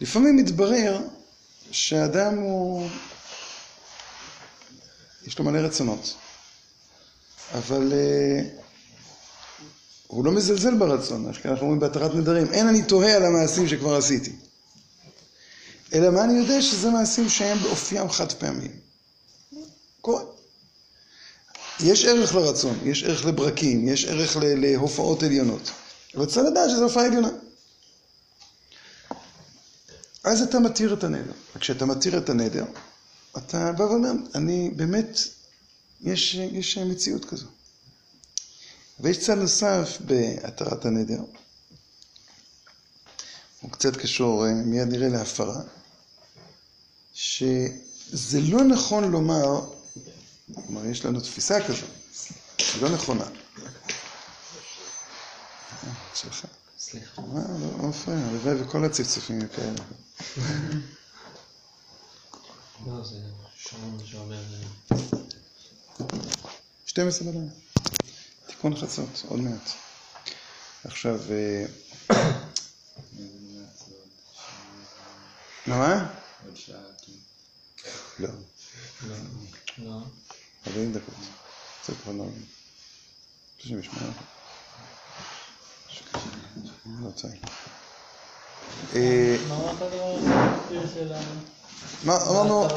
לפעמים 0.00 0.36
מתברר 0.36 1.00
שהאדם 1.70 2.38
הוא... 2.38 2.88
יש 5.30 5.38
לו 5.38 5.44
מלא 5.44 5.58
רצונות, 5.58 6.14
אבל 7.54 7.92
uh, 7.92 8.60
הוא 10.06 10.24
לא 10.24 10.32
מזלזל 10.32 10.74
ברצון, 10.74 11.28
איך 11.28 11.46
אנחנו 11.46 11.62
אומרים 11.62 11.80
בהתרת 11.80 12.14
נדרים, 12.14 12.52
אין 12.52 12.68
אני 12.68 12.82
תוהה 12.82 13.16
על 13.16 13.24
המעשים 13.24 13.68
שכבר 13.68 13.96
עשיתי. 13.96 14.32
אלא 15.92 16.10
מה 16.10 16.24
אני 16.24 16.38
יודע 16.38 16.62
שזה 16.62 16.90
מעשים 16.90 17.28
שהם 17.28 17.58
באופיים 17.58 18.10
חד 18.10 18.32
פעמיים. 18.32 18.70
יש 21.80 22.04
ערך 22.04 22.34
לרצון, 22.34 22.78
יש 22.84 23.04
ערך 23.04 23.24
לברקים, 23.24 23.88
יש 23.88 24.04
ערך 24.04 24.36
להופעות 24.40 25.22
עליונות. 25.22 25.70
אבל 26.16 26.26
צריך 26.26 26.46
לדעת 26.46 26.70
שזו 26.70 26.82
הופעה 26.82 27.06
עליונה. 27.06 27.30
אז 30.24 30.42
אתה 30.42 30.58
מתיר 30.58 30.94
את 30.94 31.04
הנדר. 31.04 31.32
וכשאתה 31.56 31.86
מתיר 31.86 32.18
את 32.18 32.28
הנדר, 32.30 32.64
אתה 33.36 33.72
בא 33.72 33.82
ואומר, 33.82 34.12
אני 34.34 34.70
באמת, 34.76 35.18
יש, 36.00 36.34
יש 36.34 36.78
מציאות 36.78 37.24
כזו. 37.24 37.46
ויש 39.00 39.18
צד 39.18 39.38
נוסף 39.38 39.98
בהתרת 40.00 40.84
הנדר, 40.84 41.20
הוא 43.60 43.70
קצת 43.70 43.96
קשור, 43.96 44.46
אה, 44.46 44.52
מיד 44.52 44.88
נראה 44.88 45.08
להפרה, 45.08 45.62
שזה 47.12 48.40
לא 48.40 48.64
נכון 48.64 49.10
לומר, 49.10 49.60
כלומר 50.54 50.86
יש 50.86 51.04
לנו 51.04 51.20
תפיסה 51.20 51.66
כזו, 51.66 51.86
היא 52.58 52.82
לא 52.82 52.88
נכונה. 52.88 53.24
אה, 55.84 55.92
שלך. 56.14 56.46
סליחה. 56.78 57.22
מה, 57.22 57.40
לא 57.60 57.82
לא 57.82 57.88
מפריע, 57.88 58.18
הלוואי 58.18 58.62
וכל 58.62 58.84
הצפצופים 58.84 59.38
יהיו 59.38 59.48
כאלה. 59.56 59.78
לא, 62.86 63.04
זה 63.04 63.16
שעון 63.56 63.98
שאומר... 64.06 64.42
12 66.86 67.32
בלילה. 67.32 67.50
תיקון 68.46 68.76
חצות, 68.76 69.22
עוד 69.28 69.40
מעט. 69.40 69.70
עכשיו, 70.84 71.20
אה, 71.30 71.64
מה? 75.66 76.14
עוד 76.46 76.56
שעה, 76.56 76.80
כן. 77.02 77.12
לא, 78.18 78.28
לא. 79.08 79.14
לא. 79.78 80.00
40 80.66 80.92
דקות. 80.92 81.14
זה 81.86 81.92
כבר 82.02 82.12
לא... 82.12 82.24
38. 83.58 84.06
לא. 84.06 84.12
אה, 88.94 89.36
מה 89.48 89.54
אמרת 89.56 89.94
ה... 91.12 91.50
מה, 92.04 92.16
אמרנו? 92.28 92.68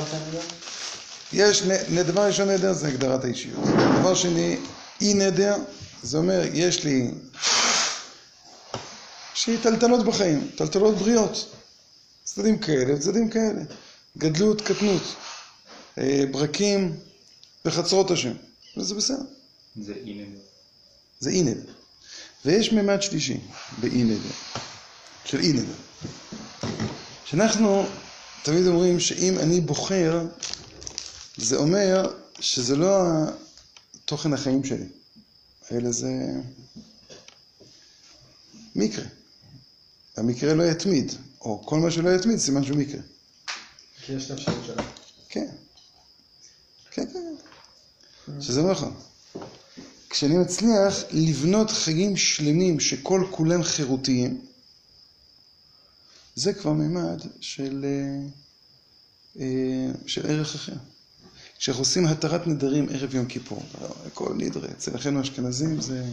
יש, 1.33 1.63
דבר 2.05 2.27
ראשון 2.27 2.49
נדר 2.49 2.73
זה 2.73 2.87
הגדרת 2.87 3.23
האישיות. 3.23 3.59
דבר 3.99 4.15
שני, 4.15 4.57
אי 5.01 5.13
נדר, 5.13 5.55
זה 6.03 6.17
אומר, 6.17 6.41
יש 6.53 6.83
לי, 6.83 7.11
לי 9.47 9.57
טלטלות 9.57 10.05
בחיים, 10.05 10.47
טלטלות 10.55 10.95
בריאות. 10.95 11.55
צדדים 12.23 12.57
כאלה 12.57 12.95
וצדדים 12.95 13.29
כאלה. 13.29 13.61
גדלות, 14.17 14.61
קטנות, 14.61 15.01
אה, 15.97 16.23
ברקים 16.31 16.95
וחצרות 17.65 18.11
השם. 18.11 18.33
וזה 18.77 18.95
בסדר. 18.95 19.23
זה 19.81 19.93
איננו. 20.05 20.39
זה 21.19 21.29
אי 21.29 21.43
נדר. 21.43 21.71
ויש 22.45 22.71
ממד 22.73 23.01
שלישי 23.01 23.37
באי 23.79 24.03
נדר, 24.03 24.29
של 25.25 25.39
אי 25.39 25.53
נדר. 25.53 25.73
שאנחנו 27.25 27.85
תמיד 28.43 28.67
אומרים 28.67 28.99
שאם 28.99 29.39
אני 29.39 29.61
בוחר, 29.61 30.27
זה 31.37 31.55
אומר 31.55 32.13
שזה 32.39 32.75
לא 32.75 33.01
תוכן 34.05 34.33
החיים 34.33 34.63
שלי, 34.63 34.85
אלא 35.71 35.91
זה 35.91 36.11
מקרה. 38.75 39.05
המקרה 40.17 40.53
לא 40.53 40.63
יתמיד, 40.63 41.11
או 41.41 41.61
כל 41.65 41.79
מה 41.79 41.91
שלא 41.91 42.09
יתמיד, 42.09 42.39
סימן 42.39 42.63
שהוא 42.63 42.77
מקרה. 42.77 43.01
כי 44.05 44.13
יש 44.13 44.25
את 44.25 44.31
האפשרות 44.31 44.63
שלה. 44.65 44.83
כן. 45.29 45.47
כן, 46.91 47.05
כן. 47.13 48.41
שזה 48.41 48.61
לא 48.61 48.71
נכון. 48.71 48.93
כשאני 50.09 50.37
מצליח 50.37 51.03
לבנות 51.11 51.71
חיים 51.71 52.17
שלמים 52.17 52.79
שכל 52.79 53.27
כולם 53.31 53.63
חירותיים, 53.63 54.41
זה 56.35 56.53
כבר 56.53 56.73
מימד 56.73 57.21
של, 57.41 57.85
אה, 57.85 58.19
אה, 59.41 59.91
של 60.07 60.25
ערך 60.27 60.55
אחר. 60.55 60.73
כשאנחנו 61.57 61.81
עושים 61.81 62.05
התרת 62.05 62.47
נדרים 62.47 62.87
ערב 62.91 63.15
יום 63.15 63.25
כיפור, 63.25 63.63
הכל 64.07 64.33
נדרה, 64.37 64.67
אצל 64.71 64.95
אחינו 64.95 65.19
האשכנזים 65.19 65.81
זה 65.81 66.05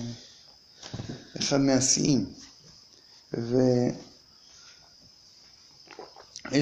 אחד 1.38 1.60
מהשיאים. 1.60 2.32
ויש 3.32 3.48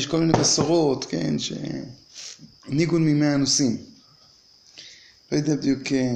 כל 0.06 0.20
מיני 0.20 0.32
בשורות, 0.32 1.04
כן, 1.04 1.34
שניגון 1.38 3.04
מימי 3.04 3.26
הנושאים. 3.26 3.84
לא 5.32 5.36
יודע 5.36 5.56
בדיוק 5.56 5.92
אה, 5.92 6.12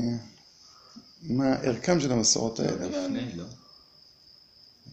מה 1.22 1.55
ערכם 1.55 2.01
של 2.01 2.12
המסורות 2.12 2.61
האלה. 2.61 2.86
לפני, 3.05 3.32
לא? 3.36 3.45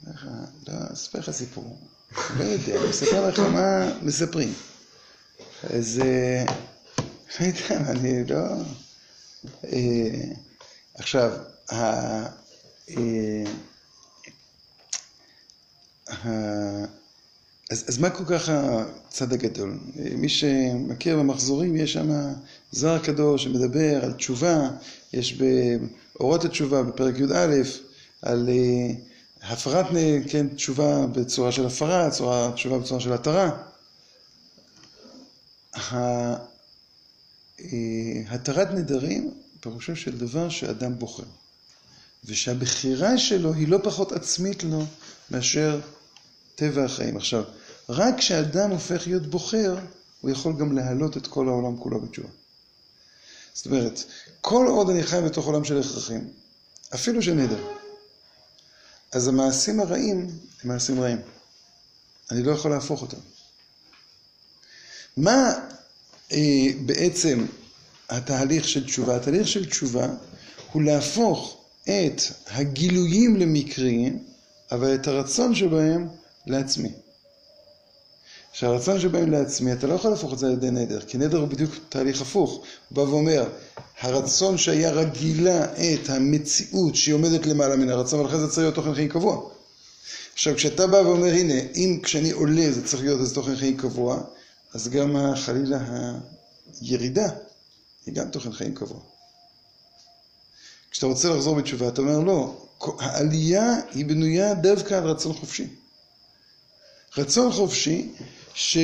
ה- 0.08 0.46
לא, 0.68 0.74
אספר 0.94 1.20
לך 1.20 1.32
סיפור. 1.32 1.80
לא 2.38 2.44
יודע, 2.44 2.82
אני 2.82 2.90
אספר 2.90 3.28
לך 3.28 3.40
מה 3.40 4.00
מספרים. 4.02 4.54
אז 5.64 6.02
אה, 6.06 6.46
לא 7.40 7.46
יודע, 7.46 7.92
אני 7.92 8.26
לא... 8.26 8.46
אה, 9.66 10.24
עכשיו, 10.94 11.32
אה, 11.72 12.26
אז, 17.72 17.86
אז 17.88 17.98
מה 17.98 18.10
כל 18.10 18.24
כך 18.26 18.50
הצד 18.50 19.34
הגדול? 19.34 19.80
מי 19.96 20.30
שמכיר 20.30 21.18
במחזורים, 21.20 21.76
יש 21.76 21.94
שם 21.94 22.10
זוהר 22.72 23.00
קדוש 23.00 23.44
שמדבר 23.44 24.06
על 24.06 24.14
תשובה, 24.14 24.70
יש 25.14 25.42
באורות 26.14 26.46
התשובה 26.46 26.84
בפרק 26.84 27.16
י"א, 27.20 27.56
על 28.22 28.50
הפרת, 29.42 29.86
כן, 30.30 30.48
תשובה 30.48 31.08
בצורה 31.08 31.52
של 31.52 31.66
הפרה, 31.66 32.10
צורה, 32.12 32.52
תשובה 32.52 32.80
בצורה 32.80 33.00
של 33.00 33.14
התרה. 33.14 33.52
אה, 35.94 36.36
התרת 38.30 38.72
נדרים, 38.72 39.34
פירושו 39.60 39.96
של 39.96 40.18
דבר 40.18 40.50
שאדם 40.50 41.00
בוחר. 41.00 41.24
ושהבחירה 42.26 43.18
שלו 43.18 43.54
היא 43.54 43.68
לא 43.68 43.80
פחות 43.84 44.12
עצמית 44.12 44.64
לו 44.64 44.86
מאשר 45.32 45.80
טבע 46.56 46.86
החיים. 46.86 47.18
עכשיו, 47.18 47.44
רק 47.90 48.18
כשאדם 48.18 48.70
הופך 48.70 49.08
להיות 49.08 49.28
בוחר, 49.28 49.78
הוא 50.22 50.32
יכול 50.32 50.54
גם 50.60 50.78
להעלות 50.78 51.18
את 51.18 51.28
כל 51.28 51.48
העולם 51.48 51.78
כולו 51.78 52.00
בתשובה. 52.02 52.30
זאת 53.54 53.66
אומרת, 53.66 54.04
כל 54.42 54.66
עוד 54.68 54.90
אני 54.90 55.04
חי 55.04 55.20
בתוך 55.26 55.46
עולם 55.46 55.64
של 55.64 55.80
הכרחים, 55.80 56.30
אפילו 56.94 57.22
של 57.22 57.34
נדר, 57.34 57.79
אז 59.12 59.28
המעשים 59.28 59.80
הרעים 59.80 60.20
הם 60.64 60.70
מעשים 60.70 61.02
רעים. 61.02 61.18
אני 62.32 62.44
לא 62.44 62.52
יכול 62.52 62.72
להפוך 62.72 63.02
אותם. 63.02 63.18
מה 65.18 65.54
אה, 66.32 66.68
בעצם 66.86 67.46
התהליך 68.10 68.68
של 68.68 68.86
תשובה? 68.86 69.16
התהליך 69.16 69.48
של 69.48 69.70
תשובה 69.70 70.08
הוא 70.72 70.82
להפוך 70.82 71.64
את 71.84 72.22
הגילויים 72.48 73.36
למקריים, 73.36 74.24
אבל 74.72 74.96
את 74.96 75.08
הרצון 75.08 75.56
שבהם 75.56 76.08
לעצמי. 76.48 76.90
שהרצון 78.54 79.00
שבהם 79.00 79.32
לעצמי, 79.32 79.74
אתה 79.74 79.88
לא 79.88 79.94
יכול 79.94 80.12
להפוך 80.12 80.34
את 80.34 80.40
זה 80.40 80.48
על 80.48 80.54
ידי 80.54 80.72
נדר, 80.72 81.02
כי 81.02 81.18
נדר 81.18 81.38
הוא 81.38 81.48
בדיוק 81.48 81.76
תהליך 81.90 82.22
הפוך. 82.22 82.52
הוא 82.52 82.62
בא 82.92 83.02
ואומר, 83.02 83.50
הרצון 84.00 84.58
שהיה 84.58 84.92
רגילה 84.92 85.66
את 85.66 86.10
המציאות 86.10 86.96
שהיא 86.96 87.16
עומדת 87.16 87.46
למעלה 87.46 87.76
מן 87.76 87.90
הרצון, 87.90 88.20
ולכן 88.20 88.40
זה 88.40 88.48
צריך 88.48 88.58
להיות 88.58 88.76
תוכן 88.76 88.94
חיים 88.94 89.10
קבוע. 89.10 89.50
עכשיו, 90.34 90.56
כשאתה 90.56 90.88
בא 90.88 90.98
ואומר, 90.98 91.34
הנה, 91.34 91.54
אם 91.76 92.00
כשאני 92.04 92.32
עולה 92.32 92.72
זה 92.72 92.88
צריך 92.88 93.04
להיות 93.04 93.20
איזה 93.20 93.36
תוכן 93.36 93.56
חיים 93.56 93.78
קבוע, 93.78 94.22
אז 94.74 94.90
גם 94.90 95.18
חלילה 95.36 95.80
הירידה 96.82 97.30
היא 98.06 98.14
גם 98.14 98.30
תוכן 98.30 98.52
חיים 98.52 98.76
קבוע. 98.76 99.00
כשאתה 100.92 101.06
רוצה 101.06 101.30
לחזור 101.30 101.56
בתשובה, 101.56 101.88
אתה 101.88 102.02
אומר, 102.02 102.20
לא, 102.20 102.68
העלייה 103.00 103.76
היא 103.94 104.06
בנויה 104.06 104.54
דווקא 104.54 104.94
על 104.94 105.04
רצון 105.04 105.34
חופשי. 105.34 105.68
רצון 107.18 107.52
חופשי, 107.52 108.12
ש... 108.60 108.78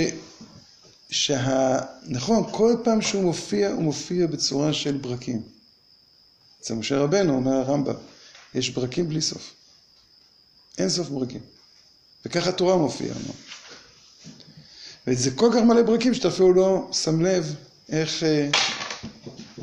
שה... 1.10 1.80
נכון, 2.08 2.44
כל 2.52 2.76
פעם 2.84 3.02
שהוא 3.02 3.24
מופיע, 3.24 3.70
הוא 3.70 3.84
מופיע 3.84 4.28
בצורה 4.28 4.74
של 4.74 4.98
ברקים. 4.98 5.42
אצל 6.62 6.74
משה 6.74 6.98
רבנו, 6.98 7.36
אומר 7.36 7.52
הרמב"ם, 7.52 7.94
יש 8.54 8.70
ברקים 8.70 9.10
בלי 9.10 9.22
סוף. 9.22 9.54
אין 10.78 10.90
סוף 10.90 11.10
ברקים. 11.10 11.42
וככה 12.26 12.50
התורה 12.50 12.78
מופיעה. 12.78 13.16
לא? 13.28 13.34
וזה 15.08 15.32
כל 15.32 15.50
כך 15.54 15.62
מלא 15.62 15.82
ברקים 15.82 16.14
שאתה 16.14 16.28
אפילו 16.28 16.54
לא 16.54 16.90
שם 16.92 17.22
לב 17.22 17.56
איך 17.90 18.24
אה, 18.24 18.50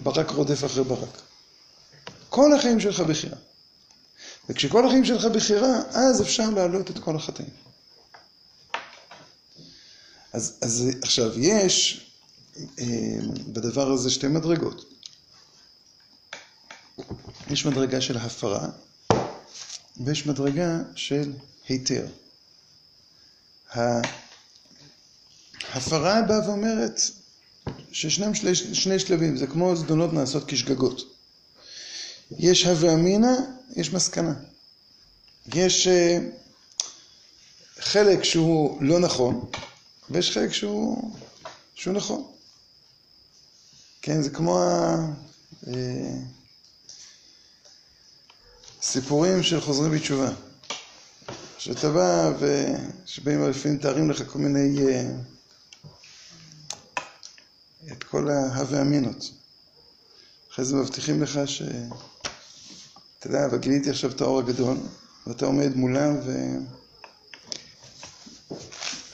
ברק 0.03 0.31
רודף 0.31 0.65
אחרי 0.65 0.85
ברק. 0.85 1.21
כל 2.29 2.53
החיים 2.53 2.81
שלך 2.81 3.01
בחירה. 3.01 3.37
וכשכל 4.49 4.87
החיים 4.87 5.05
שלך 5.05 5.25
בחירה, 5.25 5.81
אז 5.91 6.23
אפשר 6.23 6.51
להעלות 6.51 6.91
את 6.91 6.99
כל 6.99 7.17
החטאים. 7.17 7.72
אז, 10.33 10.59
אז 10.61 10.89
עכשיו, 11.03 11.41
יש 11.41 12.07
אה, 12.79 12.85
בדבר 13.47 13.93
הזה 13.93 14.11
שתי 14.11 14.29
מדרגות. 14.29 14.85
יש 17.51 17.67
מדרגה 17.67 18.01
של 18.01 18.17
הפרה, 18.17 18.69
ויש 20.05 20.27
מדרגה 20.27 20.79
של 20.97 21.33
היתר. 21.69 22.07
ההפרה 25.71 26.23
באה 26.23 26.49
ואומרת 26.49 27.01
ששניהם 27.93 28.35
שני, 28.35 28.55
שני 28.55 28.99
שלבים, 28.99 29.37
זה 29.37 29.47
כמו 29.47 29.77
זדונות 29.77 30.13
נעשות 30.13 30.45
כשגגות. 30.47 31.15
יש 32.39 32.65
הווה 32.67 32.95
אמינא, 32.95 33.33
יש 33.77 33.93
מסקנה. 33.93 34.35
יש 35.55 35.87
אה, 35.87 36.19
חלק 37.79 38.25
שהוא 38.25 38.83
לא 38.83 39.01
נכון, 39.01 39.51
ויש 40.13 40.31
חלק 40.31 40.53
שהוא, 40.53 41.15
שהוא 41.75 41.95
נכון. 41.95 42.33
כן, 44.03 44.23
זה 44.23 44.31
כמו 44.31 44.61
הסיפורים 48.81 49.39
אה, 49.39 49.43
של 49.43 49.61
חוזרים 49.61 49.93
בתשובה. 49.93 50.31
שאתה 51.59 51.91
בא 51.91 52.33
ושבאים 52.39 53.51
לפעמים 53.51 53.77
מתארים 53.77 54.11
לך 54.11 54.23
כל 54.27 54.39
מיני, 54.39 54.87
אה, 54.87 55.11
את 57.93 58.05
כל 58.05 58.29
ההווה 58.31 58.81
אמינות. 58.81 59.31
אחרי 60.53 60.65
זה 60.65 60.77
מבטיחים 60.77 61.23
לך 61.23 61.41
ש... 61.47 61.63
אתה 63.19 63.27
יודע, 63.27 63.47
אבל 63.47 63.59
גיליתי 63.59 63.91
עכשיו 63.91 64.11
את 64.11 64.21
האור 64.21 64.39
הגדול, 64.39 64.77
ואתה 65.27 65.47
עומד 65.47 65.77
מולם 65.77 66.17
ו... 66.27 66.33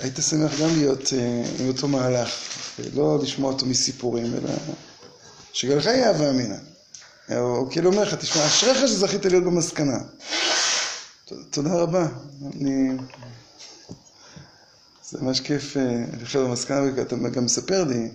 היית 0.00 0.16
שמח 0.30 0.60
גם 0.60 0.68
להיות 0.76 1.02
uh, 1.02 1.60
עם 1.60 1.68
אותו 1.68 1.88
מהלך, 1.88 2.28
ולא 2.78 3.18
לשמוע 3.22 3.52
אותו 3.52 3.66
מסיפורים, 3.66 4.34
אלא 4.34 4.50
שגם 5.52 5.78
לך 5.78 5.86
יהיה 5.86 6.08
אהבה 6.08 6.30
אמינה. 6.30 6.58
או 7.36 7.68
כאילו 7.70 7.90
אומר 7.90 8.02
לך, 8.02 8.14
תשמע, 8.14 8.46
אשריך 8.46 8.78
שזכית 8.88 9.24
להיות 9.24 9.44
במסקנה. 9.44 9.98
תודה 11.50 11.74
רבה. 11.74 12.06
אני... 12.60 12.90
זה 15.10 15.18
ממש 15.20 15.40
כיף 15.40 15.76
אה, 15.76 16.04
לחיות 16.20 16.48
במסקנה, 16.48 16.80
ואתה 16.96 17.16
גם 17.16 17.44
מספר 17.44 17.84
לי, 17.84 18.08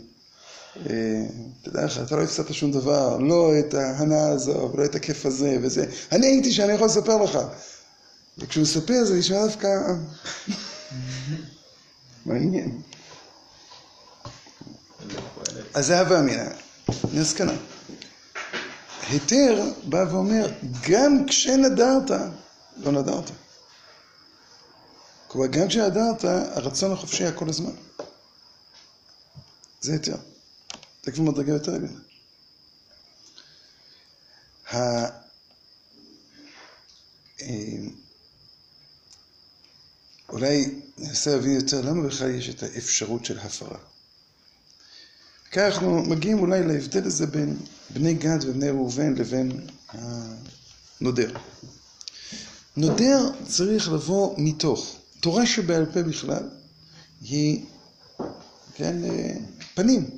אה, 0.90 1.26
תדע 1.64 1.86
לך, 1.86 2.00
אתה 2.00 2.16
לא 2.16 2.24
הפסדת 2.24 2.54
שום 2.54 2.72
דבר, 2.72 3.18
לא 3.18 3.52
את 3.60 3.74
ההנאה 3.74 4.30
הזו, 4.30 4.72
ולא 4.74 4.86
את 4.86 4.96
הכיף 4.96 5.26
הזה 5.26 5.58
וזה. 5.62 5.86
אני 6.12 6.28
הייתי 6.28 6.52
שאני 6.52 6.74
יכול 6.74 6.88
לספר 6.88 7.24
לך. 7.24 7.40
וכשהוא 8.38 8.62
מספר 8.62 9.04
זה 9.06 9.16
נשמע 9.16 9.46
דווקא... 9.46 9.68
מעניין. 12.26 12.82
אז 15.74 15.86
זה 15.86 16.00
הווה 16.00 16.20
אמינא, 16.20 16.44
מסקנה. 17.14 17.54
היתר 19.10 19.64
בא 19.84 20.06
ואומר, 20.12 20.52
גם 20.90 21.26
כשנדרת, 21.28 22.12
לא 22.78 22.92
נדרת. 22.92 23.32
כלומר, 25.28 25.48
גם 25.48 25.68
כשנדרת, 25.68 26.24
הרצון 26.24 26.92
החופשי 26.92 27.24
היה 27.24 27.32
כל 27.32 27.50
הזמן. 27.50 27.72
זה 29.82 29.92
היתר. 29.92 30.18
זה 31.04 31.12
כבר 31.12 31.24
מדרגה 31.24 31.54
יותר 31.54 31.78
גדולה. 31.78 32.00
אולי 40.34 40.70
ננסה 40.98 41.36
להבין 41.36 41.56
יותר 41.56 41.82
למה 41.82 42.08
בכלל 42.08 42.30
יש 42.30 42.50
את 42.50 42.64
האפשרות 42.64 43.26
של 43.26 43.40
הפרה. 43.40 43.78
כאן 45.52 45.64
אנחנו 45.64 46.04
מגיעים 46.04 46.40
אולי 46.40 46.64
להבדל 46.64 47.04
הזה 47.06 47.28
בין 47.28 47.58
בני 47.90 48.14
גד 48.14 48.38
ובני 48.42 48.70
ראובן 48.70 49.14
לבין 49.14 49.68
הנודר. 49.90 51.32
נודר 52.78 53.30
צריך 53.48 53.92
לבוא 53.92 54.36
מתוך. 54.38 54.96
תורה 55.20 55.46
שבעל 55.46 55.86
פה 55.86 56.04
בכלל 56.04 56.50
היא, 57.22 57.66
כן, 58.76 58.96
פנים. 59.74 60.10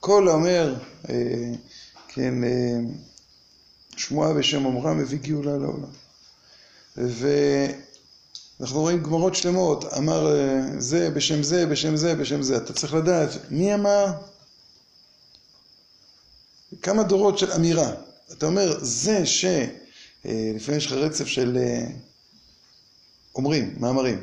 כל 0.00 0.28
האומר, 0.28 0.74
כן, 2.08 2.34
שמועה 3.96 4.34
בשם 4.34 4.64
אומרה 4.64 4.94
מביא 4.94 5.18
גאולה 5.18 5.56
לעולם. 5.56 5.90
אנחנו 8.60 8.80
רואים 8.80 9.02
גמרות 9.02 9.34
שלמות, 9.34 9.84
אמר 9.84 10.26
זה 10.78 11.10
בשם 11.10 11.42
זה, 11.42 11.66
בשם 11.66 11.96
זה, 11.96 12.14
בשם 12.14 12.42
זה. 12.42 12.56
אתה 12.56 12.72
צריך 12.72 12.94
לדעת 12.94 13.30
מי 13.50 13.74
אמר, 13.74 14.06
כמה 16.82 17.02
דורות 17.02 17.38
של 17.38 17.52
אמירה. 17.52 17.92
אתה 18.32 18.46
אומר, 18.46 18.78
זה 18.82 19.26
ש... 19.26 19.44
לפעמים 20.24 20.78
יש 20.78 20.86
לך 20.86 20.92
רצף 20.92 21.26
של 21.26 21.58
אומרים, 23.34 23.74
מאמרים. 23.80 24.20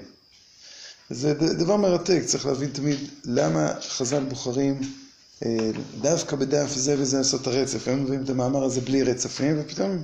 זה 1.10 1.34
דבר 1.34 1.78
מרתק, 1.78 2.22
צריך 2.26 2.46
להבין 2.46 2.70
תמיד 2.70 2.98
למה 3.24 3.74
חז"ל 3.82 4.24
בוחרים 4.24 4.82
דווקא 6.02 6.36
בדף 6.36 6.70
זה 6.76 6.96
וזה 7.00 7.18
לעשות 7.18 7.42
את 7.42 7.48
הרצף. 7.48 7.88
הם 7.88 8.04
מביאים 8.04 8.24
את 8.24 8.30
המאמר 8.30 8.64
הזה 8.64 8.82
בלי 8.82 9.04
רצפים, 9.04 9.56
ופתאום 9.60 10.04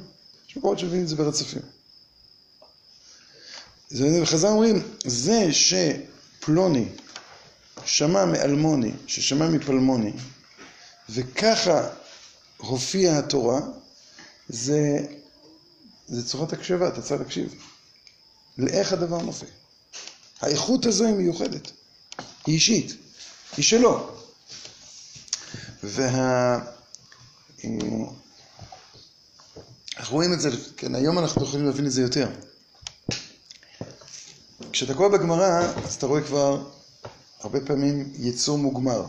יש 0.49 0.57
מקומות 0.57 0.79
שמביאים 0.79 1.03
את 1.03 1.07
זה 1.07 1.15
ברצפים. 1.15 1.61
וחז"ל 3.93 4.47
אומרים, 4.47 4.81
זה 5.05 5.49
פלוני 6.39 6.85
שמע 7.85 8.25
מאלמוני, 8.25 8.91
ששמע 9.07 9.47
מפלמוני, 9.47 10.11
וככה 11.09 11.89
הופיעה 12.57 13.19
התורה, 13.19 13.59
זה, 14.49 15.05
זה 16.07 16.27
צורת 16.27 16.53
הקשבה, 16.53 16.87
אתה 16.87 17.01
צריך 17.01 17.21
להקשיב. 17.21 17.53
לאיך 18.57 18.93
הדבר 18.93 19.17
מופיע. 19.17 19.49
האיכות 20.41 20.85
הזו 20.85 21.05
היא 21.05 21.13
מיוחדת, 21.13 21.71
היא 22.45 22.55
אישית, 22.55 22.95
היא 23.57 23.65
שלו. 23.65 24.09
וה... 25.83 26.59
אה, 27.65 27.69
אנחנו 29.97 30.15
רואים 30.15 30.33
את 30.33 30.41
זה, 30.41 30.49
כן, 30.77 30.95
היום 30.95 31.19
אנחנו 31.19 31.43
יכולים 31.43 31.65
להבין 31.65 31.85
את 31.85 31.91
זה 31.91 32.01
יותר. 32.01 32.29
כשאתה 34.71 34.93
קורא 34.93 35.07
בגמרא, 35.07 35.59
אז 35.85 35.95
אתה 35.95 36.05
רואה 36.05 36.21
כבר 36.21 36.63
הרבה 37.39 37.59
פעמים 37.61 38.13
יצור 38.15 38.57
מוגמר. 38.57 39.05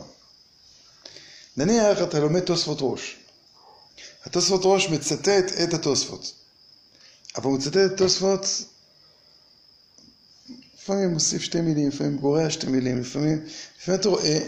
נניח 1.56 2.02
אתה 2.02 2.20
לומד 2.20 2.40
תוספות 2.40 2.78
ראש. 2.80 3.16
התוספות 4.24 4.60
ראש 4.64 4.88
מצטט 4.88 5.52
את 5.62 5.74
התוספות. 5.74 6.32
אבל 7.36 7.44
הוא 7.44 7.58
מצטט 7.58 7.76
את 7.76 7.92
התוספות, 7.92 8.46
לפעמים 10.78 11.10
מוסיף 11.12 11.42
שתי 11.42 11.60
מילים, 11.60 11.88
לפעמים 11.88 12.16
גורע 12.16 12.50
שתי 12.50 12.66
מילים, 12.66 13.00
לפעמים, 13.00 13.44
לפעמים 13.78 14.00
אתה 14.00 14.08
רואה, 14.08 14.38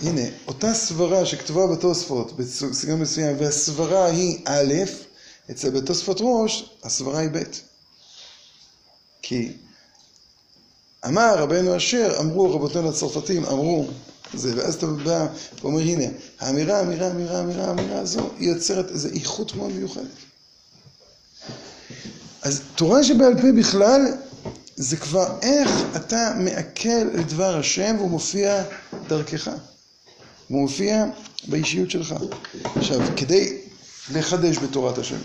הנה, 0.00 0.22
אותה 0.46 0.74
סברה 0.74 1.26
שכתובה 1.26 1.66
בתוספות 1.66 2.36
בסגנון 2.36 3.00
מסוים, 3.00 3.36
והסברה 3.40 4.06
היא 4.06 4.38
א', 4.44 4.74
אצל 5.50 5.70
בתוספות 5.70 6.16
ראש, 6.20 6.70
הסברה 6.82 7.18
היא 7.18 7.30
ב'. 7.32 7.42
כי 9.22 9.52
אמר 11.06 11.34
רבנו 11.38 11.76
אשר, 11.76 12.16
אמרו 12.20 12.54
רבותינו 12.54 12.88
הצרפתים, 12.88 13.44
אמרו 13.44 13.86
זה, 14.34 14.52
ואז 14.56 14.74
אתה 14.74 14.86
בא 14.86 15.26
ואומר, 15.62 15.80
הנה, 15.80 16.04
האמירה, 16.40 16.78
האמירה, 16.78 17.06
האמירה, 17.06 17.38
האמירה, 17.38 17.64
האמירה 17.64 17.98
הזו, 17.98 18.30
היא 18.38 18.48
יוצרת 18.48 18.90
איזו 18.90 19.08
איכות 19.08 19.54
מאוד 19.54 19.72
מיוחדת. 19.72 20.06
אז 22.42 22.60
תורה 22.74 23.04
שבעל 23.04 23.34
פה 23.42 23.52
בכלל, 23.58 24.00
זה 24.76 24.96
כבר 24.96 25.38
איך 25.42 25.70
אתה 25.96 26.34
מעכל 26.38 27.20
את 27.20 27.26
דבר 27.28 27.58
השם 27.58 27.94
והוא 27.98 28.10
מופיע 28.10 28.62
דרכך. 29.08 29.48
הוא 30.48 30.60
מופיע 30.60 31.04
באישיות 31.48 31.90
שלך. 31.90 32.14
עכשיו, 32.76 33.00
כדי 33.16 33.58
לחדש 34.12 34.58
בתורת 34.58 34.98
השם, 34.98 35.18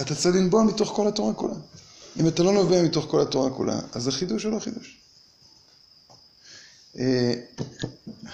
אתה 0.00 0.14
צריך 0.14 0.36
לנבוע 0.36 0.62
מתוך 0.62 0.88
כל 0.88 1.08
התורה 1.08 1.34
כולה. 1.34 1.54
אם 2.20 2.28
אתה 2.28 2.42
לא 2.42 2.52
נובע 2.52 2.82
מתוך 2.82 3.06
כל 3.10 3.20
התורה 3.20 3.50
כולה, 3.50 3.80
אז 3.92 4.08
החידוש 4.08 4.44
הוא 4.44 4.52
לא 4.52 4.58
חידוש. 4.58 4.96
אה, 6.98 7.34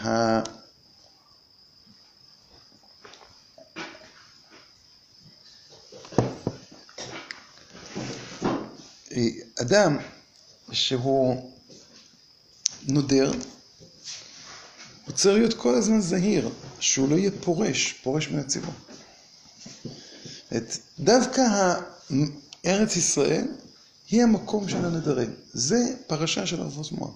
אה, 0.02 0.40
אדם 9.60 9.96
שהוא 10.72 11.50
נודר, 12.82 13.32
הוא 15.06 15.14
צריך 15.14 15.36
להיות 15.38 15.54
כל 15.54 15.74
הזמן 15.74 16.00
זהיר, 16.00 16.50
שהוא 16.80 17.08
לא 17.08 17.16
יהיה 17.16 17.30
פורש, 17.40 17.92
פורש 17.92 18.28
מן 18.28 18.38
הציבור. 18.38 18.74
את, 20.56 20.76
דווקא 20.98 21.42
ארץ 22.66 22.96
ישראל 22.96 23.46
היא 24.12 24.22
המקום 24.22 24.68
של 24.68 24.84
הנדרים. 24.84 25.30
זה 25.52 25.94
פרשה 26.06 26.46
של 26.46 26.60
ערבות 26.60 26.92
מואב. 26.92 27.10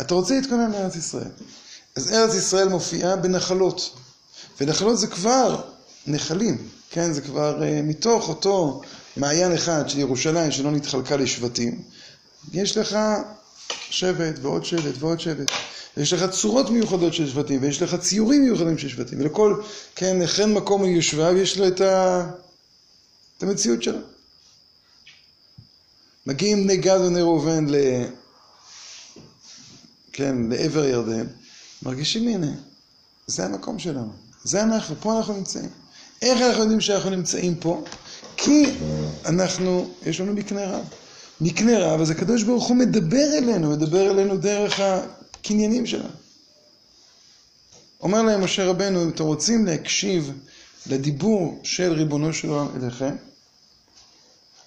אתה 0.00 0.14
רוצה 0.14 0.34
להתכונן 0.34 0.70
לארץ 0.72 0.96
ישראל. 0.96 1.30
אז 1.96 2.12
ארץ 2.12 2.34
ישראל 2.34 2.68
מופיעה 2.68 3.16
בנחלות. 3.16 3.96
ונחלות 4.60 4.98
זה 4.98 5.06
כבר 5.06 5.62
נחלים, 6.06 6.68
כן? 6.90 7.12
זה 7.12 7.20
כבר 7.20 7.60
uh, 7.60 7.82
מתוך 7.82 8.28
אותו 8.28 8.82
מעיין 9.16 9.52
אחד 9.52 9.88
של 9.88 9.98
ירושלים 9.98 10.50
שלא 10.50 10.70
נתחלקה 10.70 11.16
לשבטים. 11.16 11.82
יש 12.52 12.76
לך 12.76 12.98
שבט 13.90 14.38
ועוד 14.42 14.64
שבט 14.64 14.94
ועוד 14.98 15.20
שבט. 15.20 15.50
ויש 15.96 16.12
לך 16.12 16.30
צורות 16.30 16.70
מיוחדות 16.70 17.14
של 17.14 17.30
שבטים, 17.30 17.62
ויש 17.62 17.82
לך 17.82 17.94
ציורים 17.94 18.42
מיוחדים 18.42 18.78
של 18.78 18.88
שבטים. 18.88 19.20
ולכל, 19.20 19.62
כן, 19.94 20.18
לכן 20.20 20.52
מקום 20.52 20.82
מיושביו 20.82 21.36
יש 21.36 21.58
לו 21.58 21.68
את, 21.68 21.80
ה... 21.80 22.26
את 23.38 23.42
המציאות 23.42 23.82
שלו. 23.82 23.98
מגיעים 26.26 26.64
בני 26.64 26.76
גד 26.76 26.98
ובני 27.00 27.20
ראובן 27.20 27.66
ל... 27.68 27.76
כן, 30.12 30.36
לעבר 30.50 30.84
ירדן, 30.84 31.26
מרגישים 31.82 32.28
הנה, 32.28 32.52
זה 33.26 33.44
המקום 33.44 33.78
שלנו, 33.78 34.12
זה 34.44 34.62
אנחנו, 34.62 34.94
פה 35.00 35.16
אנחנו 35.16 35.34
נמצאים. 35.34 35.68
איך 36.22 36.40
אנחנו 36.40 36.62
יודעים 36.62 36.80
שאנחנו 36.80 37.10
נמצאים 37.10 37.54
פה? 37.54 37.84
כי 38.36 38.70
אנחנו, 39.26 39.90
יש 40.06 40.20
לנו 40.20 40.32
מקנה 40.32 40.66
רב. 40.66 40.84
מקנה 41.40 41.78
רב, 41.78 42.00
אז 42.00 42.10
הקדוש 42.10 42.42
ברוך 42.42 42.68
הוא 42.68 42.76
מדבר 42.76 43.38
אלינו, 43.38 43.70
מדבר 43.70 44.10
אלינו 44.10 44.36
דרך 44.36 44.80
הקניינים 44.80 45.86
שלנו. 45.86 46.08
אומר 48.00 48.22
להם 48.22 48.44
משה 48.44 48.64
רבנו, 48.64 49.04
אם 49.04 49.08
אתם 49.08 49.24
רוצים 49.24 49.66
להקשיב 49.66 50.32
לדיבור 50.86 51.60
של 51.62 51.92
ריבונו 51.92 52.32
של 52.32 52.48
עולם 52.48 52.68
אליכם, 52.76 53.16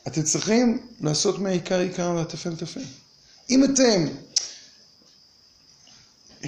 אתם 0.08 0.22
צריכים 0.22 0.78
לעשות 1.02 1.40
מהעיקר 1.40 1.80
עיקר 1.80 2.14
והטפל 2.16 2.56
טפל. 2.56 2.82
אם 3.50 3.64
אתם, 3.64 4.06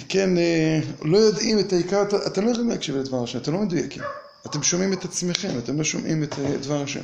כן, 0.10 0.38
אה, 0.38 0.80
לא 1.02 1.18
יודעים 1.18 1.60
את 1.60 1.74
העיקר, 1.74 2.04
אתם 2.28 2.46
לא 2.46 2.52
יכולים 2.52 2.70
להקשיב 2.70 2.96
לדבר 2.96 3.24
השם, 3.24 3.38
אתם 3.38 3.54
לא 3.54 3.60
מדויקים. 3.60 4.04
אתם 4.46 4.64
שומעים 4.64 4.94
את 4.94 5.06
עצמכם, 5.06 5.58
אתם 5.58 5.78
לא 5.78 5.84
שומעים 5.84 6.24
את 6.24 6.40
אה, 6.40 6.58
דבר 6.58 6.82
השם. 6.84 7.04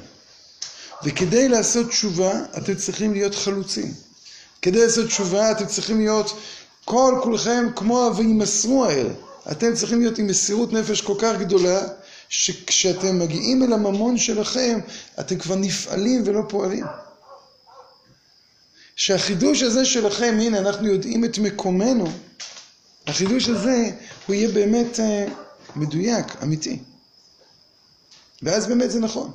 וכדי 1.03 1.49
לעשות 1.49 1.90
תשובה, 1.90 2.32
אתם 2.57 2.76
צריכים 2.76 3.14
להיות 3.14 3.36
חלוצים. 3.36 3.94
כדי 4.61 4.86
לעשות 4.86 5.07
תשובה, 5.07 5.52
אתם 5.52 5.65
צריכים 5.65 5.99
להיות 5.99 6.40
כל 6.86 7.19
כולכם 7.24 7.68
כמו 7.76 8.11
וימסרו 8.18 8.86
האלה. 8.86 9.14
אתם 9.52 9.76
צריכים 9.76 9.99
להיות 9.99 10.18
עם 10.18 10.28
מסירות 10.28 10.74
נפש 10.74 11.02
כל 11.02 11.14
כך 11.19 11.40
גדולה, 11.40 11.88
שכשאתם 12.30 13.20
מגיעים 13.20 13.64
אל 13.64 13.74
הממון 13.74 14.18
שלכם, 14.18 14.80
אתם 15.20 15.38
כבר 15.38 15.56
נפעלים 15.56 16.24
ולא 16.26 16.41
פועלים. 16.49 16.86
שהחידוש 18.95 19.64
הזה 19.64 19.86
שלכם, 19.86 20.38
הנה 20.41 20.58
אנחנו 20.60 20.88
יודעים 20.88 21.26
את 21.26 21.38
מקומנו, 21.38 22.08
החידוש 23.08 23.49
הזה 23.49 23.90
הוא 24.26 24.36
יהיה 24.36 24.48
באמת 24.48 24.99
אה, 24.99 25.26
מדויק, 25.76 26.26
אמיתי. 26.44 26.80
ואז 28.41 28.68
באמת 28.68 28.91
זה 28.91 28.99
נכון. 28.99 29.32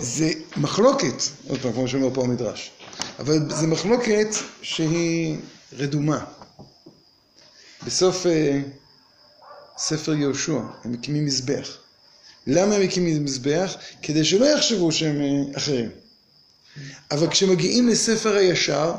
זה 0.00 0.30
מחלוקת, 0.56 1.22
עוד 1.48 1.60
פעם, 1.60 1.72
כמו 1.72 1.88
שאומר 1.88 2.14
פה 2.14 2.24
המדרש, 2.24 2.70
אבל 3.18 3.50
זה 3.50 3.66
מחלוקת 3.66 4.28
שהיא 4.62 5.36
רדומה. 5.72 6.24
בסוף 7.86 8.26
אה, 8.26 8.60
ספר 9.78 10.14
יהושע, 10.14 10.60
הם 10.84 10.92
מקימים 10.92 11.26
מזבח. 11.26 11.76
למה 12.46 12.74
הם 12.74 12.82
מקימים 12.82 13.24
מזבח? 13.24 13.74
כדי 14.02 14.24
שלא 14.24 14.44
יחשבו 14.44 14.92
שהם 14.92 15.20
אה, 15.22 15.58
אחרים. 15.58 15.90
אבל 17.10 17.30
כשמגיעים 17.30 17.88
לספר 17.88 18.36
הישר, 18.36 18.94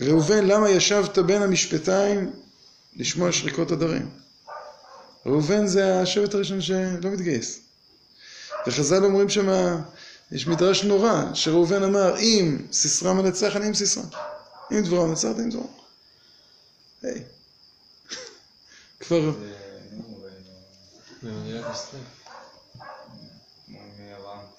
ראובן, 0.00 0.46
למה 0.46 0.70
ישבת 0.70 1.18
בין 1.18 1.42
המשפטיים 1.42 2.32
לשמוע 2.96 3.32
שריקות 3.32 3.70
הדרים? 3.70 4.08
ראובן 5.26 5.66
זה 5.66 6.00
השבט 6.00 6.34
הראשון 6.34 6.60
שלא 6.60 7.10
מתגייס. 7.10 7.60
וחז"ל 8.66 9.04
אומרים 9.04 9.28
שמה, 9.28 9.82
יש 10.32 10.46
מדרש 10.46 10.84
נורא, 10.84 11.24
שראובן 11.34 11.82
אמר, 11.82 12.18
אם 12.18 12.66
סיסרא 12.72 13.12
מנצח, 13.12 13.56
אני 13.56 13.66
עם 13.66 13.74
סיסרא. 13.74 14.02
אם 14.72 14.80
דבורה 14.80 15.06
מנצחת, 15.06 15.34
אני 15.34 15.42
עם 15.42 15.50
דבורה. 15.50 15.68
היי. 17.02 17.37
כבר... 19.00 19.32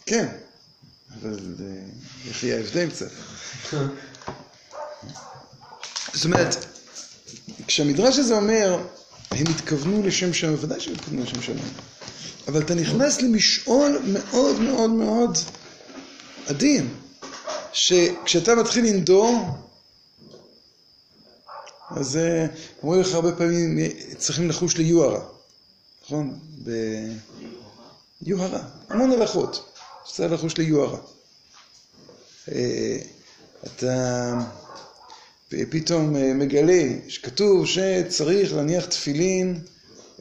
כן, 0.06 0.28
אבל 1.20 1.40
איך 2.28 2.44
יהיה 2.44 2.58
ההבדל 2.58 2.90
קצת. 2.90 3.12
זאת 6.14 6.26
אומרת, 6.26 6.56
כשהמדרש 7.68 8.20
הזה 8.20 8.36
אומר, 8.36 8.86
הם 9.32 9.46
התכוונו 9.50 10.04
לשם 10.04 10.34
שם, 10.34 10.54
ודאי 10.60 10.80
שהם 10.80 10.94
התכוונו 10.94 11.24
לשם 11.24 11.42
שם, 11.42 11.54
אבל 12.48 12.62
אתה 12.62 12.76
נכנס 12.76 13.22
למשעול 13.22 14.02
מאוד 14.14 14.60
מאוד 14.60 14.90
מאוד 14.90 15.38
עדין, 16.48 16.94
שכשאתה 17.74 18.56
מתחיל 18.56 18.86
לנדור, 18.86 19.58
אז 21.90 22.18
אה, 22.18 22.46
אומרים 22.84 23.02
לך 23.02 23.14
הרבה 23.14 23.32
פעמים, 23.32 23.78
צריכים 24.18 24.50
לחוש 24.50 24.78
ליוהרה, 24.78 25.22
נכון? 26.06 26.40
ביוהרה, 28.22 28.62
המון 28.90 29.12
הלכות, 29.12 29.74
צריך 30.14 30.32
לחוש 30.32 30.58
ליוהרה. 30.58 31.00
אה, 32.52 32.98
אתה 33.64 34.34
פתאום 35.70 36.16
אה, 36.16 36.34
מגלה 36.34 36.84
שכתוב 37.08 37.66
שצריך 37.66 38.54
להניח 38.54 38.86
תפילין 38.86 39.60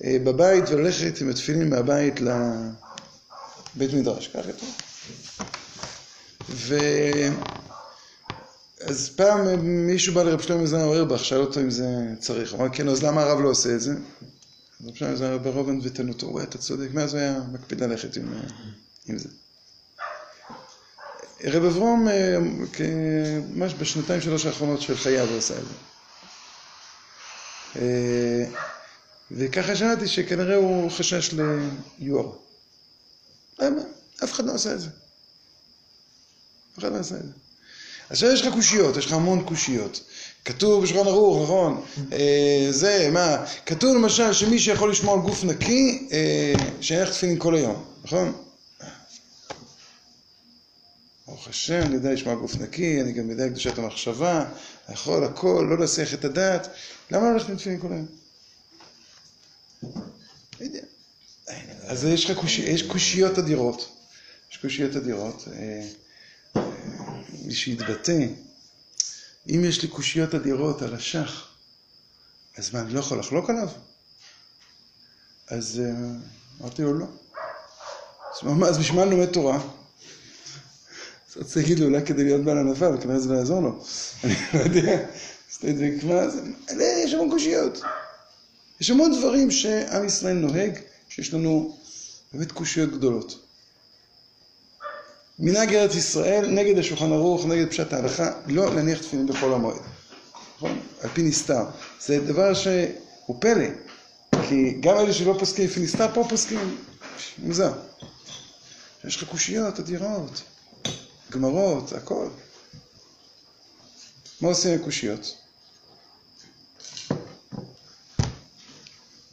אה, 0.04 0.16
בבית 0.24 0.64
וללכת 0.68 1.20
עם 1.20 1.30
התפילין 1.30 1.70
מהבית 1.70 2.20
לבית 2.20 3.92
מדרש, 3.92 4.28
ככה 4.28 4.42
כתוב. 4.52 4.74
אז 8.80 9.10
פעם 9.16 9.60
מישהו 9.86 10.14
בא 10.14 10.22
לרב 10.22 10.40
שלמה 10.40 10.66
זלמן 10.66 10.84
אוירבך, 10.84 11.24
שאל 11.24 11.40
אותו 11.40 11.60
אם 11.60 11.70
זה 11.70 11.86
צריך. 12.18 12.54
אמר, 12.54 12.68
כן, 12.72 12.88
אז 12.88 13.02
למה 13.02 13.22
הרב 13.22 13.40
לא 13.40 13.48
עושה 13.48 13.74
את 13.74 13.80
זה? 13.80 13.94
רב 14.84 14.94
שלמה 14.94 15.16
זלמן 15.16 15.42
ברוב 15.42 15.68
ענוותנותו, 15.68 16.26
הוא 16.26 16.42
אתה 16.42 16.58
צודק, 16.58 16.88
מאז 16.92 17.14
הוא 17.14 17.20
היה 17.20 17.40
מקפיד 17.52 17.80
ללכת 17.80 18.16
עם, 18.16 18.32
אה, 18.34 18.40
עם 19.06 19.18
זה. 19.18 19.28
רב 21.44 21.64
אברום, 21.64 22.08
אה, 22.08 22.36
ממש 23.54 23.74
בשנתיים 23.78 24.20
שלוש 24.20 24.46
האחרונות 24.46 24.80
של 24.80 24.96
חייו 24.96 25.28
הוא 25.28 25.38
עשה 25.38 25.54
את 25.58 25.64
זה. 25.64 25.74
אה, 27.76 28.44
וככה 29.30 29.76
שמעתי 29.76 30.08
שכנראה 30.08 30.56
הוא 30.56 30.90
חשש 30.90 31.34
ליוהר. 31.98 32.32
למה? 33.58 33.80
אף 34.24 34.32
אחד 34.32 34.44
לא 34.44 34.52
עשה 34.54 34.74
את 34.74 34.80
זה. 34.80 34.88
אף 36.72 36.78
אחד 36.78 36.92
לא 36.92 36.96
עשה 36.96 37.14
את 37.14 37.22
זה. 37.22 37.47
עכשיו 38.10 38.30
יש 38.30 38.42
לך 38.42 38.54
קושיות, 38.54 38.96
יש 38.96 39.06
לך 39.06 39.12
המון 39.12 39.44
קושיות. 39.44 40.00
כתוב 40.44 40.82
בשולחן 40.82 41.08
ערוך, 41.08 41.42
נכון? 41.42 41.82
אה, 42.12 42.66
זה, 42.70 43.08
מה? 43.12 43.44
כתוב 43.66 43.96
למשל 43.96 44.32
שמי 44.32 44.58
שיכול 44.58 44.90
לשמור 44.90 45.14
על 45.14 45.20
גוף 45.20 45.44
נקי, 45.44 46.08
אה, 46.12 46.52
שיניח 46.80 47.10
תפילין 47.10 47.38
כל 47.38 47.54
היום, 47.54 47.84
נכון? 48.04 48.32
ברוך 51.26 51.48
השם, 51.48 51.82
אני 51.82 51.94
יודע 51.94 52.12
לשמוע 52.12 52.34
גוף 52.34 52.54
נקי, 52.54 53.00
אני 53.00 53.12
גם 53.12 53.30
יודע 53.30 53.48
קדושת 53.48 53.78
המחשבה, 53.78 54.44
יכול 54.92 55.24
הכל, 55.24 55.66
לא 55.70 55.78
להסיח 55.78 56.14
את 56.14 56.24
הדעת. 56.24 56.68
למה 57.10 57.24
לא 57.24 57.32
ללכת 57.32 57.48
עם 57.48 57.56
תפילין 57.56 57.80
כל 57.80 57.92
היום? 57.92 58.06
לא 60.60 60.64
יודע. 60.64 60.80
אז 61.82 62.04
יש 62.04 62.30
לך 62.30 62.38
קושיות 62.88 63.38
אדירות. 63.38 63.88
יש 64.52 64.56
קושיות 64.56 64.96
אדירות. 64.96 65.48
אה, 67.48 67.52
אה, 67.52 67.56
שיתבטא, 67.56 68.26
אם 69.48 69.64
יש 69.64 69.82
לי 69.82 69.88
קושיות 69.88 70.34
אדירות 70.34 70.82
על 70.82 70.94
השח, 70.94 71.48
אז 72.56 72.74
מה, 72.74 72.80
אני 72.80 72.94
לא 72.94 72.98
יכול 72.98 73.18
לחלוק 73.18 73.50
עליו? 73.50 73.68
אז 75.48 75.82
אה, 75.84 75.92
אמרתי 76.60 76.82
לו 76.82 76.94
לא. 76.94 77.06
אז 77.06 78.48
הוא 78.48 78.66
אז 78.66 78.78
בשביל 78.78 78.96
מה 78.96 79.02
אני 79.02 79.10
לומד 79.10 79.26
תורה? 79.26 79.56
אז 81.28 81.36
רציתי 81.36 81.60
להגיד 81.60 81.78
לו, 81.78 81.86
אולי 81.86 82.06
כדי 82.06 82.24
להיות 82.24 82.44
בעל 82.44 82.58
ענווה, 82.58 82.88
אבל 82.88 83.00
כנראה 83.00 83.18
זה 83.18 83.28
לא 83.32 83.38
יעזור 83.38 83.60
לו. 83.60 83.84
אני 84.24 84.34
לא 84.54 84.58
יודע. 84.58 85.06
אז 85.48 86.32
זה? 86.32 86.40
אלה, 86.70 86.84
יש 87.04 87.14
המון 87.14 87.30
קושיות. 87.30 87.80
יש 88.80 88.90
המון 88.90 89.18
דברים 89.18 89.50
שעם 89.50 90.04
ישראל 90.04 90.36
נוהג, 90.36 90.78
שיש 91.08 91.34
לנו 91.34 91.78
באמת 92.32 92.52
קושיות 92.52 92.90
גדולות. 92.90 93.47
מנהג 95.38 95.74
ארץ 95.74 95.94
ישראל, 95.94 96.50
נגד 96.50 96.78
השולחן 96.78 97.12
ערוך, 97.12 97.46
נגד 97.46 97.70
פשט 97.70 97.92
ההלכה, 97.92 98.30
לא 98.46 98.74
להניח 98.74 98.98
תפילין 98.98 99.26
בחול 99.26 99.54
המועד. 99.54 99.80
נכון? 100.56 100.80
על 101.00 101.10
פי 101.10 101.22
נסתר. 101.22 101.64
זה 102.00 102.20
דבר 102.20 102.54
שהוא 102.54 103.36
פלא. 103.40 103.66
כי 104.48 104.72
גם 104.80 104.98
אלה 104.98 105.12
שלא 105.12 105.36
פוסקים 105.38 105.64
לפי 105.64 105.80
נסתר, 105.80 106.14
פה 106.14 106.26
פוסקים 106.28 106.76
מוזר. 107.38 107.72
יש 109.04 109.16
לך 109.16 109.28
קושיות 109.28 109.80
אדירות, 109.80 110.42
גמרות, 111.30 111.92
הכל. 111.92 112.28
מה 114.40 114.48
עושים 114.48 114.72
עם 114.72 114.84
קושיות? 114.84 115.36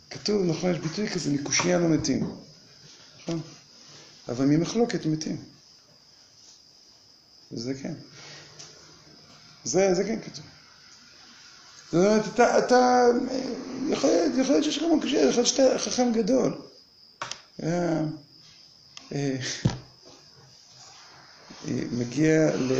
כתוב, 0.10 0.42
נכון, 0.46 0.72
יש 0.72 0.78
ביטוי 0.78 1.10
כזה, 1.10 1.32
מקושייה 1.32 1.78
לא 1.78 1.88
מתים. 1.88 2.36
נכון? 3.22 3.42
אבל 4.28 4.46
ממחלוקת 4.46 5.06
מתים. 5.06 5.55
זה 7.52 7.74
כן. 7.74 7.94
זה, 9.64 9.94
זה 9.94 10.04
כן 10.04 10.20
כתוב. 10.22 10.46
זאת 11.92 12.06
אומרת, 12.06 12.28
אתה, 12.34 12.60
אתה 12.60 13.08
יכול 13.90 14.10
יכול 14.38 14.56
להיות 14.56 14.64
שיש 14.64 14.78
לך 14.78 14.84
קושיות, 15.02 15.30
יכול 15.30 15.44
להיות 15.44 15.48
שאתה 15.48 15.80
חכם 15.80 16.12
גדול. 16.14 16.58
אה, 17.64 18.02
אה, 19.14 19.38
מגיע 21.92 22.56
ל... 22.56 22.72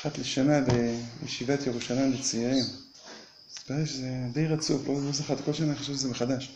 אחת 0.00 0.18
לשנה 0.18 0.60
לישיבת 1.22 1.66
ירושלים 1.66 2.12
לצעירים. 2.12 2.64
מתברר 3.62 3.84
שזה 3.84 4.08
די 4.32 4.46
רצוף, 4.46 4.88
לא, 4.88 5.12
זכרתי, 5.12 5.42
כל 5.44 5.52
שנה 5.52 5.66
אני 5.66 5.76
חושב 5.76 5.92
שזה 5.92 6.08
מחדש. 6.08 6.50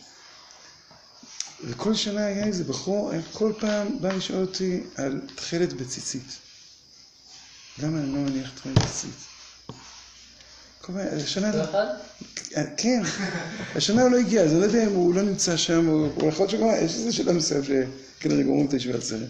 וכל 1.63 1.93
שנה 1.93 2.25
היה 2.25 2.45
איזה 2.45 2.63
בחור, 2.63 3.11
כל 3.33 3.53
פעם 3.59 4.01
בא 4.01 4.13
לשאול 4.13 4.41
אותי 4.41 4.83
על 4.95 5.21
תכלת 5.35 5.73
בציצית. 5.73 6.46
למה 7.79 7.97
אני 7.99 8.11
לא 8.13 8.19
מניח? 8.19 8.49
כל 10.81 10.93
פעם, 10.93 10.97
השנה... 11.23 11.51
כן, 12.77 13.01
השנה 13.75 14.01
הוא 14.01 14.11
לא 14.11 14.17
הגיע, 14.17 14.41
אז 14.41 14.51
אני 14.51 14.59
לא 14.59 14.65
יודע 14.65 14.83
אם 14.83 14.93
הוא 14.93 15.13
לא 15.13 15.21
נמצא 15.21 15.57
שם, 15.57 15.85
הוא 15.85 16.29
יכול 16.29 16.45
להיות 16.45 16.49
שגם, 16.49 16.67
יש 16.85 16.93
איזה 16.95 17.13
שאלה 17.13 17.33
מסוים 17.33 17.61
שכנראה 17.63 18.43
גומרים 18.43 18.67
את 18.67 18.73
הישיבה 18.73 18.97
הסרט. 18.97 19.29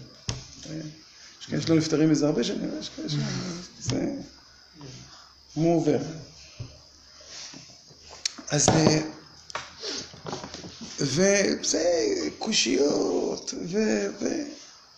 יש 1.40 1.46
כאלה 1.46 1.62
שלא 1.62 1.76
נפטרים 1.76 2.10
מזה 2.10 2.26
הרבה 2.26 2.44
שנים, 2.44 2.70
יש 2.80 2.88
כאלה 2.96 3.08
ש... 3.08 3.14
זה... 3.80 4.06
הוא 5.54 5.76
עובר. 5.76 5.98
אז... 8.50 8.68
אה, 8.68 9.00
וזה 11.00 11.84
קושיות, 12.38 13.54
ו... 13.54 13.78
ו... 14.20 14.24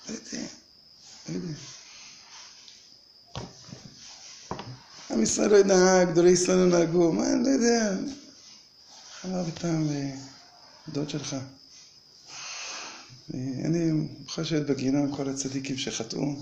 לא 0.08 0.14
יודע, 0.14 0.46
לא 1.28 1.34
יודע. 1.34 1.54
עם 5.12 5.22
ישראל 5.22 5.50
לא 5.50 5.62
נהג, 5.62 6.08
גדולי 6.10 6.30
ישראל 6.30 6.58
לא 6.58 6.78
נהגו, 6.78 7.12
מה, 7.12 7.32
אני 7.32 7.42
לא 7.44 7.48
יודע. 7.48 7.92
אמר 9.24 9.44
פעם 9.60 9.88
אה, 9.90 10.10
דוד 10.88 11.10
שלך? 11.10 11.34
אה, 13.34 13.38
אני 13.64 13.92
מוכן 13.92 14.42
לשבת 14.42 14.66
בגינה 14.66 14.98
עם 14.98 15.16
כל 15.16 15.28
הצדיקים 15.28 15.78
שחטאו. 15.78 16.34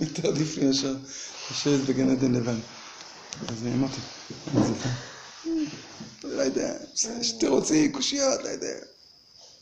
יותר 0.00 0.28
עדיף 0.28 0.56
לי 0.56 0.66
מאשר 0.66 0.96
לשבת 1.50 1.80
בגן 1.88 2.10
עדן 2.10 2.32
לבן. 2.32 2.58
אז 3.48 3.66
אמרתי, 3.66 4.00
זה 4.54 4.72
כאן? 4.82 4.92
לא 6.24 6.42
יודע, 6.42 6.74
יש 7.20 7.32
תירוצים, 7.32 7.92
קושיות, 7.92 8.42
לא 8.42 8.48
יודע. 8.48 8.74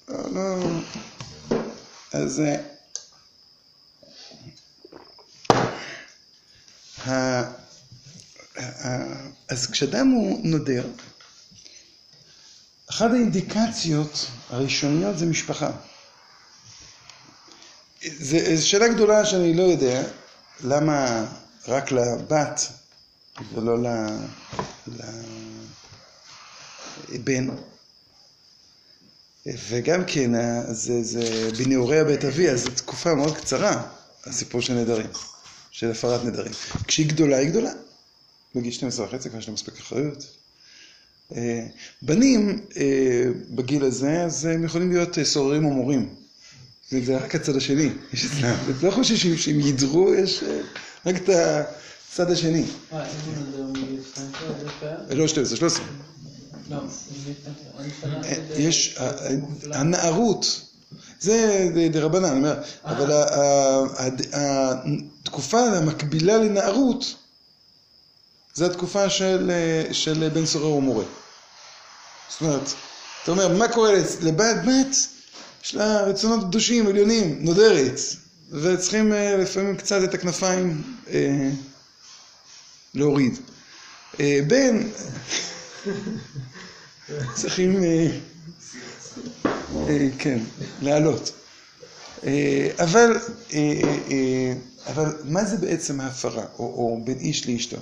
לא, 0.08 0.32
לא. 0.34 0.66
אז... 2.12 2.40
אה, 2.40 2.56
ה- 5.50 5.52
ה- 5.52 5.74
אז 9.48 9.66
כשאדם 9.72 10.08
הוא 10.08 10.40
נודר, 10.44 10.86
אחת 12.90 13.10
האינדיקציות 13.10 14.26
הראשוניות 14.50 15.18
זה 15.18 15.26
משפחה. 15.26 15.70
זו 18.18 18.68
שאלה 18.68 18.88
גדולה 18.88 19.26
שאני 19.26 19.54
לא 19.54 19.62
יודע 19.62 20.02
למה 20.60 21.26
רק 21.68 21.92
לבת 21.92 22.60
ולא 23.54 23.90
לבן. 27.08 27.48
וגם 29.46 30.04
כן, 30.06 30.30
זה, 30.72 31.02
זה 31.02 31.50
בנעוריה 31.58 32.04
בית 32.04 32.24
אבי, 32.24 32.50
אז 32.50 32.62
זו 32.62 32.70
תקופה 32.70 33.14
מאוד 33.14 33.36
קצרה, 33.36 33.82
הסיפור 34.26 34.60
של 34.60 34.74
נדרים, 34.74 35.10
של 35.74 35.90
הפרת 35.90 36.24
נדרים. 36.24 36.52
כשהיא 36.86 37.06
גדולה, 37.08 37.36
היא 37.36 37.48
גדולה. 37.48 37.70
בגיל 38.54 38.72
12 38.72 39.06
וחצי 39.06 39.30
כבר 39.30 39.38
יש 39.38 39.48
לה 39.48 39.54
מספיק 39.54 39.74
אחריות. 39.80 40.26
אה, 41.36 41.66
בנים 42.02 42.60
אה, 42.76 43.24
בגיל 43.50 43.84
הזה, 43.84 44.22
אז 44.24 44.44
הם 44.44 44.64
יכולים 44.64 44.92
להיות 44.92 45.18
אה, 45.18 45.24
סוררים 45.24 45.64
או 45.64 45.70
מורים. 45.70 46.14
זה 46.90 47.04
זה 47.04 47.16
רק 47.16 47.34
הצד 47.34 47.56
השני, 47.56 47.90
יש 48.12 48.24
אצלם. 48.24 48.56
לא 48.82 48.90
חושב 48.90 49.36
שהם 49.36 49.60
יידרו, 49.60 50.14
יש 50.14 50.44
רק 51.06 51.16
את 51.16 51.28
הצד 51.28 52.30
השני. 52.30 52.64
איזה 52.92 53.06
נדיר 53.48 53.66
מגיל 53.66 54.00
12? 54.14 54.48
זה 54.60 54.68
פייר? 54.80 55.18
לא 55.18 55.28
12, 55.28 55.56
13. 55.56 55.84
לא, 56.70 56.76
מגיל 56.76 57.34
12. 57.42 57.80
אני 57.80 57.90
שמעתי 58.00 58.28
ב- 58.54 58.58
יש. 58.60 58.98
הנערות, 59.72 60.60
זה 61.20 61.68
דרבנן, 61.92 62.24
אני 62.24 62.36
אומר, 62.38 62.62
אבל 62.84 63.10
התקופה 65.34 65.60
המקבילה 65.60 66.36
לנערות, 66.36 67.14
זה 68.54 68.66
התקופה 68.66 69.10
של, 69.10 69.50
אה, 69.50 69.94
של 69.94 70.28
בן 70.28 70.46
סורר 70.46 70.70
ומורה. 70.70 71.04
זאת 72.28 72.40
אומרת, 72.40 72.68
אתה 73.22 73.30
אומר, 73.30 73.48
מה 73.48 73.68
קורה 73.68 73.92
לבת? 74.22 74.56
בת, 74.66 74.96
יש 75.64 75.74
לה 75.74 76.02
רצונות 76.02 76.44
קדושים, 76.44 76.86
עליונים, 76.86 77.38
נודרת. 77.44 78.00
וצריכים 78.50 79.12
אה, 79.12 79.36
לפעמים 79.36 79.76
קצת 79.76 80.00
את 80.04 80.14
הכנפיים 80.14 80.82
אה, 81.10 81.50
להוריד. 82.94 83.38
אה, 84.20 84.40
בן, 84.46 84.88
צריכים, 87.34 87.84
אה, 87.84 88.06
אה, 89.88 90.08
כן, 90.18 90.38
לעלות. 90.82 91.43
אה, 92.26 92.70
אבל, 92.82 93.18
אה, 93.52 93.80
אה, 94.10 94.54
אבל 94.86 95.16
מה 95.24 95.44
זה 95.44 95.56
בעצם 95.56 96.00
ההפרה, 96.00 96.44
או, 96.58 96.64
או 96.64 97.00
בין 97.04 97.18
איש 97.18 97.48
לאשתו? 97.48 97.76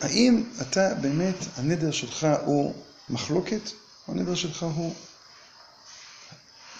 האם 0.00 0.44
אתה 0.60 0.94
באמת, 0.94 1.34
הנדר 1.56 1.90
שלך 1.90 2.26
הוא 2.44 2.74
מחלוקת, 3.10 3.70
או 4.08 4.12
הנדר 4.12 4.34
שלך 4.34 4.62
הוא 4.62 4.94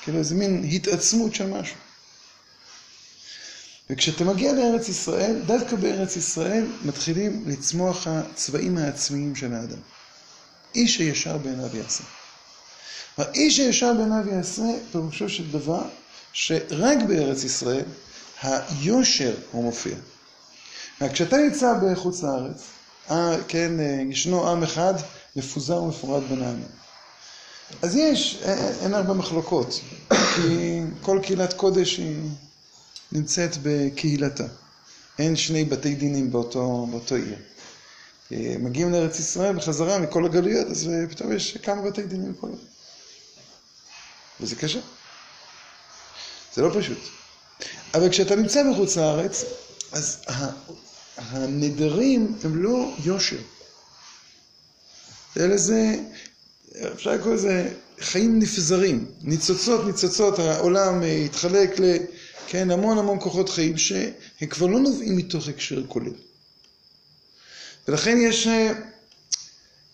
כאילו 0.03 0.19
איזה 0.19 0.35
מין 0.35 0.65
התעצמות 0.73 1.35
של 1.35 1.47
משהו? 1.47 1.77
וכשאתה 3.91 4.25
מגיע 4.25 4.53
לארץ 4.53 4.89
ישראל, 4.89 5.43
דווקא 5.47 5.77
בארץ 5.77 6.17
ישראל 6.17 6.67
מתחילים 6.85 7.45
לצמוח 7.47 8.07
הצבעים 8.07 8.79
העצמיים 8.79 9.37
של 9.37 9.55
האדם. 9.55 9.79
איש 10.75 10.99
הישר 10.99 11.39
בעיניו 11.39 11.77
יעשה. 11.77 12.05
האיש 13.17 13.59
הישר 13.59 13.95
בעיניו 13.95 14.29
יעשה, 14.33 14.63
פירושו 14.93 15.29
של 15.29 15.51
דבר, 15.51 15.83
שרק 16.33 16.99
בארץ 17.09 17.45
ישראל 17.45 17.85
היושר 18.43 19.35
הוא 19.53 19.65
מופיע. 19.65 19.97
כשאתה 21.13 21.37
נמצא 21.37 21.75
בחוץ 21.83 22.23
לארץ, 22.23 22.63
אה, 23.11 23.37
כן, 23.49 23.81
אה, 23.81 24.03
ישנו 24.11 24.51
עם 24.51 24.63
אחד 24.63 24.95
מפוזר 25.37 25.83
ומפורד 25.83 26.23
בין 26.29 26.43
העמים. 26.43 26.69
אז 27.83 27.97
יש, 27.97 28.43
אה, 28.45 28.71
אין 28.83 28.95
הרבה 28.95 29.15
מחלוקות, 29.15 29.81
כי 30.35 30.81
כל 31.01 31.19
קהילת 31.23 31.53
קודש 31.53 31.97
היא 31.97 32.17
נמצאת 33.13 33.57
בקהילתה. 33.63 34.45
אין 35.19 35.37
שני 35.37 35.65
בתי 35.65 35.95
דינים 35.95 36.33
באותו, 36.33 36.87
באותו 36.91 37.15
עיר. 37.15 37.37
מגיעים 38.59 38.93
לארץ 38.93 39.19
ישראל 39.19 39.57
בחזרה 39.57 39.99
מכל 39.99 40.25
הגלויות, 40.25 40.67
אז 40.67 40.91
פתאום 41.11 41.33
יש 41.33 41.57
כמה 41.57 41.83
בתי 41.83 42.03
דינים 42.03 42.33
בכל 42.33 42.49
עיר. 42.49 42.72
וזה 44.43 44.57
קשה. 44.57 44.81
זה 46.55 46.63
לא 46.63 46.71
פשוט. 46.81 46.99
אבל 47.95 48.11
כשאתה 48.11 48.37
נמצא 48.37 48.63
מחוץ 48.63 48.97
לארץ, 48.97 49.45
אז 49.93 50.23
הנדרים 51.17 52.39
הם 52.45 52.63
לא 52.63 52.95
יושר. 53.05 53.39
אלא 55.37 55.57
זה, 55.57 55.95
אפשר 56.93 57.11
לקרוא 57.13 57.35
לזה 57.35 57.75
חיים 58.01 58.39
נפזרים, 58.39 59.07
ניצוצות 59.23 59.87
ניצוצות, 59.87 60.39
העולם 60.39 61.03
אה, 61.03 61.15
התחלק 61.15 61.81
ל... 61.81 61.97
כן, 62.47 62.71
המון 62.71 62.99
המון 62.99 63.21
כוחות 63.21 63.49
חיים 63.49 63.79
שהם 63.79 64.47
כבר 64.51 64.67
לא 64.67 64.81
נובעים 64.81 65.17
מתוך 65.17 65.49
הקשר 65.49 65.83
כולל. 65.89 66.13
ולכן 67.89 68.19
יש, 68.21 68.47
אה, 68.47 68.73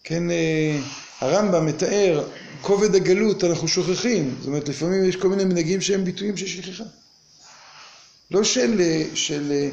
כן, 0.04 0.30
אה, 0.30 0.80
הרמב"ם 1.20 1.66
מתאר, 1.66 2.24
כובד 2.62 2.94
הגלות 2.94 3.44
אנחנו 3.44 3.68
שוכחים, 3.68 4.34
זאת 4.38 4.46
אומרת 4.46 4.68
לפעמים 4.68 5.08
יש 5.08 5.16
כל 5.16 5.28
מיני 5.28 5.44
מנהגים 5.44 5.80
שהם 5.80 6.04
ביטויים 6.04 6.36
של 6.36 6.46
שכחה. 6.46 6.84
לא 8.30 8.44
של, 8.44 8.82
של 9.14 9.68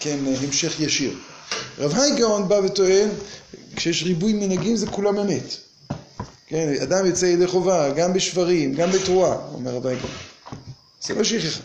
כן, 0.00 0.18
המשך 0.26 0.80
ישיר. 0.80 1.18
רב 1.78 1.94
הייגאון 1.94 2.48
בא 2.48 2.54
וטוען, 2.54 3.08
כשיש 3.76 4.02
ריבוי 4.02 4.32
מנהגים 4.32 4.76
זה 4.76 4.86
כולם 4.86 5.18
אמת. 5.18 5.56
כן, 6.46 6.74
אדם 6.82 7.06
יוצא 7.06 7.26
ידי 7.26 7.46
חובה, 7.46 7.90
גם 7.90 8.12
בשברים, 8.12 8.74
גם 8.74 8.92
בתרועה, 8.92 9.36
אומר 9.52 9.74
רב 9.74 9.86
הייגאון. 9.86 10.10
זה 11.00 11.14
לא 11.14 11.24
שכחה. 11.24 11.60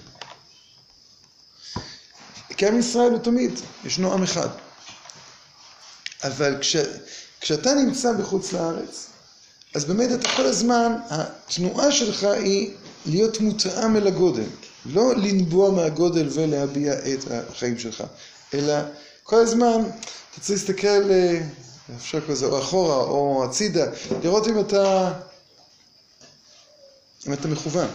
כי 2.57 2.67
עם 2.67 2.79
ישראל 2.79 3.11
הוא 3.11 3.19
תמיד, 3.19 3.51
ישנו 3.85 4.13
עם 4.13 4.23
אחד. 4.23 4.49
אבל 6.23 6.57
כש, 6.61 6.75
כשאתה 7.41 7.73
נמצא 7.73 8.13
בחוץ 8.13 8.53
לארץ, 8.53 9.07
אז 9.75 9.85
באמת 9.85 10.09
אתה 10.19 10.29
כל 10.35 10.45
הזמן, 10.45 10.95
התנועה 11.09 11.91
שלך 11.91 12.23
היא 12.23 12.73
להיות 13.05 13.39
מותאם 13.39 13.95
אל 13.95 14.07
הגודל. 14.07 14.47
לא 14.85 15.15
לנבוע 15.15 15.71
מהגודל 15.71 16.29
ולהביע 16.33 16.93
את 16.93 17.31
החיים 17.31 17.79
שלך, 17.79 18.03
אלא 18.53 18.73
כל 19.23 19.35
הזמן 19.35 19.81
אתה 20.31 20.41
צריך 20.41 20.59
להסתכל, 20.59 21.11
אה, 21.11 21.41
אפשר 21.97 22.19
לזה, 22.29 22.45
או 22.45 22.59
אחורה 22.59 22.95
או 22.95 23.45
הצידה, 23.49 23.85
לראות 24.23 24.47
אם 24.47 24.59
אתה, 24.59 25.13
אם 27.27 27.33
אתה 27.33 27.47
מכוון. 27.47 27.87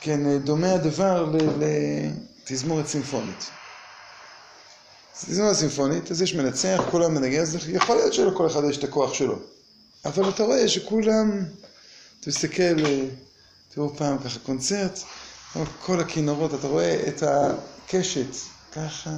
כן, 0.00 0.38
דומה 0.38 0.72
הדבר 0.72 1.32
לתזמורת 1.58 2.86
סימפונית. 2.86 3.50
תזמורת 5.24 5.56
סימפונית, 5.56 6.10
אז 6.10 6.22
יש 6.22 6.34
מנצח, 6.34 6.82
כולם 6.90 7.14
מנגן, 7.14 7.40
אז 7.40 7.56
יכול 7.68 7.96
להיות 7.96 8.14
שלכל 8.14 8.46
אחד 8.46 8.64
יש 8.70 8.78
את 8.78 8.84
הכוח 8.84 9.14
שלו. 9.14 9.38
אבל 10.04 10.28
אתה 10.28 10.42
רואה 10.42 10.68
שכולם, 10.68 11.44
אתה 12.20 12.30
מסתכל, 12.30 12.84
אה, 12.84 13.04
תראו 13.74 13.96
פעם 13.96 14.18
ככה 14.18 14.38
קונצרט, 14.38 15.00
כל 15.80 16.00
הכינורות, 16.00 16.54
אתה 16.54 16.66
רואה 16.66 17.08
את 17.08 17.22
הקשת, 17.22 18.36
ככה, 18.72 19.10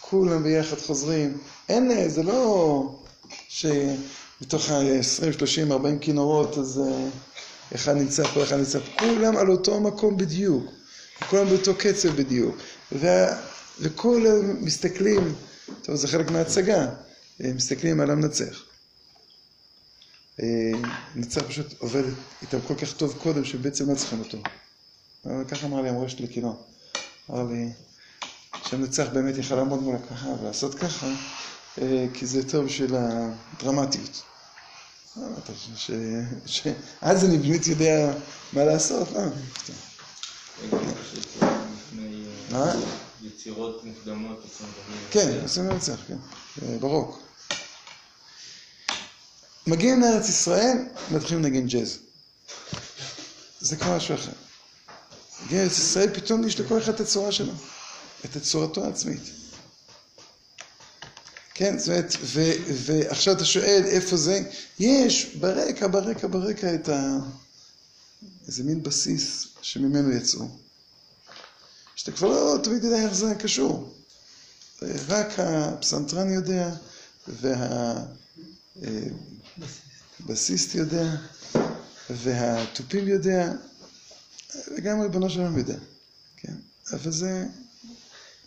כולם 0.00 0.42
ביחד 0.42 0.78
חוזרים. 0.78 1.38
אין, 1.68 1.90
אה, 1.90 2.08
זה 2.08 2.22
לא 2.22 2.82
שמתוך 3.48 4.70
ה-20, 4.70 5.32
30, 5.38 5.72
40 5.72 5.98
כינורות, 5.98 6.58
אז 6.58 6.80
אה, 6.80 7.08
אחד 7.74 7.96
נמצא 7.96 8.26
פה, 8.26 8.42
אחד 8.42 8.56
נמצא 8.56 8.78
פה, 8.78 8.98
כולם 8.98 9.36
על 9.36 9.50
אותו 9.50 9.80
מקום 9.80 10.16
בדיוק, 10.16 10.64
כולם 11.30 11.48
באותו 11.48 11.74
קצב 11.74 12.08
בדיוק. 12.08 12.56
וה... 12.92 13.50
וכולם 13.80 14.64
מסתכלים, 14.64 15.34
טוב, 15.82 15.96
זה 15.96 16.08
חלק 16.08 16.30
מההצגה, 16.30 16.86
מסתכלים 17.40 18.00
על 18.00 18.10
המנצח. 18.10 18.62
המנצח 20.38 21.42
פשוט 21.48 21.66
עובד 21.78 22.02
איתם 22.42 22.58
כל 22.68 22.74
כך 22.74 22.92
טוב 22.92 23.18
קודם, 23.22 23.44
שבעצם 23.44 23.90
לא 23.90 23.94
צריכים 23.94 24.18
אותו. 24.18 24.38
ככה 25.48 25.66
אמר 25.66 25.82
לי 25.82 25.88
המורה 25.88 26.08
שלי. 26.08 26.42
אמר 27.30 27.44
לי 27.44 27.72
שהמנצח 28.68 29.06
באמת 29.12 29.38
יכל 29.38 29.54
לעמוד 29.54 29.82
מול 29.82 29.96
הקהל 29.96 30.34
ולעשות 30.40 30.74
ככה, 30.74 31.06
כי 32.14 32.26
זה 32.26 32.48
טוב 32.48 32.64
בשביל 32.64 32.94
הדרמטיות. 32.94 34.22
שאז 36.46 37.24
אני 37.24 37.38
באמת 37.38 37.66
יודע 37.66 38.12
מה 38.52 38.64
לעשות, 38.64 39.08
לא? 39.12 39.20
מה? 42.50 42.74
יצירות 43.22 43.84
מוקדמות, 43.84 44.44
כן, 45.10 45.40
עושים 45.42 45.68
מנצח, 45.68 46.00
כן, 46.06 46.16
ברוק. 46.80 47.22
מגיעים 49.66 50.00
לארץ 50.00 50.28
ישראל, 50.28 50.76
מתחילים 51.10 51.44
לנגן 51.44 51.66
ג'אז. 51.66 51.98
זה 53.60 53.76
כבר 53.76 53.96
משהו 53.96 54.14
אחר. 54.14 54.32
מגיעים 55.44 55.62
לארץ 55.62 55.78
ישראל, 55.78 56.14
פתאום 56.14 56.46
יש 56.46 56.60
לכל 56.60 56.78
אחד 56.78 56.94
את 56.94 57.00
הצורה 57.00 57.32
שלו, 57.32 57.52
את 58.24 58.36
צורתו 58.42 58.84
העצמית. 58.84 59.22
כן, 61.54 61.78
זאת 61.78 61.88
אומרת, 61.88 62.16
ועכשיו 62.84 63.34
אתה 63.34 63.44
שואל 63.44 63.82
איפה 63.86 64.16
זה, 64.16 64.42
יש 64.78 65.24
ברקע, 65.34 65.86
ברקע, 65.86 66.26
ברקע 66.26 66.74
את 66.74 66.88
ה... 66.88 67.18
איזה 68.46 68.64
מין 68.64 68.82
בסיס 68.82 69.46
שממנו 69.62 70.12
יצאו. 70.12 70.48
שאתה 72.00 72.12
כבר 72.12 72.28
לא 72.28 72.58
תמיד 72.62 72.84
יודע 72.84 73.04
איך 73.04 73.14
זה 73.14 73.34
קשור. 73.34 73.94
רק 75.08 75.26
הפסנתרן 75.38 76.32
יודע, 76.32 76.70
והבסיסט 80.20 80.74
יודע, 80.74 81.16
והתופים 82.10 83.08
יודע, 83.08 83.52
וגם 84.76 85.00
ריבונו 85.00 85.30
של 85.30 85.40
עולם 85.40 85.58
יודע. 85.58 85.76
כן? 86.36 86.54
אבל 86.92 87.12
זה 87.12 87.46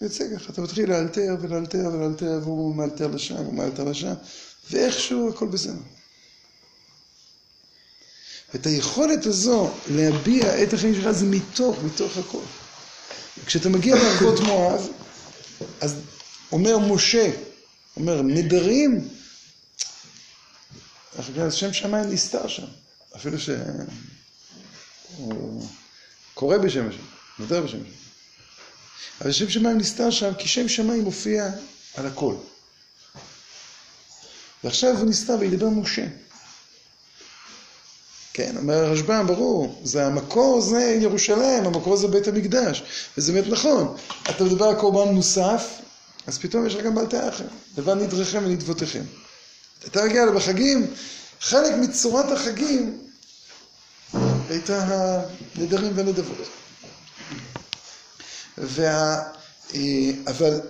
יוצא 0.02 0.36
ככה, 0.36 0.54
אתה 0.54 0.62
מתחיל 0.62 0.90
לאלתר 0.90 1.36
ולאלתר 1.42 1.90
ולאלתר, 1.94 2.40
והוא 2.44 2.76
מאלתר 2.76 3.08
לשם, 3.08 3.36
הוא 3.36 3.54
מאלתר 3.54 3.84
לשם, 3.84 4.14
ואיכשהו 4.72 5.30
הכל 5.30 5.48
בסדר. 5.48 5.74
ואת 8.54 8.66
היכולת 8.66 9.26
הזו 9.26 9.70
להביע 9.90 10.64
את 10.64 10.74
החיים 10.74 10.96
שלך 10.96 11.12
זה 11.12 11.26
מתוך, 11.26 11.78
מתוך 11.84 12.18
הכל. 12.18 12.44
כשאתה 13.46 13.70
מגיע 13.70 13.96
לערבות 13.96 14.40
מואב, 14.40 14.88
אז 15.82 15.96
אומר 16.52 16.78
משה, 16.78 17.32
אומר 17.98 18.22
נדרים, 18.22 19.08
אז 21.18 21.54
שם 21.54 21.74
שמיים 21.74 22.10
נסתר 22.10 22.48
שם, 22.48 22.66
אפילו 23.16 23.38
שהוא 23.40 23.68
קורא 26.34 26.58
בשם 26.58 26.90
השם, 26.90 27.04
נודר 27.40 27.62
בשם 27.62 27.78
השם. 27.78 28.04
אבל 29.22 29.32
שם 29.32 29.50
שמיים 29.50 29.78
נסתר 29.78 30.12
שם, 30.12 30.34
כי 30.38 30.48
שם 30.48 30.70
שמיים 30.70 31.04
מופיע 31.04 31.50
על 31.94 32.06
הכל. 32.06 32.36
ועכשיו 34.64 34.98
הוא 34.98 35.10
נסתר 35.10 35.36
וידבר 35.40 35.70
משה. 35.70 36.06
כן, 38.34 38.58
אומר 38.58 38.74
הרשב"ם, 38.74 39.28
ברור, 39.28 39.82
זה 39.84 40.06
המקור 40.06 40.62
זה 40.62 40.98
ירושלים, 41.02 41.66
המקור 41.66 41.98
זה 41.98 42.08
בית 42.08 42.28
המקדש, 42.28 42.84
וזה 43.18 43.34
באמת 43.34 43.48
נכון. 43.48 43.96
אתה 44.30 44.44
מדבר 44.44 44.66
על 44.66 44.76
קורבן 44.76 45.14
מוסף, 45.14 45.68
אז 46.28 46.38
פתאום 46.38 46.68
יש 46.68 46.76
לך 46.76 46.86
גם 46.86 46.96
בלטה 46.96 47.30
אחר, 47.30 47.46
לבן 47.78 48.00
נדרכם 48.00 48.44
ונדבותיכם. 48.46 49.04
אתה 49.88 50.06
מגיע 50.06 50.32
בחגים, 50.32 50.94
חלק 51.42 51.74
מצורת 51.82 52.32
החגים 52.32 52.98
הייתה 54.50 54.84
הנדרים 55.56 55.92
והנדבות. 55.96 56.48
וה... 58.58 59.22
אה, 59.76 60.12
אבל 60.28 60.62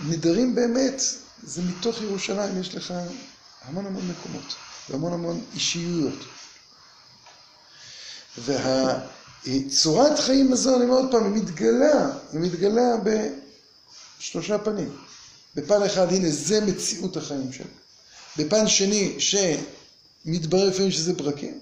נדרים 0.00 0.54
באמת, 0.54 1.02
זה 1.42 1.62
מתוך 1.62 2.02
ירושלים, 2.02 2.60
יש 2.60 2.74
לך 2.74 2.94
המון 3.62 3.86
המון 3.86 4.08
מקומות, 4.08 4.54
והמון 4.90 5.12
המון 5.12 5.40
אישיויות. 5.54 6.24
והצורת 8.38 10.18
חיים 10.18 10.52
הזו, 10.52 10.76
אני 10.76 10.84
אומר 10.84 10.94
עוד 10.94 11.10
פעם, 11.10 11.34
היא 11.34 11.42
מתגלה, 11.42 12.10
היא 12.32 12.40
מתגלה 12.40 12.96
בשלושה 14.18 14.58
פנים. 14.58 14.96
בפן 15.54 15.82
אחד, 15.82 16.12
הנה, 16.12 16.30
זה 16.30 16.60
מציאות 16.60 17.16
החיים 17.16 17.52
שלו. 17.52 17.66
בפן 18.38 18.68
שני, 18.68 19.16
שמתברר 19.18 20.68
לפעמים 20.68 20.90
שזה 20.90 21.12
ברקים. 21.12 21.58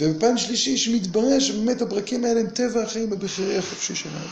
ובפן 0.00 0.38
שלישי, 0.38 0.76
שמתברר 0.76 1.40
שבאמת 1.40 1.82
הברקים 1.82 2.24
האלה 2.24 2.40
הם 2.40 2.50
טבע 2.50 2.82
החיים 2.82 3.12
הבחירי 3.12 3.58
החופשי 3.58 3.94
שלנו. 3.94 4.26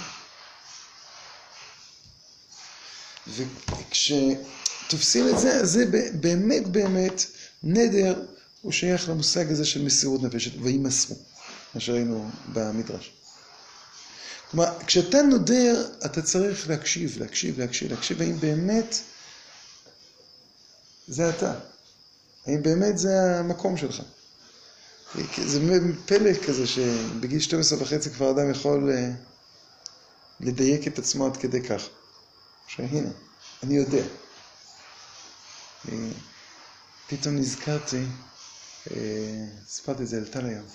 וכשתופסים 3.27 5.29
את 5.29 5.39
זה, 5.39 5.53
אז 5.53 5.71
זה 5.71 5.85
באמת 6.15 6.67
באמת 6.67 7.25
נדר, 7.63 8.23
הוא 8.63 8.73
שייך 8.73 9.09
למושג 9.09 9.53
הזה 9.53 9.65
של 9.65 9.83
מסירות 9.83 10.23
נפש, 10.23 10.49
וימסרו, 10.63 11.17
מה 11.75 11.81
שראינו 11.81 12.31
במדרש. 12.53 13.13
כלומר, 14.51 14.79
כשאתה 14.87 15.23
נודר, 15.23 15.89
אתה 16.05 16.23
צריך 16.23 16.69
להקשיב, 16.69 17.19
להקשיב, 17.19 17.61
להקשיב, 17.61 17.91
להקשיב, 17.91 18.21
האם 18.23 18.41
באמת 18.41 18.97
זה 21.09 21.31
אתה? 21.31 21.55
האם 22.47 22.63
באמת 22.63 22.99
זה 22.99 23.39
המקום 23.39 23.77
שלך? 23.77 24.03
זה 25.47 25.61
פלא 26.07 26.31
כזה 26.47 26.67
שבגיל 26.67 27.41
12 27.41 27.83
וחצי 27.83 28.11
כבר 28.11 28.31
אדם 28.31 28.51
יכול 28.51 28.91
אה, 28.91 29.11
לדייק 30.41 30.87
את 30.87 30.99
עצמו 30.99 31.27
עד 31.27 31.37
כדי 31.37 31.63
כך. 31.63 31.83
שהנה, 32.67 33.09
אני 33.63 33.77
יודע. 33.77 34.03
פתאום 37.09 37.37
נזכרתי, 37.37 37.97
אה, 37.97 38.30
סיפרתי 39.69 40.03
את 40.03 40.09
זה 40.09 40.21
לטל 40.21 40.47
היום, 40.47 40.67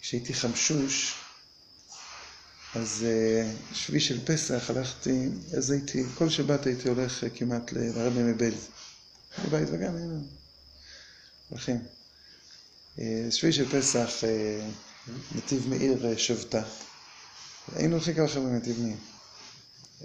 שכשהייתי 0.00 0.34
חמשוש, 0.34 1.14
אז 2.74 3.04
אה, 3.06 3.52
שביעי 3.72 4.00
של 4.00 4.26
פסח 4.26 4.70
הלכתי, 4.70 5.28
אז 5.56 5.70
הייתי, 5.70 6.04
כל 6.14 6.28
שבת 6.28 6.66
הייתי 6.66 6.88
הולך 6.88 7.24
כמעט 7.34 7.72
לרבי 7.72 8.22
מבלז. 8.22 8.68
בבית 9.44 9.68
וגם 9.72 9.96
היינו 9.96 10.22
הולכים. 11.48 11.82
אה, 12.98 13.26
שביעי 13.30 13.52
של 13.52 13.80
פסח, 13.80 14.10
נתיב 15.34 15.68
מאיר 15.68 16.16
שבתה. 16.16 16.62
היינו 17.76 17.94
הולכים 17.94 18.14
כמה 18.14 18.28
חבר'ה 18.28 18.46
מנתיב 18.46 18.80
מאיר. 18.80 18.96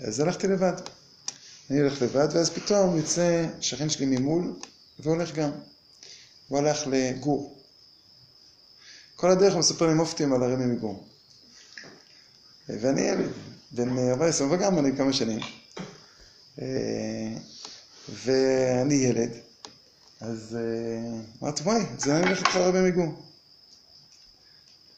אז 0.02 0.20
הלכתי 0.20 0.48
לבד. 0.48 0.74
אני 1.70 1.80
הולך 1.80 2.02
לבד, 2.02 2.28
ואז 2.34 2.49
פתאום 2.49 2.98
יוצא 2.98 3.45
שכן 3.61 3.90
שלי 3.90 4.06
ממול, 4.06 4.53
והולך 4.99 5.36
גם. 5.36 5.52
הוא 6.48 6.60
הלך 6.60 6.88
לגור. 6.88 7.64
כל 9.15 9.32
הדרך 9.32 9.53
הוא 9.53 9.60
מספר 9.60 9.88
לי 9.88 9.94
מופתים 9.94 10.34
על 10.34 10.44
הרמי 10.44 10.65
מגור. 10.65 11.07
ואני 12.70 13.02
ילד, 13.02 13.32
בן 13.72 13.98
14, 14.10 14.48
וגם 14.52 14.80
אני 14.80 14.98
כמה 14.98 15.14
שנים. 15.14 15.40
ואני 18.10 18.94
ילד, 18.94 19.30
אז 20.22 20.57
אמרתי, 21.41 21.64
וואי, 21.64 21.82
זה 21.98 22.18
אני 22.18 22.26
הולך 22.26 22.40
איתך 22.40 22.56
לרבי 22.56 22.82
מגור. 22.82 23.24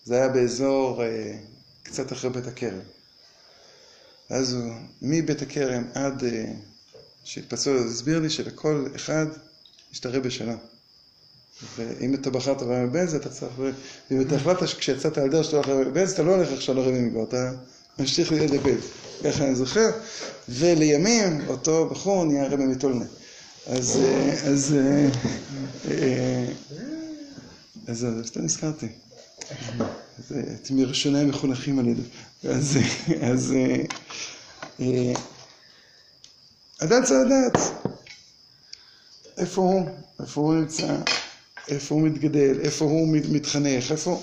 זה 0.06 0.16
היה 0.16 0.30
באזור 0.30 1.02
קצת 1.84 2.12
אחרי 2.12 2.30
בית 2.30 2.48
הכרם. 2.48 2.80
אז 4.30 4.54
הוא, 4.54 4.74
מבית 5.02 5.42
הכרם 5.42 5.84
עד 5.94 6.24
שהתפצלו, 7.24 7.80
אז 7.80 7.92
הסביר 7.92 8.20
לי 8.20 8.30
שלכל 8.30 8.88
אחד 8.96 9.26
הרבה 10.04 10.30
שלו. 10.30 10.54
ואם 11.78 12.14
אתה 12.14 12.30
בחרת 12.30 12.58
ברמי 12.62 12.90
בנז, 12.90 13.16
אתה 13.16 13.30
צריך... 13.30 13.52
ואם 14.12 14.22
אתה 14.22 14.36
החלטת 14.36 14.68
שכשיצאת 14.68 15.18
על 15.18 15.30
דרך 15.30 15.46
שאתה 15.46 15.56
הולך 15.58 15.68
לרמי 15.68 15.92
בנז, 15.92 16.12
אתה 16.12 16.24
לא 16.24 16.36
הולך 16.36 16.52
עכשיו 16.52 16.76
לרמי 16.76 17.00
מגור, 17.00 17.24
אתה 17.24 17.52
ממשיך 18.00 18.32
להיות 18.32 18.52
לבנז. 18.52 18.84
ככה 19.24 19.46
אני 19.46 19.56
זוכר. 19.56 19.90
ולימים, 20.50 21.48
אותו 21.48 21.90
בחור 21.90 22.26
נהיה 22.26 22.48
רמי 22.48 22.66
מטולנה. 22.66 23.06
אז... 23.68 24.00
אז... 24.48 24.76
אז 27.88 28.08
סתם 28.26 28.42
נזכרתי. 28.42 28.88
אתם 30.28 30.76
מראשוני 30.76 31.20
המחונכים 31.20 31.80
על 31.80 31.88
ידי. 31.88 32.02
אז... 32.50 32.78
אז... 33.22 33.54
אדם 36.80 37.04
צריך 37.04 37.20
לדעת 37.26 37.58
איפה 39.38 39.62
הוא, 39.62 39.90
איפה 40.20 40.42
הוא 40.42 40.54
נמצא, 40.54 40.96
איפה 41.68 41.96
הוא 41.96 42.02
מתגדל, 42.04 42.60
איפה 42.62 42.86
הוא 42.86 43.08
מתחנך, 43.30 43.92
איפה... 43.92 44.22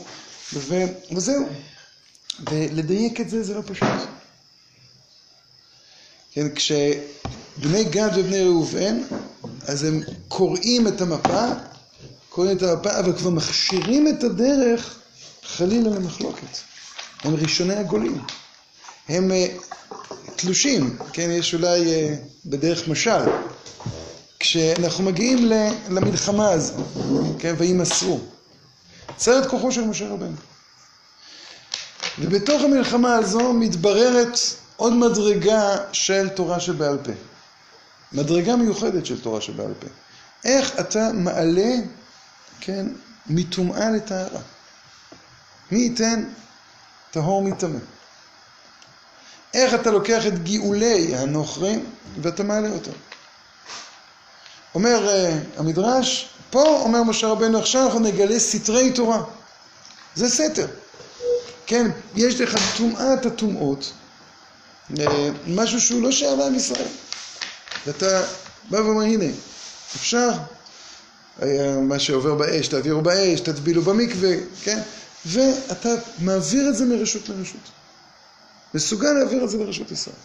ו... 0.54 0.82
וזהו. 1.12 1.44
ולדייק 2.50 3.20
את 3.20 3.30
זה 3.30 3.42
זה 3.42 3.54
לא 3.54 3.62
פשוט. 3.66 3.88
כן, 6.32 6.54
כשבני 6.54 7.84
גד 7.84 8.10
ובני 8.16 8.44
ראובן, 8.44 8.98
אז 9.66 9.84
הם 9.84 10.00
קוראים 10.28 10.88
את 10.88 11.00
המפה, 11.00 11.46
קוראים 12.28 12.56
את 12.56 12.62
המפה, 12.62 12.98
אבל 12.98 13.12
כבר 13.18 13.30
מכשירים 13.30 14.08
את 14.08 14.24
הדרך 14.24 14.98
חלילה 15.42 15.90
למחלוקת. 15.90 16.58
הם 17.24 17.34
ראשוני 17.34 17.74
הגולים. 17.74 18.22
הם 19.08 19.30
תלושים, 20.36 20.96
כן, 21.12 21.30
יש 21.30 21.54
אולי 21.54 21.80
בדרך 22.46 22.88
משל. 22.88 23.24
כשאנחנו 24.42 25.04
מגיעים 25.04 25.50
למלחמה 25.90 26.50
הזו, 26.50 26.74
כן, 27.38 27.54
וימסרו. 27.58 28.20
סרט 29.18 29.46
כוחו 29.50 29.72
של 29.72 29.84
משה 29.84 30.08
רבנו. 30.08 30.36
ובתוך 32.18 32.62
המלחמה 32.62 33.14
הזו 33.14 33.52
מתבררת 33.52 34.38
עוד 34.76 34.92
מדרגה 34.92 35.76
של 35.92 36.28
תורה 36.28 36.60
שבעל 36.60 36.98
פה. 37.04 37.12
מדרגה 38.12 38.56
מיוחדת 38.56 39.06
של 39.06 39.20
תורה 39.20 39.40
שבעל 39.40 39.74
פה. 39.80 39.86
איך 40.44 40.80
אתה 40.80 41.10
מעלה, 41.14 41.74
כן, 42.60 42.86
מטומאה 43.26 43.90
לטהרה. 43.90 44.40
מי 45.70 45.78
ייתן 45.78 46.24
טהור 47.10 47.42
מטמא. 47.42 47.78
איך 49.54 49.74
אתה 49.74 49.90
לוקח 49.90 50.26
את 50.26 50.44
גאולי 50.44 51.16
הנוכרים 51.16 51.84
ואתה 52.22 52.42
מעלה 52.42 52.70
אותם. 52.70 53.11
אומר 54.74 55.08
uh, 55.08 55.60
המדרש, 55.60 56.28
פה 56.50 56.62
אומר 56.62 57.02
משה 57.02 57.26
רבנו, 57.26 57.58
עכשיו 57.58 57.84
אנחנו 57.84 58.00
נגלה 58.00 58.38
סתרי 58.38 58.92
תורה. 58.92 59.22
זה 60.14 60.28
סתר. 60.28 60.66
כן, 61.66 61.90
יש 62.16 62.40
לך 62.40 62.76
טומאת 62.76 63.26
הטומאות, 63.26 63.92
uh, 64.90 65.00
משהו 65.46 65.80
שהוא 65.80 66.02
לא 66.02 66.12
שייך 66.12 66.38
לעם 66.38 66.54
ישראל. 66.54 66.88
ואתה 67.86 68.22
בא 68.70 68.76
ואומר, 68.76 69.02
הנה, 69.02 69.24
אפשר, 69.96 70.30
מה 71.82 71.98
שעובר 71.98 72.34
באש, 72.34 72.68
תעבירו 72.68 73.00
באש, 73.00 73.40
תטבילו 73.40 73.82
במקווה, 73.82 74.30
כן? 74.62 74.78
ואתה 75.26 75.88
מעביר 76.18 76.68
את 76.68 76.76
זה 76.76 76.84
מרשות 76.84 77.28
לרשות. 77.28 77.70
מסוגל 78.74 79.12
להעביר 79.12 79.44
את 79.44 79.50
זה 79.50 79.58
לרשות 79.58 79.90
ישראל. 79.90 80.16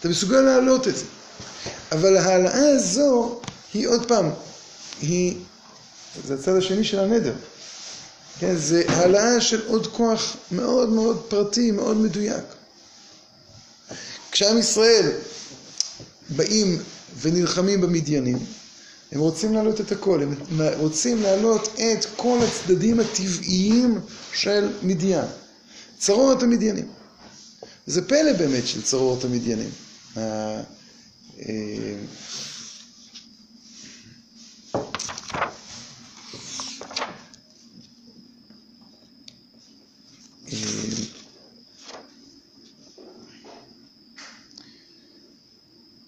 אתה 0.00 0.08
מסוגל 0.08 0.40
להעלות 0.40 0.88
את 0.88 0.96
זה. 0.96 1.04
אבל 1.92 2.16
ההעלאה 2.16 2.68
הזו 2.68 3.40
היא 3.74 3.88
עוד 3.88 4.08
פעם, 4.08 4.30
היא, 5.00 5.36
זה 6.26 6.34
הצד 6.34 6.56
השני 6.56 6.84
של 6.84 6.98
הנדר. 6.98 7.34
כן, 8.38 8.56
זה 8.56 8.82
העלאה 8.88 9.40
של 9.40 9.66
עוד 9.66 9.86
כוח 9.86 10.36
מאוד 10.52 10.88
מאוד 10.88 11.22
פרטי, 11.28 11.70
מאוד 11.70 11.96
מדויק. 11.96 12.44
כשעם 14.30 14.58
ישראל 14.58 15.10
באים 16.30 16.78
ונלחמים 17.20 17.80
במדיינים, 17.80 18.38
הם 19.12 19.20
רוצים 19.20 19.54
להעלות 19.54 19.80
את 19.80 19.92
הכל, 19.92 20.22
הם 20.22 20.34
רוצים 20.76 21.22
להעלות 21.22 21.68
את 21.74 22.06
כל 22.16 22.38
הצדדים 22.42 23.00
הטבעיים 23.00 24.00
של 24.32 24.68
מדיין. 24.82 25.24
צרורת 25.98 26.42
המדיינים. 26.42 26.88
זה 27.86 28.08
פלא 28.08 28.32
באמת 28.32 28.66
של 28.66 28.82
צרורת 28.82 29.24
המדיינים. 29.24 29.70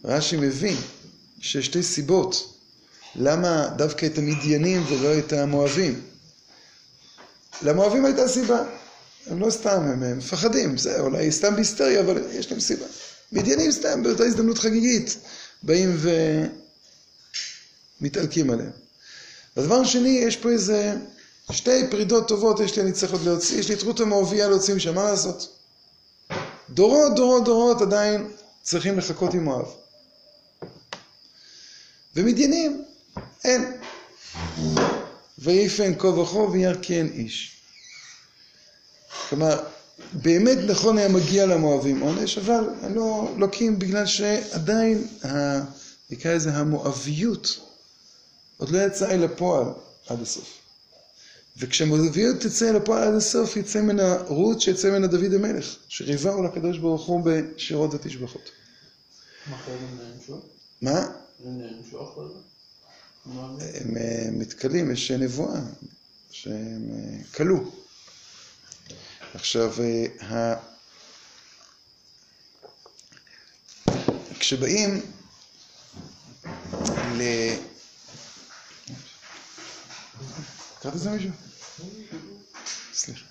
רש"י 0.06 0.36
מבין 0.36 0.76
שיש 1.40 1.66
שתי 1.66 1.82
סיבות 1.82 2.52
למה 3.16 3.68
דווקא 3.76 4.06
את 4.06 4.18
המדיינים 4.18 4.84
ולא 4.88 5.18
את 5.18 5.32
המואבים. 5.32 6.00
למואבים 7.62 8.04
הייתה 8.04 8.28
סיבה, 8.28 8.64
הם 9.26 9.40
לא 9.40 9.50
סתם, 9.50 9.82
הם, 9.82 10.18
מפחדים, 10.18 10.78
זה 10.78 11.00
אולי 11.00 11.32
סתם 11.32 11.54
בהיסטריה, 11.54 12.00
אבל 12.00 12.22
יש 12.32 12.50
להם 12.50 12.60
סיבה. 12.60 12.86
מדיינים 13.32 13.72
סתם, 13.72 14.02
באותה 14.02 14.24
הזדמנות 14.24 14.58
חגיגית, 14.58 15.16
באים 15.62 15.96
ומתעלקים 18.00 18.50
עליהם. 18.50 18.70
הדבר 19.56 19.74
השני, 19.74 20.08
יש 20.08 20.36
פה 20.36 20.50
איזה 20.50 20.96
שתי 21.50 21.90
פרידות 21.90 22.28
טובות, 22.28 22.60
יש 22.60 22.76
לי, 22.76 22.82
אני 22.82 22.92
צריך 22.92 23.12
עוד 23.12 23.24
להוציא, 23.24 23.58
יש 23.58 23.68
לי 23.68 23.74
את 23.74 23.82
רות 23.82 24.00
המואביה 24.00 24.48
להוציא 24.48 24.74
משם, 24.74 24.94
מה 24.94 25.04
לעשות? 25.04 25.56
דורות, 26.70 27.14
דורות, 27.16 27.44
דורות 27.44 27.82
עדיין 27.82 28.30
צריכים 28.62 28.98
לחכות 28.98 29.34
עם 29.34 29.44
מואב. 29.44 29.85
ומדיינים, 32.16 32.84
אין. 33.44 33.72
ויפן 35.38 35.92
כה 35.98 36.06
וכה 36.08 36.38
וירכן 36.38 37.06
איש. 37.12 37.60
כלומר, 39.28 39.64
באמת 40.12 40.58
נכון 40.66 40.98
היה 40.98 41.08
מגיע 41.08 41.46
למואבים 41.46 42.00
עונש, 42.00 42.38
אבל 42.38 42.64
לא 42.94 43.34
לוקים 43.36 43.78
בגלל 43.78 44.06
שעדיין, 44.06 45.06
ה- 45.24 45.60
נקרא 46.10 46.34
לזה 46.34 46.50
המואביות, 46.52 47.60
עוד 48.56 48.70
לא 48.70 48.78
יצאה 48.78 49.10
אל 49.10 49.24
הפועל 49.24 49.64
עד 50.08 50.22
הסוף. 50.22 50.52
וכשהמואביות 51.58 52.40
תצא 52.40 52.70
אל 52.70 52.76
הפועל 52.76 53.08
עד 53.08 53.14
הסוף, 53.14 53.56
יצא 53.56 53.80
ממנה 53.80 54.16
רות 54.22 54.60
שיצא 54.60 54.88
ממנה 54.90 55.06
דוד 55.06 55.32
המלך, 55.34 55.76
שריבה 55.88 56.32
לקדוש 56.44 56.78
ברוך 56.78 57.06
הוא 57.06 57.20
בשירות 57.24 57.94
ותשבחות. 57.94 58.50
מה 60.82 61.06
הם 63.74 63.96
אה, 63.96 64.28
מתכלים, 64.32 64.90
יש 64.90 65.10
נבואה 65.10 65.60
שהם 66.30 66.88
אה, 66.92 67.24
כלו. 67.34 67.72
עכשיו, 69.34 69.72
אה, 69.82 70.06
ה- 70.26 70.76
כשבאים 74.40 75.00
ל... 77.16 77.22
קראת 80.80 80.94
את 80.94 81.00
זה 81.00 81.10
מישהו? 81.10 81.30
סליחה. 82.94 83.24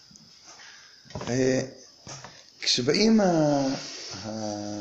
אה, 1.30 1.62
כשבאים 2.60 3.22
ה- 3.22 3.76
ה- 4.26 4.80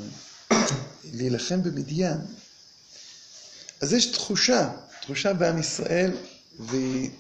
להילחם 1.05 1.63
במדיין, 1.63 2.19
אז 3.85 3.93
יש 3.93 4.07
תחושה, 4.07 4.69
תחושה 5.03 5.33
בעם 5.33 5.59
ישראל, 5.59 6.11
והיא... 6.61 7.11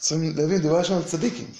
צריכים 0.00 0.36
להבין, 0.36 0.58
דבר 0.58 0.78
ראשון 0.78 0.96
על 0.96 1.04
צדיקים, 1.04 1.50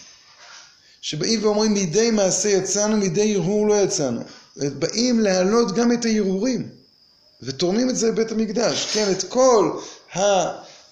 שבאים 1.01 1.44
ואומרים 1.44 1.72
מידי 1.72 2.10
מעשה 2.10 2.48
יצאנו, 2.48 2.97
מידי 2.97 3.35
הרהור 3.35 3.66
לא 3.68 3.74
יצאנו. 3.74 4.20
באים 4.56 5.20
להעלות 5.20 5.74
גם 5.74 5.93
את 5.93 6.05
ההרהורים, 6.05 6.68
ותורמים 7.43 7.90
את 7.90 7.97
זה 7.97 8.09
לבית 8.09 8.32
המקדש. 8.32 8.86
כן, 8.93 9.10
את 9.12 9.24
כל 9.28 9.81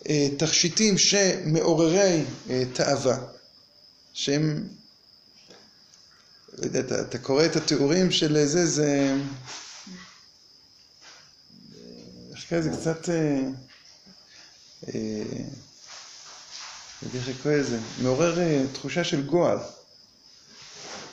התכשיטים 0.05 0.99
שמעוררי 0.99 2.25
אה, 2.51 2.63
תאווה, 2.73 3.19
שהם... 4.13 4.69
לא 6.59 6.65
יודע, 6.65 6.81
אתה, 6.81 7.01
אתה 7.01 7.19
קורא 7.19 7.45
את 7.45 7.57
התיאורים 7.57 8.11
של 8.11 8.47
זה, 8.47 8.67
זה... 8.67 9.15
קורא 12.49 12.61
לזה? 12.61 12.71
קצת... 12.81 13.09
אה, 13.09 13.43
אה, 14.89 15.23
לא 17.03 17.09
איך 17.15 17.29
לקרוא 17.29 17.53
לזה, 17.53 17.79
מעורר 18.03 18.41
אה, 18.41 18.65
תחושה 18.73 19.05
של 19.05 19.27
גועל, 19.27 19.59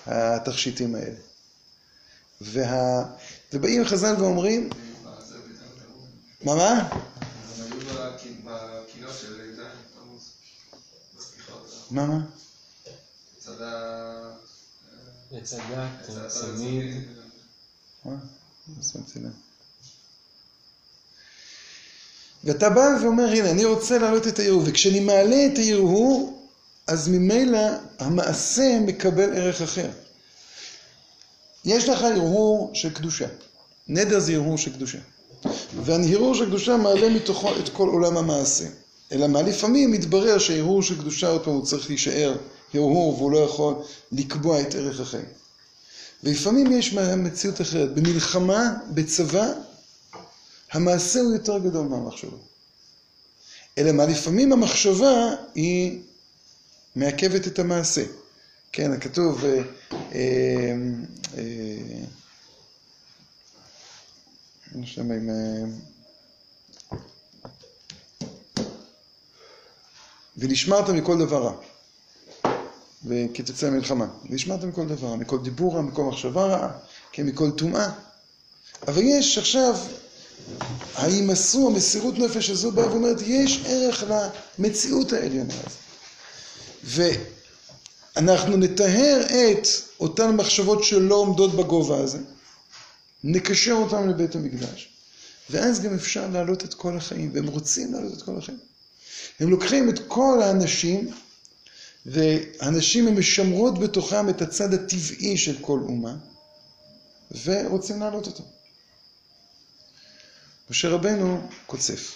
התכשיטים 0.06 0.96
האלה. 0.96 1.16
וה... 2.42 3.04
ובאים 3.54 3.86
חז"ל 3.86 4.16
ואומרים, 4.20 4.70
מה 6.44 6.56
מה? 6.56 6.70
הם 6.70 6.92
היו 7.58 7.80
בקינות 8.46 9.14
של 9.22 9.50
י"ז 9.50 9.60
תמוז, 9.94 10.32
בסליחות, 11.18 11.88
מה 11.92 12.06
מה? 12.06 12.26
מצד 13.38 13.62
ה... 13.62 14.34
הצגה, 15.32 15.90
מצד 16.02 16.28
צמיד, 16.28 17.08
מה? 18.06 18.16
ואתה 22.44 22.70
בא 22.70 22.98
ואומר, 23.02 23.24
הנה, 23.24 23.52
אני 23.52 23.66
רוצה 23.66 23.98
להעלות 23.98 24.28
את 24.28 24.40
הערעור, 24.40 24.64
וכשאני 24.66 25.00
מעלה 25.00 25.46
את 25.46 25.58
הערעור, 25.58 26.40
אז 26.88 27.08
ממילא 27.08 27.68
המעשה 28.00 28.80
מקבל 28.80 29.34
ערך 29.34 29.62
אחר. 29.62 29.90
יש 31.66 31.90
לך 31.90 32.04
הרהור 32.04 32.72
של 32.74 32.90
קדושה. 32.90 33.28
נדר 33.88 34.20
זה 34.20 34.36
הרהור 34.36 34.58
של 34.58 34.74
קדושה. 34.74 34.98
וההרהור 35.84 36.36
של 36.36 36.46
קדושה 36.46 36.78
מעלה 36.78 37.10
מתוכו 37.10 37.56
את 37.56 37.70
כל 37.70 37.88
עולם 37.88 38.18
המעשה. 38.18 38.66
אלא 39.12 39.28
מה 39.28 39.42
לפעמים 39.42 39.92
מתברר 39.92 40.38
שההרהור 40.38 40.84
של 40.84 40.98
קדושה, 40.98 41.28
עוד 41.28 41.44
פעם, 41.44 41.54
הוא 41.54 41.66
צריך 41.66 41.90
להישאר 41.90 42.36
הרהור 42.74 43.16
והוא 43.18 43.32
לא 43.32 43.38
יכול 43.38 43.76
לקבוע 44.12 44.62
את 44.62 44.76
ערך 44.76 45.00
החיים. 45.00 45.26
ולפעמים 46.24 46.72
יש 46.72 46.94
מציאות 46.94 47.62
אחרת. 47.62 47.94
במלחמה, 47.94 48.74
בצבא, 48.90 49.52
המעשה 50.72 51.20
הוא 51.20 51.34
יותר 51.34 51.58
גדול 51.58 51.88
מהמחשבה. 51.88 52.38
אלא 53.78 53.92
מה, 53.92 54.06
לפעמים 54.06 54.54
המחשבה 54.54 55.36
היא 55.56 56.02
מעכבת 56.96 57.48
את 57.48 57.60
המעשה. 57.60 58.04
כן, 58.72 59.00
כתוב, 59.00 59.46
אה, 59.46 59.52
אה, 59.52 59.62
אה. 61.38 61.44
אה, 65.30 65.66
ונשמרת 70.38 70.90
מכל 70.90 71.18
דבר 71.18 71.44
רע. 71.44 71.54
וכתוצאה 73.06 73.70
מלחמה. 73.70 74.08
ונשמרת 74.30 74.64
מכל 74.64 74.88
דבר 74.88 75.08
רע, 75.08 75.16
מכל 75.16 75.40
דיבור 75.44 75.76
רע, 75.76 75.82
מכל 75.82 76.04
מחשבה 76.04 76.46
רעה, 76.46 76.72
כן, 77.12 77.26
מכל 77.26 77.52
טומאה. 77.52 77.90
אבל 78.88 79.02
יש 79.04 79.38
עכשיו, 79.38 79.76
ההימסרו, 80.96 81.68
המסירות 81.70 82.20
נפש 82.20 82.50
הזו 82.50 82.72
באה 82.72 82.88
ואומרת, 82.88 83.22
יש 83.26 83.64
ערך 83.66 84.04
למציאות 84.60 85.14
העליונה 85.14 85.54
הזו. 85.54 85.78
ואנחנו 88.16 88.58
נטהר 88.58 89.22
את 89.22 89.68
אותן 90.00 90.36
מחשבות 90.36 90.84
שלא 90.84 91.16
עומדות 91.16 91.56
בגובה 91.56 91.98
הזה, 91.98 92.20
נקשר 93.24 93.72
אותן 93.74 94.10
לבית 94.10 94.36
המקדש, 94.36 94.90
ואז 95.50 95.80
גם 95.82 95.94
אפשר 95.94 96.28
להעלות 96.28 96.66
את 96.66 96.74
כל 96.74 96.98
החיים, 96.98 97.32
והם 97.34 97.48
רוצים 97.48 97.94
להעלות 97.94 98.14
את 98.14 98.22
כל 98.22 98.38
החיים. 98.38 98.60
הם 99.40 99.50
לוקחים 99.50 99.90
את 99.90 100.00
כל 100.08 100.42
האנשים, 100.42 101.12
והנשים 102.06 103.08
הן 103.08 103.16
משמרות 103.16 103.80
בתוכם 103.80 104.30
את 104.30 104.42
הצד 104.42 104.74
הטבעי 104.74 105.38
של 105.38 105.56
כל 105.62 105.80
אומה, 105.80 106.16
ורוצים 107.44 108.00
להעלות 108.00 108.28
אותו. 108.28 108.44
משה 110.70 110.90
רבנו 110.90 111.50
קוצף. 111.66 112.16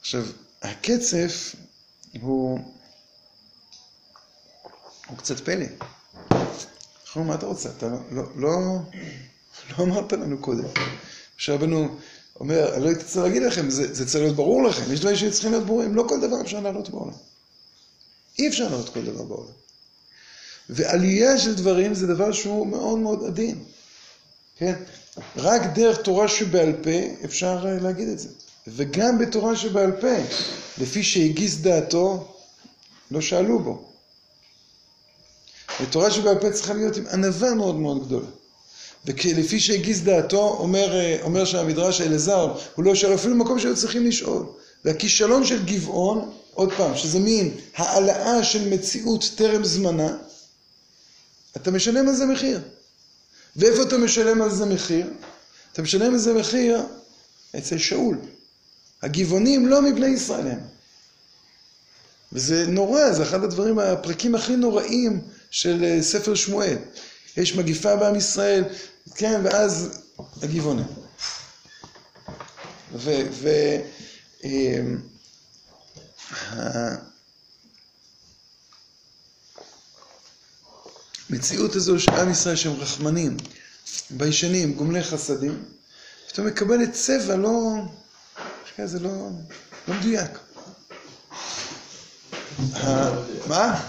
עכשיו, 0.00 0.24
הקצף 0.62 1.54
הוא, 2.20 2.58
הוא 5.06 5.18
קצת 5.18 5.40
פלא. 5.40 5.66
נכון, 7.06 7.26
מה 7.26 7.34
אתה 7.34 7.46
רוצה? 7.46 7.68
אתה 7.68 7.88
לא, 8.10 8.22
לא, 8.36 8.50
לא, 9.70 9.84
אמרת 9.84 10.12
לנו 10.12 10.38
קודם. 10.38 10.64
משה 11.38 11.54
רבנו 11.54 11.98
אומר, 12.40 12.74
אני 12.74 12.82
לא 12.82 12.88
הייתי 12.88 13.04
צריך 13.04 13.24
להגיד 13.24 13.42
לכם, 13.42 13.70
זה, 13.70 13.94
זה 13.94 14.06
צריך 14.06 14.22
להיות 14.24 14.36
ברור 14.36 14.62
לכם, 14.62 14.92
יש 14.92 15.00
דברים 15.00 15.16
שצריכים 15.16 15.50
להיות 15.52 15.66
ברורים, 15.66 15.94
לא 15.94 16.04
כל 16.08 16.20
דבר 16.20 16.40
אפשר 16.40 16.60
לעלות 16.60 16.88
בעולם. 16.88 17.14
אי 18.38 18.48
אפשר 18.48 18.64
לעלות 18.64 18.88
כל 18.88 19.04
דבר 19.04 19.22
בעולם. 19.22 19.52
ועלייה 20.70 21.38
של 21.38 21.54
דברים 21.54 21.94
זה 21.94 22.06
דבר 22.06 22.32
שהוא 22.32 22.66
מאוד 22.66 22.98
מאוד 22.98 23.24
עדין. 23.24 23.64
כן? 24.58 24.74
רק 25.36 25.62
דרך 25.74 25.98
תורה 26.02 26.28
שבעל 26.28 26.72
פה 26.82 27.24
אפשר 27.24 27.64
אה, 27.66 27.78
להגיד 27.80 28.08
את 28.08 28.18
זה. 28.18 28.28
וגם 28.66 29.18
בתורה 29.18 29.56
שבעל 29.56 29.92
פה, 30.00 30.16
לפי 30.78 31.02
שהגיס 31.02 31.56
דעתו, 31.56 32.34
לא 33.10 33.20
שאלו 33.20 33.58
בו. 33.58 33.84
ותורה 35.80 36.10
שבעל 36.10 36.38
פה 36.38 36.50
צריכה 36.50 36.74
להיות 36.74 36.96
עם 36.96 37.06
ענווה 37.12 37.54
מאוד 37.54 37.76
מאוד 37.76 38.06
גדולה. 38.06 38.26
ולפי 39.04 39.60
שהגיס 39.60 40.00
דעתו, 40.00 40.56
אומר, 40.58 40.96
אה, 40.96 41.18
אומר 41.22 41.44
שהמדרש 41.44 42.00
אלעזר, 42.00 42.54
הוא 42.74 42.84
לא 42.84 42.94
שאל 42.94 43.14
אפילו 43.14 43.34
במקום 43.34 43.58
שהיו 43.58 43.76
צריכים 43.76 44.06
לשאול. 44.06 44.46
והכישלון 44.84 45.44
של 45.44 45.64
גבעון, 45.64 46.30
עוד 46.54 46.72
פעם, 46.72 46.96
שזה 46.96 47.18
מין 47.18 47.54
העלאה 47.76 48.44
של 48.44 48.68
מציאות 48.68 49.30
טרם 49.34 49.64
זמנה, 49.64 50.16
אתה 51.56 51.70
משלם 51.70 52.08
על 52.08 52.14
זה 52.14 52.26
מחיר. 52.26 52.60
ואיפה 53.58 53.82
אתה 53.82 53.98
משלם 53.98 54.42
על 54.42 54.50
זה 54.50 54.66
מחיר? 54.66 55.10
אתה 55.72 55.82
משלם 55.82 56.12
על 56.12 56.18
זה 56.18 56.34
מחיר 56.34 56.82
אצל 57.58 57.78
שאול. 57.78 58.18
הגבעונים 59.02 59.68
לא 59.68 59.82
מבני 59.82 60.06
ישראל 60.06 60.46
הם. 60.46 60.60
וזה 62.32 62.66
נורא, 62.66 63.12
זה 63.12 63.22
אחד 63.22 63.44
הדברים, 63.44 63.78
הפרקים 63.78 64.34
הכי 64.34 64.56
נוראים 64.56 65.20
של 65.50 65.84
אה, 65.84 66.02
ספר 66.02 66.34
שמואל. 66.34 66.76
יש 67.36 67.54
מגיפה 67.56 67.96
בעם 67.96 68.14
ישראל, 68.14 68.64
כן, 69.14 69.40
ואז 69.44 70.00
הגבעונים. 70.42 70.86
ו... 72.94 73.10
ו 73.30 73.48
אמ, 74.44 75.00
ה- 76.30 77.08
המציאות 81.30 81.74
הזו 81.76 82.00
של 82.00 82.10
עם 82.10 82.30
ישראל 82.30 82.56
שהם 82.56 82.72
רחמנים, 82.72 83.36
ביישנים, 84.10 84.74
גומלי 84.74 85.02
חסדים, 85.04 85.64
פתאום 86.28 86.46
מקבלת 86.46 86.92
צבע 86.92 87.36
לא... 87.36 87.50
זה 88.84 89.00
לא, 89.00 89.10
לא 89.88 89.94
מדויק. 89.94 90.30
ה- 92.74 93.48
מה? 93.48 93.88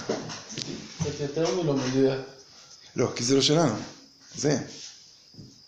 קצת 0.99 1.19
יותר 1.19 1.61
מלא 1.63 1.73
מדויק. 1.73 2.19
לא, 2.95 3.11
כי 3.15 3.23
זה 3.23 3.35
לא 3.35 3.41
שלנו. 3.41 3.75
זה. 4.35 4.57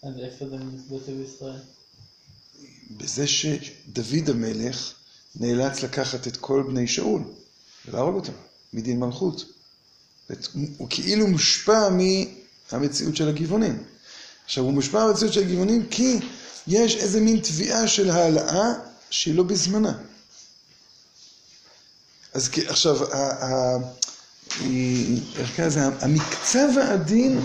אז 0.04 0.14
איפה 0.26 0.46
זה 0.50 0.56
מתבטא 0.58 1.12
בישראל? 1.12 1.60
בזה 2.98 3.28
שדוד 3.28 4.30
המלך 4.30 4.94
נאלץ 5.36 5.84
לקחת 5.84 6.28
את 6.28 6.38
כל 6.38 6.64
בני 6.68 6.88
שאול 6.88 7.22
ולהרוג 7.86 8.16
אותם 8.16 8.34
מדין 8.74 9.00
מלכות. 9.00 9.46
הוא 10.78 10.88
כאילו 10.90 11.28
מושפע 11.28 11.90
מהמציאות 12.72 13.16
של 13.16 13.30
הגבעונים. 13.30 13.84
עכשיו, 14.46 14.64
הוא 14.64 14.74
מושפע 14.74 15.06
מהמציאות 15.06 15.34
של 15.34 15.42
הגבעונים 15.42 15.88
כי 15.88 16.20
יש 16.68 16.96
איזה 16.96 17.22
מין 17.22 17.40
תביעה 17.40 17.88
של 17.88 18.10
העלאה 18.10 18.74
שהיא 19.10 19.36
לא 19.36 19.44
בזמנה. 19.44 19.98
אז 22.34 22.50
עכשיו, 22.68 22.98
איך 25.38 25.56
קרא 25.56 25.66
לזה? 25.66 25.82
המקצב 25.86 26.68
העדין 26.82 27.42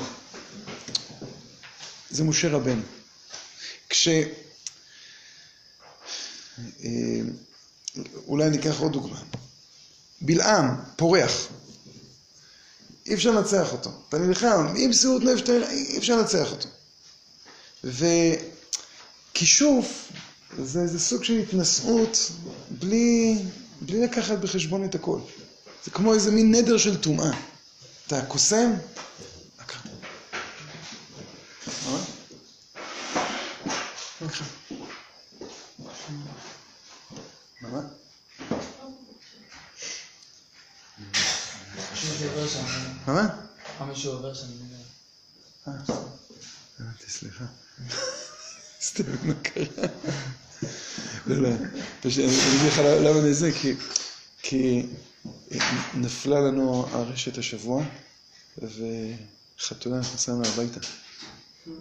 זה 2.10 2.24
משה 2.24 2.48
רבנו. 2.48 2.82
כש... 3.88 4.08
אה, 6.84 7.20
אולי 8.26 8.50
ניקח 8.50 8.80
עוד 8.80 8.92
דוגמה. 8.92 9.22
בלעם, 10.20 10.76
פורח. 10.96 11.48
אי 13.06 13.14
אפשר 13.14 13.30
לנצח 13.30 13.72
אותו. 13.72 13.90
אתה 14.08 14.18
נלחם, 14.18 14.66
עם 14.76 14.90
מסירות 14.90 15.22
נפש, 15.22 15.50
אי 15.50 15.98
אפשר 15.98 16.16
לנצח 16.16 16.48
אותו. 16.52 16.68
וכישוף 19.34 20.12
זה, 20.58 20.86
זה 20.86 21.00
סוג 21.00 21.24
של 21.24 21.38
התנשאות 21.38 22.30
בלי, 22.70 23.38
בלי 23.80 24.00
לקחת 24.00 24.38
בחשבון 24.38 24.84
את 24.84 24.94
הכל. 24.94 25.18
זה 25.84 25.90
כמו 25.90 26.14
איזה 26.14 26.30
מין 26.30 26.54
נדר 26.54 26.78
של 26.78 27.00
טומאה. 27.00 27.30
אתה 28.06 28.26
קוסם, 28.26 28.72
מה 29.58 29.64
קרה? 29.64 29.80
מה? 31.86 31.98
מה 34.20 34.28
קרה? 34.28 34.46
מה? 37.60 37.70
מה? 37.70 37.80
מישהו 41.92 42.28
עובר 42.28 42.48
שם, 42.48 42.86
מה? 43.06 43.12
מה? 43.12 43.28
אה, 43.80 43.86
מישהו 43.86 44.12
עובר 44.12 44.34
שם. 44.34 44.46
אני 44.46 44.54
יודע. 45.66 45.94
אמרתי, 46.80 47.10
סליחה. 47.10 47.44
סתם, 48.86 49.04
מה 49.22 49.34
קרה? 49.42 49.86
לא, 51.26 51.36
לא, 51.36 51.48
פשוט 52.00 52.24
אני 52.24 52.32
אגיד 52.32 52.72
לך 52.72 52.78
למה 52.78 53.20
אני 53.20 53.34
זה, 53.34 53.52
כי, 53.52 53.74
כי 54.42 54.86
נפלה 55.94 56.40
לנו 56.40 56.86
הרשת 56.92 57.38
השבוע, 57.38 57.84
וחתולה 58.58 59.98
נכנסה 59.98 60.32
לנו 60.32 60.42
הביתה. 60.46 60.80
אה, 61.66 61.72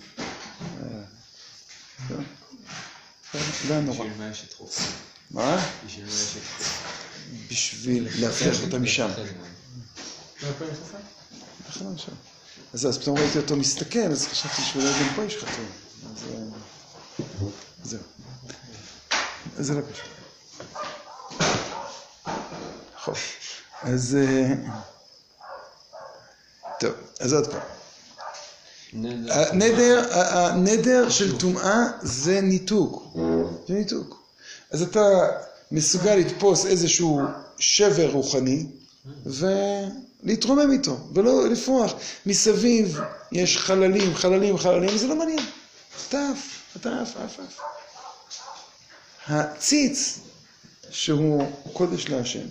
לא, 2.10 2.18
לא 3.68 3.74
היה 3.74 3.82
נורא. 3.82 3.98
בשביל 3.98 4.18
מה 4.18 4.30
יש 4.32 4.44
את 4.48 4.54
חוף? 4.54 4.80
מה? 5.32 5.66
בשביל 5.86 6.06
מה 6.06 6.12
יש 6.12 6.38
את 6.38 6.44
חוף? 6.58 6.86
בשביל 7.52 8.08
להפריח 8.20 8.62
אותה 8.64 8.80
משם. 8.80 9.10
לא. 10.44 10.50
אז 12.74 12.86
אז 12.86 12.98
פתאום 12.98 13.18
ראיתי 13.18 13.38
אותו 13.38 13.56
מסתכל, 13.56 14.00
אז 14.00 14.28
חשבתי 14.28 14.62
שאולי 14.62 14.92
גם 14.92 15.16
פה 15.16 15.24
יש 15.24 15.38
חתול. 15.38 15.66
אז 16.16 16.24
אה, 16.34 17.28
זהו. 17.84 18.00
אז 19.58 19.66
זה 19.66 19.74
לא 19.74 19.82
קשור. 19.82 20.08
נכון. 22.96 23.14
אז... 23.82 24.18
אה, 24.22 24.54
טוב, 26.80 26.92
אז 27.20 27.34
עוד 27.34 27.48
פעם. 27.52 27.62
נדר. 28.94 29.34
הנדר, 29.34 30.08
הנדר 30.14 31.10
של 31.10 31.40
טומאה 31.40 31.84
זה 32.02 32.42
ניתוק. 32.42 33.16
זה 33.68 33.74
ניתוק. 33.74 34.24
אז 34.72 34.82
אתה 34.82 35.00
מסוגל 35.72 36.16
לתפוס 36.16 36.66
איזשהו 36.66 37.22
שבר 37.60 38.12
רוחני 38.12 38.66
ולהתרומם 40.26 40.72
איתו, 40.72 40.98
ולא 41.14 41.48
לפרוח. 41.50 41.94
מסביב 42.26 43.00
יש 43.32 43.58
חללים, 43.58 44.16
חללים, 44.16 44.58
חללים, 44.58 44.98
זה 44.98 45.08
לא 45.08 45.16
מעניין. 45.16 45.40
אתה 46.10 46.30
עף, 46.32 46.60
אתה 46.78 47.02
עף, 47.02 47.18
עף, 47.18 47.40
עף. 47.40 47.60
הציץ, 49.28 50.20
שהוא 50.90 51.44
קודש 51.74 52.10
להשם, 52.10 52.46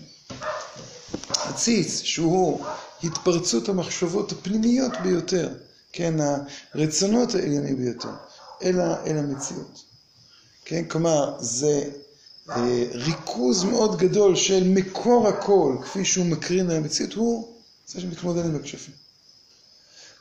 הציץ, 1.30 2.00
שהוא 2.02 2.64
התפרצות 3.04 3.68
המחשבות 3.68 4.32
הפנימיות 4.32 4.92
ביותר, 5.02 5.48
כן, 5.92 6.14
הרצונות 6.74 7.34
העליונים 7.34 7.76
ביותר, 7.76 8.08
אל, 8.62 8.80
אל 8.80 9.18
המציאות. 9.18 9.84
כן, 10.64 10.84
כלומר, 10.84 11.34
זה 11.40 11.84
אה, 12.50 12.84
ריכוז 12.92 13.64
מאוד 13.64 13.98
גדול 13.98 14.36
של 14.36 14.62
מקור 14.66 15.28
הכל, 15.28 15.76
כפי 15.82 16.04
שהוא 16.04 16.26
מקרין 16.26 16.70
על 16.70 16.76
המציאות, 16.76 17.12
הוא 17.12 17.53
זה 17.86 18.00
שמתמודד 18.00 18.44
עם 18.44 18.56
הכשפים. 18.56 18.94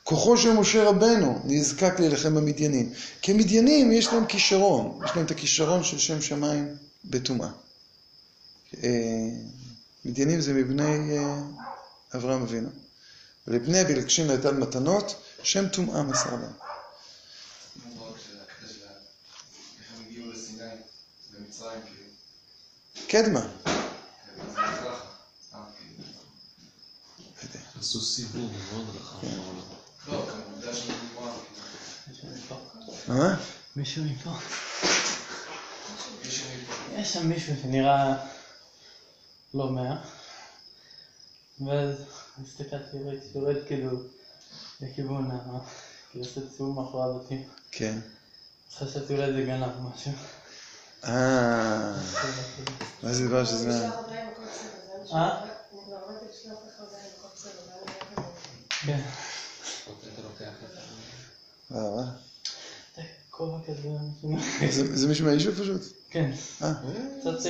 כוחו 0.04 0.38
של 0.38 0.52
משה 0.52 0.84
רבנו 0.84 1.42
נזקק 1.44 1.94
להילחם 2.00 2.34
במדיינים. 2.34 2.92
כי 3.22 3.32
המדיינים 3.32 3.92
יש 3.92 4.06
להם 4.06 4.26
כישרון, 4.26 5.00
יש 5.04 5.16
להם 5.16 5.24
את 5.26 5.30
הכישרון 5.30 5.84
של 5.84 5.98
שם 5.98 6.22
שמיים 6.22 6.76
בטומאה. 7.04 7.48
אה, 8.82 8.90
מדיינים 10.04 10.40
זה 10.40 10.52
מבני 10.52 11.18
אה, 11.18 11.40
אברהם 12.14 12.42
אבינו. 12.42 12.68
ולבני 13.46 13.84
בלקשים 13.84 14.30
ליתן 14.30 14.56
מתנות, 14.56 15.14
שם 15.42 15.68
טומאה 15.68 16.02
מסר 16.02 16.30
להם. 16.30 16.52
קדמה. 23.08 23.48
עשו 27.94 28.02
סיבוב 28.02 28.50
מאוד 28.72 28.96
רחב 28.96 29.26
בעולם. 29.26 29.64
מה? 33.08 33.36
מישהו 33.76 34.04
מפה. 34.04 34.30
יש 36.96 37.12
שם 37.12 37.26
מישהו 37.28 37.54
שנראה 37.62 38.16
לא 39.54 39.70
מאה. 39.70 39.96
ואז 41.66 41.96
הסתכלתי, 42.42 42.98
ראיתי 43.04 43.26
שהוא 43.32 43.42
יורד 43.42 43.56
כאילו 43.66 43.98
לכיוון 44.80 45.30
ה... 45.30 45.58
כאילו 46.10 46.24
עושה 46.24 46.40
סיבוב 46.50 46.80
מאחורי 46.80 47.10
הבתים. 47.10 47.48
כן. 47.70 47.98
אז 48.70 48.76
חשבתי 48.76 49.14
אולי 49.14 49.32
זה 49.32 49.42
גנב 49.42 49.72
משהו. 49.80 50.12
אה, 51.04 51.92
מה 53.02 53.12
זה 53.12 53.28
דבר 53.28 53.44
שזה... 53.44 53.88
אה? 53.88 53.90
כן. 53.90 53.94
אוקיי, 53.98 54.28
אתה 54.32 54.40
לוקח 54.40 54.64
את 54.64 54.78
ה... 54.88 54.94
וואו, 55.12 55.30
וואו. 55.30 55.54
כובע 58.14 58.22
כזה. 58.22 58.73
משהו. 64.24 64.70
זה- 64.70 64.96
זה 64.96 65.08
מישהו 65.08 65.26
מהיישוב 65.26 65.54
פשוט? 65.62 65.82
כן. 66.10 66.30
אה, 66.62 66.72
קצת 67.20 67.46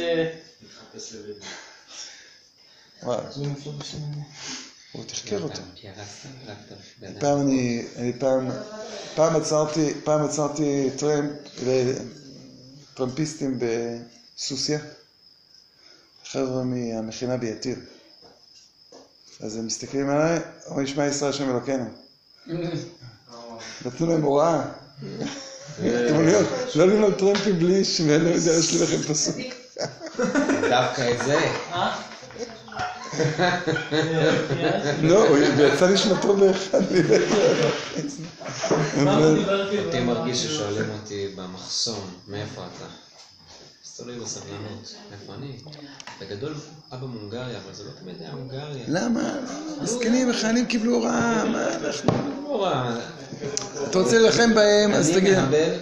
אה. 3.06 3.14
הוא 4.92 5.04
תחקר 5.04 5.42
אותו. 5.42 5.60
בן 6.98 7.08
אדם. 7.08 7.20
פעם 7.20 7.40
אני, 7.40 7.82
אני 7.96 8.12
פעם, 8.18 8.50
פעם 9.14 9.36
עצרתי, 9.36 9.94
פעם 10.04 10.24
עצרתי 10.24 10.90
טרמפ, 10.98 11.30
טרמפיסטים 12.94 13.58
בסוסיא, 13.60 14.78
חבר'ה 16.24 16.64
מהמכינה 16.64 17.36
ביתיר. 17.36 17.76
אז 19.40 19.56
הם 19.56 19.66
מסתכלים 19.66 20.10
עליי, 20.10 20.38
אומרים 20.66 20.86
שמע 20.86 21.06
ישראל 21.06 21.30
השם 21.30 21.50
אלוקינו. 21.50 21.84
נתנו 23.86 24.06
להם 24.06 24.22
הוראה. 24.22 24.62
אתם 25.78 26.26
לא- 26.26 26.40
לא 26.74 26.82
עולים 26.82 27.14
טרמפים 27.18 27.58
בלי 27.58 27.84
ש... 27.84 28.00
ואני 28.00 28.24
לא 28.24 28.28
יודע, 28.28 28.52
יש 28.52 28.72
לי 28.72 28.78
לכם 28.82 28.96
פסוק. 29.12 29.36
דווקא 30.70 31.12
את 31.12 31.26
זה. 31.26 31.38
אה? 31.72 32.00
לא, 35.02 35.28
הוא 35.28 35.38
יצא 35.38 35.88
נשמתו 35.90 36.36
באחד 36.36 36.80
מבית 36.92 37.22
מה 38.96 39.16
הוא 39.16 39.34
דיבר? 39.38 39.84
אותי 39.86 40.00
מרגיש 40.00 40.44
ששואלים 40.44 40.90
אותי 40.90 41.28
במחסום, 41.36 42.10
מאיפה 42.28 42.62
אתה? 42.76 42.84
תלוי 43.96 44.20
בסבלנות. 44.20 44.94
איפה 45.12 45.34
אני? 45.34 45.56
בגדול, 46.20 46.54
אבא 46.92 47.06
מהונגריה, 47.06 47.58
אבל 47.58 47.74
זה 47.74 47.84
לא 47.84 47.90
תמיד 48.00 48.14
היה 48.20 48.32
הונגריה. 48.32 48.84
למה? 48.88 49.34
מסכנים, 49.82 50.30
החיילים 50.30 50.66
קיבלו 50.66 50.94
הוראה, 50.94 51.44
מה 51.44 51.74
אנחנו... 51.74 52.12
אתה 53.88 53.98
רוצה 53.98 54.18
להילחם 54.18 54.54
בהם, 54.54 54.92
אז 54.92 55.10
אני 55.10 55.20
תגיד. 55.20 55.38
מחבל, 55.38 55.74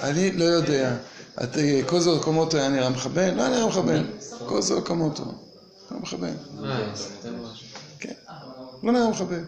אני 0.00 0.32
לא 0.32 0.44
יודע. 0.44 0.96
את, 1.44 1.56
אה, 1.56 1.80
קוזו 1.86 2.12
אוקמוטו 2.16 2.56
היה 2.56 2.68
נראה 2.68 2.88
מחבל? 2.88 3.34
לא 3.34 3.48
נראה 3.48 3.66
מחבל. 3.66 4.04
קוזו 4.46 4.74
אוקמוטו. 4.74 5.24
לא 5.90 5.98
מחבל. 6.00 6.30
אה. 6.64 6.92
כן. 7.98 8.12
לא 8.82 8.92
נראה 8.92 9.10
מחבל. 9.10 9.44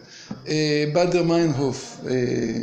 אה, 0.47 0.85
באדר 0.93 1.23
מיינהוף, 1.23 1.99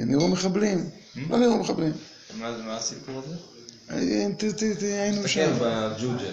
נראו 0.06 0.28
מחבלים? 0.28 0.90
לא 1.30 1.38
נראו 1.38 1.58
מחבלים. 1.58 1.92
מה 2.38 2.58
מה 2.58 2.76
הסיפור 2.76 3.22
הזה? 3.26 3.51
היינו 3.88 5.28
שם. 5.28 5.52
בג'וג'ה. 5.60 6.24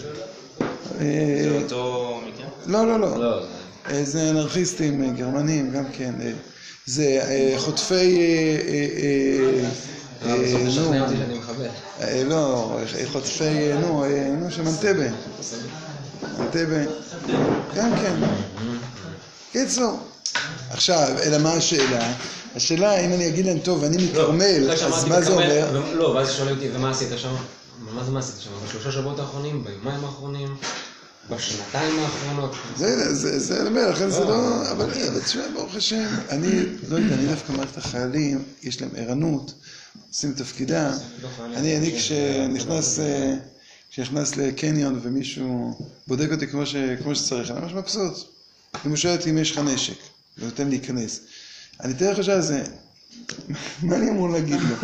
אה, 1.01 1.39
זה 1.43 1.59
אותו 1.61 2.21
מקרה? 2.27 2.47
לא, 2.65 2.87
לא, 2.87 2.99
לא. 2.99 3.17
לא, 3.17 3.41
זה... 3.41 3.47
אה, 3.89 4.03
זה 4.03 4.29
אנרכיסטים 4.29 5.03
אה, 5.03 5.09
גרמנים, 5.09 5.71
גם 5.71 5.83
כן. 5.93 6.13
זה 6.85 7.19
חוטפי... 7.57 8.17
נו, 10.25 10.93
לא, 12.25 12.77
חוטפי, 13.11 13.73
נו, 13.81 14.05
נו, 14.39 14.51
של 14.51 14.61
מנטבה. 14.61 15.15
מנטבה. 16.39 16.83
גם 17.75 17.95
כן. 17.95 18.15
קיצור. 19.51 19.99
עכשיו, 20.69 21.07
אלא 21.23 21.37
מה 21.37 21.53
השאלה? 21.53 22.13
השאלה, 22.55 23.05
אם 23.05 23.13
אני 23.13 23.27
אגיד 23.27 23.45
להם, 23.45 23.59
טוב, 23.59 23.83
אני 23.83 24.05
מכרמל, 24.05 24.59
לא 24.59 24.73
אז 24.73 25.05
מה 25.05 25.21
זה 25.21 25.31
אומר? 25.31 25.81
לא, 25.93 26.05
ואז 26.05 26.31
שואלים 26.31 26.55
אותי, 26.55 26.69
ומה 26.73 26.91
עשית 26.91 27.09
שם? 27.17 27.35
מה 27.79 28.03
זה 28.03 28.11
מה 28.11 28.19
עשית 28.19 28.35
שם? 28.39 28.49
בשלושה 28.67 28.91
שבועות 28.91 29.19
האחרונים? 29.19 29.63
ביומיים 29.63 30.05
האחרונים? 30.05 30.55
בשנתיים 31.29 31.99
האחרונות? 31.99 32.55
זה, 32.77 33.15
זה, 33.15 33.39
זה, 33.39 33.61
אני 33.61 33.69
אומר, 33.69 33.89
לכן 33.89 34.09
זה 34.09 34.23
לא, 34.23 34.71
אבל 34.71 34.91
אבל 34.91 35.19
תשמע, 35.19 35.43
ברוך 35.53 35.75
השם, 35.75 36.07
אני 36.29 36.65
לא 36.89 36.95
יודע, 36.95 37.15
אני 37.15 37.25
דווקא 37.27 37.51
מערכת 37.51 37.77
החיילים, 37.77 38.43
יש 38.63 38.81
להם 38.81 38.89
ערנות, 38.95 39.53
עושים 40.09 40.33
תפקידם. 40.33 40.91
אני, 41.55 41.77
אני 41.77 41.95
כשנכנס, 41.97 42.99
אה, 42.99 43.35
כשנכנס 43.91 44.37
לקניון 44.37 44.99
ומישהו 45.03 45.79
בודק 46.07 46.31
אותי 46.31 46.47
כמו, 46.47 46.65
ש, 46.65 46.75
כמו 47.03 47.15
שצריך, 47.15 47.51
אני 47.51 47.59
ממש 47.61 47.71
מבסוט. 47.73 48.17
אם 48.85 48.89
הוא 48.89 48.97
שואל 48.97 49.15
אותי 49.17 49.29
אם 49.29 49.37
יש 49.37 49.51
לך 49.51 49.57
נשק, 49.57 49.97
ונותן 50.37 50.69
להיכנס. 50.69 51.19
אני 51.83 51.93
תאר 51.93 52.19
לך 52.19 52.29
על 52.29 52.41
זה, 52.41 52.63
מה 53.83 53.95
אני 53.95 54.09
אמור 54.09 54.29
להגיד 54.29 54.59
לו? 54.61 54.75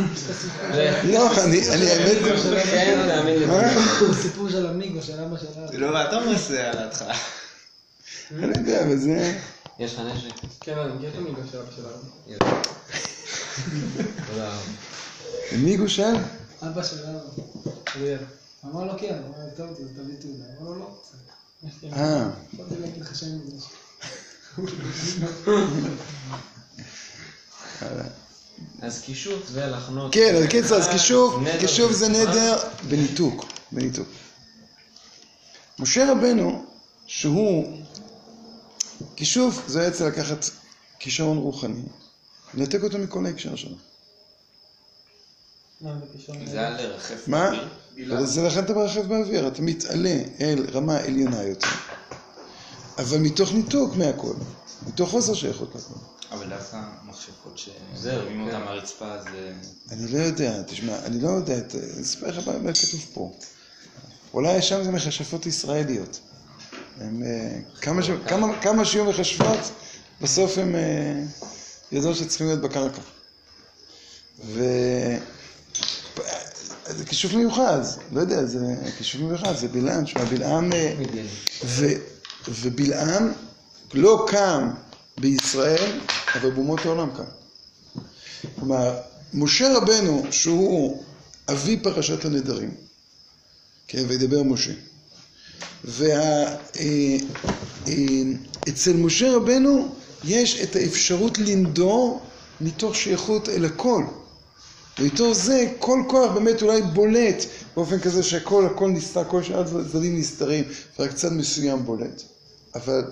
לא, 1.03 1.43
אני, 1.43 1.69
אני 1.69 1.89
האמת, 1.91 2.17
כן. 3.99 4.13
סיפור 4.13 4.49
של 4.49 4.65
המיגו 4.67 5.01
של 5.01 5.19
אבא 5.19 5.38
של 5.38 5.45
אבא. 5.57 5.67
זה 5.67 5.77
לא 5.77 6.03
אתה 6.03 6.15
עושה 6.15 6.72
על 6.72 6.77
ההתחלה. 6.77 7.17
אני 8.31 8.59
יודע, 8.59 8.84
אבל 8.84 8.97
זה... 8.97 9.38
יש 9.80 9.93
לך 9.93 9.99
נשק? 9.99 10.30
כן, 10.59 10.77
אני 10.77 10.93
מכיר 10.93 11.09
את 11.09 11.15
המיגו 11.17 11.41
של 11.51 11.57
אבא 11.57 11.72
של 11.76 11.81
אבא. 11.85 12.61
תודה 14.27 14.47
רבה. 14.47 14.61
מיגו 15.57 15.89
שאל? 15.89 16.15
אבא 16.61 16.84
של 16.84 16.97
אבא. 17.03 17.19
אריאל. 17.95 18.19
אמר 18.65 18.84
לו 18.84 18.99
כן, 18.99 19.15
אמר 19.27 19.45
לו 19.45 19.51
טוב, 19.57 19.67
תביא 19.73 20.15
תעודה. 20.19 20.43
אמר 20.61 20.69
לו 20.69 20.76
לא. 20.76 20.89
אה, 21.93 22.30
יכולתי 22.53 22.76
להגיד 22.81 23.01
לך 23.01 23.15
שם 23.15 23.27
זה. 27.80 28.03
אז 28.81 29.02
קישוט 29.02 29.43
ולחנות. 29.52 30.14
כן, 30.14 30.35
אז 30.35 30.45
קיצר, 30.49 30.76
אז 30.76 30.88
כישוב, 30.88 31.41
נדר 31.41 31.60
כישוב 31.60 31.91
זה. 31.91 32.10
נדר 32.10 32.57
בניתוק, 32.89 33.45
בניתוק. 33.72 34.07
משה 35.80 36.11
רבנו, 36.11 36.65
שהוא, 37.07 37.77
כישוב 39.15 39.61
זה 39.68 39.80
בעצם 39.80 40.07
לקחת 40.07 40.45
כישרון 40.99 41.38
רוחני, 41.38 41.81
לנתק 42.53 42.84
אותו 42.84 42.97
מכל 42.97 43.26
ההקשר 43.26 43.56
שלו. 43.56 43.76
מה 45.81 45.91
זה 46.45 46.60
היה 46.60 46.69
לרחף 46.69 47.27
מה? 47.27 47.49
באוויר? 47.52 48.18
אבל 48.18 48.26
זה 48.26 48.41
לכן 48.41 48.64
אתה 48.64 48.73
מרחב 48.73 49.02
באוויר, 49.02 49.47
אתה 49.47 49.61
מתעלה 49.61 50.18
אל 50.39 50.65
רמה 50.73 50.97
עליונה 50.97 51.43
יותר, 51.43 51.68
אבל 52.97 53.18
מתוך 53.18 53.53
ניתוק 53.53 53.95
מהכל, 53.95 54.34
מתוך 54.88 55.10
חוסר 55.10 55.34
שייכות 55.34 55.76
לכל. 55.76 56.14
אבל 56.31 56.49
דווקא 56.49 56.77
מכשפות 57.03 57.60
זהו, 57.95 58.22
שמרימים 58.22 58.49
כן. 58.49 58.56
אותם 58.56 58.65
מהרצפה 58.65 59.22
זה... 59.23 59.53
אני 59.91 60.07
לא 60.11 60.18
יודע, 60.18 60.61
תשמע, 60.64 60.95
אני 61.06 61.22
לא 61.22 61.30
יודע, 61.30 61.53
אני 61.56 62.02
אספר 62.02 62.27
לך 62.27 62.47
מה 62.47 62.72
כתוב 62.73 63.06
פה. 63.14 63.31
אולי 64.34 64.61
שם 64.61 64.84
זה 64.84 64.91
מכשפות 64.91 65.45
ישראליות. 65.45 66.19
הם, 67.02 67.23
אה, 67.23 67.60
כמה 67.81 68.03
ש- 68.03 68.10
כמה- 68.27 68.61
כמה 68.61 68.85
שיהיו 68.85 69.06
מכשפות, 69.06 69.60
בסוף 70.22 70.57
הם 70.57 70.76
אה, 70.76 71.23
ידעו 71.91 72.15
שצריכים 72.15 72.47
להיות 72.47 72.61
בקרקע. 72.61 73.02
ו... 74.45 74.64
זה 76.88 77.06
כישוף 77.06 77.34
מיוחד, 77.34 77.80
לא 78.11 78.19
יודע, 78.22 78.45
זה 78.45 78.60
כישוף 78.97 79.22
מיוחד, 79.22 79.56
זה 79.56 79.68
בלעם, 79.68 80.06
שמע, 80.07 80.23
בלעם... 80.26 80.73
אה, 80.73 80.95
ו, 81.65 81.85
ובלעם 82.49 83.31
לא 83.93 84.26
קם 84.31 84.69
בישראל, 85.19 85.99
אבל 86.35 86.49
באומות 86.49 86.85
העולם 86.85 87.09
קם. 87.17 87.23
כלומר, 88.55 88.97
משה 89.33 89.77
רבנו, 89.77 90.23
שהוא 90.31 91.03
אבי 91.49 91.77
פרשת 91.77 92.25
הנדרים, 92.25 92.71
כן, 93.87 94.03
וידבר 94.07 94.43
משה, 94.43 94.71
ואצל 98.65 98.93
משה 98.95 99.35
רבנו 99.35 99.95
יש 100.23 100.61
את 100.61 100.75
האפשרות 100.75 101.37
לנדור 101.37 102.21
מתוך 102.61 102.95
שייכות 102.95 103.49
אל 103.49 103.65
הכל. 103.65 104.03
ואיתו 104.99 105.33
זה 105.33 105.71
כל 105.79 106.03
כוח 106.07 106.31
באמת 106.31 106.61
אולי 106.61 106.81
בולט 106.81 107.45
באופן 107.75 107.99
כזה 107.99 108.23
שהכל, 108.23 108.65
הכל 108.65 108.89
נסתר, 108.89 109.23
כל 109.23 109.43
שאר 109.43 109.59
הצדדים 109.59 110.19
נסתרים, 110.19 110.63
ורק 110.99 111.13
צד 111.13 111.33
מסוים 111.33 111.85
בולט. 111.85 112.21
אבל 112.75 113.03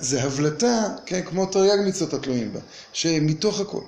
זה 0.00 0.22
הבלטה, 0.22 0.96
כן, 1.06 1.24
כמו 1.26 1.46
תרי"ג 1.46 1.88
מצוות 1.88 2.14
התלויים 2.14 2.52
בה, 2.52 2.60
שמתוך 2.92 3.60
הכל. 3.60 3.84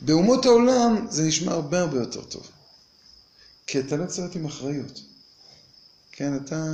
באומות 0.00 0.44
העולם 0.44 1.06
זה 1.10 1.22
נשמע 1.22 1.52
הרבה 1.52 1.80
הרבה 1.80 1.98
יותר 1.98 2.24
טוב. 2.24 2.50
כי 3.66 3.80
אתה 3.80 3.96
לא 3.96 4.06
צריך 4.06 4.18
להיות 4.18 4.34
עם 4.34 4.46
אחריות. 4.46 5.00
כן, 6.12 6.36
אתה... 6.36 6.64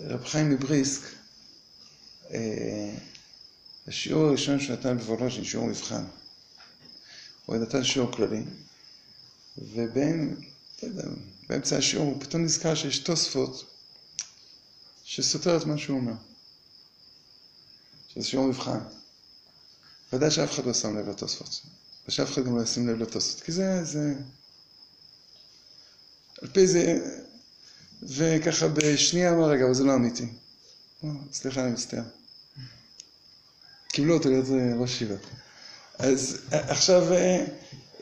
רב 0.00 0.24
חיים 0.24 0.50
מבריסק, 0.50 1.02
אה, 2.30 2.94
השיעור 3.88 4.26
הראשון 4.26 4.60
שהוא 4.60 4.76
נתן 4.76 4.98
בוולוז'ין, 4.98 5.44
שיעור 5.44 5.66
מבחן. 5.66 6.04
הוא 7.46 7.56
נתן 7.56 7.84
שיעור 7.84 8.12
כללי, 8.12 8.42
ובין, 9.58 10.36
לא 11.50 11.56
השיעור 11.76 12.06
הוא 12.06 12.20
פתאום 12.20 12.44
נזכר 12.44 12.74
שיש 12.74 12.98
תוספות 12.98 13.77
שסותר 15.10 15.56
את 15.56 15.64
מה 15.64 15.78
שהוא 15.78 15.98
אומר. 15.98 16.12
שזה 18.08 18.24
שיעור 18.28 18.46
מבחן. 18.46 18.78
ודאי 20.12 20.30
שאף 20.30 20.50
אחד 20.50 20.66
לא 20.66 20.74
שם 20.74 20.98
לב 20.98 21.08
לתוספות. 21.08 21.60
ושאף 22.08 22.32
אחד 22.32 22.44
גם 22.44 22.56
לא 22.58 22.62
ישים 22.62 22.88
לב 22.88 23.02
לתוספות. 23.02 23.40
כי 23.42 23.52
זה, 23.52 23.84
זה... 23.84 24.14
על 26.42 26.48
פי 26.48 26.66
זה... 26.66 26.98
וככה 28.02 28.68
בשנייה 28.68 29.32
אמר, 29.34 29.48
רגע, 29.48 29.64
אבל 29.64 29.74
זה 29.74 29.84
לא 29.84 29.94
אמיתי. 29.94 30.26
"או, 31.02 31.08
סליחה, 31.32 31.64
אני 31.64 31.72
מצטער. 31.72 32.02
קיבלו 33.88 34.14
אותו 34.14 34.28
להיות 34.30 34.46
אה, 34.50 34.76
ראש 34.76 34.94
ישיבה. 34.94 35.14
אז 35.98 36.38
אה, 36.52 36.70
עכשיו, 36.70 37.12
אה, 37.12 37.44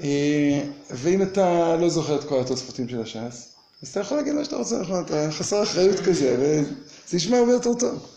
אה, 0.01 0.69
ואם 0.91 1.23
אתה 1.23 1.77
לא 1.77 1.89
זוכר 1.89 2.19
את 2.19 2.25
כל 2.29 2.41
התוספותים 2.41 2.89
של 2.89 3.03
הש"ס, 3.03 3.53
אז 3.83 3.89
אתה 3.89 4.01
יכול 4.01 4.17
להגיד 4.17 4.33
מה 4.33 4.45
שאתה 4.45 4.57
רוצה, 4.57 4.79
נכון? 4.79 5.05
אתה 5.05 5.29
חסר 5.33 5.63
אחריות 5.63 6.01
כזה, 6.01 6.65
וזה 7.07 7.17
נשמע 7.17 7.39
הרבה 7.39 7.53
יותר 7.53 7.75
טוב. 7.75 8.13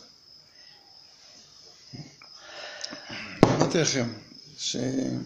אמרתי 3.44 3.78
לכם, 3.78 4.14
שבנים 4.58 5.26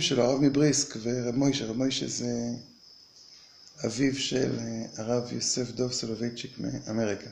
שלו, 0.00 0.24
הרב 0.24 0.40
מבריסק 0.40 0.96
ורב 1.02 1.34
מוישה, 1.34 1.66
רב 1.66 1.76
מוישה 1.76 2.08
זה 2.08 2.50
אביו 3.86 4.18
של 4.18 4.58
אה, 4.58 4.86
הרב 4.96 5.32
יוסף 5.32 5.70
דוב 5.70 5.92
סולובייצ'יק 5.92 6.58
מאמריקה. 6.58 7.30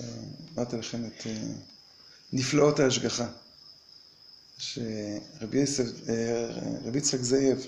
אה, 0.00 0.04
אמרתי 0.56 0.76
לכם 0.76 1.04
את 1.04 1.26
אה, 1.26 1.42
נפלאות 2.32 2.80
ההשגחה. 2.80 3.28
שרבי 4.58 5.58
אה, 5.58 5.64
יצחק 6.94 7.20
זאב, 7.20 7.66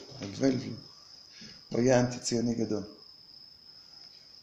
הוא 1.69 1.81
היה 1.81 2.01
אנטי 2.01 2.19
ציוני 2.19 2.55
גדול. 2.55 2.83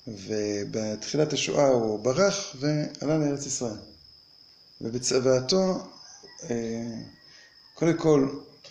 ובתחילת 0.08 1.34
השואה 1.34 1.68
הוא 1.68 2.00
ברח 2.00 2.56
ועלה 2.60 3.18
לארץ 3.18 3.46
ישראל. 3.46 3.78
ובצוואתו, 4.82 5.88
אה, 6.50 7.02
קודם 7.74 7.98
כל, 7.98 8.30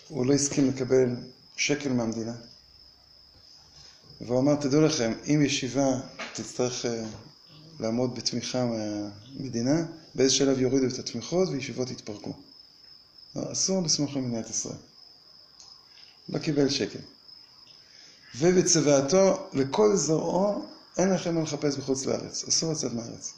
הוא 0.09 0.27
לא 0.27 0.35
הסכים 0.35 0.69
לקבל 0.69 1.17
שקל 1.57 1.93
מהמדינה. 1.93 2.35
והוא 4.21 4.41
אמר, 4.41 4.55
תדעו 4.55 4.81
לכם, 4.81 5.13
אם 5.27 5.43
ישיבה 5.45 6.01
תצטרך 6.35 6.87
אה, 6.87 7.05
לעמוד 7.81 8.15
בתמיכה 8.15 8.67
מהמדינה, 8.67 9.85
באיזה 10.15 10.35
שלב 10.35 10.59
יורידו 10.59 10.87
את 10.87 10.99
התמיכות 10.99 11.49
וישיבות 11.49 11.91
יתפרקו. 11.91 12.33
לא, 13.37 13.53
אסור 13.53 13.83
לסמוך 13.83 14.17
על 14.17 14.23
מדינת 14.23 14.51
ישראל. 14.51 14.77
לא 16.29 16.39
קיבל 16.39 16.69
שקל. 16.69 16.99
ובצוואתו, 18.39 19.49
לכל 19.53 19.97
זרעו, 19.97 20.67
אין 20.99 21.11
לכם 21.15 21.35
מה 21.35 21.43
לחפש 21.43 21.77
בחוץ 21.77 22.07
לארץ. 22.07 22.45
אסור 22.49 22.73
לצאת 22.73 22.93
מהארץ. 22.93 23.33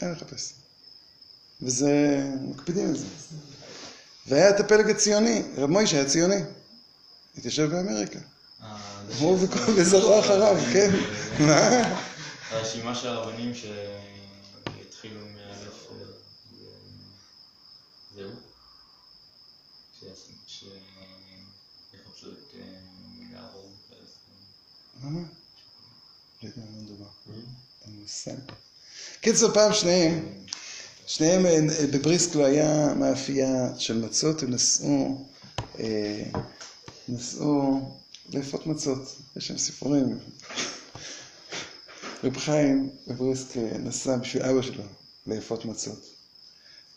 אין 0.00 0.12
לחפש. 0.12 0.52
וזה, 1.62 1.90
מקפידים 2.42 2.88
על 2.88 2.96
זה. 2.96 3.06
והיה 4.26 4.50
את 4.50 4.60
הפלג 4.60 4.90
הציוני, 4.90 5.42
רב 5.56 5.70
מוישה 5.70 5.96
היה 5.96 6.08
ציוני. 6.10 6.42
התיישב 7.38 7.70
באמריקה. 7.70 8.18
אה, 8.62 8.76
הוא 9.18 9.38
וכל- 9.44 9.72
וזרעו 9.76 10.20
אחריו, 10.20 10.56
כן. 10.72 10.90
מה? 11.46 11.68
הרשימה 12.50 12.94
של 12.94 13.08
הרבנים 13.08 13.52
שיתחילו 13.54 15.20
מאלף, 15.26 15.86
אה, 15.90 15.96
זהו? 18.16 18.30
שיחפשו 20.46 20.66
את 22.32 22.54
אה. 22.54 22.68
מה? 25.10 25.20
קיצור, 29.20 29.50
פעם 29.54 29.72
שניהם, 29.72 30.28
שניהם 31.06 31.46
אה, 31.46 31.58
בבריסקלו 31.92 32.46
היה 32.46 32.94
מאפייה 32.94 33.78
של 33.78 33.98
מצות, 33.98 34.42
הם 34.42 34.50
נסעו, 34.50 35.26
אה, 35.78 36.22
נסעו 37.08 37.80
לאפות 38.32 38.66
מצות, 38.66 39.16
יש 39.36 39.46
שם 39.46 39.58
סיפורים. 39.58 40.18
רב 42.24 42.36
חיים 42.36 42.90
בבריסק 43.06 43.56
אה, 43.56 43.78
נסע 43.78 44.16
בשביל 44.16 44.42
אבא 44.42 44.62
שלו 44.62 44.84
לאפות 45.26 45.64
מצות. 45.64 46.06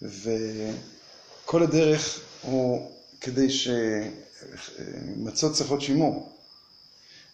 וכל 0.01 1.63
הדרך 1.63 2.19
הוא 2.41 2.91
כדי 3.21 3.47
שמצות 3.49 5.53
צריכות 5.53 5.81
שימור. 5.81 6.34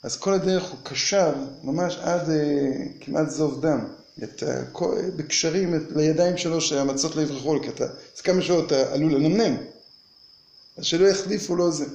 אז 0.04 0.18
כל 0.18 0.34
הדרך 0.34 0.64
הוא 0.64 0.80
קשר 0.84 1.34
ממש 1.64 1.98
עד 1.98 2.30
אה, 2.30 2.72
כמעט 3.02 3.30
זוב 3.30 3.62
דם. 3.62 3.80
את 4.24 4.44
ה- 4.44 4.66
כל- 4.72 4.98
בקשרים 5.16 5.76
את- 5.76 5.92
לידיים 5.96 6.38
שלו 6.38 6.62
שהמצות 6.62 7.16
לא 7.16 7.22
יברחו 7.22 7.54
לו, 7.56 7.64
כי 7.64 7.70
אתה, 7.70 7.84
אז 8.16 8.22
כמה 8.22 8.42
שעות 8.42 8.66
אתה 8.66 8.94
עלול 8.94 9.14
לנמנם. 9.16 9.58
אז 10.78 10.86
שלא 10.86 11.08
יחליפו 11.08 11.56
לו 11.56 11.72
זה. 11.72 11.86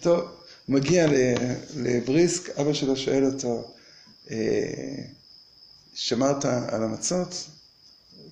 טוב, 0.00 0.20
מגיע 0.68 1.06
ל- 1.06 1.34
לבריסק, 1.76 2.58
אבא 2.58 2.72
שלו 2.72 2.96
שואל 2.96 3.24
אותו, 3.26 3.70
אה, 4.30 4.36
שמרת 5.94 6.44
על 6.44 6.82
המצות? 6.82 7.44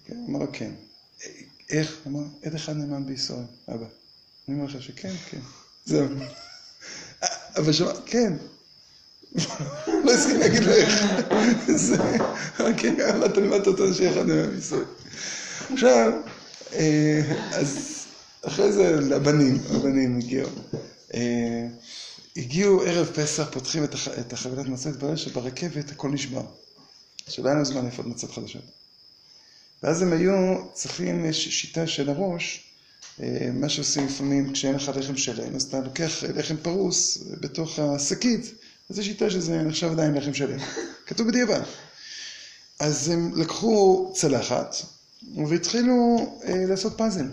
כן, 0.06 0.16
הוא 0.16 0.28
אמר 0.28 0.38
לו 0.38 0.46
כן. 0.52 0.70
"אה, 1.24 1.30
איך? 1.70 1.96
הוא 2.04 2.12
אמר, 2.12 2.26
עד 2.42 2.54
אחד 2.54 2.76
נאמן 2.76 3.06
בישראל, 3.06 3.44
אבא. 3.68 3.86
אני 4.48 4.56
אומר 4.56 4.64
לך 4.66 4.82
שכן, 4.82 5.14
כן. 5.30 5.40
זהו. 5.84 6.06
אבל 7.56 7.72
שמע, 7.72 7.92
כן. 8.06 8.32
לא 10.04 10.12
הסכים 10.12 10.40
להגיד 10.40 10.62
לו 10.62 10.72
איך. 10.72 11.04
זה, 11.76 11.96
אוקיי, 12.60 13.10
אבל 13.10 13.26
אתה 13.26 13.40
לימדת 13.40 13.66
אותו 13.66 13.94
שאחד 13.94 14.26
בישראל. 14.30 14.84
עכשיו, 15.72 16.12
אה, 16.72 17.20
אז 17.52 17.98
אחרי 18.46 18.72
זה 18.72 19.00
לבנים, 19.00 19.58
הבנים 19.70 20.18
הגיעו. 20.18 20.48
אה, 21.14 21.66
הגיעו 22.36 22.82
ערב 22.82 23.06
פסח, 23.14 23.48
פותחים 23.52 23.84
את 23.84 23.94
הח- 23.94 24.18
את 24.20 24.32
החבילת 24.32 24.66
מצות, 24.68 24.92
התברר 24.92 25.16
שברכבת 25.16 25.90
הכל 25.90 26.08
נשבר. 26.10 26.42
שלא 27.28 27.46
היה 27.46 27.54
להם 27.54 27.64
זמן 27.64 27.84
לאפות 27.84 28.06
מצות 28.06 28.30
חדשות. 28.30 28.62
ואז 29.82 30.02
הם 30.02 30.12
היו 30.12 30.32
צריכים, 30.74 31.24
יש 31.24 31.48
שיטה 31.60 31.86
של 31.86 32.10
הראש, 32.10 32.64
אה, 33.22 33.48
מה 33.54 33.68
שעושים 33.68 34.06
לפעמים 34.06 34.52
כשאין 34.52 34.74
לך 34.74 34.90
לחם 34.96 35.16
שלם, 35.16 35.56
אז 35.56 35.62
אתה 35.62 35.80
לוקח 35.80 36.24
לחם 36.34 36.56
פרוס 36.62 37.18
בתוך 37.40 37.78
השקית, 37.78 38.54
אז 38.92 38.96
זו 38.96 39.04
שיטה 39.04 39.30
שזה 39.30 39.62
נחשב 39.62 39.90
עדיין 39.92 40.14
לחם 40.14 40.34
שלם. 40.34 40.58
כתוב 41.06 41.28
בדיעבד. 41.28 41.60
אז 42.80 43.08
הם 43.08 43.32
לקחו 43.36 44.12
צלחת 44.16 44.76
והתחילו 45.48 46.16
אה, 46.44 46.64
לעשות 46.68 46.98
פאזל. 46.98 47.20
אתם 47.24 47.32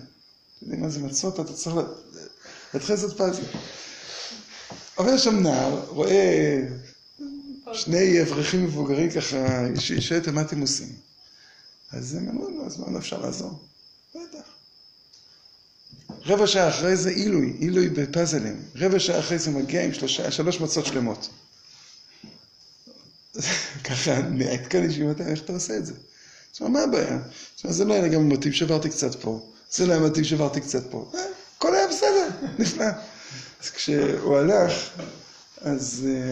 יודעים 0.61 0.81
מה 0.81 0.90
זה 0.90 0.99
מצות? 0.99 1.40
אתה 1.40 1.53
צריך 1.53 1.76
לה- 1.76 1.84
להתחיל 2.73 2.95
לעשות 2.95 3.18
פאזל. 3.18 3.41
עובר 4.95 5.18
שם 5.18 5.40
נער, 5.40 5.86
רואה 5.88 6.60
שני 7.73 8.22
אברכים 8.22 8.64
מבוגרים 8.64 9.10
ככה, 9.11 9.38
שואל 9.99 10.19
אותם 10.19 10.36
מה 10.36 10.41
אתם 10.41 10.61
עושים. 10.61 10.88
אז 11.91 12.15
הם 12.15 12.30
אמרו 12.30 12.49
לו, 12.49 12.65
אז 12.65 12.80
מה 12.80 12.99
אפשר 12.99 13.22
לעזור? 13.22 13.52
בטח. 14.15 14.41
רבע 16.26 16.48
שעה 16.48 16.69
אחרי 16.69 16.95
זה 16.98 17.10
עילוי, 17.10 17.53
עילוי 17.60 17.90
בפאזלים. 17.90 18.61
רבע 18.76 18.99
שעה 18.99 19.19
אחרי 19.19 19.40
זה 19.40 19.52
מגיע 19.52 19.84
עם 19.84 19.94
שלושה, 19.94 20.31
שלוש 20.31 20.61
מצות 20.61 20.86
שלמות. 20.86 21.30
ככה 23.88 24.22
נעדכן 24.22 24.84
ישיבתם, 24.84 25.27
איך 25.27 25.41
אתה 25.41 25.53
עושה 25.53 25.77
את 25.77 25.85
זה? 25.85 25.93
אז 26.56 26.61
אמר, 26.61 26.69
מה 26.69 26.81
הבעיה? 26.81 27.19
זה 27.64 27.85
לא 27.85 27.93
היה 27.93 28.07
גם 28.07 28.30
מתאים, 28.30 28.53
שברתי 28.53 28.89
קצת 28.89 29.15
פה. 29.15 29.39
זה 29.72 29.85
לא 29.85 29.93
היה 29.93 30.01
מתאים, 30.01 30.23
שברתי 30.23 30.61
קצת 30.61 30.84
פה. 30.91 31.11
אה, 31.15 31.19
הכל 31.57 31.76
היה 31.76 31.88
בסדר, 31.88 32.27
נפלא. 32.60 32.85
אז 33.64 33.69
כשהוא 33.69 34.38
הלך, 34.38 34.73
אז 35.61 36.07
אה, 36.07 36.31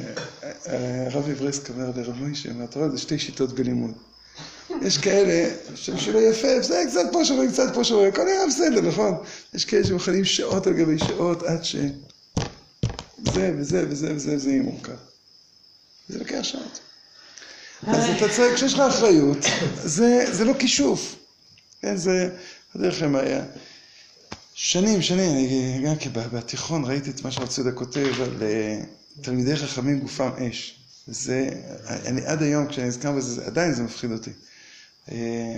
אה, 0.67 1.07
הרב 1.11 1.29
אברסק 1.29 1.69
אומר 1.69 1.91
לרב 1.95 2.15
מוישה, 2.15 2.49
רואה, 2.75 2.89
זה 2.89 2.97
שתי 2.97 3.19
שיטות 3.19 3.53
בלימוד. 3.55 3.91
יש 4.81 4.97
כאלה 4.97 5.55
שבשבילו 5.75 6.21
יפה, 6.21 6.61
זה 6.61 6.83
קצת 6.89 7.05
פה 7.11 7.25
שווה, 7.25 7.47
קצת 7.51 7.73
פה 7.73 7.83
שווה, 7.83 8.07
הכל 8.07 8.27
היה 8.27 8.47
בסדר, 8.47 8.81
נכון? 8.81 9.13
יש 9.53 9.65
כאלה 9.65 9.83
שמוכנים 9.83 10.25
שעות 10.25 10.67
על 10.67 10.73
גבי 10.73 10.99
שעות 10.99 11.43
עד 11.43 11.63
ש... 11.63 11.75
זה 13.33 13.53
וזה 13.57 13.85
וזה 13.89 14.15
וזה 14.15 14.35
וזה 14.35 14.49
יהיה 14.49 14.61
מורכב. 14.61 14.93
זה 16.09 16.19
לוקח 16.19 16.39
שעות. 16.43 16.79
אז 17.87 18.03
אתה 18.17 18.29
צריך, 18.35 18.55
כשיש 18.55 18.73
לך 18.73 18.79
אחריות, 18.79 19.37
זה, 19.83 20.25
זה 20.31 20.45
לא 20.45 20.53
כישוף. 20.59 21.15
כן, 21.81 21.97
זה, 21.97 22.29
לא 22.75 22.85
יודע 22.85 22.97
לכם. 22.97 23.13
שנים, 24.53 25.01
שנים, 25.01 25.31
אני 25.31 25.81
גם 25.85 25.95
כן 25.95 26.09
בתיכון 26.13 26.85
ראיתי 26.85 27.09
את 27.09 27.21
מה 27.21 27.31
שהרב 27.31 27.47
ציודה 27.47 27.71
כותב 27.71 28.13
על 28.21 28.43
אה, 28.43 28.81
תלמידי 29.21 29.55
חכמים 29.55 29.99
גופם 29.99 30.29
אש. 30.49 30.79
זה, 31.07 31.49
אני 32.05 32.25
עד 32.25 32.41
היום, 32.43 32.67
כשאני 32.67 32.87
נזכר 32.87 33.11
בזה, 33.11 33.33
זה- 33.33 33.45
עדיין 33.45 33.73
זה 33.73 33.83
מפחיד 33.83 34.11
אותי. 34.11 34.31
אה, 35.11 35.15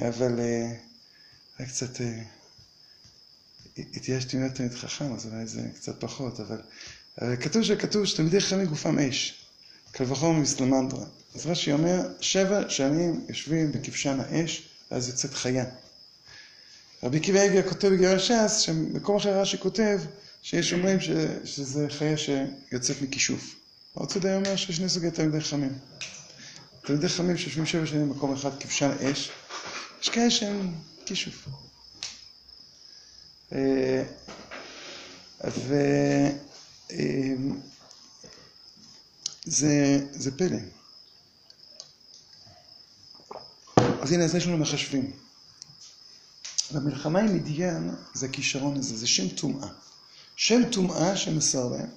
אבל 0.09 0.39
אה, 0.39 0.71
היה 1.59 1.67
קצת... 1.69 2.01
אה, 2.01 2.21
התייאשתי 3.77 4.37
להיות 4.37 4.53
תלמיד 4.55 4.73
חכם, 4.73 5.13
אז 5.15 5.25
אולי 5.25 5.47
זה 5.47 5.61
קצת 5.75 5.99
פחות, 5.99 6.39
אבל... 6.39 6.57
אבל 7.21 7.35
כתוב 7.35 7.63
שכתוב 7.63 8.05
שתלמידי 8.05 8.41
חכמים 8.41 8.65
גופם 8.65 8.99
אש. 8.99 9.45
וחומר 9.99 10.39
מסלמנדרה. 10.39 11.05
אז 11.35 11.45
רש"י 11.45 11.71
אומר, 11.71 12.01
שבע 12.21 12.69
שנים 12.69 13.25
יושבים 13.29 13.71
בכבשן 13.71 14.19
האש, 14.19 14.69
ואז 14.91 15.09
יוצאת 15.09 15.33
חיה. 15.33 15.65
רבי 17.03 17.17
עקיבא 17.17 17.41
איגר 17.41 17.69
כותב 17.69 17.87
בגלל 17.87 18.19
ש"ס, 18.19 18.57
שבמקום 18.59 19.15
אחר 19.15 19.41
רש"י 19.41 19.57
כותב, 19.57 19.99
שיש 20.41 20.73
אומרים 20.73 20.99
ש, 20.99 21.09
שזה 21.45 21.87
חיה 21.89 22.15
שיוצאת 22.17 23.01
מכישוף. 23.01 23.55
הרב 23.95 24.07
צודק 24.07 24.29
אומר 24.35 24.55
שיש 24.55 24.77
שני 24.77 24.89
סוגי 24.89 25.11
תלמידי 25.11 25.41
חכמים. 25.41 25.73
תלמידי 26.81 27.09
חכמים 27.09 27.37
שיושבים 27.37 27.65
שבע 27.65 27.85
שנים 27.85 28.09
במקום 28.09 28.33
אחד, 28.33 28.59
כבשן 28.59 28.91
אש, 28.91 29.31
יש 30.01 30.09
כאלה 30.09 30.31
שהם 30.31 30.73
כישוף. 31.05 31.47
אה, 33.51 34.03
ו... 35.47 35.75
זה, 39.45 39.99
זה 40.11 40.37
פלא. 40.37 40.57
אז 44.01 44.11
הנה, 44.11 44.23
אז 44.23 44.35
יש 44.35 44.47
לנו 44.47 44.57
מחשבים. 44.57 45.11
במלחמה 46.71 47.19
עם 47.19 47.35
מדיין 47.35 47.91
זה 48.13 48.25
הכישרון 48.25 48.77
הזה, 48.77 48.97
זה 48.97 49.07
שם 49.07 49.29
טומאה. 49.29 49.67
שם 50.35 50.61
טומאה 50.71 51.17
שמסר 51.17 51.67
להם, 51.67 51.89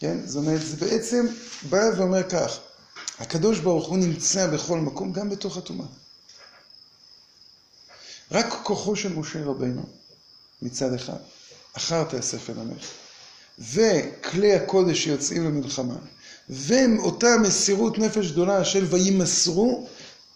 כן? 0.00 0.26
זאת 0.26 0.36
אומרת, 0.36 0.60
זה 0.62 0.76
בעצם 0.76 1.26
בא 1.68 1.80
ואומר 1.96 2.28
כך, 2.28 2.58
הקדוש 3.18 3.58
ברוך 3.58 3.88
הוא 3.88 3.98
נמצא 3.98 4.46
בכל 4.46 4.80
מקום, 4.80 5.12
גם 5.12 5.30
בתוך 5.30 5.56
הטומאה. 5.56 5.86
רק 8.30 8.46
כוחו 8.62 8.96
של 8.96 9.12
משה 9.12 9.44
רבנו 9.44 9.86
מצד 10.62 10.94
אחד, 10.94 11.16
אחר 11.72 12.04
תאסף 12.04 12.50
אל 12.50 12.58
עמך, 12.60 12.84
וכלי 13.58 14.54
הקודש 14.54 15.04
שיוצאים 15.04 15.44
למלחמה, 15.44 15.96
ואותה 16.50 17.36
מסירות 17.42 17.98
נפש 17.98 18.30
גדולה 18.30 18.64
של 18.64 18.84
וימסרו, 18.84 19.88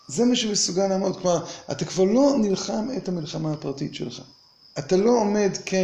זה 0.08 0.24
מה 0.24 0.36
שמסוגל 0.36 0.86
לעמוד. 0.86 1.20
כלומר, 1.22 1.44
אתה 1.70 1.84
כבר 1.84 2.04
לא 2.04 2.36
נלחם 2.40 2.88
את 2.96 3.08
המלחמה 3.08 3.52
הפרטית 3.52 3.94
שלך. 3.94 4.20
אתה 4.78 4.96
לא 4.96 5.10
עומד 5.10 5.50
כ... 5.66 5.74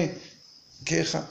כאחד. 0.85 1.23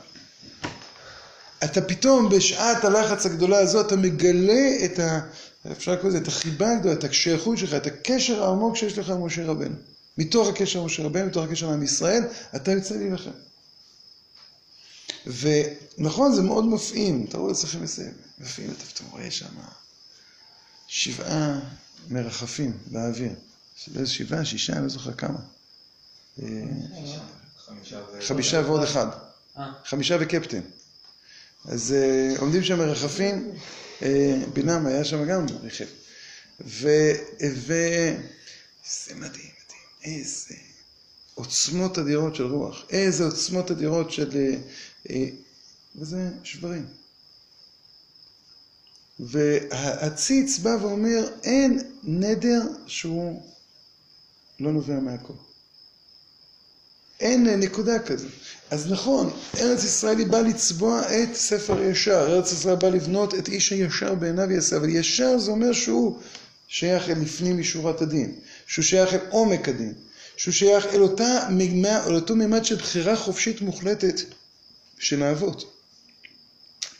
אתה 1.63 1.81
פתאום 1.81 2.29
בשעת 2.29 2.85
הלחץ 2.85 3.25
הגדולה 3.25 3.57
הזאת, 3.59 3.87
אתה 3.87 3.95
מגלה 3.95 4.85
את 4.85 4.99
ה... 4.99 5.19
אפשר 5.71 5.91
לקרוא 5.91 6.09
לזה, 6.09 6.17
את 6.17 6.27
החיבה 6.27 6.71
הגדולה, 6.71 6.93
את 6.93 7.03
השייכות 7.03 7.57
שלך, 7.57 7.73
את 7.73 7.87
הקשר 7.87 8.43
העמוק 8.43 8.75
שיש 8.75 8.97
לך 8.97 9.09
עם 9.09 9.25
משה 9.25 9.45
רבנו. 9.45 9.75
מתוך 10.17 10.47
הקשר 10.47 10.79
עם 10.79 10.85
משה 10.85 11.03
רבנו, 11.03 11.25
מתוך 11.25 11.43
הקשר 11.43 11.69
עם 11.69 11.83
ישראל, 11.83 12.23
אתה 12.55 12.71
יוצא 12.71 12.95
להילחם. 12.95 13.31
ונכון, 15.25 16.33
זה 16.35 16.41
מאוד 16.41 16.65
מפעים, 16.65 17.27
תראו 17.29 17.47
לעצמכם 17.47 17.81
איזה 17.81 18.11
מפעים, 18.39 18.71
אתה 18.93 19.03
רואה 19.11 19.31
שם 19.31 19.55
שבעה 20.87 21.59
מרחפים 22.09 22.77
באוויר. 22.85 23.31
איזה 23.95 24.11
שבעה, 24.11 24.45
שישה, 24.45 24.73
אני 24.73 24.83
לא 24.83 24.89
זוכר 24.89 25.13
כמה. 25.13 25.39
אה, 26.43 26.47
חמישה 28.21 28.61
ועוד 28.65 28.83
אחד. 28.83 29.07
אה. 29.57 29.71
חמישה 29.85 30.17
וקפטן. 30.19 30.61
אז 31.65 31.93
אה, 31.93 32.39
עומדים 32.39 32.63
שם 32.63 32.77
מרחפים, 32.77 33.51
בינם 34.53 34.85
היה 34.85 35.03
שם 35.03 35.25
גם 35.25 35.45
רכב. 35.63 35.85
ו... 36.65 36.89
ו... 37.55 37.73
זה 38.85 39.15
מדהים, 39.15 39.51
מדהים. 39.65 39.83
איזה 40.03 40.55
עוצמות 41.39 41.97
אדירות 41.97 42.35
של 42.35 42.45
רוח. 42.45 42.85
איזה 42.89 43.23
עוצמות 43.25 43.71
אדירות 43.71 44.11
של... 44.11 44.29
אה, 44.35 44.55
אה, 45.09 45.29
וזה 45.95 46.29
שברים. 46.43 46.85
והציץ 49.19 50.57
בא 50.59 50.77
ואומר, 50.81 51.27
אין 51.43 51.79
נדר 52.03 52.61
שהוא 52.87 53.41
לא 54.59 54.71
נובע 54.71 54.99
מהכל. 54.99 55.33
אין 57.19 57.47
נקודה 57.47 57.99
כזו. 57.99 58.27
אז 58.71 58.91
נכון, 58.91 59.29
ארץ 59.59 59.83
ישראל 59.83 60.17
היא 60.17 60.27
באה 60.27 60.41
לצבוע 60.41 61.01
את 61.01 61.35
ספר 61.35 61.81
ישר, 61.81 62.27
ארץ 62.29 62.51
ישראל 62.51 62.75
באה 62.75 62.89
לבנות 62.91 63.35
את 63.35 63.47
איש 63.47 63.69
הישר 63.69 64.15
בעיניו 64.15 64.51
יעשה, 64.51 64.77
אבל 64.77 64.89
ישר 64.89 65.37
זה 65.37 65.51
אומר 65.51 65.73
שהוא 65.73 66.19
שייך 66.67 67.09
אל 67.09 67.21
לפנים 67.21 67.59
משורת 67.59 68.01
הדין, 68.01 68.35
שהוא 68.67 68.85
שייך 68.85 69.13
אל 69.13 69.19
עומק 69.29 69.69
הדין, 69.69 69.93
שהוא 70.39 70.53
שייך 70.53 70.85
אל, 70.85 71.01
אותה, 71.01 71.47
אל 72.07 72.15
אותו 72.15 72.35
מימד 72.35 72.65
של 72.65 72.75
בחירה 72.75 73.15
חופשית 73.15 73.61
מוחלטת 73.61 74.21
של 74.99 75.23
האבות. 75.23 75.73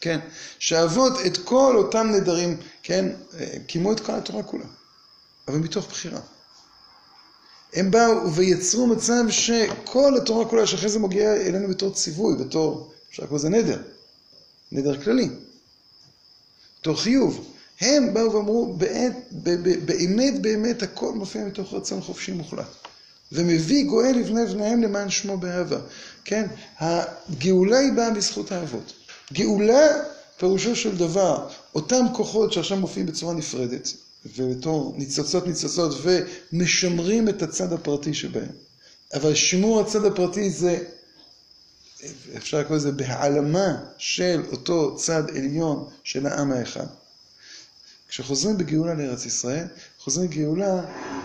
כן, 0.02 0.20
שהאבות 0.60 1.14
את 1.26 1.38
כל 1.38 1.74
אותם 1.78 2.12
נדרים, 2.12 2.58
כן, 2.84 3.10
קיימו 3.68 3.92
את 3.92 4.00
כל 4.00 4.12
התורה 4.12 4.44
כולה, 4.44 4.66
אבל 5.48 5.58
מתוך 5.58 5.88
בחירה. 5.88 6.20
הם 7.74 7.92
באו 7.92 8.34
ויצרו 8.34 8.88
מצב 8.88 9.24
שכל 9.30 10.18
התורה 10.18 10.46
כולה 10.46 10.68
שאחרי 10.68 10.90
זה 10.90 11.00
מגיעה 11.00 11.36
אלינו 11.36 11.70
בתור 11.70 11.94
ציווי, 11.94 12.36
בתור, 12.46 12.94
אפשר 13.12 13.24
לקרוא 13.24 13.38
לזה 13.38 13.50
נדר, 13.50 13.82
נדר 14.72 15.02
כללי, 15.04 15.30
בתור 16.82 16.96
חיוב. 16.96 17.54
הם 17.82 18.14
באו 18.14 18.34
ואמרו, 18.34 18.74
באמת 19.86 20.42
באמת 20.42 20.84
הכל 20.84 21.14
מופיע 21.14 21.46
מתוך 21.46 21.74
רצון 21.74 22.02
חופשי 22.02 22.32
מוחלט. 22.32 22.68
ומביא 23.32 23.86
גואל 23.86 24.16
לבני 24.20 24.46
בניהם 24.46 24.84
למען 24.84 25.10
שמו 25.10 25.38
באהבה. 25.38 25.80
כן, 26.26 26.48
הגאולה 26.80 27.80
היא 27.80 27.94
באה 27.94 28.12
בזכות 28.12 28.52
האבות. 28.52 28.94
גאולה, 29.34 29.88
פירושו 30.38 30.76
של 30.76 30.98
דבר, 30.98 31.48
אותם 31.76 32.06
כוחות 32.14 32.54
שעכשיו 32.54 32.78
מופיעים 32.78 33.06
בצורה 33.06 33.34
נפרדת, 33.34 33.94
ובתור 34.26 34.94
ניצוצות 34.98 35.48
ניצוצות, 35.48 35.98
ומשמרים 36.04 37.30
את 37.30 37.42
הצד 37.42 37.74
הפרטי 37.74 38.14
שבהם. 38.14 38.52
אבל 39.14 39.36
שימור 39.36 39.82
הצד 39.82 40.06
הפרטי 40.06 40.50
זה, 40.50 40.84
אפשר 42.38 42.60
לקרוא 42.60 42.78
לזה 42.78 42.92
בהעלמה 42.92 43.78
של 43.98 44.42
אותו 44.52 44.96
צד 44.96 45.24
עליון 45.30 45.90
של 46.04 46.26
העם 46.26 46.52
האחד. 46.52 46.86
כשחוזרים 48.10 48.58
בגאולה 48.58 48.94
לארץ 48.94 49.26
ישראל, 49.26 49.66
חוזרים 50.00 50.28
גאולה 50.30 50.82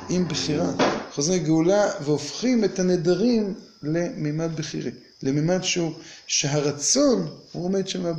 עם 0.09 0.29
בחירה. 0.29 0.73
חוזרים 1.15 1.45
גאולה 1.45 1.91
והופכים 2.05 2.65
את 2.65 2.79
הנדרים 2.79 3.55
למימד 3.83 4.57
בחירי. 4.57 4.91
למימד 5.23 5.63
שהוא, 5.63 5.93
שהרצון 6.27 7.37
הוא 7.53 7.65
עומד 7.65 7.89
שם 7.89 8.13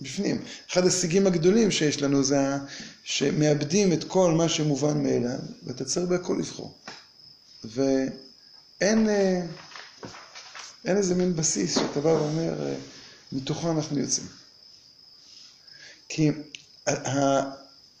בפנים. 0.00 0.42
אחד 0.72 0.86
השיגים 0.86 1.26
הגדולים 1.26 1.70
שיש 1.70 2.02
לנו 2.02 2.24
זה 2.24 2.38
שמאבדים 3.04 3.92
את 3.92 4.04
כל 4.04 4.32
מה 4.32 4.48
שמובן 4.48 5.02
מאליו, 5.02 5.38
ואתה 5.62 5.84
צריך 5.84 6.06
בהכל 6.08 6.36
לבחור. 6.38 6.78
ואין 7.64 9.08
אין 10.84 10.96
איזה 10.96 11.14
מין 11.14 11.36
בסיס 11.36 11.74
שאתה 11.74 12.00
בא 12.00 12.08
ואומר, 12.08 12.74
מתוכו 13.32 13.70
אנחנו 13.70 13.98
יוצאים. 13.98 14.26
כי 16.08 16.30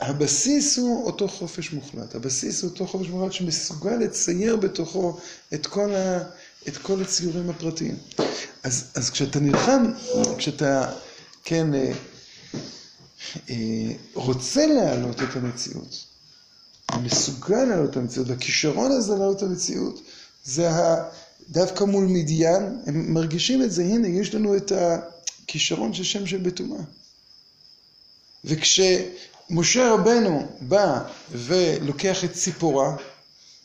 הבסיס 0.00 0.78
הוא 0.78 1.06
אותו 1.06 1.28
חופש 1.28 1.72
מוחלט. 1.72 2.14
הבסיס 2.14 2.62
הוא 2.62 2.70
אותו 2.70 2.86
חופש 2.86 3.08
מוחלט 3.08 3.32
שמסוגל 3.32 3.96
לצייר 3.96 4.56
בתוכו 4.56 5.18
את 5.54 5.66
כל, 5.66 5.94
ה, 5.94 6.22
את 6.68 6.76
כל 6.76 7.02
הציורים 7.02 7.50
הפרטיים. 7.50 7.96
אז, 8.62 8.84
אז 8.94 9.10
כשאתה 9.10 9.40
נלחם, 9.40 9.92
כשאתה, 10.38 10.92
כן, 11.44 11.74
אה, 11.74 11.92
אה, 13.50 13.92
רוצה 14.14 14.66
להעלות 14.66 15.22
את 15.22 15.36
המציאות, 15.36 16.04
מסוגל 17.02 17.64
להעלות 17.64 17.90
את 17.90 17.96
המציאות, 17.96 18.28
והכישרון 18.28 18.92
הזה 18.92 19.14
להעלות 19.14 19.36
את 19.36 19.42
המציאות, 19.42 20.00
זה 20.44 20.70
ה... 20.70 21.10
דווקא 21.50 21.84
מול 21.84 22.04
מדיין, 22.04 22.80
הם 22.86 23.14
מרגישים 23.14 23.62
את 23.62 23.72
זה, 23.72 23.82
הנה, 23.82 24.08
יש 24.08 24.34
לנו 24.34 24.56
את 24.56 24.72
הכישרון 24.72 25.94
של 25.94 26.04
שם 26.04 26.26
של 26.26 26.36
בטומאה. 26.38 26.82
וכשמשה 29.50 29.92
רבנו 29.92 30.56
בא 30.60 31.02
ולוקח 31.32 32.24
את 32.24 32.32
ציפורה, 32.32 32.96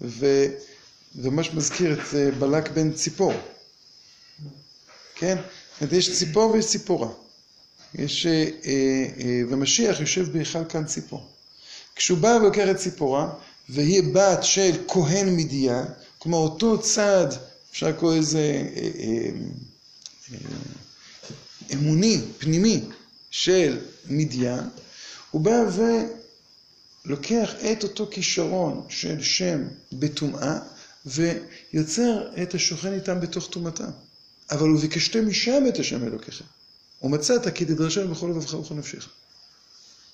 וממש 0.01 1.53
מזכיר 1.53 1.93
את 1.93 2.15
אה, 2.15 2.31
בלק 2.31 2.69
בן 2.69 2.93
ציפור, 2.93 3.33
כן? 5.15 5.37
זאת 5.81 5.93
יש 5.93 6.17
ציפור 6.17 6.51
ויש 6.51 6.65
ציפורה. 6.67 7.07
יש, 7.95 8.25
אה, 8.25 8.49
אה, 8.65 9.41
ומשיח 9.49 9.99
יושב 9.99 10.31
בהיכל 10.31 10.65
כאן 10.65 10.85
ציפור. 10.85 11.25
כשהוא 11.95 12.17
בא 12.17 12.37
ולוקח 12.41 12.67
את 12.71 12.77
ציפורה, 12.77 13.33
והיא 13.69 14.03
בת 14.13 14.43
של 14.43 14.71
כהן 14.87 15.35
מדיין, 15.35 15.85
כלומר 16.17 16.37
אותו 16.37 16.81
צד, 16.81 17.27
אפשר 17.71 17.87
לקרוא 17.87 18.15
לזה 18.15 18.63
אמוני, 21.73 22.21
פנימי, 22.39 22.81
של 23.31 23.79
מדיין, 24.09 24.59
הוא 25.31 25.41
בא 25.41 25.63
ולוקח 27.05 27.51
את 27.71 27.83
אותו 27.83 28.07
כישרון 28.11 28.85
של 28.89 29.21
שם 29.21 29.63
בטומאה, 29.93 30.59
ויוצר 31.05 32.27
את 32.43 32.55
השוכן 32.55 32.93
איתם 32.93 33.19
בתוך 33.19 33.47
טומאתם. 33.47 33.89
אבל 34.51 34.69
הוא 34.69 34.79
ביקשתם 34.79 35.27
משם 35.27 35.63
את 35.67 35.79
השם 35.79 36.03
אלוקיכם. 36.03 36.45
ומצאת 37.01 37.53
כי 37.55 37.65
תדרשם 37.65 38.11
בכל 38.11 38.27
לבבך 38.27 38.53
ובכל 38.53 38.75
נפשך. 38.75 39.07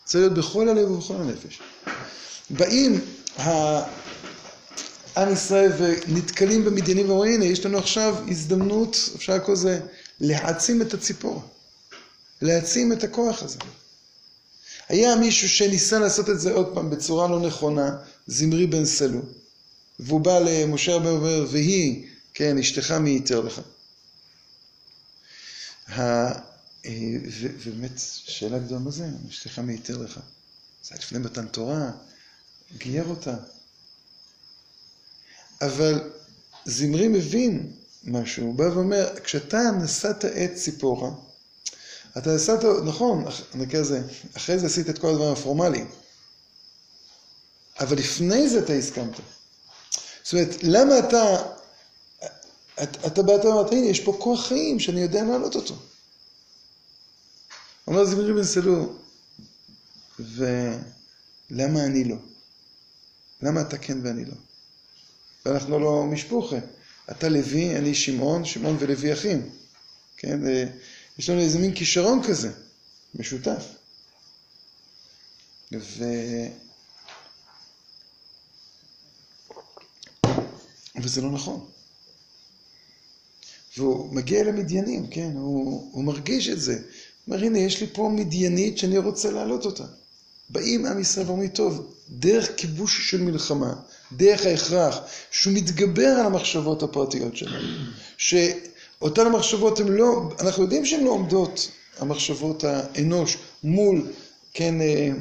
צריך 0.05 0.21
להיות 0.21 0.33
בכל 0.33 0.69
הלב 0.69 0.91
ובכל 0.91 1.15
הנפש. 1.15 1.59
באים 2.49 3.01
עם 5.17 5.33
ישראל 5.33 5.71
ונתקלים 5.77 6.65
במדיינים 6.65 7.09
ואומרים, 7.09 7.33
הנה, 7.33 7.45
יש 7.45 7.65
לנו 7.65 7.77
עכשיו 7.77 8.15
הזדמנות, 8.29 8.97
אפשר 9.15 9.35
לקרוא 9.35 9.53
לזה, 9.53 9.79
להעצים 10.19 10.81
את 10.81 10.93
הציפור. 10.93 11.43
להעצים 12.41 12.93
את 12.93 13.03
הכוח 13.03 13.43
הזה. 13.43 13.59
היה 14.89 15.15
מישהו 15.15 15.49
שניסה 15.49 15.99
לעשות 15.99 16.29
את 16.29 16.39
זה 16.39 16.51
עוד 16.51 16.73
פעם 16.73 16.89
בצורה 16.89 17.27
לא 17.27 17.39
נכונה, 17.39 17.97
זמרי 18.27 18.67
בן 18.67 18.85
סלו, 18.85 19.21
והוא 19.99 20.21
בא 20.21 20.39
למשה 20.39 20.95
רבי 20.95 21.07
ואומר, 21.07 21.45
והיא, 21.51 22.07
כן, 22.33 22.57
אשתך 22.57 22.91
מי 22.91 23.09
ייתר 23.09 23.41
לך. 23.41 23.61
ובאמת, 26.85 27.91
שאלה 28.25 28.59
גדולה 28.59 28.79
מה 28.79 28.91
זה, 28.91 29.09
אשתך 29.29 29.59
מי 29.59 29.73
ייתר 29.73 29.97
לך. 29.97 30.19
זה 30.83 30.89
היה 30.91 30.99
לפני 30.99 31.19
מתן 31.19 31.47
תורה, 31.47 31.91
גייר 32.77 33.05
אותה. 33.07 33.35
אבל 35.61 36.11
זמרי 36.65 37.07
מבין 37.07 37.71
משהו, 38.03 38.45
הוא 38.45 38.55
בא 38.55 38.63
ואומר, 38.63 39.19
כשאתה 39.23 39.59
נשאת 39.83 40.25
את 40.25 40.55
ציפורה, 40.55 41.11
אתה 42.17 42.35
נשאת, 42.35 42.63
נכון, 42.85 43.25
נקרא 43.55 43.79
לזה, 43.79 44.01
אחרי 44.37 44.59
זה 44.59 44.65
עשית 44.65 44.89
את 44.89 44.97
כל 44.99 45.09
הדברים 45.09 45.31
הפורמליים, 45.31 45.87
אבל 47.79 47.97
לפני 47.97 48.49
זה 48.49 48.59
אתה 48.59 48.73
הסכמת. 48.73 49.15
זאת 50.23 50.33
אומרת, 50.33 50.63
למה 50.63 50.99
אתה, 50.99 51.43
אתה, 52.83 53.07
אתה 53.07 53.23
באת 53.23 53.45
ואמרת, 53.45 53.71
הנה, 53.71 53.85
יש 53.85 53.99
פה 53.99 54.17
כוח 54.19 54.47
חיים 54.47 54.79
שאני 54.79 55.01
יודע 55.01 55.23
להעלות 55.23 55.55
אותו. 55.55 55.75
אומר 57.87 58.05
זמרי 58.05 58.33
בן 58.33 58.43
סלו, 58.43 58.93
ולמה 60.19 61.85
אני 61.85 62.03
לא? 62.03 62.15
למה 63.41 63.61
אתה 63.61 63.77
כן 63.77 63.97
ואני 64.03 64.25
לא? 64.25 64.35
ואנחנו 65.45 65.79
לא 65.79 66.03
משפוחה. 66.03 66.57
אתה 67.11 67.29
לוי, 67.29 67.77
אני 67.77 67.95
שמעון, 67.95 68.45
שמעון 68.45 68.77
ולוי 68.79 69.13
אחים. 69.13 69.49
כן, 70.17 70.47
אה, 70.47 70.65
יש 71.19 71.29
לנו 71.29 71.41
איזה 71.41 71.59
מין 71.59 71.73
כישרון 71.75 72.21
כזה, 72.27 72.51
משותף. 73.15 73.63
ו... 75.71 76.03
וזה 81.01 81.21
לא 81.21 81.31
נכון. 81.31 81.65
והוא 83.77 84.13
מגיע 84.13 84.41
אל 84.41 84.47
המדיינים, 84.47 85.07
כן, 85.07 85.31
הוא, 85.35 85.89
הוא 85.91 86.03
מרגיש 86.03 86.49
את 86.49 86.61
זה. 86.61 86.73
הוא 86.73 87.35
אומר, 87.35 87.45
הנה, 87.45 87.59
יש 87.59 87.81
לי 87.81 87.87
פה 87.93 88.09
מדיינית 88.15 88.77
שאני 88.77 88.97
רוצה 88.97 89.31
להעלות 89.31 89.65
אותה. 89.65 89.85
באים 90.49 90.85
עם 90.85 90.99
ישראל 90.99 91.25
ואומרים, 91.25 91.49
טוב, 91.49 91.93
דרך 92.09 92.49
כיבוש 92.57 93.09
של 93.09 93.21
מלחמה, 93.21 93.73
דרך 94.11 94.45
ההכרח, 94.45 94.97
שהוא 95.31 95.53
מתגבר 95.53 96.07
על 96.07 96.25
המחשבות 96.25 96.83
הפרטיות 96.83 97.37
שלנו, 97.37 97.67
שאותן 98.99 99.25
המחשבות 99.25 99.79
הן 99.79 99.87
לא, 99.87 100.29
אנחנו 100.39 100.63
יודעים 100.63 100.85
שהן 100.85 101.03
לא 101.03 101.09
עומדות, 101.09 101.71
המחשבות 101.99 102.63
האנוש, 102.63 103.37
מול, 103.63 104.11
כן, 104.53 104.81
אה, 104.81 105.11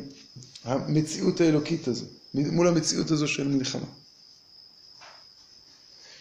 המציאות 0.64 1.40
האלוקית 1.40 1.88
הזו, 1.88 2.04
מול 2.34 2.68
המציאות 2.68 3.10
הזו 3.10 3.28
של 3.28 3.48
מלחמה. 3.48 3.86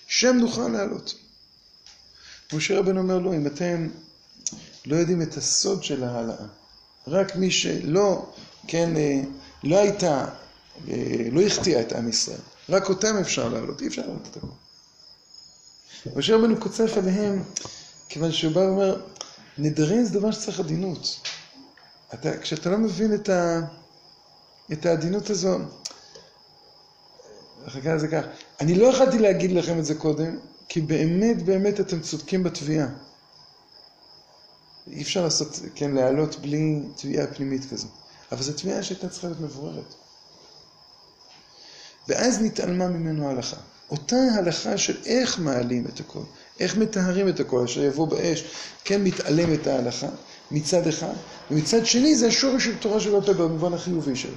שם 0.07 0.37
נוכל 0.37 0.67
להעלות. 0.67 1.15
משה 2.53 2.79
רבנו 2.79 3.01
אומר 3.01 3.19
לו, 3.19 3.33
אם 3.33 3.47
אתם 3.47 3.89
לא 4.85 4.95
יודעים 4.95 5.21
את 5.21 5.37
הסוד 5.37 5.83
של 5.83 6.03
ההעלאה, 6.03 6.45
רק 7.07 7.35
מי 7.35 7.51
שלא, 7.51 8.31
כן, 8.67 8.97
אה, 8.97 9.21
לא 9.63 9.77
הייתה, 9.77 10.25
אה, 10.87 11.27
לא 11.31 11.41
החטיאה 11.41 11.81
את 11.81 11.93
עם 11.93 12.09
ישראל, 12.09 12.39
רק 12.69 12.89
אותם 12.89 13.17
אפשר 13.21 13.49
להעלות, 13.49 13.81
אי 13.81 13.87
אפשר 13.87 14.01
להעלות 14.01 14.27
את 14.31 14.37
הכול. 14.37 14.49
משה 16.15 16.35
רבנו 16.35 16.59
קוצף 16.59 16.97
עליהם, 16.97 17.43
כיוון 18.09 18.31
שהוא 18.31 18.53
בא 18.53 18.59
ואומר, 18.59 19.01
נדרים 19.57 20.05
זה 20.05 20.19
דבר 20.19 20.31
שצריך 20.31 20.59
עדינות. 20.59 21.19
אתה, 22.13 22.37
כשאתה 22.37 22.69
לא 22.69 22.77
מבין 22.77 23.13
את, 23.13 23.29
ה, 23.29 23.59
את 24.73 24.85
העדינות 24.85 25.29
הזו, 25.29 25.57
נקרא 27.75 27.93
לזה 27.93 28.07
כך, 28.07 28.23
אני 28.59 28.75
לא 28.75 28.87
יכולתי 28.87 29.19
להגיד 29.19 29.51
לכם 29.51 29.79
את 29.79 29.85
זה 29.85 29.95
קודם, 29.95 30.39
כי 30.69 30.81
באמת 30.81 31.41
באמת 31.45 31.79
אתם 31.79 32.01
צודקים 32.01 32.43
בתביעה. 32.43 32.87
אי 34.91 35.01
אפשר 35.01 35.23
לעשות, 35.23 35.59
כן, 35.75 35.91
להעלות 35.91 36.35
בלי 36.35 36.81
תביעה 36.95 37.27
פנימית 37.27 37.71
כזו. 37.71 37.87
אבל 38.31 38.43
זו 38.43 38.53
תביעה 38.53 38.83
שהייתה 38.83 39.09
צריכה 39.09 39.27
להיות 39.27 39.41
מבוררת. 39.41 39.93
ואז 42.07 42.41
נתעלמה 42.41 42.87
ממנו 42.87 43.27
ההלכה. 43.27 43.57
אותה 43.91 44.15
הלכה 44.37 44.77
של 44.77 44.95
איך 45.05 45.39
מעלים 45.39 45.85
את 45.93 45.99
הכל, 45.99 46.23
איך 46.59 46.77
מטהרים 46.77 47.27
את 47.27 47.39
הכל, 47.39 47.63
אשר 47.63 47.83
יבוא 47.83 48.07
באש, 48.07 48.43
כן 48.83 49.03
מתעלמת 49.03 49.67
ההלכה 49.67 50.07
מצד 50.51 50.87
אחד, 50.87 51.13
ומצד 51.51 51.85
שני 51.85 52.15
זה 52.15 52.27
השורש 52.27 52.65
של 52.65 52.77
תורה 52.77 52.99
שבעל 52.99 53.21
פה 53.21 53.33
במובן 53.33 53.73
החיובי 53.73 54.15
שלו. 54.15 54.35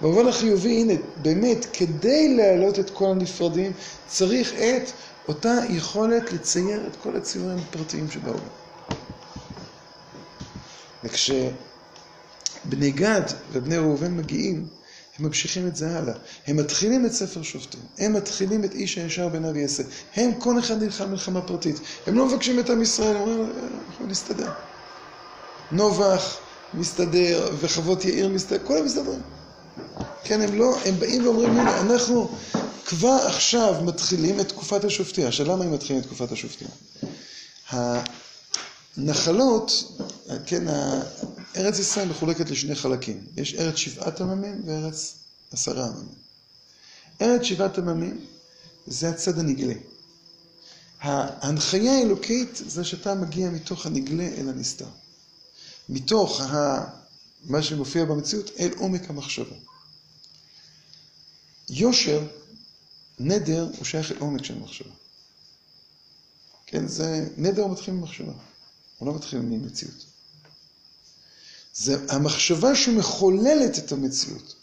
במובן 0.00 0.28
החיובי, 0.28 0.80
הנה, 0.80 0.92
באמת, 1.22 1.66
כדי 1.72 2.36
להעלות 2.36 2.78
את 2.78 2.90
כל 2.90 3.10
הנפרדים, 3.10 3.72
צריך 4.06 4.54
את 4.54 4.90
אותה 5.28 5.54
יכולת 5.70 6.32
לצייר 6.32 6.86
את 6.86 6.96
כל 7.02 7.16
הציורים 7.16 7.58
הפרטיים 7.58 8.10
שבעולם. 8.10 8.40
וכשבני 11.04 11.50
גד 12.90 13.22
ובני 13.52 13.76
ראובן 13.76 14.16
מגיעים, 14.16 14.66
הם 15.18 15.26
ממשיכים 15.26 15.66
את 15.66 15.76
זה 15.76 15.98
הלאה. 15.98 16.14
הם 16.46 16.56
מתחילים 16.56 17.06
את 17.06 17.12
ספר 17.12 17.42
שופטים, 17.42 17.80
הם 17.98 18.12
מתחילים 18.12 18.64
את 18.64 18.74
איש 18.74 18.98
הישר 18.98 19.28
בעיניו 19.28 19.56
יעשה. 19.56 19.82
הם, 20.16 20.34
כל 20.38 20.58
אחד 20.58 20.82
נלחם 20.82 21.10
מלחמה 21.10 21.40
פרטית. 21.40 21.80
הם 22.06 22.14
לא 22.14 22.26
מבקשים 22.26 22.60
את 22.60 22.70
עם 22.70 22.82
ישראל, 22.82 23.16
הם 23.16 23.22
אומרים, 23.22 23.52
אנחנו 23.88 24.06
נסתדר. 24.06 24.50
נובח 25.72 26.36
מסתדר, 26.74 27.48
וחוות 27.60 28.04
יאיר 28.04 28.28
מסתדר, 28.28 28.58
כולם 28.66 28.84
מסתדרים. 28.84 29.20
כן, 30.24 30.40
הם 30.40 30.54
לא, 30.58 30.76
הם 30.84 30.94
באים 30.98 31.24
ואומרים, 31.26 31.50
הנה, 31.50 31.80
אנחנו 31.80 32.30
כבר 32.86 33.18
עכשיו 33.26 33.74
מתחילים 33.84 34.40
את 34.40 34.48
תקופת 34.48 34.84
השופטים. 34.84 35.26
עכשיו, 35.26 35.46
למה 35.46 35.64
הם 35.64 35.72
מתחילים 35.72 36.02
את 36.02 36.06
תקופת 36.06 36.32
השופטים? 36.32 36.68
הנחלות, 38.96 39.92
כן, 40.46 40.64
ארץ 41.58 41.78
ישראל 41.78 42.08
מחולקת 42.08 42.50
לשני 42.50 42.74
חלקים. 42.74 43.26
יש 43.36 43.54
ארץ 43.54 43.76
שבעת 43.76 44.20
עממים 44.20 44.62
וארץ 44.66 45.14
עשרה 45.50 45.86
עממים. 45.86 46.14
ארץ 47.20 47.42
שבעת 47.42 47.78
עממים 47.78 48.26
זה 48.86 49.08
הצד 49.08 49.38
הנגלה. 49.38 49.74
ההנחיה 51.00 51.92
האלוקית 51.92 52.62
זה 52.66 52.84
שאתה 52.84 53.14
מגיע 53.14 53.50
מתוך 53.50 53.86
הנגלה 53.86 54.26
אל 54.26 54.48
הנסתר. 54.48 54.88
מתוך 55.88 56.40
ה... 56.40 56.84
מה 57.44 57.62
שמופיע 57.62 58.04
במציאות 58.04 58.50
אל 58.58 58.70
עומק 58.76 59.10
המחשבה. 59.10 59.56
יושר, 61.70 62.22
נדר, 63.18 63.68
הוא 63.76 63.84
שייך 63.84 64.12
אל 64.12 64.16
עומק 64.18 64.44
של 64.44 64.58
מחשבה. 64.58 64.90
כן, 66.66 66.88
זה, 66.88 67.28
נדר 67.36 67.66
מתחיל 67.66 67.94
ממחשבה, 67.94 68.32
הוא 68.98 69.08
לא 69.08 69.14
מתחיל 69.14 69.38
ממציאות. 69.38 70.04
זה 71.78 71.96
המחשבה 72.08 72.74
שמחוללת 72.74 73.78
את 73.78 73.92
המציאות. 73.92 74.54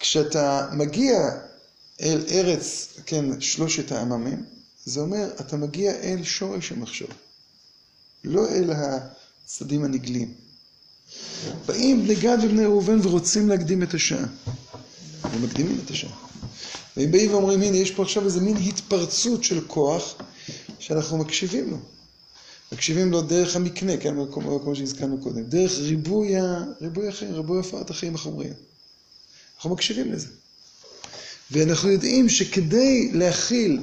כשאתה 0.00 0.68
מגיע 0.72 1.30
אל 2.00 2.24
ארץ, 2.30 2.88
כן, 3.06 3.40
שלושת 3.40 3.92
העממים, 3.92 4.44
זה 4.84 5.00
אומר, 5.00 5.30
אתה 5.40 5.56
מגיע 5.56 5.92
אל 5.92 6.24
שורש 6.24 6.72
המחשבה, 6.72 7.14
לא 8.24 8.48
אל 8.48 8.70
הצדדים 8.72 9.84
הנגלים. 9.84 10.34
באים 11.66 12.04
בני 12.04 12.14
גד 12.14 12.38
ובני 12.42 12.64
ראובן 12.64 12.98
ורוצים 13.02 13.48
להקדים 13.48 13.82
את 13.82 13.94
השעה. 13.94 14.26
הם 15.22 15.42
מקדימים 15.42 15.80
את 15.84 15.90
השעה. 15.90 16.16
והם 16.96 17.10
באים 17.12 17.30
ואומרים, 17.30 17.62
הנה, 17.62 17.76
יש 17.76 17.90
פה 17.90 18.02
עכשיו 18.02 18.24
איזה 18.24 18.40
מין 18.40 18.56
התפרצות 18.56 19.44
של 19.44 19.66
כוח 19.66 20.14
שאנחנו 20.78 21.18
מקשיבים 21.18 21.70
לו. 21.70 21.76
מקשיבים 22.72 23.10
לו 23.10 23.22
דרך 23.22 23.56
המקנה, 23.56 23.96
כן, 23.96 24.14
כמו 24.32 24.76
שהזכרנו 24.76 25.22
קודם, 25.22 25.42
דרך 25.44 25.72
ריבוי, 25.78 26.36
ה... 26.36 26.64
ריבוי 26.80 27.08
החיים, 27.08 27.34
ריבוי 27.34 27.60
הפרעת 27.60 27.90
החיים 27.90 28.14
החומריים. 28.14 28.52
אנחנו 29.56 29.70
מקשיבים 29.70 30.12
לזה. 30.12 30.28
ואנחנו 31.50 31.88
יודעים 31.88 32.28
שכדי 32.28 33.10
להכיל, 33.12 33.80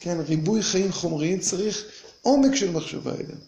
כן, 0.00 0.20
ריבוי 0.20 0.62
חיים 0.62 0.92
חומריים 0.92 1.40
צריך 1.40 1.84
עומק 2.22 2.54
של 2.54 2.70
מחשבה 2.70 3.14
אלינו. 3.14 3.40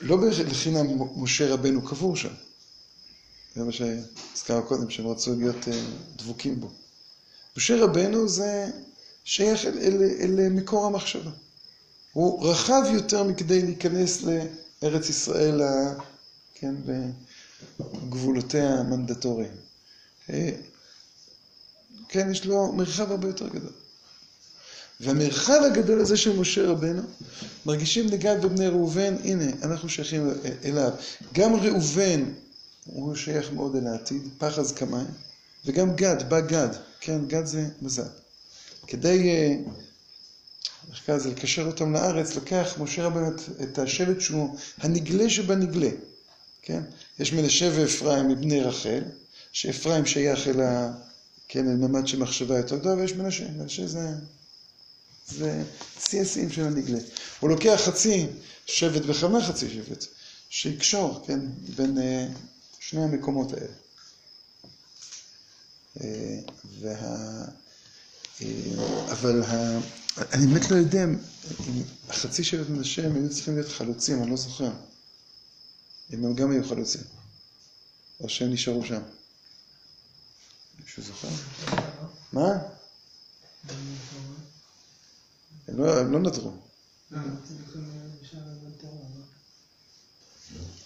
לא 0.00 0.18
לחינם 0.28 0.86
משה 1.16 1.54
רבנו 1.54 1.82
קבור 1.82 2.16
שם. 2.16 2.34
זה 3.54 3.64
מה 3.64 3.72
שהזכרנו 3.72 4.66
קודם, 4.66 4.90
שהם 4.90 5.06
רצו 5.06 5.34
להיות 5.34 5.68
אה, 5.68 5.82
דבוקים 6.16 6.60
בו. 6.60 6.70
משה 7.56 7.84
רבנו 7.84 8.28
זה 8.28 8.70
שייך 9.24 9.64
אל, 9.64 9.78
אל, 9.78 10.02
אל 10.20 10.48
מקור 10.48 10.86
המחשבה. 10.86 11.30
הוא 12.16 12.48
רחב 12.50 12.82
יותר 12.92 13.22
מכדי 13.24 13.62
להיכנס 13.62 14.22
לארץ 14.22 15.08
ישראל, 15.08 15.60
כן, 16.54 16.74
בגבולותיה 17.80 18.74
המנדטוריים. 18.74 19.52
אה, 20.30 20.50
כן, 22.08 22.30
יש 22.30 22.44
לו 22.46 22.72
מרחב 22.72 23.10
הרבה 23.10 23.26
יותר 23.26 23.48
גדול. 23.48 23.72
והמרחב 25.00 25.60
הגדול 25.66 26.00
הזה 26.00 26.16
של 26.16 26.38
משה 26.38 26.66
רבנו, 26.66 27.02
מרגישים 27.66 28.06
לגד 28.06 28.44
ובני 28.44 28.68
ראובן, 28.68 29.14
הנה, 29.24 29.52
אנחנו 29.62 29.88
שייכים 29.88 30.30
אליו. 30.64 30.90
גם 31.32 31.54
ראובן 31.54 32.24
הוא 32.84 33.14
שייך 33.14 33.52
מאוד 33.52 33.76
אל 33.76 33.86
העתיד, 33.86 34.22
פחז 34.38 34.72
כמיים, 34.72 35.10
וגם 35.64 35.96
גד, 35.96 36.28
בא 36.28 36.40
גד, 36.40 36.68
כן, 37.00 37.26
גד 37.26 37.46
זה 37.46 37.68
מזל. 37.82 38.08
כדי, 38.86 39.28
אה, 39.28 39.56
קרא 41.06 41.16
לזה, 41.16 41.30
לקשר 41.30 41.66
אותם 41.66 41.92
לארץ, 41.92 42.34
לוקח 42.34 42.74
משה 42.78 43.04
רבנו 43.04 43.30
את 43.62 43.78
השבט 43.78 44.20
שהוא 44.20 44.58
הנגלה 44.78 45.30
שבנגלה, 45.30 45.90
כן? 46.62 46.82
יש 47.18 47.32
מנשה 47.32 47.70
ואפרים 47.74 48.28
מבני 48.28 48.60
רחל, 48.60 49.02
שאפרים 49.52 50.06
שייך 50.06 50.48
אל 50.48 50.60
ה... 50.60 50.92
כן, 51.48 51.68
אל 51.68 51.76
ממד 51.76 52.06
של 52.06 52.18
מחשבה 52.18 52.56
יותר 52.56 52.76
גדולה, 52.76 52.94
ויש 52.94 53.12
מנשה, 53.12 53.48
מנשה 53.50 53.86
זה... 53.86 54.08
זה 55.28 55.62
שיא 56.00 56.20
השיאים 56.22 56.50
של 56.50 56.62
הנגלה. 56.62 56.98
הוא 57.40 57.50
לוקח 57.50 57.80
חצי 57.84 58.26
שבט 58.66 59.02
בכוונה 59.02 59.44
חצי 59.44 59.70
שבט, 59.70 60.04
שיקשור, 60.48 61.24
כן, 61.26 61.40
בין 61.76 61.98
uh, 61.98 62.38
שני 62.80 63.02
המקומות 63.02 63.52
האלה. 63.52 63.72
אה, 66.00 66.38
וה... 66.80 67.44
אה, 68.42 69.12
אבל 69.12 69.42
ה... 69.42 69.78
אני 70.32 70.46
באמת 70.46 70.70
לא 70.70 70.76
יודע 70.76 71.04
אם 71.04 71.16
החצי 72.08 72.44
שבט 72.44 72.68
מנשה 72.68 73.06
הם 73.06 73.16
היו 73.16 73.30
צריכים 73.30 73.54
להיות 73.54 73.68
חלוצים, 73.72 74.22
אני 74.22 74.30
לא 74.30 74.36
זוכר. 74.36 74.70
אם 76.12 76.24
הם 76.24 76.34
גם 76.34 76.50
היו 76.50 76.64
חלוצים. 76.68 77.00
או 78.20 78.28
שהם 78.28 78.52
נשארו 78.52 78.84
שם. 78.84 79.02
מישהו 80.80 81.02
זוכר? 81.02 81.28
מה? 82.32 82.48
הם 85.68 85.78
לא, 85.78 86.00
הם 86.00 86.12
לא 86.12 86.18
נדרו. 86.18 86.52
לא, 87.10 87.18
ללמד 87.20 88.70
תורה. 88.80 88.98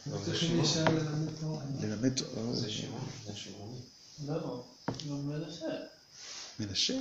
לא? 0.06 0.12
לא, 0.12 0.24
זה 0.24 0.36
שמעון. 0.36 0.66
ללמד 1.81 2.14
תורה. 2.14 2.55
זה 2.55 2.70
שמעון, 2.70 3.09
שמעון. 3.35 3.81
לא, 4.27 4.64
גם 5.09 5.31
מנשה. 6.60 6.94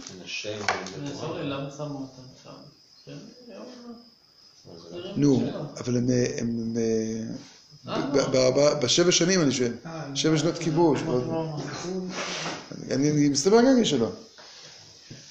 למה 1.44 1.69
שמו 1.77 1.86
אותם 1.99 2.22
שם? 2.44 2.49
כן, 3.06 3.11
לא- 4.91 5.14
נו. 5.15 5.49
אבל 5.77 5.98
הם... 5.98 6.10
אה, 6.77 7.23
אה, 7.88 8.02
ב- 8.11 8.18
ב- 8.18 8.60
ב- 8.60 8.80
בשבע 8.86 9.11
שנים 9.11 9.41
אני 9.41 9.52
שואל. 9.52 9.72
אה, 9.86 10.15
שבע 10.15 10.38
שנות 10.38 10.57
כיבוש. 10.57 10.99
אני, 12.91 13.11
אני 13.11 13.30
מסתבר 13.30 13.57
גם 13.61 13.86
שלא. 13.86 14.10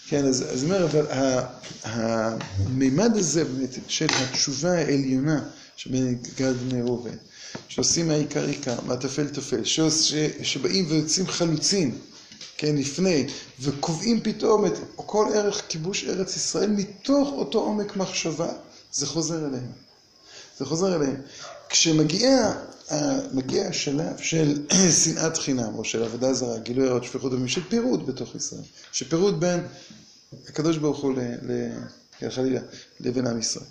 כן, 0.09 0.25
אז 0.25 0.43
אז 0.53 0.65
אני 0.65 0.73
אומר, 0.73 0.85
אבל 0.85 1.07
ה- 1.07 1.47
המימד 1.83 3.17
הזה 3.17 3.45
באמת 3.45 3.79
של 3.89 4.07
התשובה 4.11 4.73
העליונה 4.73 5.41
שבין 5.77 6.19
גד 6.37 6.53
בני 6.69 6.83
ראובן, 6.83 7.17
שעושים 7.69 8.09
מהעיקר 8.09 8.45
עיקר, 8.45 8.81
מהטפל 8.87 9.29
טפל, 9.29 9.65
שבאים 10.43 10.87
ויוצאים 10.89 11.27
חלוצים, 11.27 11.99
כן, 12.57 12.77
לפני, 12.77 13.27
וקובעים 13.61 14.21
פתאום 14.21 14.67
את 14.67 14.73
כל 14.97 15.27
ערך 15.35 15.63
כיבוש 15.69 16.05
ארץ 16.05 16.37
ישראל 16.37 16.71
מתוך 16.71 17.29
אותו 17.33 17.59
עומק 17.59 17.97
מחשבה, 17.97 18.49
זה 18.93 19.07
חוזר 19.07 19.47
אליהם. 19.47 19.73
זה 20.59 20.65
חוזר 20.65 20.97
אליהם. 20.97 21.17
כשמגיע 21.69 22.53
ה- 22.91 22.95
מגיע 23.33 23.69
השלב 23.69 24.17
של 24.19 24.67
שנאת 25.05 25.37
חינם, 25.39 25.75
או 25.75 25.85
של 25.85 26.03
עבודה 26.03 26.35
זרה, 26.35 26.59
גילוי 26.59 26.89
ערות, 26.89 27.05
שפיכות 27.05 27.33
דמים, 27.33 27.49
של 27.49 27.69
פירוד 27.69 28.07
בתוך 28.07 28.35
ישראל. 28.35 28.63
של 28.93 29.09
פירוד 29.09 29.41
בין 29.41 29.67
הקדוש 30.49 30.77
ברוך 30.77 30.99
הוא, 30.99 31.15
חלילה, 32.31 32.61
לבין 33.01 33.27
עם 33.27 33.39
ישראל. 33.39 33.65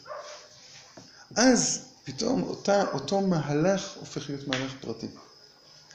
אז 1.35 1.79
פתאום 2.03 2.43
אותה, 2.43 2.83
אותו 2.93 3.21
מהלך 3.21 3.93
הופך 3.99 4.29
להיות 4.29 4.47
מהלך 4.47 4.71
פרטי. 4.81 5.07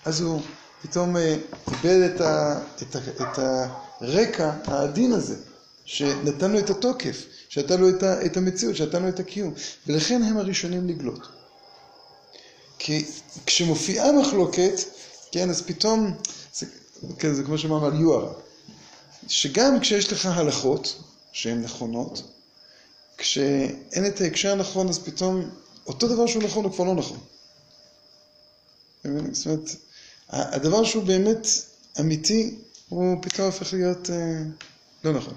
אז 0.05 0.21
הוא 0.21 0.43
פתאום 0.83 1.17
אה, 1.17 1.37
איבד 1.73 2.11
את, 2.15 2.21
ה, 2.21 2.61
את, 2.83 2.97
ה, 2.97 2.99
את 3.23 3.39
הרקע 4.01 4.53
העדין 4.65 5.13
הזה, 5.13 5.37
שנתן 5.85 6.51
לו 6.53 6.59
את 6.59 6.71
התוקף, 6.71 7.25
שנתן 7.49 7.81
לו 7.81 7.89
את, 7.89 8.03
ה, 8.03 8.27
את 8.27 8.37
המציאות, 8.37 8.77
שנתן 8.77 9.03
לו 9.03 9.09
את 9.09 9.21
הקיום, 9.21 9.55
ולכן 9.87 10.23
הם 10.23 10.37
הראשונים 10.37 10.89
לגלות. 10.89 11.29
כי 12.79 13.05
כשמופיעה 13.47 14.13
מחלוקת, 14.13 14.73
כן, 15.33 15.51
אז 15.51 15.63
פתאום, 15.63 16.17
זה, 16.55 16.67
כן, 17.19 17.35
זה 17.35 17.43
כמו 17.43 17.59
שאמרנו 17.59 17.87
על 17.87 18.01
יוהרה, 18.01 18.33
שגם 19.29 19.81
כשיש 19.81 20.13
לך 20.13 20.27
הלכות 20.27 21.03
שהן 21.33 21.63
נכונות, 21.63 22.23
כשאין 23.19 24.07
את 24.07 24.21
ההקשר 24.21 24.53
הנכון, 24.53 24.89
אז 24.89 24.99
פתאום 24.99 25.51
אותו 25.87 26.09
דבר 26.09 26.27
שהוא 26.27 26.43
נכון 26.43 26.65
הוא 26.65 26.73
כבר 26.73 26.85
לא 26.85 26.95
נכון. 26.95 27.19
זאת 29.33 29.47
אומרת, 29.47 29.71
הדבר 30.33 30.85
שהוא 30.85 31.05
באמת 31.05 31.47
אמיתי, 32.01 32.59
הוא 32.89 33.23
פתאום 33.23 33.47
הופך 33.47 33.73
להיות 33.73 34.11
אה, 34.11 34.43
לא 35.05 35.13
נכון. 35.13 35.35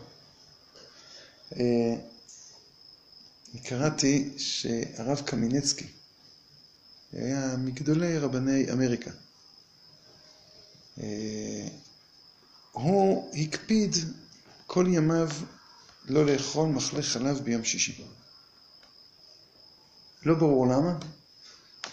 אה, 1.56 1.96
אני 3.54 3.62
קראתי 3.64 4.34
שהרב 4.38 5.22
קמינצקי 5.26 5.86
היה 7.14 7.56
מגדולי 7.58 8.18
רבני 8.18 8.72
אמריקה. 8.72 9.12
אה, 11.00 11.68
הוא 12.72 13.32
הקפיד 13.34 13.96
כל 14.68 14.86
ימיו 14.90 15.30
לא 16.06 16.26
לאכול 16.26 16.70
מחלה 16.70 17.02
חלב 17.02 17.40
ביום 17.40 17.64
שישי. 17.64 18.06
לא 20.24 20.36
ברור 20.36 20.68
למה, 20.68 20.98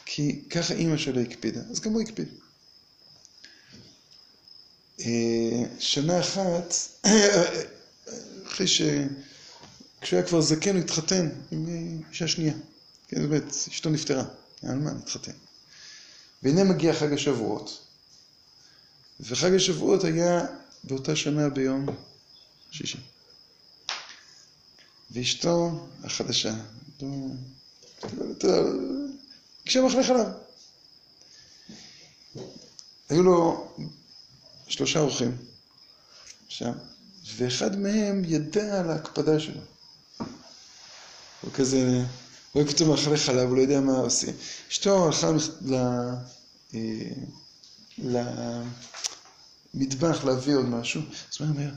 כי 0.05 0.45
ככה 0.51 0.75
אימא 0.75 0.97
שלו 0.97 1.21
הקפידה, 1.21 1.61
אז 1.71 1.81
גם 1.81 1.93
הוא 1.93 2.01
הקפיד. 2.01 2.42
שנה 5.79 6.21
אחת, 6.21 6.75
אחרי 8.47 8.67
ש... 8.67 8.83
כשהוא 10.01 10.19
היה 10.19 10.29
כבר 10.29 10.41
זקן, 10.41 10.77
הוא 10.77 10.85
התחתן 10.85 11.29
עם 11.51 11.67
אישה 12.11 12.29
שנייה. 12.29 12.55
כן, 13.09 13.29
באמת, 13.29 13.51
אשתו 13.51 13.91
נפטרה, 13.91 14.25
היה 14.63 14.73
אלמן, 14.73 14.97
התחתן. 14.97 15.33
והנה 16.43 16.65
מגיע 16.65 16.95
חג 16.95 17.13
השבועות. 17.13 17.87
וחג 19.21 19.55
השבועות 19.55 20.05
היה 20.05 20.47
באותה 20.85 21.17
שנה 21.17 21.49
ביום 21.49 21.87
שישי. 22.71 22.99
ואשתו 25.11 25.87
החדשה, 26.05 26.55
לא... 27.03 27.09
ביקשה 29.65 29.83
מחלה 29.83 30.05
חלב. 30.05 30.27
היו 33.09 33.23
לו 33.23 33.69
שלושה 34.73 35.01
אורחים 35.01 35.37
שם, 36.49 36.73
ואחד 37.37 37.79
מהם 37.79 38.23
ידע 38.27 38.81
על 38.81 38.91
ההקפדה 38.91 39.41
שלו. 39.41 39.61
הוא 41.41 41.53
כזה, 41.55 42.05
רואה 42.55 42.67
פתאום 42.67 42.91
מאכלי 42.91 43.17
חלב, 43.17 43.49
הוא 43.49 43.57
לא 43.57 43.63
יודע 43.63 43.81
מה 43.81 43.99
עושים. 43.99 44.35
אשתו 44.71 45.07
הלכה 45.07 45.31
ל... 45.61 45.75
אה, 46.75 46.81
למטבח 49.75 50.25
להביא 50.25 50.57
עוד 50.57 50.67
משהו, 50.67 51.03
אז 51.03 51.37
הוא 51.41 51.49
אומר, 51.49 51.71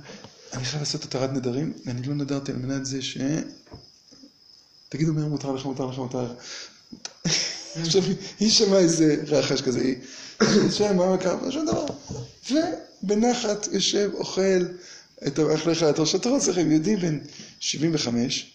אני 0.54 0.66
חייב 0.66 0.82
לעשות 0.82 1.04
התרת 1.04 1.30
נדרים, 1.30 1.74
אני 1.88 2.08
לא 2.08 2.16
נדרתי 2.16 2.52
על 2.52 2.58
מנת 2.58 2.86
זה 2.86 3.02
ש... 3.02 3.18
תגידו 4.90 5.14
מהר 5.14 5.28
מותר 5.28 5.52
לך, 5.52 5.66
מותר 5.66 5.86
לך, 5.86 5.98
מותר 5.98 6.24
לך. 6.24 6.32
עכשיו, 7.82 8.02
היא 8.40 8.52
שמעה 8.52 8.80
איזה 8.80 9.16
רחש 9.28 9.62
כזה, 9.62 9.80
היא... 9.82 9.96
שם, 10.78 10.98
מה 10.98 11.18
קרה? 11.18 11.52
שום 11.52 11.66
דבר. 11.66 11.86
ובנחת 12.52 13.68
יושב, 13.72 14.12
אוכל 14.14 14.66
את 15.28 15.40
המאכלי 15.40 15.76
חלב. 15.76 16.02
עכשיו, 16.02 16.20
אתה 16.20 16.30
רוצה 16.30 16.52
לכם, 16.52 16.72
יהודי 16.72 16.96
בן 16.96 17.20
75, 17.60 18.54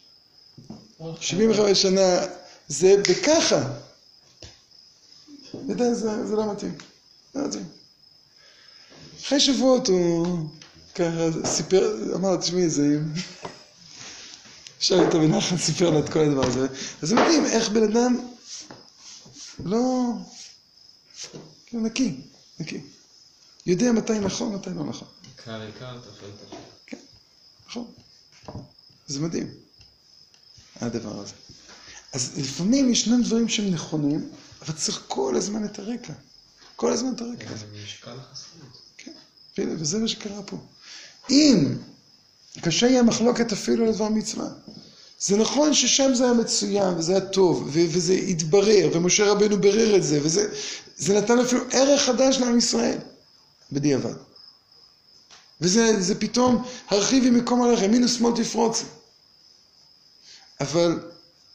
75 1.21 1.83
שנה, 1.83 2.21
זה 2.69 2.97
בככה. 3.09 3.71
יודע, 5.69 5.95
זה, 5.95 6.27
זה 6.27 6.37
לא 6.37 6.53
מתאים. 6.53 6.75
לא 7.35 7.47
מתאים. 7.47 7.65
אחרי 9.23 9.41
שבועות 9.41 9.89
הוא 9.89 10.39
ככה 10.95 11.29
סיפר, 11.45 12.15
אמר, 12.15 12.37
תשמעי, 12.37 12.69
זה... 12.69 12.99
עכשיו 14.79 15.07
איתו 15.07 15.21
בנחת 15.21 15.59
סיפר 15.59 15.91
לו 15.91 15.99
את 15.99 16.09
כל 16.09 16.19
הדבר 16.19 16.47
הזה. 16.47 16.67
אז 17.03 17.13
מדהים 17.13 17.47
איך 17.47 17.69
בן 17.69 17.83
אדם 17.83 18.19
לא... 19.65 20.12
כאילו 21.66 21.82
נקי, 21.82 22.16
נקי. 22.61 22.81
יודע 23.66 23.93
מתי 23.93 24.19
נכון, 24.19 24.55
מתי 24.55 24.70
לא 24.70 24.85
נכון. 24.85 25.09
עיקר 25.37 25.61
עיקר, 25.61 25.99
תפל 26.01 26.27
תפל. 26.47 26.97
נכון. 27.69 27.93
זה 29.07 29.20
מדהים, 29.20 29.55
הדבר 30.77 31.20
הזה. 31.20 31.32
אז 32.12 32.39
לפעמים 32.39 32.91
ישנם 32.91 33.23
דברים 33.23 33.49
שהם 33.49 33.70
נכונים, 33.70 34.31
אבל 34.62 34.74
צריך 34.74 35.05
כל 35.09 35.37
הזמן 35.37 35.65
את 35.65 35.78
הרקע. 35.78 36.12
כל 36.77 36.93
הזמן 36.93 37.15
את 37.15 37.20
הרקע 37.20 37.51
הזה. 37.51 37.57
זה 37.57 37.66
משקל 37.85 38.19
החסידות. 38.20 38.78
כן, 38.97 39.12
והנה, 39.59 39.73
וזה 39.78 39.99
מה 39.99 40.09
שקרה 40.09 40.43
פה. 40.43 40.57
אם 41.31 41.77
קשה 42.61 42.87
יהיה 42.87 43.03
מחלוקת 43.03 43.53
אפילו 43.53 43.87
על 43.87 43.95
דבר 43.95 44.09
מצווה, 44.09 44.49
זה 45.21 45.37
נכון 45.37 45.75
ששם 45.75 46.15
זה 46.15 46.25
היה 46.25 46.33
מצוין, 46.33 46.95
וזה 46.99 47.13
היה 47.13 47.21
טוב, 47.21 47.63
ו- 47.73 47.87
וזה 47.89 48.13
התברר, 48.13 48.91
ומשה 48.93 49.31
רבנו 49.31 49.61
ברר 49.61 49.97
את 49.97 50.03
זה, 50.03 50.21
וזה 50.23 50.49
זה 50.97 51.15
נתן 51.21 51.39
אפילו 51.39 51.63
ערך 51.71 52.03
חדש 52.03 52.39
לעם 52.39 52.59
ישראל, 52.59 52.99
בדיעבד. 53.73 54.15
וזה 55.61 56.03
זה 56.03 56.21
פתאום, 56.21 56.65
הרחיבי 56.89 57.31
מקום 57.31 57.63
עליך, 57.63 57.83
ימין 57.83 58.05
ושמאל 58.05 58.33
תפרוצי. 58.37 58.85
אבל 60.61 61.01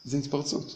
זה 0.06 0.18
התפרצות. 0.18 0.76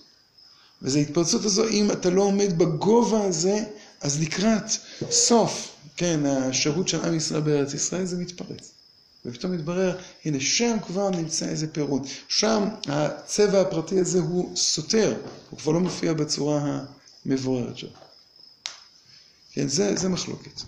וזו 0.82 0.99
התפרצות 0.99 1.45
הזו, 1.45 1.68
אם 1.68 1.91
אתה 1.91 2.10
לא 2.10 2.22
עומד 2.22 2.57
בגובה 2.57 3.26
הזה, 3.26 3.64
אז 4.02 4.22
לקראת 4.22 4.64
סוף, 5.11 5.72
כן, 5.98 6.26
השירות 6.26 6.88
של 6.88 7.06
עם 7.06 7.16
ישראל 7.16 7.41
בארץ 7.41 7.74
ישראל, 7.74 8.06
זה 8.06 8.18
מתפרץ. 8.18 8.72
ופתאום 9.25 9.51
מתברר, 9.51 9.97
הנה, 10.25 10.39
שם 10.39 10.77
כבר 10.87 11.09
נמצא 11.09 11.49
איזה 11.49 11.73
פירוט. 11.73 12.07
שם 12.27 12.63
הצבע 12.87 13.61
הפרטי 13.61 13.99
הזה 13.99 14.19
הוא 14.19 14.57
סותר, 14.57 15.21
הוא 15.49 15.59
כבר 15.59 15.71
לא 15.71 15.79
מופיע 15.79 16.13
בצורה 16.13 16.81
המבוררת 17.25 17.77
שלו. 17.77 17.89
כן, 19.51 19.67
זה, 19.67 19.95
זה 19.95 20.09
מחלוקת. 20.09 20.61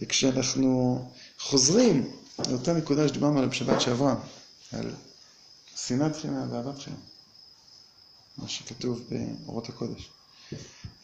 וכשאנחנו 0.00 1.10
חוזרים 1.38 2.10
לאותה 2.48 2.72
נקודה 2.72 3.08
שדיברנו 3.08 3.36
עליה 3.36 3.48
בשבת 3.48 3.80
שעברה, 3.80 4.14
על 4.72 4.94
שנאת 5.76 6.16
חינם 6.16 6.52
ואהבת 6.52 6.78
חינם, 6.78 6.96
מה 8.38 8.48
שכתוב 8.48 9.00
באורות 9.08 9.68
הקודש. 9.68 10.08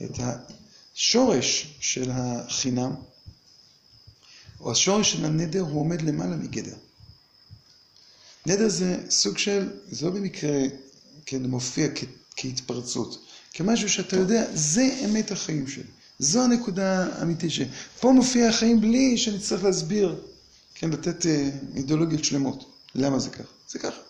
את 0.02 0.18
השורש 0.94 1.76
של 1.80 2.10
החינם, 2.12 2.94
או 4.60 4.72
השורש 4.72 5.12
של 5.12 5.24
הנדר, 5.24 5.60
הוא 5.60 5.80
עומד 5.80 6.02
למעלה 6.02 6.36
מגדר. 6.36 6.76
נדר 8.46 8.68
זה 8.68 8.96
סוג 9.10 9.38
של, 9.38 9.70
זה 9.90 10.06
לא 10.06 10.12
במקרה, 10.12 10.58
כן, 11.26 11.42
מופיע 11.42 11.88
כ, 11.94 12.04
כהתפרצות, 12.36 13.24
כמשהו 13.52 13.88
שאתה 13.88 14.16
יודע, 14.16 14.46
זה 14.54 15.00
אמת 15.04 15.30
החיים 15.30 15.68
שלי. 15.68 15.82
זו 16.18 16.44
הנקודה 16.44 17.18
האמיתית 17.18 17.50
שלי. 17.50 17.68
פה 18.00 18.12
מופיע 18.12 18.48
החיים 18.48 18.80
בלי 18.80 19.18
שאני 19.18 19.38
צריך 19.38 19.64
להסביר, 19.64 20.20
כן, 20.74 20.90
לתת 20.90 21.26
אה, 21.26 21.50
אידיאולוגיות 21.76 22.24
שלמות. 22.24 22.72
למה 22.94 23.18
זה 23.18 23.30
ככה? 23.30 23.52
זה 23.68 23.78
ככה. 23.78 24.00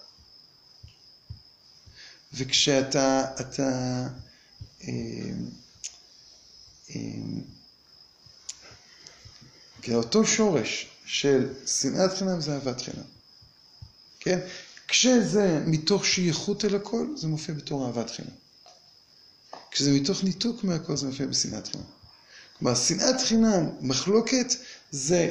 וכשאתה, 2.34 3.24
אתה, 3.40 4.08
אה, 4.82 4.88
אה, 6.90 7.00
כן, 9.86 9.94
אותו 9.94 10.26
שורש 10.26 10.86
של 11.04 11.48
שנאת 11.66 12.18
חינם 12.18 12.40
זה 12.40 12.54
אהבת 12.54 12.80
חינם. 12.80 13.04
כן? 14.20 14.38
כשזה 14.88 15.62
מתוך 15.66 16.06
שייכות 16.06 16.64
אל 16.64 16.76
הכל, 16.76 17.06
זה 17.16 17.26
מופיע 17.26 17.54
בתור 17.54 17.86
אהבת 17.86 18.10
חינם. 18.10 18.30
כשזה 19.70 19.90
מתוך 19.90 20.24
ניתוק 20.24 20.64
מהכל, 20.64 20.96
זה 20.96 21.06
מופיע 21.06 21.26
בשנאת 21.26 21.68
חינם. 21.68 21.84
כלומר, 22.58 22.74
שנאת 22.74 23.20
חינם, 23.20 23.70
מחלוקת, 23.80 24.54
זה 24.90 25.30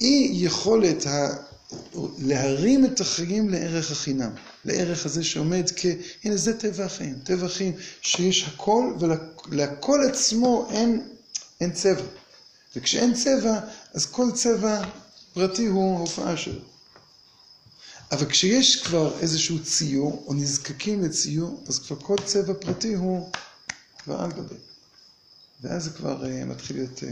אי 0.00 0.30
יכולת 0.32 1.06
ה... 1.06 1.28
להרים 2.18 2.84
את 2.84 3.00
החיים 3.00 3.48
לערך 3.48 3.90
החינם, 3.90 4.30
לערך 4.64 5.06
הזה 5.06 5.24
שעומד 5.24 5.70
כ... 5.76 5.86
הנה, 6.24 6.36
זה 6.36 6.58
טבע 6.58 6.84
החיים. 6.84 7.18
טבע 7.24 7.46
החיים 7.46 7.72
שיש 8.02 8.44
הכל, 8.44 8.94
ולכל 9.50 10.00
עצמו 10.08 10.68
אין, 10.70 11.08
אין 11.60 11.72
צבע. 11.72 12.19
וכשאין 12.76 13.14
צבע, 13.14 13.60
אז 13.94 14.06
כל 14.06 14.26
צבע 14.34 14.82
פרטי 15.32 15.66
הוא 15.66 15.96
ההופעה 15.96 16.36
שלו. 16.36 16.60
אבל 18.12 18.26
כשיש 18.26 18.82
כבר 18.82 19.18
איזשהו 19.20 19.64
ציור, 19.64 20.24
או 20.26 20.34
נזקקים 20.34 21.04
לציור, 21.04 21.64
אז 21.66 21.78
כבר 21.78 21.96
כל 21.96 22.16
צבע 22.24 22.54
פרטי 22.60 22.94
הוא 22.94 23.30
כבר 23.98 24.20
על 24.20 24.32
גבי. 24.32 24.54
ואז 25.60 25.84
זה 25.84 25.90
כבר 25.90 26.22
uh, 26.22 26.44
מתחיל 26.44 26.76
להיות 26.76 26.98
uh, 26.98 27.04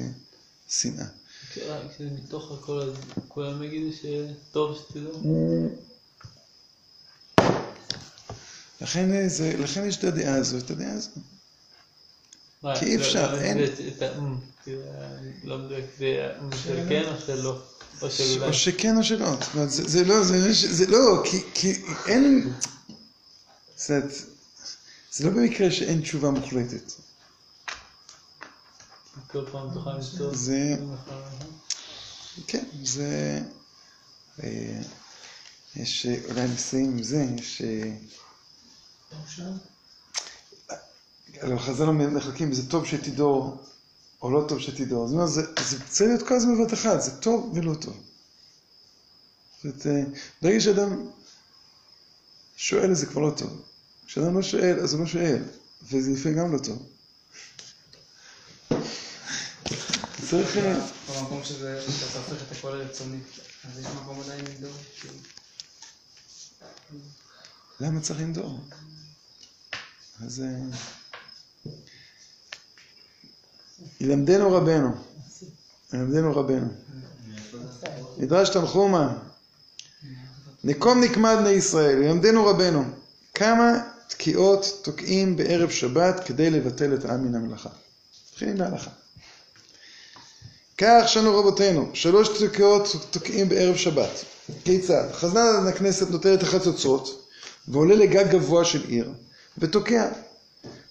שנאה. 0.69 1.07
כשמתוך 1.55 2.53
הכל, 2.53 2.81
אז 2.81 2.95
כולם 3.29 3.63
יגידו 3.63 3.97
שטוב 3.97 4.79
שתדעו. 4.79 5.23
לכן, 8.81 9.13
אה, 9.13 9.29
זה, 9.29 9.57
לכן 9.59 9.85
יש 9.85 9.97
את 9.97 10.05
הדעה 10.05 10.35
הזו, 10.35 10.59
את 10.59 10.71
הדעה 10.71 10.93
הזו. 10.93 11.11
כי 12.79 12.85
אי 12.85 12.97
לא- 12.97 13.03
אפשר, 13.03 13.35
לא 13.35 13.39
אין- 13.41 13.59
"אמ", 14.19 14.37
כאילו, 14.65 14.83
לא 15.45 15.59
מדויק, 15.59 15.85
זה 15.99 16.33
"אמ" 16.41 16.51
של 16.65 16.87
כן 16.89 17.03
או 17.29 17.43
לא? 17.43 17.63
או 18.03 18.11
של 18.11 18.45
או? 18.45 18.53
שכן 18.53 18.97
או 18.97 19.05
שלא. 19.05 19.31
זאת 19.31 19.55
אומרת, 19.55 19.71
זה, 19.71 19.89
זה 19.89 20.05
לא, 20.05 20.25
זה, 20.25 20.53
זה 20.53 20.87
לא, 20.87 21.23
כי, 21.25 21.41
כי 21.55 21.73
אין... 22.07 22.53
זאת 23.77 23.91
אומרת, 23.91 24.13
זה 25.13 25.25
לא 25.25 25.31
במקרה 25.31 25.71
שאין 25.71 26.01
תשובה 26.01 26.31
מוחלטת. 26.31 26.93
כל 29.27 29.45
פעם 29.53 29.69
תוכל 29.75 29.91
למצוא. 29.95 30.35
זה-. 30.35 30.77
כן, 32.47 32.65
זה... 32.83 33.41
אה, 34.43 34.81
יש, 35.77 36.07
אה, 36.07 36.17
אולי 36.31 36.45
נסיים 36.49 36.85
עם 36.91 37.03
זה, 37.03 37.27
יש... 37.39 37.63
אה, 41.43 41.59
חז"ל 41.59 41.85
מחלקים, 41.85 42.53
זה 42.53 42.71
טוב 42.71 42.87
שתדור 42.87 43.63
או 44.23 44.31
לא 44.31 44.45
טוב 44.49 44.59
שתדור. 44.59 45.07
זאת 45.07 45.15
אומרת, 45.15 45.29
זה, 45.29 45.43
זה 45.69 45.85
צריך 45.89 46.11
להיות 46.11 46.29
כל 46.29 46.35
הזמן 46.35 46.59
בבת 46.59 46.75
אחת, 46.75 47.01
זה 47.01 47.11
טוב 47.11 47.53
ולא 47.55 47.75
טוב. 47.75 47.97
זאת 49.57 49.65
אומרת, 49.65 49.87
אה, 49.87 50.03
ברגע 50.43 50.61
שאדם 50.61 51.07
שואל, 52.57 52.95
זה 52.95 53.07
כבר 53.07 53.21
לא 53.21 53.31
טוב. 53.37 53.63
כשאדם 54.07 54.37
לא 54.37 54.43
שואל, 54.43 54.81
אז 54.81 54.93
הוא 54.93 55.01
לא 55.01 55.07
שואל, 55.07 55.43
וזה 55.83 56.11
לפעמים 56.11 56.39
גם 56.39 56.53
לא 56.53 56.59
טוב. 56.59 56.87
צריך... 60.31 60.57
אה, 60.57 60.87
במקום 61.09 61.45
שזה, 61.45 61.83
שאתה 61.83 62.19
הופך 62.19 62.43
את 62.43 62.57
הכל 62.57 62.71
לרצוני, 62.71 63.19
אז 63.65 63.79
יש 63.79 63.87
מקום 63.87 64.21
עדיין 64.21 64.45
כאילו. 64.45 65.15
למה 67.81 68.01
צריך 68.01 68.21
לנדור? 68.21 68.61
אז... 70.21 70.43
ילמדנו 74.01 74.53
רבנו, 74.53 74.91
ילמדנו 75.95 76.37
רבנו. 76.37 76.69
מדרש 78.19 78.49
תנחומה, 78.49 79.19
נקום 80.65 81.01
נקמד 81.01 81.37
בני 81.41 81.51
ישראל, 81.51 82.03
ילמדנו 82.03 82.47
רבנו, 82.47 82.85
כמה 83.35 83.81
תקיעות 84.09 84.81
תוקעים 84.83 85.37
בערב 85.37 85.71
שבת 85.71 86.25
כדי 86.25 86.51
לבטל 86.51 86.95
את 86.95 87.05
העם 87.05 87.25
מן 87.25 87.35
המלאכה. 87.35 87.69
נתחיל 88.31 88.49
עם 88.49 88.61
ההלכה. 88.61 88.91
כך 90.79 91.05
שנו 91.07 91.39
רבותינו, 91.39 91.91
שלוש 91.95 92.29
תקיעות 92.29 92.97
תוקעים 93.11 93.49
בערב 93.49 93.77
שבת. 93.77 94.25
כיצד? 94.65 95.13
חזן 95.13 95.67
הכנסת 95.69 96.11
נוטל 96.11 96.35
את 96.35 96.43
החצוצרות 96.43 97.29
ועולה 97.69 97.95
לגג 97.95 98.31
גבוה 98.31 98.65
של 98.65 98.89
עיר 98.89 99.13
ותוקע. 99.59 100.09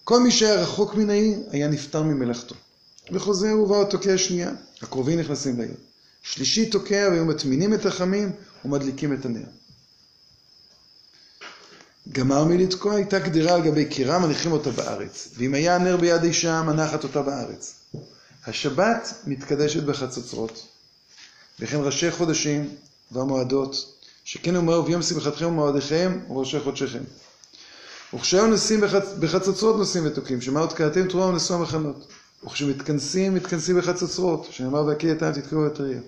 כל 0.04 0.20
מי 0.20 0.32
שהיה 0.32 0.56
רחוק 0.56 0.96
מן 0.96 1.10
העיר 1.10 1.40
היה 1.52 1.68
נפטר 1.68 2.04
ממלאכתו. 2.04 2.56
וחוזר 3.12 3.60
ובא 3.60 3.82
התוקע 3.82 4.18
שנייה, 4.18 4.52
הקרובים 4.82 5.20
נכנסים 5.20 5.60
לעיר. 5.60 5.76
שלישי 6.22 6.70
תוקע 6.70 7.08
והיו 7.12 7.26
מטמינים 7.26 7.74
את 7.74 7.86
החמים 7.86 8.32
ומדליקים 8.66 9.14
את 9.14 9.26
הנר. 9.26 9.46
גמר 12.12 12.44
מלתקוע, 12.44 12.96
הייתה 12.96 13.20
קדירה 13.20 13.56
על 13.56 13.62
גבי 13.62 13.86
קירה, 13.86 14.20
מניחים 14.20 14.52
אותה 14.52 14.72
בארץ. 14.72 15.28
ואם 15.38 15.54
היה 15.54 15.76
הנר 15.76 15.98
ביד 15.98 16.24
אישה, 16.24 16.62
מנחת 16.62 17.04
אותה 17.04 17.22
בארץ. 17.22 17.74
השבת 18.46 19.14
מתקדשת 19.28 19.84
בחצוצרות, 19.84 20.68
וכן 21.60 21.78
ראשי 21.82 22.12
חודשים 22.12 22.76
והמועדות, 23.12 23.94
שכן 24.24 24.56
אומר 24.56 24.82
ביום 24.82 25.02
שמחתכם 25.02 25.46
ומועדיכם 25.46 26.20
וראשי 26.30 26.60
חודשיכם. 26.60 27.04
וכשהיו 28.14 28.48
נוסעים 28.48 28.82
בחצ... 28.82 29.14
בחצוצרות 29.20 29.78
נוסעים 29.78 30.06
ותוקים, 30.06 30.42
שמע 30.42 30.60
עוד 30.60 30.74
קראתם 30.74 31.08
תרומה 31.08 31.26
ונשאו 31.26 31.56
המחנות. 31.56 32.08
וכשמתכנסים, 32.44 33.36
מתכנסים 33.36 33.78
בחצוצרות, 33.78 34.48
שנאמר 34.52 34.86
והקיא 34.86 35.12
את 35.12 35.22
העם 35.22 35.34
תתקעו 35.34 35.68
את 35.68 35.80
הריר. 35.80 36.02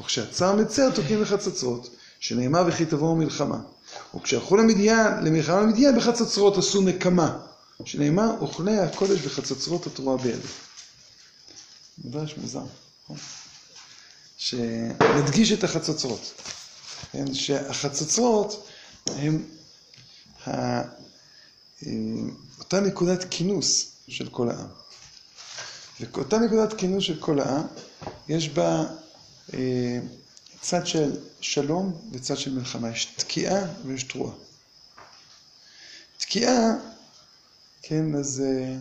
וכשהצער 0.00 0.56
מצר 0.56 0.90
תוקים 0.90 1.22
בחצוצרות, 1.22 1.96
שנאמר 2.20 2.64
וכי 2.68 2.84
תבואו 2.86 3.16
מלחמה. 3.16 3.58
וכשהלכו 4.14 4.56
למדיין, 4.56 5.24
למלחמה 5.24 5.60
למדיין 5.60 5.96
בחצוצרות 5.96 6.58
עשו 6.58 6.82
נקמה, 6.82 7.38
שנאמר 7.84 8.30
אוכלי 8.40 8.78
הקודש 8.78 9.20
בחצוצרות 9.20 9.86
התרועה 9.86 10.16
בידי. 10.16 10.48
מדרש 12.04 12.34
מוזר, 12.36 12.64
נכון? 13.04 13.16
שנדגיש 14.36 15.52
את 15.52 15.64
החצוצרות, 15.64 16.32
כן? 17.12 17.34
שהחצוצרות 17.34 18.68
הם 19.06 19.42
ה... 20.46 20.50
אה, 20.50 20.82
אותה 22.58 22.80
נקודת 22.80 23.26
כינוס 23.30 23.92
של 24.08 24.28
כל 24.28 24.50
העם. 24.50 24.68
ואותה 26.00 26.38
נקודת 26.38 26.72
כינוס 26.78 27.04
של 27.04 27.20
כל 27.20 27.40
העם, 27.40 27.62
יש 28.28 28.48
בה 28.48 28.84
אה, 29.54 29.98
צד 30.60 30.86
של 30.86 31.10
שלום 31.40 32.00
וצד 32.12 32.36
של 32.36 32.54
מלחמה. 32.54 32.90
יש 32.90 33.04
תקיעה 33.16 33.60
ויש 33.86 34.02
תרועה. 34.02 34.34
תקיעה, 36.18 36.74
כן, 37.82 38.14
אז 38.14 38.42
אה, 38.46 38.76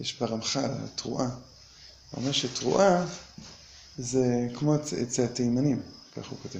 יש 0.00 0.18
ברמח"ל, 0.20 0.70
תרועה. 0.94 1.26
הוא 1.26 1.34
אומר 2.22 2.32
שתרועה 2.32 3.06
זה 3.98 4.24
כמו 4.54 4.74
אצ- 4.76 4.92
אצל 5.02 5.22
התימנים, 5.24 5.82
כך 6.16 6.28
הוא 6.28 6.38
כותב. 6.42 6.58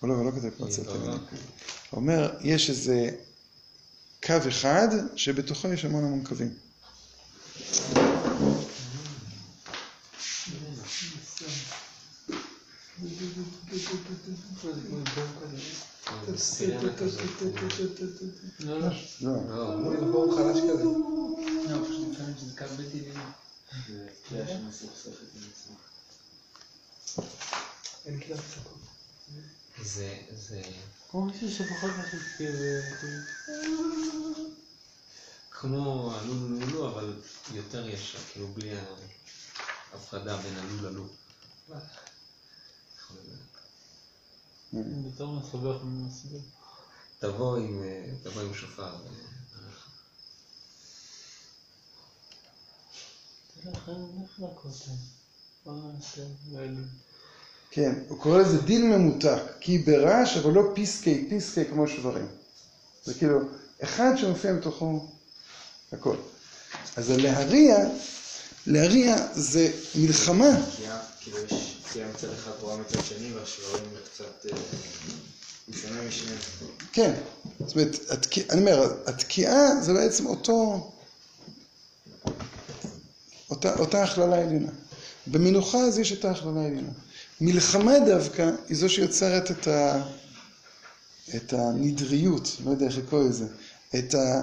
הוא 0.00 0.08
לא, 0.08 0.14
הוא 0.14 0.24
לא 0.26 0.30
כותב 0.30 0.50
כמו 0.56 0.66
אצל 0.68 0.80
התימנים. 0.82 1.10
הוא 1.10 1.20
אומר, 2.00 2.34
יש 2.40 2.70
איזה 2.70 3.10
קו 4.26 4.34
אחד 4.48 4.88
שבתוכו 5.16 5.68
יש 5.68 5.84
המון 5.84 6.04
המון 6.04 6.24
קווים. 6.24 6.54
סירנה 16.36 16.96
כזאת. 16.96 17.20
לא, 18.60 18.80
לא. 18.80 18.88
לא, 19.20 19.82
לא, 19.82 20.00
זה 20.00 20.06
בור 20.06 20.36
חלש 20.36 20.58
כזה. 20.58 20.84
לא, 20.84 21.84
פשוט 21.84 22.08
מתכוון 22.08 22.34
שזה 22.38 22.58
קו 22.58 22.64
בלתי 22.76 23.00
נראה. 23.00 23.30
זה 23.88 24.08
קריאה 24.28 24.48
שמסוכסכת 24.48 25.34
עם 25.34 25.42
עצמה. 25.52 25.76
אין 28.06 28.20
קלף 28.20 28.54
סוכות. 28.54 28.78
זה, 29.82 30.16
זה 30.36 30.62
כמו 31.10 31.24
מישהו 31.24 31.50
שפחות 31.50 31.90
מחכה 31.98 32.44
כמו 35.62 36.12
הלולו 36.14 36.48
לולו, 36.48 36.88
אבל 36.88 37.20
יותר 37.52 37.88
ישר, 37.88 38.18
כאילו 38.32 38.48
בלי 38.48 38.70
ההפרדה 39.92 40.36
בין 40.36 40.54
הלול 40.56 40.86
ללול. 40.86 41.08
בתור 44.72 45.32
מסובך 45.32 45.82
ומסביר. 45.82 46.40
תבוא 47.18 47.56
עם, 47.56 47.82
אה, 47.82 48.04
תבוא 48.22 48.42
עם 48.42 48.54
שופר. 48.54 48.94
אה. 48.94 49.10
כן, 57.70 58.02
הוא 58.08 58.18
קורא 58.18 58.38
לזה 58.38 58.62
דיל 58.62 58.84
ממותק, 58.84 59.42
כי 59.60 59.78
ברעש 59.78 60.36
אבל 60.36 60.52
לא 60.52 60.62
פיסקי, 60.74 61.26
פיסקי 61.28 61.64
כמו 61.64 61.88
שברים. 61.88 62.28
זה 63.04 63.14
כאילו, 63.14 63.40
אחד 63.82 64.12
שמופיע 64.16 64.54
בתוכו 64.54 65.12
הכל. 65.92 66.16
אז 66.96 67.10
הלהריע, 67.10 67.76
להריע 68.66 69.16
זה 69.34 69.70
מלחמה. 69.94 70.50
כאילו 71.20 71.38
יש 71.38 71.76
תקיעה 71.88 72.08
מצד 72.08 72.28
אחד 72.32 72.50
רואה 72.60 72.76
מצד 72.76 73.04
שני 73.04 73.32
והשברים 73.32 73.84
קצת 74.14 74.46
אה. 74.46 74.58
כן, 76.92 77.14
זאת 77.66 77.76
אומרת, 77.76 77.96
אני 78.50 78.60
אומר, 78.60 78.94
התקיעה 79.06 79.80
זה 79.82 79.92
בעצם 79.92 80.26
אותו, 80.26 80.90
אותה, 83.50 83.78
אותה 83.78 84.04
הכללה 84.04 84.36
עליונה. 84.36 84.70
במנוחה 85.26 85.78
אז 85.78 85.98
יש 85.98 86.12
את 86.12 86.24
ההכללה 86.24 86.60
העליונה. 86.60 86.92
מלחמה 87.40 87.98
דווקא 88.06 88.50
היא 88.68 88.76
זו 88.76 88.88
שיוצרת 88.88 89.50
את, 89.50 89.68
ה, 89.68 90.02
את 91.36 91.52
הנדריות, 91.52 92.56
לא 92.64 92.70
יודע 92.70 92.86
איך 92.86 92.98
לקרוא 92.98 93.28
לזה, 93.28 93.46
את 93.98 94.14
ה... 94.14 94.42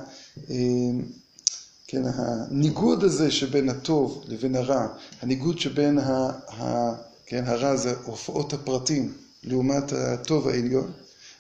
כן, 1.92 2.02
הניגוד 2.06 3.04
הזה 3.04 3.32
שבין 3.32 3.70
הטוב 3.70 4.24
לבין 4.28 4.56
הרע, 4.56 4.88
הניגוד 5.22 5.60
שבין 5.60 6.00
ה, 6.00 6.30
ה, 6.48 6.92
כן, 7.26 7.44
הרע 7.48 7.76
זה 7.76 7.96
הופעות 8.04 8.54
הפרטים 8.54 9.14
לעומת 9.44 9.94
הטוב 9.94 10.48
העליון, 10.48 10.92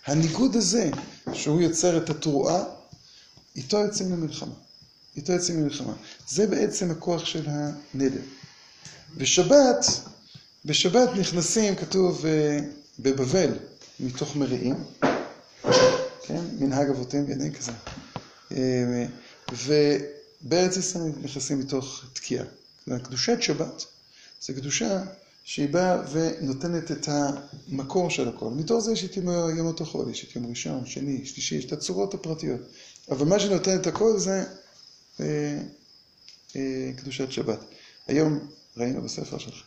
הניגוד 0.06 0.56
הזה 0.56 0.90
שהוא 1.34 1.62
יוצר 1.62 1.98
את 1.98 2.10
התרועה, 2.10 2.64
איתו 3.56 3.78
יוצאים 3.78 4.12
למלחמה. 4.12 4.54
איתו 5.16 5.34
יוצאים 5.34 5.60
למלחמה. 5.60 5.94
זה 6.30 6.48
בעצם 6.48 6.92
הכוח 6.92 7.26
של 7.26 7.48
הנדר. 7.48 8.22
בשבת, 9.18 9.86
בשבת 10.66 11.10
נכנסים, 11.20 11.76
כתוב 11.76 12.26
אה, 12.26 12.60
בבבל, 13.00 13.50
מתוך 14.00 14.36
מרעים, 14.36 14.76
כן, 16.22 16.42
מנהג 16.60 16.90
אבותיהם 16.90 17.26
בידי 17.26 17.52
כזה. 17.52 17.72
אה, 18.52 19.06
ובארץ 20.44 20.78
ישראל 20.78 21.12
נכנסים 21.22 21.60
מתוך 21.60 22.06
תקיעה. 22.14 22.46
קדושת 23.04 23.42
שבת 23.42 23.86
זה 24.42 24.54
קדושה 24.54 25.04
שהיא 25.44 25.70
באה 25.70 26.02
ונותנת 26.12 26.92
את 26.92 27.08
המקור 27.08 28.10
של 28.10 28.28
הכל. 28.28 28.50
מתוך 28.50 28.80
זה 28.80 28.92
יש 28.92 29.04
את 29.04 29.18
ימות 29.58 29.82
החול, 29.82 30.10
יש 30.12 30.24
את 30.24 30.36
יום 30.36 30.50
ראשון, 30.50 30.86
שני, 30.86 31.26
שלישי, 31.26 31.56
יש 31.56 31.66
את 31.66 31.72
הצורות 31.72 32.14
הפרטיות. 32.14 32.62
אבל 33.12 33.26
מה 33.26 33.40
שנותן 33.40 33.80
את 33.80 33.88
הכל 33.88 34.20
זה 34.20 34.44
אה, 35.20 35.60
אה, 36.56 36.92
קדושת 36.98 37.32
שבת. 37.32 37.60
היום 38.08 38.48
ראינו 38.78 39.02
בספר 39.02 39.38
שלך, 39.38 39.64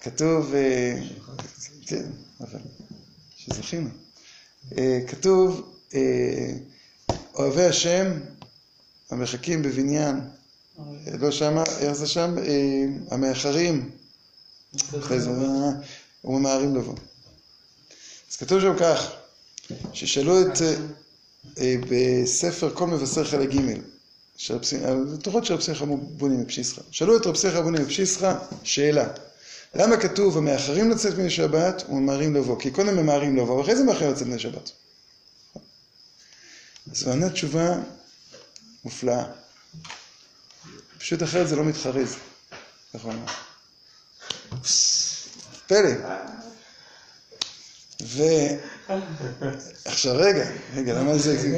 שכתוב, 0.00 0.54
אה, 0.54 1.02
כן, 1.86 2.10
אבל 2.40 2.60
שזכינו, 3.36 3.88
אה, 4.78 5.00
כתוב, 5.08 5.74
אה, 5.94 6.54
אוהבי 7.34 7.64
השם 7.64 8.12
המחכים 9.10 9.62
בבניין, 9.62 10.20
אה, 10.78 10.82
לא 11.20 11.30
שמה, 11.30 11.62
איך 11.78 11.92
זה 11.92 12.06
שם? 12.06 12.38
אה, 12.38 12.84
המאחרים, 13.10 13.90
אחרי 14.98 15.20
זה 15.20 15.30
וממהרים 16.24 16.76
לבוא. 16.76 16.94
אז 18.30 18.36
כתוב 18.36 18.60
שם 18.60 18.74
כך, 18.80 19.10
ששאלו 19.92 20.40
את, 20.42 20.62
אה, 20.62 20.74
אה, 21.58 21.74
בספר 21.90 22.70
כל 22.74 22.86
מבשר 22.86 23.24
חלק 23.24 23.50
ג', 23.54 23.60
של 24.36 24.54
רב 24.54 24.62
שמחה- 24.62 24.88
תורות 25.22 25.44
של 25.44 25.54
רב 25.54 25.60
שמחה 25.60 25.84
בוני 26.00 26.36
מפשיסחה. 26.36 26.80
שאלו 26.90 27.16
את 27.16 27.26
רב 27.26 27.34
שמחה 27.36 27.62
בוני 27.62 27.80
מפשיסחה 27.80 28.38
שאלה, 28.62 29.08
למה 29.74 29.96
כתוב 29.96 30.38
המאחרים 30.38 30.90
לצאת 30.90 31.18
מן 31.18 31.26
השבת 31.26 31.82
וממהרים 31.88 32.34
לבוא? 32.34 32.60
כי 32.60 32.70
קודם 32.70 32.96
ממהרים 32.96 33.36
לבוא, 33.36 33.54
ואחרי 33.58 33.76
זה 33.76 33.84
מאחרים 33.84 34.10
לצאת 34.10 34.26
מן 34.26 34.34
השבת. 34.34 34.70
אז 36.94 37.02
הוא 37.02 37.12
ענה 37.12 37.30
תשובה 37.30 37.76
מופלאה. 38.84 39.24
פשוט 40.98 41.22
אחרת 41.22 41.48
זה 41.48 41.56
לא 41.56 41.64
מתחרז. 41.64 42.16
ככה 42.94 43.08
הוא 43.08 43.12
אמר. 43.12 43.26
פלא. 45.66 45.90
ו... 48.02 48.22
עכשיו 49.84 50.16
רגע, 50.16 50.50
רגע, 50.74 50.94
למה 51.00 51.18
זה... 51.18 51.52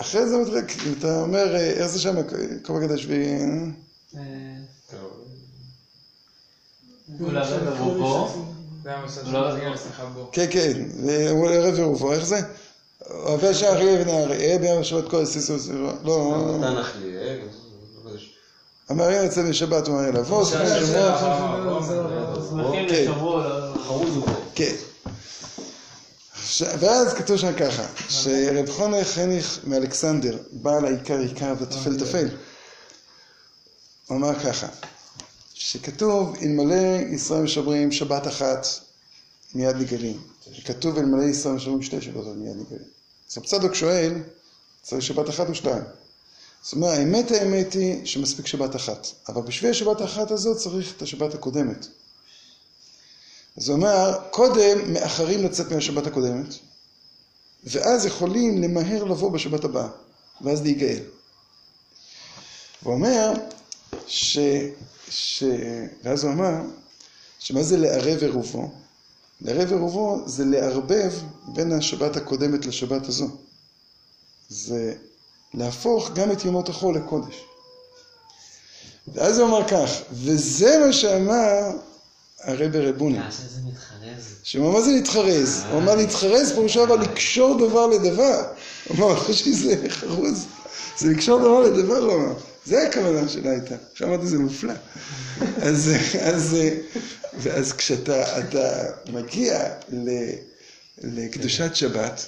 אחרי 0.00 0.28
זה 0.28 0.36
מתחרק, 0.36 0.72
אתה 0.98 1.20
אומר, 1.20 1.54
אה, 1.54 1.70
איך 1.70 1.86
זה 1.86 2.00
שם, 2.00 2.16
כל 2.62 2.76
הגדה 2.76 2.98
שביעי... 2.98 3.38
אה. 4.16 4.20
כן, 10.32 10.46
כן, 10.50 10.82
הוא 11.30 11.48
ערב 11.48 11.74
ורובו, 11.78 12.12
איך 12.12 12.24
זה? 12.24 12.40
השער 13.50 13.76
חיי 13.76 14.02
ונערי, 14.02 14.36
אה 14.36 14.58
ביום 14.58 14.80
השבת 14.80 15.08
כל 15.08 15.22
הסיסו, 15.22 15.54
לא, 15.72 15.88
אה, 15.88 15.94
לא 16.04 16.12
יודע. 16.52 16.82
המערים 18.88 19.24
יצא 19.26 19.42
בשבת 19.42 19.88
ומערים 19.88 20.14
לבוא, 20.14 20.44
סוכן 20.44 20.66
זה 20.66 20.86
שבוע, 20.86 21.00
הרב, 21.00 21.86
זה 21.86 21.98
הרב. 22.00 22.48
שמחים 22.50 22.84
אוקיי. 22.84 23.08
לשבוע, 23.08 23.48
לא- 23.48 23.74
הוא 23.88 24.24
פה. 24.26 24.32
כן. 24.54 24.74
ואז 26.78 27.14
כתוב 27.14 27.36
שם 27.36 27.52
ככה, 27.52 27.82
שרב 28.08 28.70
חונה 28.70 29.04
חניך 29.04 29.60
מאלכסנדר, 29.64 30.38
בעל 30.52 30.84
העיקר 30.84 31.18
עיקר 31.18 31.54
וטפל 31.60 31.98
טפל, 31.98 32.28
הוא 34.06 34.16
אמר 34.16 34.34
ככה, 34.34 34.66
שכתוב, 35.54 36.36
אלמלא 36.42 36.98
ישראל 37.14 37.42
משמרים 37.42 37.92
שבת 37.92 38.26
אחת, 38.26 38.66
מיד 39.54 39.76
נגלים. 39.76 40.20
כתוב, 40.64 40.98
אלמלא 40.98 41.22
ישראל 41.22 41.54
משמרים 41.54 41.82
שתי 41.82 42.00
שבתות, 42.00 42.36
מיד 42.36 42.56
נגלים. 42.56 42.93
אז 43.30 43.38
רב 43.38 43.44
צדוק 43.44 43.74
שואל, 43.74 44.12
צריך 44.82 45.02
שבת 45.02 45.28
אחת 45.28 45.48
או 45.48 45.54
שתיים? 45.54 45.82
זאת 46.62 46.72
אומרת, 46.72 46.98
האמת 46.98 47.30
האמת 47.30 47.72
היא 47.72 48.06
שמספיק 48.06 48.46
שבת 48.46 48.76
אחת, 48.76 49.06
אבל 49.28 49.42
בשביל 49.42 49.70
השבת 49.70 50.00
האחת 50.00 50.30
הזאת 50.30 50.56
צריך 50.56 50.92
את 50.96 51.02
השבת 51.02 51.34
הקודמת. 51.34 51.86
אז 53.56 53.68
הוא 53.68 53.76
אמר, 53.78 54.18
קודם 54.30 54.92
מאחרים 54.92 55.44
לצאת 55.44 55.72
מהשבת 55.72 56.06
הקודמת, 56.06 56.54
ואז 57.64 58.06
יכולים 58.06 58.62
למהר 58.62 59.04
לבוא 59.04 59.30
בשבת 59.30 59.64
הבאה, 59.64 59.88
ואז 60.40 60.62
להיגאל. 60.62 61.02
הוא 62.82 62.94
אומר, 62.94 63.32
ש... 64.06 64.38
ש... 65.08 65.44
ואז 66.02 66.24
הוא 66.24 66.32
אמר, 66.32 66.54
שמה 67.38 67.62
זה 67.62 67.76
לערב 67.76 68.22
עירובו? 68.22 68.83
לערב 69.44 69.72
עירובו 69.72 70.22
זה 70.26 70.44
לערבב 70.44 71.12
בין 71.46 71.72
השבת 71.72 72.16
הקודמת 72.16 72.66
לשבת 72.66 73.08
הזו. 73.08 73.28
זה 74.48 74.94
להפוך 75.54 76.10
גם 76.14 76.32
את 76.32 76.44
ימות 76.44 76.68
החול 76.68 76.96
לקודש. 76.96 77.44
ואז 79.08 79.38
הוא 79.38 79.48
אמר 79.48 79.68
כך, 79.68 79.90
וזה 80.12 80.78
מה 80.86 80.92
שאמר 80.92 81.70
הרבי 82.40 82.80
רבוני. 82.80 83.18
שמה 84.42 84.70
מה 84.70 84.80
זה 84.80 84.90
להתחרז? 84.90 85.62
הוא 85.70 85.78
אמר 85.78 85.94
להתחרז 85.94 86.52
פירושו 86.52 86.84
אבל 86.84 87.00
לקשור 87.00 87.68
דבר 87.68 87.86
לדבר. 87.86 88.42
הוא 88.88 88.96
אמר, 88.96 89.12
אחרי 89.12 89.34
שזה 89.34 89.76
חרוז, 89.88 90.46
זה 90.98 91.08
לקשור 91.08 91.38
דבר 91.38 91.60
לדבר, 91.60 91.96
הוא 91.96 92.14
אמר. 92.14 92.34
זה 92.66 92.88
הכוונה 92.88 93.28
שלה 93.28 93.50
הייתה. 93.50 93.74
עכשיו 93.92 94.26
זה 94.26 94.38
מופלא. 94.38 94.74
אז, 95.56 95.90
אז, 96.20 96.56
ואז 97.38 97.72
כשאתה 97.72 98.38
אתה 98.38 98.90
מגיע 99.12 99.74
ל, 99.92 100.08
לקדושת 100.98 101.76
שבת, 101.76 102.26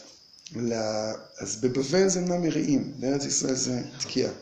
ל, 0.56 0.72
אז 1.38 1.56
בבבל 1.56 2.08
זה 2.08 2.20
אמנם 2.20 2.42
מרעים, 2.42 2.92
בארץ 2.96 3.24
ישראל 3.24 3.54
זה 3.54 3.80
תקיעה. 3.98 4.32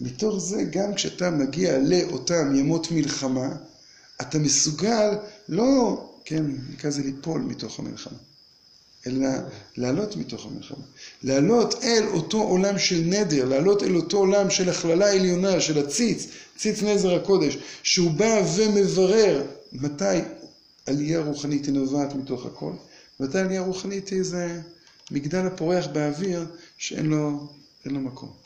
מתוך 0.00 0.38
זה, 0.38 0.62
גם 0.70 0.94
כשאתה 0.94 1.30
מגיע 1.30 1.78
לאותם 1.78 2.54
ימות 2.54 2.90
מלחמה, 2.90 3.48
אתה 4.20 4.38
מסוגל 4.38 5.10
לא, 5.48 6.10
כן, 6.24 6.44
נקרא 6.70 6.90
לזה 6.90 7.02
ליפול 7.02 7.40
מתוך 7.40 7.78
המלחמה, 7.78 8.18
אלא 9.06 9.28
לעלות 9.76 10.16
מתוך 10.16 10.46
המלחמה. 10.46 10.84
לעלות 11.22 11.74
אל 11.82 12.04
אותו 12.12 12.42
עולם 12.42 12.78
של 12.78 13.02
נדר, 13.04 13.44
לעלות 13.44 13.82
אל 13.82 13.96
אותו 13.96 14.16
עולם 14.16 14.50
של 14.50 14.68
הכללה 14.68 15.12
עליונה, 15.12 15.60
של 15.60 15.78
הציץ, 15.78 16.26
ציץ 16.56 16.82
נזר 16.82 17.14
הקודש, 17.14 17.58
שהוא 17.82 18.10
בא 18.10 18.42
ומברר 18.56 19.42
מתי 19.72 20.18
עלייה 20.86 21.20
רוחנית 21.20 21.66
היא 21.66 21.74
נובעת 21.74 22.14
מתוך 22.14 22.46
הכל, 22.46 22.72
מתי 23.20 23.38
עלייה 23.38 23.62
רוחנית 23.62 24.08
היא 24.08 24.18
איזה 24.18 24.60
מגדל 25.10 25.46
הפורח 25.46 25.86
באוויר 25.86 26.46
שאין 26.78 27.06
לו, 27.06 27.48
לו 27.84 28.00
מקום. 28.00 28.44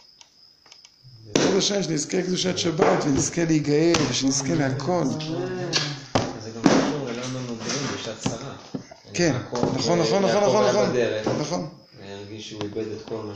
בעזרת 1.32 1.58
השם 1.58 1.82
שנזכה 1.82 2.18
לקדושת 2.18 2.58
שבת 2.58 3.04
ונזכה 3.04 3.44
להיגאל 3.44 3.92
ושנזכה 4.10 4.54
להכל. 4.54 5.04
זה 5.04 6.50
גם 6.50 6.62
קשור 6.62 7.08
ללמה 7.08 7.40
נודרים 7.40 7.86
בשעת 7.94 8.18
צרה. 8.18 8.77
כן, 9.14 9.36
נכון, 9.52 9.74
נכון, 9.74 9.98
נכון, 9.98 10.22
נכון, 10.24 10.64
נכון. 10.68 11.40
נכון, 11.40 11.68
הרגיש 12.02 12.48
שהוא 12.48 12.62
איבד 12.62 12.92
את 12.92 13.02
כל 13.08 13.14
מה 13.16 13.32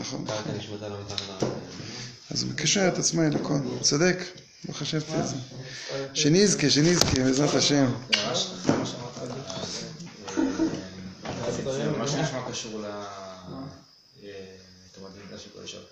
נכון. 0.00 0.24
שקרקע 0.26 0.58
נשמתה 0.58 0.88
לו 0.88 0.96
מתחת. 1.04 1.42
אז 2.30 2.42
הוא 2.42 2.50
מקשר 2.52 2.88
את 2.88 2.98
עצמו 2.98 3.22
אל 3.22 3.36
הכל. 3.36 3.54
צודק, 3.80 4.16
לא 4.68 4.72
חשבתי 4.74 5.12
על 5.12 5.26
זה. 5.26 5.36
שנזכה, 6.14 6.70
שנזכה, 6.70 7.14
בעזרת 7.24 7.54
השם. 7.54 7.86
זה 11.64 11.90
ממש 11.90 12.10
נשמע 12.14 12.50
קשור 12.50 12.80
ל... 12.80 12.84
תרומת 14.92 15.10
מידע 15.24 15.38
של 15.38 15.50
כל 15.54 15.60
השאר. 15.64 15.84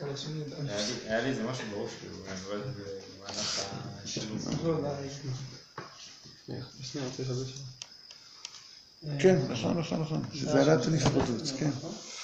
היה 0.00 0.78
לי- 0.78 1.08
היה 1.10 1.20
לי 1.20 1.28
איזה 1.30 1.42
משהו 1.42 1.64
בראש, 1.70 1.90
כאילו, 2.00 2.16
אני 2.28 2.40
רואה 2.46 2.56
את 2.56 2.74
זה 2.76 2.82
במהלך 3.18 3.64
השילוב. 4.04 4.48
כן, 9.18 9.38
נכון, 9.48 9.78
נכון, 9.78 10.00
נכון. 10.00 10.22
שזה 10.34 10.58
העלאת 10.58 10.86
הנפרדות, 10.86 11.52
כן. 11.58 11.70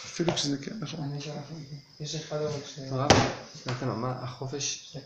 אפילו 0.06 0.34
כשזה 0.34 0.58
כן, 0.58 0.72
נכון. 0.80 1.18
יש 2.00 2.14
אחד 2.14 2.36
אבל 2.36 2.50
ש... 2.66 2.78
הרב, 2.90 3.10
נתן, 3.66 3.88
מה 3.88 4.12
החופש. 4.22 4.96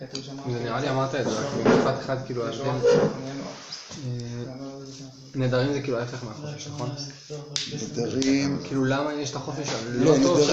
זה 0.53 0.61
נראה 0.61 0.81
לי 0.81 0.91
אמרת 0.91 1.15
את 1.15 1.25
זה, 1.25 1.31
רק 1.31 1.55
במשפט 1.55 2.01
אחד, 2.05 2.17
כאילו, 2.27 2.47
ההבדל, 2.47 2.69
אה, 4.07 4.55
נדרים 5.35 5.73
זה 5.73 5.81
כאילו 5.81 5.99
ההפך 5.99 6.25
מהחופש, 6.25 6.67
נכון? 6.67 6.91
נדרים, 7.91 8.59
כאילו 8.65 8.85
למה 8.85 9.15
יש 9.15 9.31
את 9.31 9.37
החופש 9.37 9.69
לא, 9.87 10.15
הלא 10.15 10.23
טוב? 10.23 10.51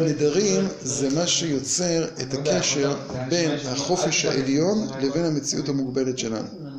נדרים 0.00 0.68
זה 0.82 1.10
מה 1.10 1.26
שיוצר 1.26 2.04
את 2.04 2.34
הקשר 2.34 2.96
בין 3.28 3.50
החופש 3.66 4.24
העליון 4.24 4.88
לבין 5.00 5.24
המציאות 5.24 5.68
המוגבלת 5.68 6.18
שלנו. 6.18 6.69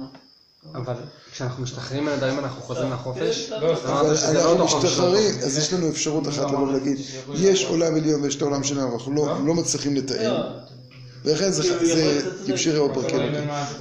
אבל 0.76 0.94
כשאנחנו 1.32 1.64
משתחררים 1.64 2.06
מהנדרים 2.06 2.40
אנחנו 2.40 2.62
חוזרים 2.62 2.92
לחופש? 2.92 3.52
אמרת 3.52 4.18
שזה 4.18 4.34
לא 4.34 4.52
אנחנו. 4.52 4.78
משתחררים, 4.80 5.36
אז 5.44 5.58
יש 5.58 5.74
לנו 5.74 5.90
אפשרות 5.90 6.28
אחת 6.28 6.52
לבוא 6.52 6.68
ולהגיד, 6.68 6.98
יש 7.34 7.66
עולם 7.66 7.96
עליון 7.96 8.22
ויש 8.22 8.36
את 8.36 8.42
העולם 8.42 8.64
שלנו, 8.64 8.94
אנחנו 8.94 9.14
לא 9.16 9.46
לא 9.46 9.54
מצליחים 9.54 9.96
לתאם, 9.96 10.34
ולכן 11.26 11.52
זה 11.52 11.86
זה 11.86 12.22
ימשיך 12.46 12.78
או 12.78 12.94
ברקים. 12.94 13.22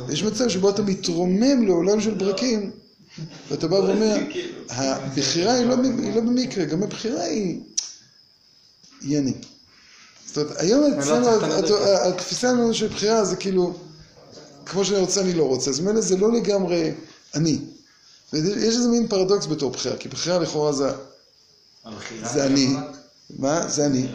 יש 0.09 0.23
מצב 0.23 0.49
שבו 0.49 0.71
אתה 0.71 0.83
מתרומם 0.83 1.67
לעולם 1.67 2.01
של 2.01 2.15
ברקים, 2.15 2.71
ואתה 3.51 3.69
בא 3.69 3.75
ואומר, 3.75 4.17
הבחירה 4.71 5.55
היא 5.55 5.67
לא 5.67 5.77
לא 6.15 6.21
במקרה, 6.21 6.65
גם 6.65 6.83
הבחירה 6.83 7.23
היא... 7.23 7.61
היא 9.01 9.19
אני. 9.19 9.35
זאת 10.27 10.39
אומרת, 10.39 10.61
היום 10.61 10.81
לא 10.81 11.01
אצלנו. 11.01 11.29
התפיסה 12.09 12.41
שלנו 12.41 12.75
של 12.75 12.89
בחירה 12.89 13.25
זה 13.25 13.37
כאילו, 13.37 13.75
כמו 14.67 14.85
שאני 14.85 14.99
רוצה 14.99 15.21
אני 15.21 15.35
לא 15.35 15.45
רוצה, 15.45 15.71
אז 15.71 15.81
ממילא 15.81 16.01
זה 16.01 16.17
לא 16.17 16.33
לגמרי 16.33 16.93
אני. 17.35 17.59
ויש 18.33 18.77
איזה 18.77 18.89
מין 18.89 19.09
פרדוקס 19.09 19.47
בתור 19.47 19.71
בחירה, 19.71 19.97
כי 19.97 20.09
בחירה 20.09 20.39
לכאורה 20.39 20.73
זה, 20.73 20.91
זה 22.25 22.47
אני. 22.47 22.77
מה? 23.39 23.69
זה 23.69 23.87
אני. 23.87 24.07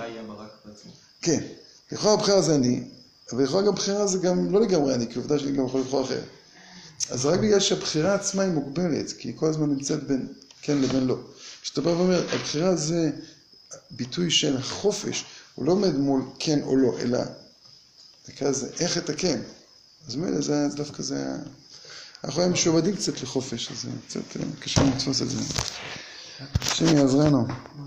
כן. 1.22 1.44
לכאורה 1.92 2.18
בחירה 2.18 2.42
זה 2.42 2.56
אני, 2.56 2.84
אבל 3.32 3.44
לכאורה 3.44 3.64
גם 3.64 3.76
בחירה 3.76 4.08
זה 4.08 4.18
גם 4.18 4.52
לא 4.52 4.62
לגמרי 4.62 4.96
אני, 4.96 5.08
כי 5.08 5.16
עובדה 5.16 5.40
שאני 5.40 5.52
גם 5.52 5.66
יכול 5.66 5.80
לבחור 5.80 6.06
אחרת. 6.06 6.24
אז 7.10 7.26
רק 7.26 7.40
בגלל 7.40 7.60
שהבחירה 7.60 8.14
עצמה 8.14 8.44
היא 8.44 8.52
מוגבלת, 8.52 9.12
כי 9.12 9.28
היא 9.28 9.36
כל 9.38 9.48
הזמן 9.48 9.70
נמצאת 9.70 10.04
בין 10.04 10.28
כן 10.62 10.78
לבין 10.82 11.08
לא. 11.08 11.18
כשאתה 11.62 11.82
בא 11.82 11.90
ואומר, 11.90 12.28
הבחירה 12.34 12.76
זה 12.76 13.12
ביטוי 13.92 14.32
של 14.32 14.58
החופש, 14.58 15.26
הוא 15.56 15.66
לא 15.66 15.72
עומד 15.72 15.96
מול 15.96 16.22
כן 16.40 16.62
או 16.64 16.76
לא, 16.76 17.00
אלא 17.00 17.20
נקרא 18.30 18.50
לזה 18.50 18.70
איך 18.80 18.98
את 18.98 19.10
הכן. 19.10 19.42
אז 20.08 20.16
מילא 20.16 20.42
זה 20.42 20.68
דווקא 20.76 21.04
זה... 21.04 21.36
אנחנו 22.24 22.42
היום 22.42 22.54
משועבדים 22.54 22.96
קצת 22.96 23.22
לחופש, 23.22 23.72
אז 23.72 23.86
קצת 24.08 24.38
אה, 24.40 24.42
קשה 24.60 24.82
לתפוס 24.84 25.22
את 25.22 25.30
זה. 25.30 25.38
השם 26.62 26.98
יעזרנו. 26.98 27.48